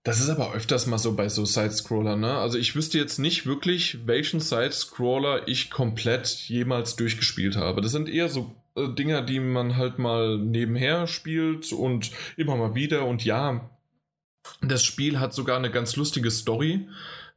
Das 0.05 0.21
ist 0.21 0.31
aber 0.31 0.55
öfters 0.55 0.87
mal 0.87 0.99
so 0.99 1.17
bei 1.17 1.29
so 1.29 1.45
Sidescrollern, 1.45 2.21
ne? 2.21 2.39
Also 2.39 2.57
ich 2.57 2.77
wüsste 2.77 2.99
jetzt 2.99 3.19
nicht 3.19 3.47
wirklich, 3.47 4.07
welchen 4.07 4.39
Sidescroller 4.39 5.49
ich 5.49 5.73
komplett 5.73 6.29
jemals 6.29 6.95
durchgespielt 6.95 7.57
habe. 7.57 7.81
Das 7.81 7.91
sind 7.91 8.09
eher 8.09 8.29
so 8.29 8.55
äh, 8.77 8.89
Dinger, 8.95 9.23
die 9.23 9.41
man 9.41 9.77
halt 9.77 9.99
mal 9.99 10.39
nebenher 10.39 11.09
spielt 11.09 11.73
und 11.73 12.13
immer 12.37 12.55
mal 12.55 12.77
wieder. 12.77 13.07
Und 13.07 13.25
ja, 13.25 13.69
das 14.61 14.85
Spiel 14.85 15.21
hat 15.21 15.33
sogar 15.33 15.57
eine 15.57 15.71
ganz 15.71 15.97
lustige 15.97 16.31
Story. 16.31 16.89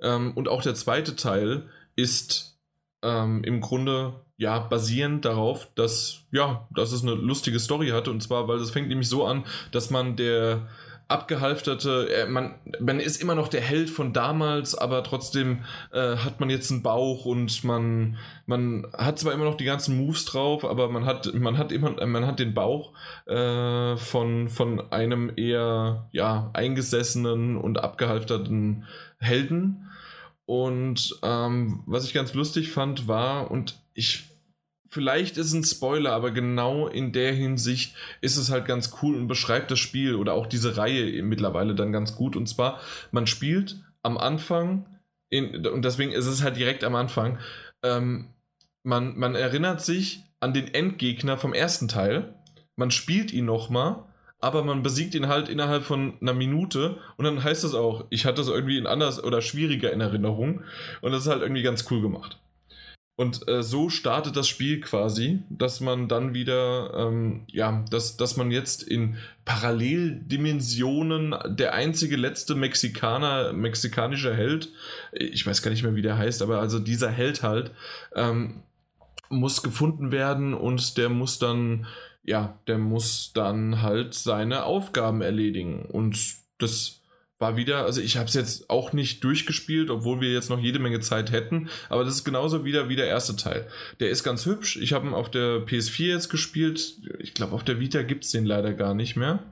Ähm, 0.02 0.34
und 0.36 0.48
auch 0.48 0.62
der 0.62 0.76
zweite 0.76 1.16
Teil 1.16 1.70
ist 1.96 2.60
ähm, 3.04 3.44
im 3.44 3.62
Grunde 3.62 4.14
ja 4.38 4.60
basierend 4.60 5.26
darauf, 5.26 5.70
dass 5.76 6.22
ja, 6.32 6.68
dass 6.76 6.92
es 6.92 7.04
eine 7.04 7.14
lustige 7.14 7.60
Story 7.60 7.90
hatte 7.90 8.12
und 8.12 8.22
zwar, 8.22 8.48
weil 8.48 8.58
es 8.58 8.72
fängt 8.72 8.88
nämlich 8.88 9.10
so 9.10 9.26
an, 9.26 9.46
dass 9.72 9.90
man 9.90 10.16
der 10.16 10.68
abgehalfterte, 11.08 12.08
äh, 12.14 12.26
man, 12.26 12.56
man 12.80 13.00
ist 13.00 13.22
immer 13.22 13.36
noch 13.36 13.48
der 13.48 13.62
Held 13.62 13.90
von 13.90 14.14
damals, 14.14 14.76
aber 14.76 15.04
trotzdem 15.04 15.64
äh, 15.92 16.16
hat 16.18 16.40
man 16.40 16.50
jetzt 16.50 16.72
einen 16.72 16.84
Bauch 16.84 17.26
und 17.26 17.64
man, 17.64 18.18
man 18.46 18.88
hat 18.98 19.20
zwar 19.20 19.34
immer 19.34 19.46
noch 19.46 19.56
die 19.56 19.66
ganzen 19.66 19.98
Moves 19.98 20.26
drauf, 20.26 20.66
aber 20.66 20.90
man 20.90 21.06
hat, 21.06 21.34
man 21.34 21.58
hat 21.58 21.72
immer, 21.72 22.06
man 22.06 22.26
hat 22.26 22.40
den 22.40 22.54
Bauch 22.54 22.94
äh, 23.26 23.98
von, 23.98 24.50
von 24.50 24.92
einem 24.92 25.32
eher 25.36 26.08
ja, 26.12 26.50
eingesessenen 26.54 27.58
und 27.58 27.84
abgehalfterten 27.84 28.86
Helden. 29.20 29.90
Und 30.46 31.20
ähm, 31.24 31.84
was 31.86 32.06
ich 32.06 32.14
ganz 32.14 32.34
lustig 32.34 32.72
fand, 32.72 33.08
war, 33.08 33.52
und 33.52 33.80
ich 33.94 34.31
vielleicht 34.92 35.38
ist 35.38 35.48
es 35.48 35.54
ein 35.54 35.64
Spoiler, 35.64 36.12
aber 36.12 36.32
genau 36.32 36.88
in 36.88 37.12
der 37.12 37.34
Hinsicht 37.34 37.96
ist 38.22 38.38
es 38.38 38.52
halt 38.52 38.66
ganz 38.66 38.92
cool 39.02 39.16
und 39.16 39.28
beschreibt 39.28 39.72
das 39.72 39.80
Spiel 39.80 40.16
oder 40.16 40.34
auch 40.34 40.46
diese 40.46 40.78
Reihe 40.78 41.24
mittlerweile 41.24 41.74
dann 41.74 41.92
ganz 41.92 42.16
gut. 42.16 42.36
Und 42.36 42.48
zwar, 42.48 42.80
man 43.12 43.26
spielt 43.26 43.82
am 44.04 44.18
Anfang, 44.18 44.86
in, 45.30 45.66
und 45.66 45.84
deswegen 45.84 46.12
ist 46.12 46.28
es 46.28 46.44
halt 46.44 46.58
direkt 46.58 46.84
am 46.84 46.96
Anfang, 46.96 47.40
ähm, 47.84 48.28
man, 48.84 49.18
man 49.18 49.36
erinnert 49.36 49.82
sich 49.82 50.24
an 50.40 50.54
den 50.54 50.74
Endgegner 50.74 51.38
vom 51.38 51.54
ersten 51.54 51.88
Teil, 51.88 52.36
man 52.76 52.92
spielt 52.92 53.32
ihn 53.32 53.46
nochmal 53.46 54.06
aber 54.42 54.64
man 54.64 54.84
besiegt 54.84 55.16
ihn 55.16 55.28
halt 55.28 55.48
innerhalb 55.48 55.84
von 55.84 56.16
einer 56.20 56.34
Minute 56.34 56.98
und 57.16 57.26
dann 57.26 57.44
heißt 57.44 57.64
es 57.64 57.76
auch, 57.76 58.06
ich 58.10 58.26
hatte 58.26 58.38
das 58.38 58.48
irgendwie 58.48 58.78
in 58.78 58.88
anders 58.88 59.24
oder 59.24 59.42
schwieriger 59.42 59.94
in 59.94 60.02
Erinnerung 60.02 60.64
und 61.02 61.12
das 61.12 61.24
ist 61.24 61.30
halt 61.30 61.44
irgendwie 61.44 61.62
ganz 61.62 61.86
cool 61.92 62.02
gemacht. 62.02 62.40
Und 63.16 63.48
äh, 63.48 63.62
so 63.62 63.90
startet 63.90 64.36
das 64.36 64.48
Spiel 64.48 64.80
quasi, 64.82 65.44
dass 65.50 65.80
man 65.80 66.08
dann 66.08 66.34
wieder, 66.34 66.94
ähm, 66.96 67.44
ja, 67.48 67.86
dass, 67.92 68.18
dass 68.18 68.38
man 68.38 68.50
jetzt 68.52 68.82
in 68.84 69.18
Paralleldimensionen 69.46 71.36
der 71.46 71.74
einzige 71.74 72.16
letzte 72.16 72.56
Mexikaner, 72.56 73.54
mexikanischer 73.54 74.36
Held, 74.36 74.70
ich 75.12 75.46
weiß 75.46 75.62
gar 75.62 75.70
nicht 75.72 75.84
mehr, 75.84 75.96
wie 75.96 76.02
der 76.02 76.18
heißt, 76.18 76.42
aber 76.42 76.60
also 76.60 76.80
dieser 76.80 77.12
Held 77.12 77.44
halt, 77.44 77.72
ähm, 78.16 78.64
muss 79.30 79.62
gefunden 79.62 80.12
werden 80.12 80.54
und 80.54 80.98
der 80.98 81.10
muss 81.10 81.38
dann 81.38 81.86
ja, 82.24 82.60
der 82.68 82.78
muss 82.78 83.32
dann 83.34 83.82
halt 83.82 84.14
seine 84.14 84.64
Aufgaben 84.64 85.22
erledigen. 85.22 85.86
Und 85.86 86.36
das 86.60 87.01
war 87.42 87.58
wieder, 87.58 87.86
also 87.86 88.00
ich 88.00 88.18
habe 88.18 88.28
es 88.28 88.36
jetzt 88.36 88.70
auch 88.70 88.94
nicht 88.94 89.24
durchgespielt, 89.24 89.90
obwohl 89.90 90.22
wir 90.22 90.32
jetzt 90.32 90.50
noch 90.50 90.60
jede 90.60 90.80
Menge 90.80 91.00
Zeit 91.00 91.32
hätten, 91.32 91.70
aber 91.90 92.06
das 92.06 92.16
ist 92.16 92.24
genauso 92.24 92.64
wieder 92.64 92.88
wie 92.88 92.96
der 92.96 93.08
erste 93.08 93.36
Teil. 93.36 93.68
Der 94.00 94.12
ist 94.12 94.24
ganz 94.24 94.46
hübsch. 94.46 94.78
Ich 94.78 94.94
habe 94.94 95.08
ihn 95.08 95.14
auf 95.14 95.32
der 95.32 95.66
PS4 95.66 96.06
jetzt 96.06 96.30
gespielt. 96.30 97.00
Ich 97.20 97.34
glaube, 97.34 97.54
auf 97.54 97.64
der 97.64 97.80
Vita 97.80 98.04
gibt 98.04 98.26
es 98.26 98.32
den 98.32 98.46
leider 98.46 98.74
gar 98.74 98.94
nicht 98.94 99.16
mehr. 99.16 99.44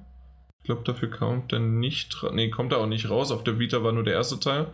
Ich 0.60 0.66
glaube, 0.66 0.84
dafür 0.84 1.10
kommt 1.10 1.52
er 1.52 1.60
nicht. 1.60 2.16
Nee, 2.32 2.52
kommt 2.52 2.74
er 2.74 2.78
auch 2.78 2.86
nicht 2.86 3.10
raus. 3.10 3.32
Auf 3.32 3.44
der 3.44 3.57
Vita 3.57 3.82
war 3.82 3.91
nur 3.91 4.03
der 4.03 4.14
erste 4.14 4.40
Teil. 4.40 4.68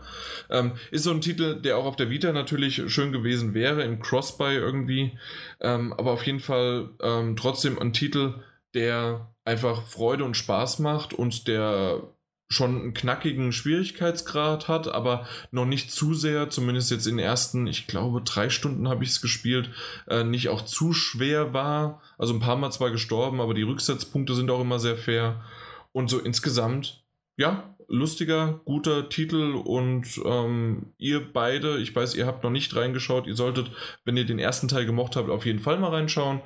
Ähm, 0.50 0.74
ist 0.92 1.04
so 1.04 1.12
ein 1.12 1.22
Titel, 1.22 1.62
der 1.62 1.78
auch 1.78 1.86
auf 1.86 1.96
der 1.96 2.10
Vita 2.10 2.34
natürlich 2.34 2.82
schön 2.92 3.14
gewesen 3.14 3.54
wäre, 3.54 3.84
im 3.84 4.02
Crossbuy 4.02 4.56
irgendwie. 4.56 5.18
Ähm, 5.62 5.94
aber 5.94 6.12
auf 6.12 6.26
jeden 6.26 6.42
Fall 6.42 6.90
ähm, 7.02 7.38
trotzdem 7.38 7.80
ein 7.80 7.94
Titel, 7.94 8.34
der 8.74 9.34
einfach 9.46 9.84
Freude 9.84 10.26
und 10.26 10.36
Spaß 10.36 10.80
macht 10.80 11.14
und 11.14 11.48
der 11.48 12.02
schon 12.48 12.82
einen 12.82 12.94
knackigen 12.94 13.52
Schwierigkeitsgrad 13.52 14.68
hat, 14.68 14.88
aber 14.88 15.28
noch 15.52 15.66
nicht 15.66 15.92
zu 15.92 16.14
sehr, 16.14 16.50
zumindest 16.50 16.92
jetzt 16.92 17.08
in 17.08 17.18
den 17.18 17.26
ersten, 17.26 17.66
ich 17.66 17.88
glaube, 17.88 18.22
drei 18.22 18.50
Stunden 18.50 18.88
habe 18.88 19.04
ich 19.04 19.12
es 19.12 19.22
gespielt, 19.22 19.72
äh, 20.08 20.24
nicht 20.24 20.50
auch 20.50 20.62
zu 20.62 20.94
schwer 20.94 21.54
war. 21.54 22.02
Also 22.18 22.34
ein 22.34 22.40
paar 22.40 22.56
Mal 22.56 22.72
zwar 22.72 22.92
gestorben, 22.92 23.42
aber 23.42 23.54
die 23.54 23.64
Rücksetzpunkte 23.64 24.36
sind 24.36 24.52
auch 24.52 24.62
immer 24.62 24.80
sehr 24.80 24.98
fair. 24.98 25.44
Und 25.92 26.10
so 26.10 26.20
insgesamt, 26.20 27.04
ja, 27.36 27.76
lustiger, 27.88 28.62
guter 28.66 29.10
Titel 29.10 29.54
und 29.56 30.20
ähm, 30.26 30.94
ihr 30.98 31.22
beide, 31.32 31.80
ich 31.80 31.96
weiß, 31.96 32.16
ihr 32.16 32.26
habt 32.26 32.44
noch 32.44 32.50
nicht 32.50 32.76
reingeschaut, 32.76 33.28
ihr 33.28 33.36
solltet, 33.36 33.72
wenn 34.04 34.18
ihr 34.18 34.26
den 34.26 34.40
ersten 34.40 34.68
Teil 34.68 34.86
gemocht 34.86 35.16
habt, 35.16 35.30
auf 35.30 35.46
jeden 35.46 35.60
Fall 35.60 35.78
mal 35.78 35.92
reinschauen 35.92 36.42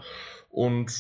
und 0.50 0.92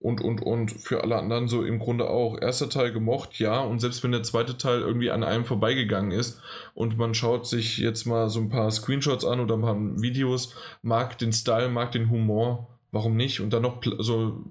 und 0.00 0.20
und 0.20 0.40
und 0.42 0.70
für 0.70 1.02
alle 1.02 1.16
anderen 1.16 1.48
so 1.48 1.64
im 1.64 1.78
Grunde 1.78 2.08
auch. 2.08 2.40
Erster 2.40 2.70
Teil 2.70 2.92
gemocht, 2.92 3.38
ja, 3.38 3.60
und 3.60 3.80
selbst 3.80 4.04
wenn 4.04 4.12
der 4.12 4.22
zweite 4.22 4.56
Teil 4.56 4.80
irgendwie 4.80 5.10
an 5.10 5.24
einem 5.24 5.44
vorbeigegangen 5.44 6.12
ist 6.12 6.40
und 6.74 6.96
man 6.98 7.14
schaut 7.14 7.46
sich 7.46 7.78
jetzt 7.78 8.06
mal 8.06 8.28
so 8.28 8.40
ein 8.40 8.48
paar 8.48 8.70
Screenshots 8.70 9.24
an 9.24 9.40
oder 9.40 9.56
ein 9.56 9.62
paar 9.62 9.76
Videos, 10.00 10.54
mag 10.82 11.18
den 11.18 11.32
Style, 11.32 11.68
mag 11.68 11.92
den 11.92 12.10
Humor, 12.10 12.78
warum 12.92 13.16
nicht? 13.16 13.40
Und 13.40 13.52
dann 13.52 13.62
noch 13.62 13.82
so 13.98 14.44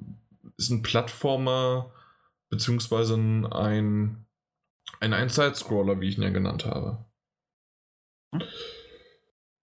ist 0.57 0.69
ein 0.69 0.82
Plattformer 0.82 1.94
beziehungsweise 2.49 3.15
ein, 3.15 3.45
ein, 4.99 5.14
ein 5.14 5.30
Side-Scroller, 5.30 5.99
wie 5.99 6.10
ich 6.10 6.18
ihn 6.18 6.24
ja 6.24 6.30
genannt 6.30 6.65
habe. 6.65 7.06
Hm? 8.34 8.44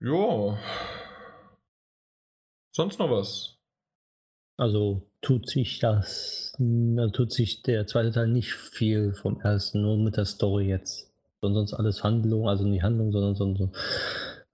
Ja. 0.00 0.58
Sonst 2.70 2.98
noch 2.98 3.10
was? 3.10 3.58
Also 4.56 5.10
tut 5.24 5.48
sich 5.48 5.78
das, 5.78 6.52
also 6.58 7.10
tut 7.10 7.32
sich 7.32 7.62
der 7.62 7.86
zweite 7.86 8.12
Teil 8.12 8.28
nicht 8.28 8.52
viel 8.52 9.14
vom 9.14 9.40
ersten, 9.40 9.80
nur 9.80 9.96
mit 9.96 10.16
der 10.16 10.26
Story 10.26 10.68
jetzt. 10.68 11.10
Sonst 11.40 11.74
alles 11.74 12.04
Handlung, 12.04 12.48
also 12.48 12.64
nicht 12.64 12.82
Handlung, 12.82 13.10
sondern 13.12 13.34
so, 13.34 13.54
so 13.54 13.70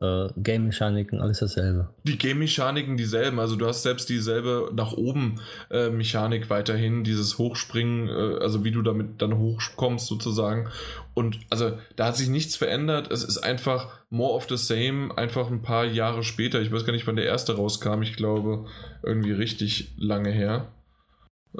äh, 0.00 0.28
Game-Mechaniken, 0.36 1.20
alles 1.20 1.40
dasselbe. 1.40 1.94
Die 2.04 2.16
Game-Mechaniken 2.16 2.96
dieselben, 2.96 3.38
also 3.38 3.56
du 3.56 3.66
hast 3.66 3.82
selbst 3.82 4.08
dieselbe 4.08 4.70
nach 4.74 4.92
oben 4.92 5.40
äh, 5.70 5.90
Mechanik 5.90 6.48
weiterhin, 6.48 7.04
dieses 7.04 7.38
Hochspringen, 7.38 8.08
äh, 8.08 8.42
also 8.42 8.64
wie 8.64 8.70
du 8.70 8.82
damit 8.82 9.20
dann 9.20 9.36
hochkommst 9.36 10.06
sozusagen. 10.06 10.68
Und 11.14 11.38
also 11.50 11.76
da 11.96 12.06
hat 12.06 12.16
sich 12.16 12.28
nichts 12.28 12.56
verändert, 12.56 13.10
es 13.10 13.24
ist 13.24 13.38
einfach 13.38 14.00
more 14.08 14.34
of 14.34 14.48
the 14.48 14.56
same, 14.56 15.16
einfach 15.18 15.50
ein 15.50 15.62
paar 15.62 15.84
Jahre 15.84 16.22
später. 16.22 16.60
Ich 16.60 16.72
weiß 16.72 16.86
gar 16.86 16.92
nicht, 16.92 17.06
wann 17.06 17.16
der 17.16 17.26
erste 17.26 17.56
rauskam, 17.56 18.02
ich 18.02 18.16
glaube 18.16 18.66
irgendwie 19.02 19.32
richtig 19.32 19.94
lange 19.98 20.30
her. 20.30 20.72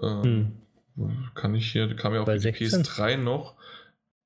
Hm. 0.01 0.53
Kann 1.35 1.55
ich 1.55 1.73
hier, 1.73 1.95
kam 1.95 2.15
ja 2.15 2.21
auf 2.21 2.29
die 2.29 2.49
PS3 2.49 3.17
noch. 3.17 3.57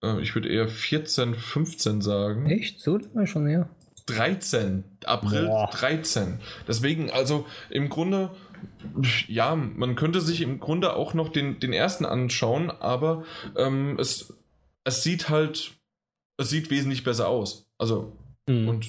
Äh, 0.02 0.20
ich 0.20 0.34
würde 0.34 0.48
eher 0.48 0.68
14, 0.68 1.34
15 1.34 2.00
sagen. 2.00 2.46
Echt? 2.46 2.80
So 2.80 2.98
lange 2.98 3.26
schon 3.26 3.46
her? 3.46 3.68
13. 4.06 4.84
April 5.04 5.46
Boah. 5.46 5.70
13. 5.72 6.38
Deswegen, 6.68 7.10
also 7.10 7.46
im 7.70 7.88
Grunde, 7.88 8.30
ja, 9.28 9.54
man 9.54 9.96
könnte 9.96 10.20
sich 10.20 10.40
im 10.40 10.60
Grunde 10.60 10.94
auch 10.94 11.14
noch 11.14 11.28
den, 11.28 11.60
den 11.60 11.72
ersten 11.72 12.04
anschauen, 12.04 12.70
aber 12.70 13.24
ähm, 13.56 13.98
es, 13.98 14.34
es 14.84 15.02
sieht 15.02 15.28
halt, 15.28 15.72
es 16.36 16.50
sieht 16.50 16.70
wesentlich 16.70 17.04
besser 17.04 17.28
aus. 17.28 17.66
Also, 17.78 18.16
mhm. 18.46 18.68
und 18.68 18.86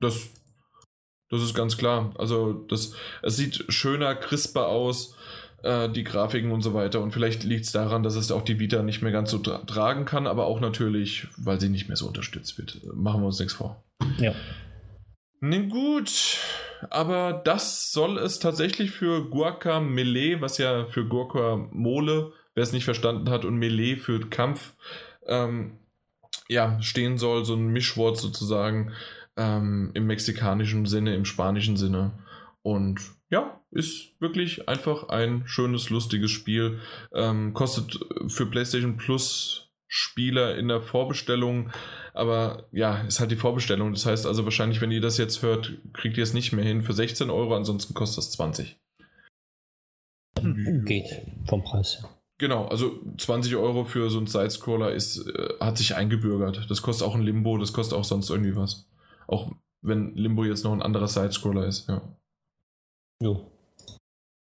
das, 0.00 0.30
das 1.28 1.42
ist 1.42 1.54
ganz 1.54 1.76
klar. 1.76 2.14
Also, 2.18 2.52
das, 2.52 2.94
es 3.22 3.36
sieht 3.36 3.64
schöner, 3.68 4.14
crisper 4.14 4.68
aus 4.68 5.16
äh, 5.62 5.88
die 5.88 6.04
Grafiken 6.04 6.52
und 6.52 6.62
so 6.62 6.74
weiter. 6.74 7.00
Und 7.00 7.12
vielleicht 7.12 7.44
liegt 7.44 7.66
es 7.66 7.72
daran, 7.72 8.02
dass 8.02 8.16
es 8.16 8.32
auch 8.32 8.42
die 8.42 8.58
Vita 8.58 8.82
nicht 8.82 9.02
mehr 9.02 9.12
ganz 9.12 9.30
so 9.30 9.38
tra 9.38 9.58
tragen 9.58 10.04
kann, 10.06 10.26
aber 10.26 10.46
auch 10.46 10.60
natürlich, 10.60 11.28
weil 11.36 11.60
sie 11.60 11.68
nicht 11.68 11.88
mehr 11.88 11.96
so 11.96 12.06
unterstützt 12.06 12.58
wird. 12.58 12.80
Machen 12.94 13.20
wir 13.20 13.26
uns 13.26 13.38
nichts 13.38 13.54
vor. 13.54 13.84
Ja. 14.18 14.34
Na 15.40 15.58
gut, 15.58 16.38
aber 16.90 17.32
das 17.44 17.92
soll 17.92 18.18
es 18.18 18.38
tatsächlich 18.38 18.90
für 18.90 19.28
Guacamole, 19.28 20.40
was 20.40 20.58
ja 20.58 20.86
für 20.86 21.06
Guacamole, 21.06 22.32
wer 22.54 22.62
es 22.62 22.72
nicht 22.72 22.84
verstanden 22.84 23.30
hat, 23.30 23.44
und 23.44 23.56
Melee 23.56 23.96
für 23.96 24.20
Kampf, 24.28 24.74
ähm, 25.26 25.78
ja, 26.48 26.80
stehen 26.82 27.16
soll, 27.16 27.44
so 27.44 27.54
ein 27.54 27.68
Mischwort 27.68 28.18
sozusagen 28.18 28.92
ähm, 29.36 29.92
im 29.94 30.06
mexikanischen 30.06 30.86
Sinne, 30.86 31.14
im 31.14 31.24
spanischen 31.24 31.76
Sinne. 31.76 32.18
Und 32.62 33.00
ja, 33.30 33.60
ist 33.70 34.20
wirklich 34.20 34.68
einfach 34.68 35.08
ein 35.08 35.44
schönes, 35.46 35.90
lustiges 35.90 36.30
Spiel. 36.30 36.80
Ähm, 37.14 37.54
kostet 37.54 37.98
für 38.26 38.46
PlayStation 38.46 38.96
Plus 38.96 39.69
Spieler 39.92 40.56
in 40.56 40.68
der 40.68 40.80
Vorbestellung, 40.80 41.72
aber 42.14 42.68
ja, 42.70 42.98
ist 43.02 43.18
halt 43.18 43.32
die 43.32 43.36
Vorbestellung. 43.36 43.92
Das 43.92 44.06
heißt 44.06 44.24
also 44.24 44.44
wahrscheinlich, 44.44 44.80
wenn 44.80 44.92
ihr 44.92 45.00
das 45.00 45.18
jetzt 45.18 45.42
hört, 45.42 45.78
kriegt 45.92 46.16
ihr 46.16 46.22
es 46.22 46.32
nicht 46.32 46.52
mehr 46.52 46.64
hin 46.64 46.82
für 46.82 46.92
16 46.92 47.28
Euro, 47.28 47.56
ansonsten 47.56 47.92
kostet 47.92 48.22
es 48.22 48.30
20. 48.30 48.78
Geht 50.84 51.06
vom 51.48 51.64
Preis. 51.64 52.04
Genau, 52.38 52.66
also 52.66 53.00
20 53.18 53.56
Euro 53.56 53.84
für 53.84 54.08
so 54.10 54.18
einen 54.18 54.28
Sidescroller 54.28 54.92
ist, 54.92 55.26
äh, 55.26 55.54
hat 55.58 55.76
sich 55.76 55.96
eingebürgert. 55.96 56.70
Das 56.70 56.82
kostet 56.82 57.06
auch 57.06 57.16
ein 57.16 57.22
Limbo, 57.22 57.58
das 57.58 57.72
kostet 57.72 57.98
auch 57.98 58.04
sonst 58.04 58.30
irgendwie 58.30 58.54
was. 58.54 58.88
Auch 59.26 59.50
wenn 59.82 60.14
Limbo 60.14 60.44
jetzt 60.44 60.62
noch 60.62 60.72
ein 60.72 60.82
anderer 60.82 61.08
Sidescroller 61.08 61.66
ist, 61.66 61.88
ja. 61.88 62.00
Jo. 63.20 63.50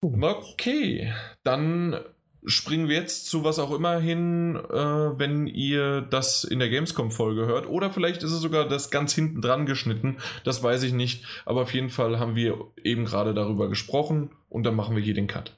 Okay, 0.01 1.11
dann 1.43 1.99
springen 2.45 2.87
wir 2.87 2.97
jetzt 2.97 3.27
zu 3.27 3.43
was 3.43 3.59
auch 3.59 3.71
immer 3.71 3.99
hin, 3.99 4.55
äh, 4.55 4.73
wenn 5.19 5.47
ihr 5.47 6.01
das 6.01 6.43
in 6.43 6.59
der 6.59 6.69
Gamescom-Folge 6.69 7.45
hört. 7.45 7.67
Oder 7.67 7.91
vielleicht 7.91 8.23
ist 8.23 8.31
es 8.31 8.41
sogar 8.41 8.67
das 8.67 8.91
ganz 8.91 9.13
hinten 9.13 9.41
dran 9.41 9.65
geschnitten. 9.65 10.17
Das 10.43 10.63
weiß 10.63 10.83
ich 10.83 10.93
nicht. 10.93 11.25
Aber 11.45 11.61
auf 11.61 11.73
jeden 11.73 11.89
Fall 11.89 12.19
haben 12.19 12.35
wir 12.35 12.57
eben 12.83 13.05
gerade 13.05 13.33
darüber 13.33 13.69
gesprochen 13.69 14.31
und 14.49 14.63
dann 14.63 14.75
machen 14.75 14.95
wir 14.95 15.03
hier 15.03 15.13
den 15.13 15.27
Cut. 15.27 15.55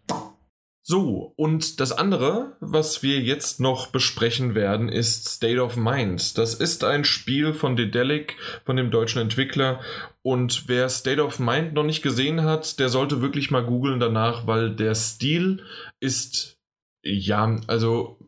So, 0.83 1.33
und 1.35 1.79
das 1.79 1.91
andere, 1.91 2.57
was 2.59 3.03
wir 3.03 3.19
jetzt 3.19 3.59
noch 3.59 3.87
besprechen 3.87 4.55
werden, 4.55 4.89
ist 4.89 5.29
State 5.29 5.61
of 5.61 5.77
Mind. 5.77 6.39
Das 6.39 6.55
ist 6.55 6.83
ein 6.83 7.05
Spiel 7.05 7.53
von 7.53 7.75
Dedelic, 7.75 8.35
von 8.65 8.77
dem 8.77 8.89
deutschen 8.89 9.21
Entwickler. 9.21 9.79
Und 10.23 10.67
wer 10.67 10.89
State 10.89 11.23
of 11.23 11.37
Mind 11.37 11.73
noch 11.73 11.83
nicht 11.83 12.01
gesehen 12.01 12.41
hat, 12.43 12.79
der 12.79 12.89
sollte 12.89 13.21
wirklich 13.21 13.51
mal 13.51 13.63
googeln 13.63 13.99
danach, 13.99 14.47
weil 14.47 14.75
der 14.75 14.95
Stil 14.95 15.63
ist, 15.99 16.57
ja, 17.03 17.59
also 17.67 18.19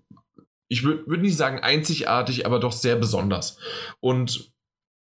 ich 0.68 0.84
würde 0.84 1.06
würd 1.08 1.22
nicht 1.22 1.38
sagen 1.38 1.60
einzigartig, 1.60 2.46
aber 2.46 2.60
doch 2.60 2.72
sehr 2.72 2.96
besonders. 2.96 3.58
Und 4.00 4.52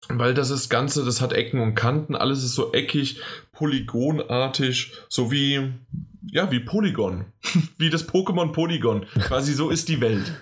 weil 0.09 0.33
das 0.33 0.49
ist 0.49 0.69
Ganze, 0.69 1.05
das 1.05 1.21
hat 1.21 1.33
Ecken 1.33 1.59
und 1.59 1.75
Kanten, 1.75 2.15
alles 2.15 2.43
ist 2.43 2.55
so 2.55 2.73
eckig, 2.73 3.21
polygonartig, 3.51 4.93
so 5.09 5.31
wie, 5.31 5.73
ja, 6.25 6.49
wie 6.51 6.59
Polygon. 6.59 7.25
wie 7.77 7.89
das 7.89 8.09
Pokémon 8.09 8.51
Polygon. 8.51 9.05
Quasi 9.19 9.53
so 9.53 9.69
ist 9.69 9.89
die 9.89 10.01
Welt. 10.01 10.33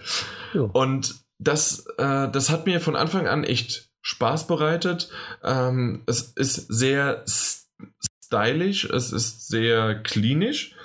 Und 0.74 1.16
das, 1.40 1.86
äh, 1.98 2.30
das 2.32 2.50
hat 2.50 2.66
mir 2.66 2.80
von 2.80 2.96
Anfang 2.96 3.28
an 3.28 3.44
echt 3.44 3.90
Spaß 4.02 4.48
bereitet. 4.48 5.10
Ähm, 5.44 6.04
es 6.06 6.22
ist 6.22 6.56
sehr 6.74 7.24
stylisch, 8.26 8.86
es 8.86 9.12
ist 9.12 9.48
sehr 9.48 10.02
klinisch. 10.02 10.76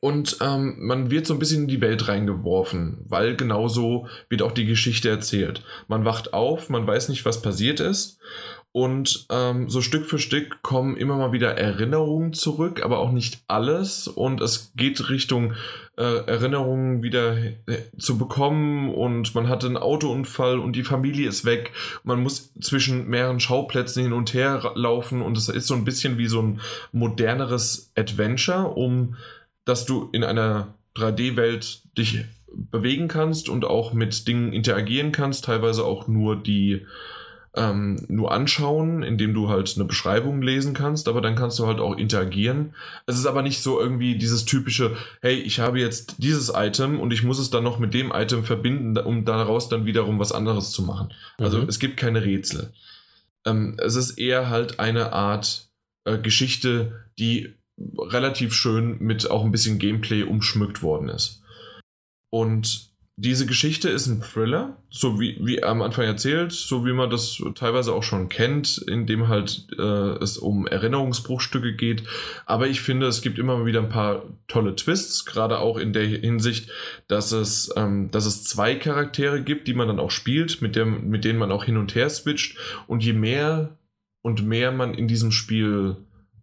Und 0.00 0.38
ähm, 0.40 0.76
man 0.78 1.10
wird 1.10 1.26
so 1.26 1.34
ein 1.34 1.38
bisschen 1.38 1.62
in 1.62 1.68
die 1.68 1.80
Welt 1.80 2.08
reingeworfen, 2.08 3.04
weil 3.08 3.36
genauso 3.36 4.06
wird 4.28 4.42
auch 4.42 4.52
die 4.52 4.66
Geschichte 4.66 5.08
erzählt. 5.08 5.62
Man 5.88 6.04
wacht 6.04 6.32
auf, 6.32 6.68
man 6.68 6.86
weiß 6.86 7.08
nicht, 7.08 7.24
was 7.24 7.42
passiert 7.42 7.80
ist. 7.80 8.18
Und 8.70 9.26
ähm, 9.30 9.68
so 9.70 9.80
Stück 9.80 10.04
für 10.04 10.18
Stück 10.18 10.62
kommen 10.62 10.96
immer 10.96 11.16
mal 11.16 11.32
wieder 11.32 11.56
Erinnerungen 11.56 12.34
zurück, 12.34 12.82
aber 12.84 12.98
auch 12.98 13.12
nicht 13.12 13.42
alles. 13.48 14.06
Und 14.06 14.40
es 14.42 14.72
geht 14.76 15.08
Richtung 15.08 15.54
äh, 15.96 16.26
Erinnerungen 16.26 17.02
wieder 17.02 17.36
zu 17.98 18.18
bekommen. 18.18 18.94
Und 18.94 19.34
man 19.34 19.48
hatte 19.48 19.66
einen 19.66 19.78
Autounfall 19.78 20.58
und 20.58 20.76
die 20.76 20.84
Familie 20.84 21.28
ist 21.28 21.46
weg. 21.46 21.72
Man 22.04 22.22
muss 22.22 22.52
zwischen 22.60 23.08
mehreren 23.08 23.40
Schauplätzen 23.40 24.02
hin 24.02 24.12
und 24.12 24.34
her 24.34 24.72
laufen. 24.74 25.22
Und 25.22 25.38
es 25.38 25.48
ist 25.48 25.66
so 25.66 25.74
ein 25.74 25.84
bisschen 25.84 26.18
wie 26.18 26.28
so 26.28 26.42
ein 26.42 26.60
moderneres 26.92 27.90
Adventure, 27.96 28.68
um 28.68 29.16
dass 29.68 29.84
du 29.84 30.08
in 30.12 30.24
einer 30.24 30.74
3D-Welt 30.96 31.82
dich 31.96 32.24
bewegen 32.50 33.08
kannst 33.08 33.48
und 33.48 33.64
auch 33.64 33.92
mit 33.92 34.26
Dingen 34.26 34.52
interagieren 34.52 35.12
kannst, 35.12 35.44
teilweise 35.44 35.84
auch 35.84 36.08
nur 36.08 36.36
die 36.36 36.86
ähm, 37.54 37.96
nur 38.08 38.32
anschauen, 38.32 39.02
indem 39.02 39.34
du 39.34 39.48
halt 39.48 39.74
eine 39.76 39.84
Beschreibung 39.84 40.40
lesen 40.40 40.74
kannst, 40.74 41.08
aber 41.08 41.20
dann 41.20 41.34
kannst 41.34 41.58
du 41.58 41.66
halt 41.66 41.80
auch 41.80 41.96
interagieren. 41.96 42.74
Es 43.06 43.18
ist 43.18 43.26
aber 43.26 43.42
nicht 43.42 43.62
so 43.62 43.80
irgendwie 43.80 44.16
dieses 44.16 44.44
typische, 44.44 44.96
hey, 45.20 45.34
ich 45.34 45.60
habe 45.60 45.80
jetzt 45.80 46.16
dieses 46.18 46.52
Item 46.54 47.00
und 47.00 47.12
ich 47.12 47.22
muss 47.22 47.38
es 47.38 47.50
dann 47.50 47.64
noch 47.64 47.78
mit 47.78 47.92
dem 47.92 48.10
Item 48.10 48.44
verbinden, 48.44 48.96
um 48.96 49.24
daraus 49.24 49.68
dann 49.68 49.86
wiederum 49.86 50.18
was 50.18 50.32
anderes 50.32 50.70
zu 50.70 50.82
machen. 50.82 51.12
Also 51.36 51.58
mhm. 51.58 51.68
es 51.68 51.78
gibt 51.78 51.96
keine 51.96 52.24
Rätsel. 52.24 52.72
Ähm, 53.44 53.76
es 53.78 53.96
ist 53.96 54.18
eher 54.18 54.48
halt 54.48 54.80
eine 54.80 55.12
Art 55.12 55.68
äh, 56.04 56.16
Geschichte, 56.16 57.04
die 57.18 57.57
relativ 57.98 58.54
schön 58.54 58.98
mit 59.00 59.30
auch 59.30 59.44
ein 59.44 59.52
bisschen 59.52 59.78
Gameplay 59.78 60.22
umschmückt 60.22 60.82
worden 60.82 61.08
ist. 61.08 61.42
Und 62.30 62.88
diese 63.20 63.46
Geschichte 63.46 63.88
ist 63.88 64.06
ein 64.06 64.22
Thriller, 64.22 64.76
so 64.90 65.18
wie, 65.18 65.36
wie 65.40 65.64
am 65.64 65.82
Anfang 65.82 66.04
erzählt, 66.04 66.52
so 66.52 66.86
wie 66.86 66.92
man 66.92 67.10
das 67.10 67.42
teilweise 67.56 67.92
auch 67.92 68.04
schon 68.04 68.28
kennt, 68.28 68.78
in 68.78 69.06
dem 69.06 69.26
halt 69.26 69.66
äh, 69.76 70.22
es 70.22 70.38
um 70.38 70.68
Erinnerungsbruchstücke 70.68 71.74
geht. 71.74 72.04
Aber 72.46 72.68
ich 72.68 72.80
finde, 72.80 73.08
es 73.08 73.20
gibt 73.20 73.40
immer 73.40 73.66
wieder 73.66 73.80
ein 73.80 73.88
paar 73.88 74.22
tolle 74.46 74.76
Twists, 74.76 75.24
gerade 75.24 75.58
auch 75.58 75.78
in 75.78 75.92
der 75.92 76.06
Hinsicht, 76.06 76.70
dass 77.08 77.32
es, 77.32 77.72
ähm, 77.76 78.08
dass 78.12 78.24
es 78.24 78.44
zwei 78.44 78.76
Charaktere 78.76 79.42
gibt, 79.42 79.66
die 79.66 79.74
man 79.74 79.88
dann 79.88 79.98
auch 79.98 80.12
spielt, 80.12 80.62
mit, 80.62 80.76
dem, 80.76 81.08
mit 81.10 81.24
denen 81.24 81.40
man 81.40 81.50
auch 81.50 81.64
hin 81.64 81.76
und 81.76 81.96
her 81.96 82.10
switcht. 82.10 82.56
Und 82.86 83.02
je 83.02 83.14
mehr 83.14 83.76
und 84.22 84.46
mehr 84.46 84.70
man 84.70 84.94
in 84.94 85.08
diesem 85.08 85.32
Spiel 85.32 85.96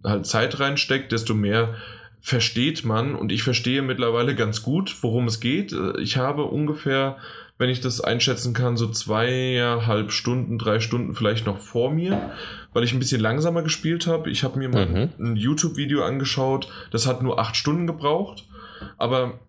halt 0.06 0.26
Zeit 0.26 0.60
reinsteckt, 0.60 1.11
desto 1.11 1.34
mehr 1.34 1.76
versteht 2.22 2.86
man. 2.86 3.15
Und 3.15 3.32
ich 3.32 3.44
verstehe 3.44 3.82
mittlerweile 3.82 4.36
ganz 4.36 4.64
gut, 4.64 4.95
worum 5.02 5.27
es 5.27 5.40
geht. 5.40 5.76
Ich 5.99 6.18
habe 6.18 6.45
ungefähr, 6.45 7.18
wenn 7.57 7.69
ich 7.69 7.82
das 7.82 8.02
einschätzen 8.02 8.53
kann, 8.53 8.77
so 8.77 8.88
zweieinhalb 8.88 10.11
Stunden, 10.11 10.57
drei 10.57 10.80
Stunden 10.80 11.14
vielleicht 11.14 11.45
noch 11.45 11.57
vor 11.57 11.91
mir, 11.91 12.32
weil 12.73 12.84
ich 12.84 12.94
ein 12.94 12.99
bisschen 12.99 13.22
langsamer 13.22 13.61
gespielt 13.61 14.07
habe. 14.07 14.30
Ich 14.30 14.44
habe 14.44 14.57
mir 14.57 14.69
mal 14.69 14.88
mhm. 14.88 15.10
ein 15.19 15.36
YouTube-Video 15.36 16.03
angeschaut, 16.03 16.68
das 16.91 17.06
hat 17.06 17.22
nur 17.22 17.40
acht 17.40 17.56
Stunden 17.56 17.88
gebraucht. 17.88 18.45
Aber 18.98 19.40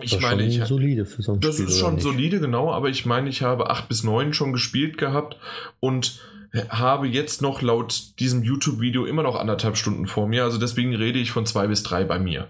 ich 0.00 0.12
das 0.12 0.22
meine, 0.22 0.44
ich, 0.44 0.62
solide 0.64 1.06
für 1.06 1.22
so 1.22 1.32
ein 1.32 1.40
das 1.40 1.54
Spiel, 1.54 1.66
ist 1.66 1.78
schon 1.78 2.00
solide, 2.00 2.40
genau, 2.40 2.72
aber 2.72 2.88
ich 2.88 3.06
meine, 3.06 3.28
ich 3.28 3.42
habe 3.42 3.70
acht 3.70 3.88
bis 3.88 4.04
neun 4.04 4.32
schon 4.32 4.52
gespielt 4.52 4.98
gehabt 4.98 5.36
und 5.80 6.20
habe 6.68 7.06
jetzt 7.06 7.42
noch 7.42 7.62
laut 7.62 8.18
diesem 8.18 8.42
YouTube-Video 8.42 9.04
immer 9.04 9.22
noch 9.22 9.36
anderthalb 9.36 9.76
Stunden 9.76 10.06
vor 10.06 10.28
mir. 10.28 10.44
Also 10.44 10.58
deswegen 10.58 10.94
rede 10.94 11.18
ich 11.18 11.30
von 11.30 11.46
zwei 11.46 11.66
bis 11.66 11.82
drei 11.82 12.04
bei 12.04 12.18
mir. 12.18 12.48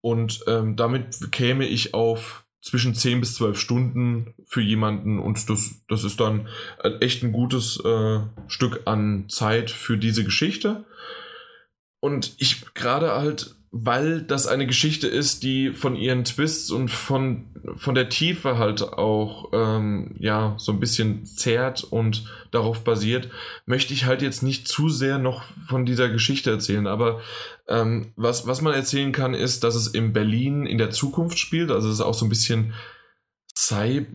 Und 0.00 0.44
ähm, 0.46 0.76
damit 0.76 1.32
käme 1.32 1.66
ich 1.66 1.94
auf 1.94 2.44
zwischen 2.60 2.94
10 2.94 3.20
bis 3.20 3.34
12 3.36 3.58
Stunden 3.58 4.34
für 4.46 4.60
jemanden 4.60 5.18
und 5.18 5.48
das, 5.48 5.82
das 5.88 6.04
ist 6.04 6.20
dann 6.20 6.48
echt 7.00 7.22
ein 7.22 7.32
gutes 7.32 7.80
äh, 7.84 8.20
Stück 8.46 8.82
an 8.84 9.26
Zeit 9.28 9.70
für 9.70 9.96
diese 9.96 10.24
Geschichte. 10.24 10.84
Und 12.00 12.34
ich 12.38 12.74
gerade 12.74 13.12
halt 13.12 13.54
weil 13.70 14.22
das 14.22 14.46
eine 14.46 14.66
Geschichte 14.66 15.06
ist, 15.08 15.42
die 15.42 15.72
von 15.72 15.94
ihren 15.94 16.24
Twists 16.24 16.70
und 16.70 16.90
von, 16.90 17.44
von 17.76 17.94
der 17.94 18.08
Tiefe 18.08 18.56
halt 18.56 18.82
auch 18.82 19.50
ähm, 19.52 20.14
ja 20.18 20.54
so 20.58 20.72
ein 20.72 20.80
bisschen 20.80 21.26
zehrt 21.26 21.84
und 21.84 22.24
darauf 22.50 22.80
basiert, 22.80 23.28
möchte 23.66 23.92
ich 23.92 24.06
halt 24.06 24.22
jetzt 24.22 24.42
nicht 24.42 24.68
zu 24.68 24.88
sehr 24.88 25.18
noch 25.18 25.44
von 25.66 25.84
dieser 25.84 26.08
Geschichte 26.08 26.50
erzählen. 26.50 26.86
Aber 26.86 27.20
ähm, 27.68 28.12
was, 28.16 28.46
was 28.46 28.62
man 28.62 28.72
erzählen 28.72 29.12
kann, 29.12 29.34
ist, 29.34 29.64
dass 29.64 29.74
es 29.74 29.88
in 29.88 30.14
Berlin 30.14 30.64
in 30.64 30.78
der 30.78 30.90
Zukunft 30.90 31.38
spielt. 31.38 31.70
Also 31.70 31.88
es 31.88 31.96
ist 31.96 32.00
auch 32.00 32.14
so 32.14 32.24
ein 32.24 32.30
bisschen 32.30 32.72
Cy 33.54 34.06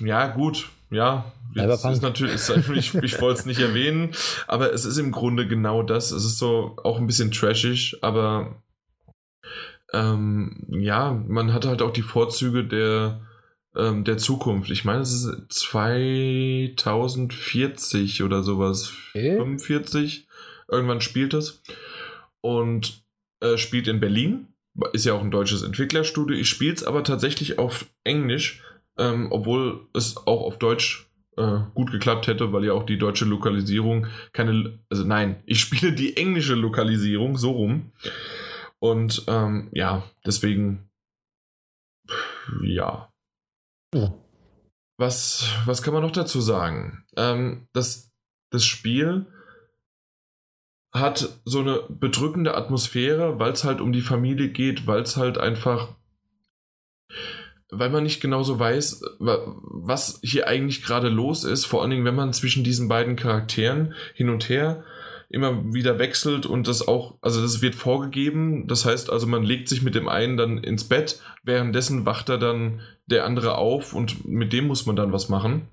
ja 0.00 0.26
gut, 0.28 0.70
ja, 0.90 1.32
jetzt 1.54 1.84
ist 1.84 2.02
natürlich, 2.02 2.34
ist 2.34 2.48
natürlich 2.48 2.94
ich 2.94 3.20
wollte 3.20 3.40
es 3.40 3.46
nicht 3.46 3.60
erwähnen, 3.60 4.12
aber 4.46 4.72
es 4.72 4.86
ist 4.86 4.96
im 4.96 5.12
Grunde 5.12 5.46
genau 5.46 5.82
das. 5.82 6.10
Es 6.10 6.24
ist 6.24 6.38
so 6.38 6.76
auch 6.82 6.98
ein 6.98 7.06
bisschen 7.06 7.30
trashig, 7.30 7.98
aber 8.00 8.62
ähm, 9.92 10.64
ja, 10.68 11.12
man 11.26 11.52
hat 11.52 11.66
halt 11.66 11.82
auch 11.82 11.92
die 11.92 12.02
Vorzüge 12.02 12.64
der, 12.64 13.20
ähm, 13.76 14.04
der 14.04 14.18
Zukunft. 14.18 14.70
Ich 14.70 14.84
meine, 14.84 15.02
es 15.02 15.12
ist 15.12 15.30
2040 15.50 18.22
oder 18.22 18.42
sowas. 18.42 18.92
Okay. 19.10 19.36
45. 19.36 20.26
Irgendwann 20.70 21.00
spielt 21.00 21.32
es. 21.34 21.62
Und 22.40 23.02
äh, 23.40 23.56
spielt 23.56 23.88
in 23.88 24.00
Berlin. 24.00 24.48
Ist 24.92 25.06
ja 25.06 25.14
auch 25.14 25.22
ein 25.22 25.30
deutsches 25.30 25.62
Entwicklerstudio. 25.62 26.36
Ich 26.36 26.48
spiele 26.48 26.74
es 26.74 26.84
aber 26.84 27.02
tatsächlich 27.02 27.58
auf 27.58 27.86
Englisch, 28.04 28.62
ähm, 28.96 29.28
obwohl 29.30 29.86
es 29.92 30.16
auch 30.18 30.42
auf 30.42 30.58
Deutsch 30.58 31.08
äh, 31.36 31.58
gut 31.74 31.90
geklappt 31.90 32.26
hätte, 32.26 32.52
weil 32.52 32.64
ja 32.64 32.74
auch 32.74 32.84
die 32.84 32.98
deutsche 32.98 33.24
Lokalisierung 33.24 34.06
keine. 34.32 34.78
Also 34.90 35.04
nein, 35.04 35.42
ich 35.46 35.60
spiele 35.60 35.92
die 35.92 36.16
englische 36.16 36.54
Lokalisierung 36.54 37.36
so 37.36 37.52
rum. 37.52 37.92
Und 38.80 39.24
ähm, 39.26 39.70
ja, 39.72 40.04
deswegen, 40.24 40.90
ja. 42.62 43.12
ja. 43.94 44.14
Was, 44.98 45.48
was 45.64 45.82
kann 45.82 45.94
man 45.94 46.02
noch 46.02 46.12
dazu 46.12 46.40
sagen? 46.40 47.04
Ähm, 47.16 47.68
das, 47.72 48.12
das 48.50 48.64
Spiel 48.64 49.26
hat 50.92 51.28
so 51.44 51.60
eine 51.60 51.82
bedrückende 51.88 52.56
Atmosphäre, 52.56 53.38
weil 53.38 53.52
es 53.52 53.64
halt 53.64 53.80
um 53.80 53.92
die 53.92 54.00
Familie 54.00 54.48
geht, 54.48 54.86
weil 54.86 55.02
es 55.02 55.16
halt 55.16 55.38
einfach, 55.38 55.96
weil 57.70 57.90
man 57.90 58.04
nicht 58.04 58.20
genau 58.20 58.42
so 58.42 58.58
weiß, 58.58 59.02
was 59.18 60.18
hier 60.22 60.48
eigentlich 60.48 60.82
gerade 60.82 61.08
los 61.08 61.44
ist, 61.44 61.66
vor 61.66 61.82
allen 61.82 61.90
Dingen, 61.90 62.04
wenn 62.04 62.14
man 62.14 62.32
zwischen 62.32 62.64
diesen 62.64 62.88
beiden 62.88 63.16
Charakteren 63.16 63.94
hin 64.14 64.30
und 64.30 64.48
her 64.48 64.84
immer 65.30 65.74
wieder 65.74 65.98
wechselt 65.98 66.46
und 66.46 66.68
das 66.68 66.86
auch, 66.86 67.16
also 67.20 67.42
das 67.42 67.60
wird 67.60 67.74
vorgegeben. 67.74 68.66
Das 68.66 68.84
heißt 68.84 69.10
also, 69.10 69.26
man 69.26 69.42
legt 69.42 69.68
sich 69.68 69.82
mit 69.82 69.94
dem 69.94 70.08
einen 70.08 70.36
dann 70.36 70.58
ins 70.58 70.84
Bett, 70.84 71.20
währenddessen 71.44 72.06
wacht 72.06 72.28
er 72.28 72.38
dann 72.38 72.80
der 73.06 73.24
andere 73.24 73.56
auf 73.56 73.92
und 73.92 74.26
mit 74.26 74.52
dem 74.52 74.66
muss 74.66 74.86
man 74.86 74.96
dann 74.96 75.12
was 75.12 75.28
machen. 75.28 75.68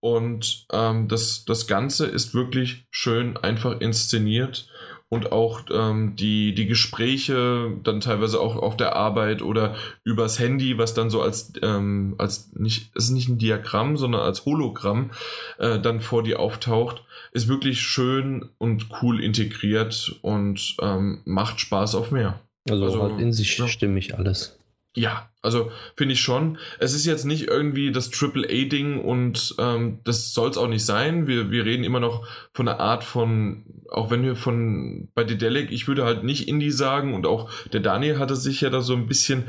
Und 0.00 0.66
ähm, 0.72 1.06
das, 1.06 1.44
das 1.44 1.68
Ganze 1.68 2.06
ist 2.06 2.34
wirklich 2.34 2.86
schön 2.90 3.36
einfach 3.36 3.80
inszeniert 3.80 4.68
und 5.08 5.30
auch 5.30 5.60
ähm, 5.70 6.16
die, 6.16 6.54
die 6.54 6.66
Gespräche 6.66 7.70
dann 7.84 8.00
teilweise 8.00 8.40
auch 8.40 8.56
auf 8.56 8.76
der 8.76 8.96
Arbeit 8.96 9.42
oder 9.42 9.76
übers 10.02 10.40
Handy, 10.40 10.76
was 10.76 10.94
dann 10.94 11.08
so 11.08 11.22
als, 11.22 11.52
ähm, 11.62 12.16
als 12.18 12.50
nicht, 12.54 12.90
es 12.96 13.04
ist 13.04 13.10
nicht 13.10 13.28
ein 13.28 13.38
Diagramm, 13.38 13.96
sondern 13.96 14.22
als 14.22 14.44
Hologramm 14.44 15.10
äh, 15.58 15.78
dann 15.78 16.00
vor 16.00 16.24
dir 16.24 16.40
auftaucht 16.40 17.04
ist 17.32 17.48
wirklich 17.48 17.80
schön 17.80 18.48
und 18.58 18.88
cool 19.02 19.22
integriert 19.22 20.14
und 20.22 20.76
ähm, 20.80 21.22
macht 21.24 21.60
Spaß 21.60 21.94
auf 21.94 22.10
mehr. 22.10 22.40
Also, 22.68 22.84
also 22.84 23.02
halt 23.02 23.20
in 23.20 23.32
sich 23.32 23.58
ja. 23.58 23.66
stimmig 23.66 24.16
alles. 24.16 24.58
Ja, 24.94 25.30
also 25.40 25.70
finde 25.96 26.12
ich 26.12 26.20
schon. 26.20 26.58
Es 26.78 26.92
ist 26.92 27.06
jetzt 27.06 27.24
nicht 27.24 27.48
irgendwie 27.48 27.92
das 27.92 28.10
Triple-A-Ding 28.10 29.00
und 29.00 29.54
ähm, 29.58 30.00
das 30.04 30.34
soll 30.34 30.50
es 30.50 30.58
auch 30.58 30.68
nicht 30.68 30.84
sein. 30.84 31.26
Wir, 31.26 31.50
wir 31.50 31.64
reden 31.64 31.82
immer 31.82 31.98
noch 31.98 32.26
von 32.52 32.68
einer 32.68 32.78
Art 32.78 33.02
von, 33.02 33.64
auch 33.90 34.10
wenn 34.10 34.22
wir 34.22 34.36
von 34.36 35.08
bei 35.14 35.24
Dedelic, 35.24 35.72
ich 35.72 35.88
würde 35.88 36.04
halt 36.04 36.24
nicht 36.24 36.46
Indie 36.46 36.70
sagen 36.70 37.14
und 37.14 37.26
auch 37.26 37.50
der 37.72 37.80
Daniel 37.80 38.18
hatte 38.18 38.36
sich 38.36 38.60
ja 38.60 38.68
da 38.68 38.82
so 38.82 38.94
ein 38.94 39.06
bisschen 39.06 39.44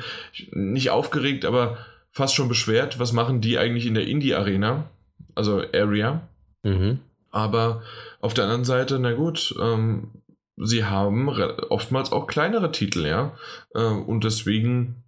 nicht 0.52 0.92
aufgeregt, 0.92 1.44
aber 1.44 1.78
fast 2.10 2.36
schon 2.36 2.48
beschwert, 2.48 2.98
was 2.98 3.12
machen 3.12 3.42
die 3.42 3.58
eigentlich 3.58 3.86
in 3.86 3.96
der 3.96 4.08
Indie-Arena, 4.08 4.90
also 5.36 5.62
Area. 5.74 6.26
Mhm. 6.64 7.00
Aber 7.34 7.82
auf 8.22 8.34
der 8.34 8.46
anderen 8.46 8.64
Seite, 8.64 9.00
na 9.00 9.14
gut, 9.14 9.56
ähm, 9.60 10.22
sie 10.56 10.86
haben 10.86 11.28
oftmals 11.70 12.12
auch 12.12 12.28
kleinere 12.28 12.72
Titel, 12.72 13.06
ja. 13.06 13.34
Äh, 13.74 13.84
und 13.84 14.24
deswegen 14.24 15.04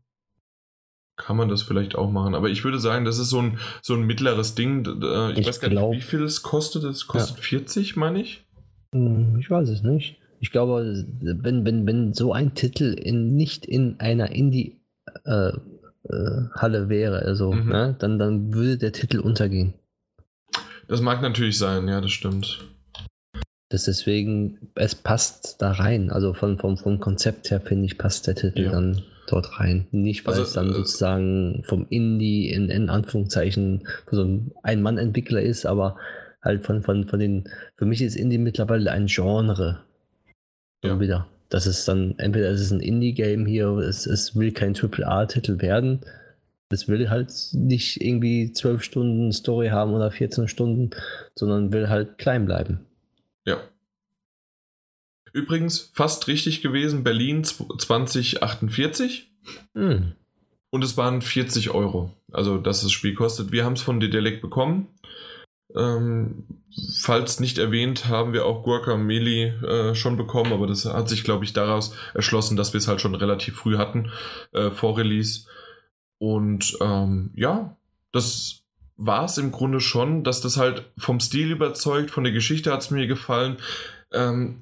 kann 1.18 1.38
man 1.38 1.48
das 1.48 1.62
vielleicht 1.62 1.96
auch 1.96 2.12
machen. 2.12 2.34
Aber 2.34 2.50
ich 2.50 2.64
würde 2.64 2.80
sagen, 2.80 3.06
das 3.06 3.20
ist 3.20 3.30
so 3.30 3.40
ein, 3.40 3.60
so 3.82 3.94
ein 3.94 4.04
mittleres 4.04 4.56
Ding. 4.56 4.86
Äh, 5.02 5.34
ich, 5.34 5.40
ich, 5.40 5.48
weiß 5.48 5.60
gar 5.62 5.70
glaub, 5.70 5.92
nicht, 5.92 6.04
wie 6.04 6.08
viel 6.08 6.24
es 6.24 6.42
kostet. 6.42 6.84
Es 6.84 7.06
kostet 7.08 7.38
ja. 7.38 7.44
40, 7.44 7.96
meine 7.96 8.22
ich. 8.22 8.44
Hm, 8.92 9.38
ich 9.40 9.50
weiß 9.50 9.70
es 9.70 9.84
nicht. 9.84 10.18
Ich 10.40 10.52
glaube, 10.52 11.06
wenn, 11.22 11.64
wenn, 11.64 11.86
wenn 11.86 12.14
so 12.14 12.34
ein 12.34 12.56
Titel 12.56 12.94
in, 12.94 13.36
nicht 13.36 13.68
in 13.68 14.00
einer 14.00 14.32
Indie-Halle 14.32 15.62
äh, 16.10 16.82
äh, 16.82 16.90
wäre, 16.90 17.20
also, 17.20 17.54
mhm. 17.54 17.70
ne, 17.70 17.96
dann, 18.00 18.18
dann 18.18 18.54
würde 18.54 18.78
der 18.80 18.92
Titel 18.94 19.20
untergehen. 19.20 19.76
Das 20.88 21.02
mag 21.02 21.22
natürlich 21.22 21.58
sein, 21.58 21.88
ja, 21.88 22.02
das 22.02 22.12
stimmt. 22.12 22.66
Das 23.70 23.86
deswegen, 23.86 24.72
es 24.76 24.94
passt 24.96 25.62
da 25.62 25.72
rein. 25.72 26.12
Also 26.12 26.34
von, 26.34 26.60
vom, 26.60 26.78
vom 26.78 27.00
Konzept 27.00 27.50
her, 27.50 27.60
finde 27.60 27.86
ich, 27.86 27.98
passt 27.98 28.28
der 28.28 28.36
Titel 28.36 28.66
ja. 28.66 28.72
dann 28.72 29.04
dort 29.28 29.60
rein. 29.60 29.88
Nicht, 29.92 30.26
weil 30.26 30.34
also, 30.34 30.44
es 30.44 30.54
dann 30.54 30.70
äh, 30.70 30.74
sozusagen 30.74 31.64
vom 31.66 31.88
Indie 31.90 32.50
in, 32.50 32.70
in 32.70 32.90
Anführungszeichen 32.90 33.88
so 34.12 34.24
ein 34.24 34.52
Ein-Mann-Entwickler 34.62 35.42
ist, 35.42 35.66
aber 35.66 35.98
halt 36.42 36.64
von, 36.64 36.84
von, 36.84 37.08
von 37.08 37.20
den, 37.20 37.50
für 37.76 37.86
mich 37.86 38.02
ist 38.02 38.16
Indie 38.16 38.38
mittlerweile 38.38 38.92
ein 38.92 39.08
Genre. 39.08 39.80
Ja. 40.84 41.00
Wieder. 41.00 41.28
Das 41.50 41.66
ist 41.66 41.88
dann, 41.88 42.16
entweder 42.20 42.50
es 42.50 42.62
ist 42.62 42.72
ein 42.72 42.82
Indie-Game 42.82 43.46
hier, 43.46 43.70
es, 43.78 44.06
es 44.06 44.36
will 44.36 44.52
kein 44.52 44.76
AAA-Titel 44.76 45.60
werden. 45.62 46.02
Es 46.70 46.88
will 46.88 47.10
halt 47.10 47.32
nicht 47.54 48.02
irgendwie 48.02 48.52
zwölf 48.52 48.84
Stunden 48.84 49.32
Story 49.32 49.70
haben 49.70 49.94
oder 49.94 50.12
14 50.12 50.48
Stunden, 50.48 50.90
sondern 51.36 51.72
will 51.72 51.90
halt 51.90 52.18
klein 52.18 52.46
bleiben. 52.46 52.86
Ja. 53.46 53.58
Übrigens, 55.32 55.92
fast 55.94 56.28
richtig 56.28 56.62
gewesen, 56.62 57.04
Berlin 57.04 57.44
2048. 57.44 59.32
Hm. 59.76 60.14
Und 60.72 60.84
es 60.84 60.98
waren 60.98 61.22
40 61.22 61.70
Euro. 61.72 62.12
Also, 62.32 62.58
dass 62.58 62.82
das 62.82 62.92
Spiel 62.92 63.14
kostet. 63.14 63.52
Wir 63.52 63.64
haben 63.64 63.74
es 63.74 63.82
von 63.82 64.00
Dedelec 64.00 64.42
bekommen. 64.42 64.88
Ähm, 65.76 66.46
falls 67.02 67.40
nicht 67.40 67.58
erwähnt, 67.58 68.08
haben 68.08 68.34
wir 68.34 68.46
auch 68.46 68.64
Guacamole 68.64 69.92
äh, 69.92 69.96
schon 69.96 70.16
bekommen, 70.16 70.54
aber 70.54 70.68
das 70.68 70.86
hat 70.86 71.10
sich, 71.10 71.24
glaube 71.24 71.44
ich, 71.44 71.54
daraus 71.54 71.94
erschlossen, 72.14 72.56
dass 72.56 72.74
wir 72.74 72.78
es 72.78 72.88
halt 72.88 73.02
schon 73.02 73.16
relativ 73.16 73.56
früh 73.56 73.78
hatten 73.78 74.12
äh, 74.54 74.72
vor 74.72 74.98
Release. 74.98 75.48
Und 76.18 76.78
ähm, 76.82 77.32
ja, 77.36 77.76
das 78.12 78.62
war 78.98 79.26
es 79.26 79.38
im 79.38 79.52
Grunde 79.52 79.82
schon, 79.82 80.24
dass 80.24 80.42
das 80.42 80.58
halt 80.58 80.86
vom 80.98 81.20
Stil 81.20 81.52
überzeugt, 81.52 82.12
von 82.12 82.24
der 82.24 82.34
Geschichte 82.34 82.72
hat 82.72 82.82
es 82.82 82.92
mir 82.92 83.08
gefallen. 83.08 83.58
Ähm, 84.14 84.60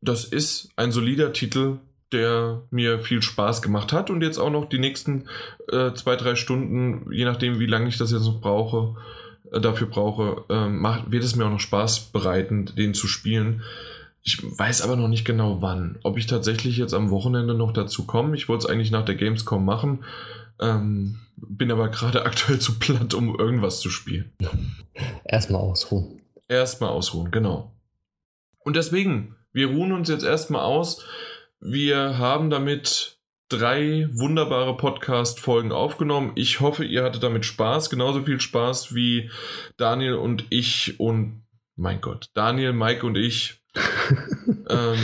das 0.00 0.24
ist 0.24 0.70
ein 0.76 0.92
solider 0.92 1.32
Titel, 1.32 1.78
der 2.12 2.62
mir 2.70 2.98
viel 2.98 3.22
Spaß 3.22 3.62
gemacht 3.62 3.92
hat 3.92 4.10
und 4.10 4.22
jetzt 4.22 4.38
auch 4.38 4.50
noch 4.50 4.68
die 4.68 4.78
nächsten 4.78 5.28
äh, 5.70 5.92
zwei, 5.92 6.16
drei 6.16 6.34
Stunden, 6.34 7.12
je 7.12 7.24
nachdem, 7.24 7.60
wie 7.60 7.66
lange 7.66 7.88
ich 7.88 7.98
das 7.98 8.10
jetzt 8.10 8.24
noch 8.24 8.40
brauche, 8.40 8.96
äh, 9.52 9.60
dafür 9.60 9.86
brauche, 9.86 10.44
äh, 10.48 10.68
macht, 10.68 11.10
wird 11.10 11.22
es 11.22 11.36
mir 11.36 11.46
auch 11.46 11.50
noch 11.50 11.60
Spaß 11.60 12.12
bereiten, 12.12 12.70
den 12.76 12.94
zu 12.94 13.06
spielen. 13.06 13.62
Ich 14.22 14.42
weiß 14.42 14.82
aber 14.82 14.96
noch 14.96 15.08
nicht 15.08 15.24
genau 15.24 15.62
wann. 15.62 15.98
Ob 16.02 16.18
ich 16.18 16.26
tatsächlich 16.26 16.76
jetzt 16.76 16.94
am 16.94 17.10
Wochenende 17.10 17.54
noch 17.54 17.72
dazu 17.72 18.06
komme. 18.06 18.36
Ich 18.36 18.48
wollte 18.48 18.66
es 18.66 18.70
eigentlich 18.70 18.90
nach 18.90 19.04
der 19.04 19.14
Gamescom 19.14 19.64
machen. 19.64 20.04
Ähm, 20.60 21.20
bin 21.36 21.72
aber 21.72 21.88
gerade 21.88 22.24
aktuell 22.26 22.58
zu 22.58 22.78
platt, 22.78 23.14
um 23.14 23.38
irgendwas 23.38 23.80
zu 23.80 23.90
spielen. 23.90 24.32
Erstmal 25.24 25.62
ausruhen. 25.62 26.20
Erstmal 26.48 26.90
ausruhen, 26.90 27.30
genau. 27.30 27.72
Und 28.58 28.76
deswegen, 28.76 29.36
wir 29.52 29.68
ruhen 29.68 29.92
uns 29.92 30.08
jetzt 30.08 30.24
erstmal 30.24 30.62
aus. 30.62 31.04
Wir 31.60 32.18
haben 32.18 32.50
damit 32.50 33.18
drei 33.48 34.08
wunderbare 34.12 34.76
Podcast-Folgen 34.76 35.72
aufgenommen. 35.72 36.32
Ich 36.36 36.60
hoffe, 36.60 36.84
ihr 36.84 37.02
hattet 37.02 37.22
damit 37.22 37.44
Spaß, 37.44 37.90
genauso 37.90 38.22
viel 38.22 38.40
Spaß 38.40 38.94
wie 38.94 39.30
Daniel 39.76 40.14
und 40.14 40.44
ich 40.50 41.00
und 41.00 41.46
mein 41.76 42.00
Gott, 42.00 42.28
Daniel, 42.34 42.72
Mike 42.72 43.04
und 43.04 43.16
ich 43.16 43.59
ähm, 44.68 44.98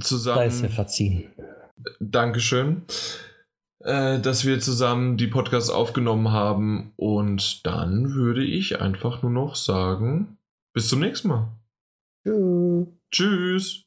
zusammen. 0.00 0.38
Da 0.38 0.44
ist 0.44 0.62
ja 0.62 0.68
verziehen. 0.68 1.30
Dankeschön, 2.00 2.82
äh, 3.80 4.20
dass 4.20 4.44
wir 4.44 4.60
zusammen 4.60 5.16
die 5.16 5.26
Podcasts 5.26 5.70
aufgenommen 5.70 6.32
haben. 6.32 6.92
Und 6.96 7.66
dann 7.66 8.14
würde 8.14 8.44
ich 8.44 8.80
einfach 8.80 9.22
nur 9.22 9.32
noch 9.32 9.54
sagen, 9.54 10.38
bis 10.72 10.88
zum 10.88 11.00
nächsten 11.00 11.28
Mal. 11.28 11.48
Tschüss. 12.24 12.86
Tschüss. 13.10 13.83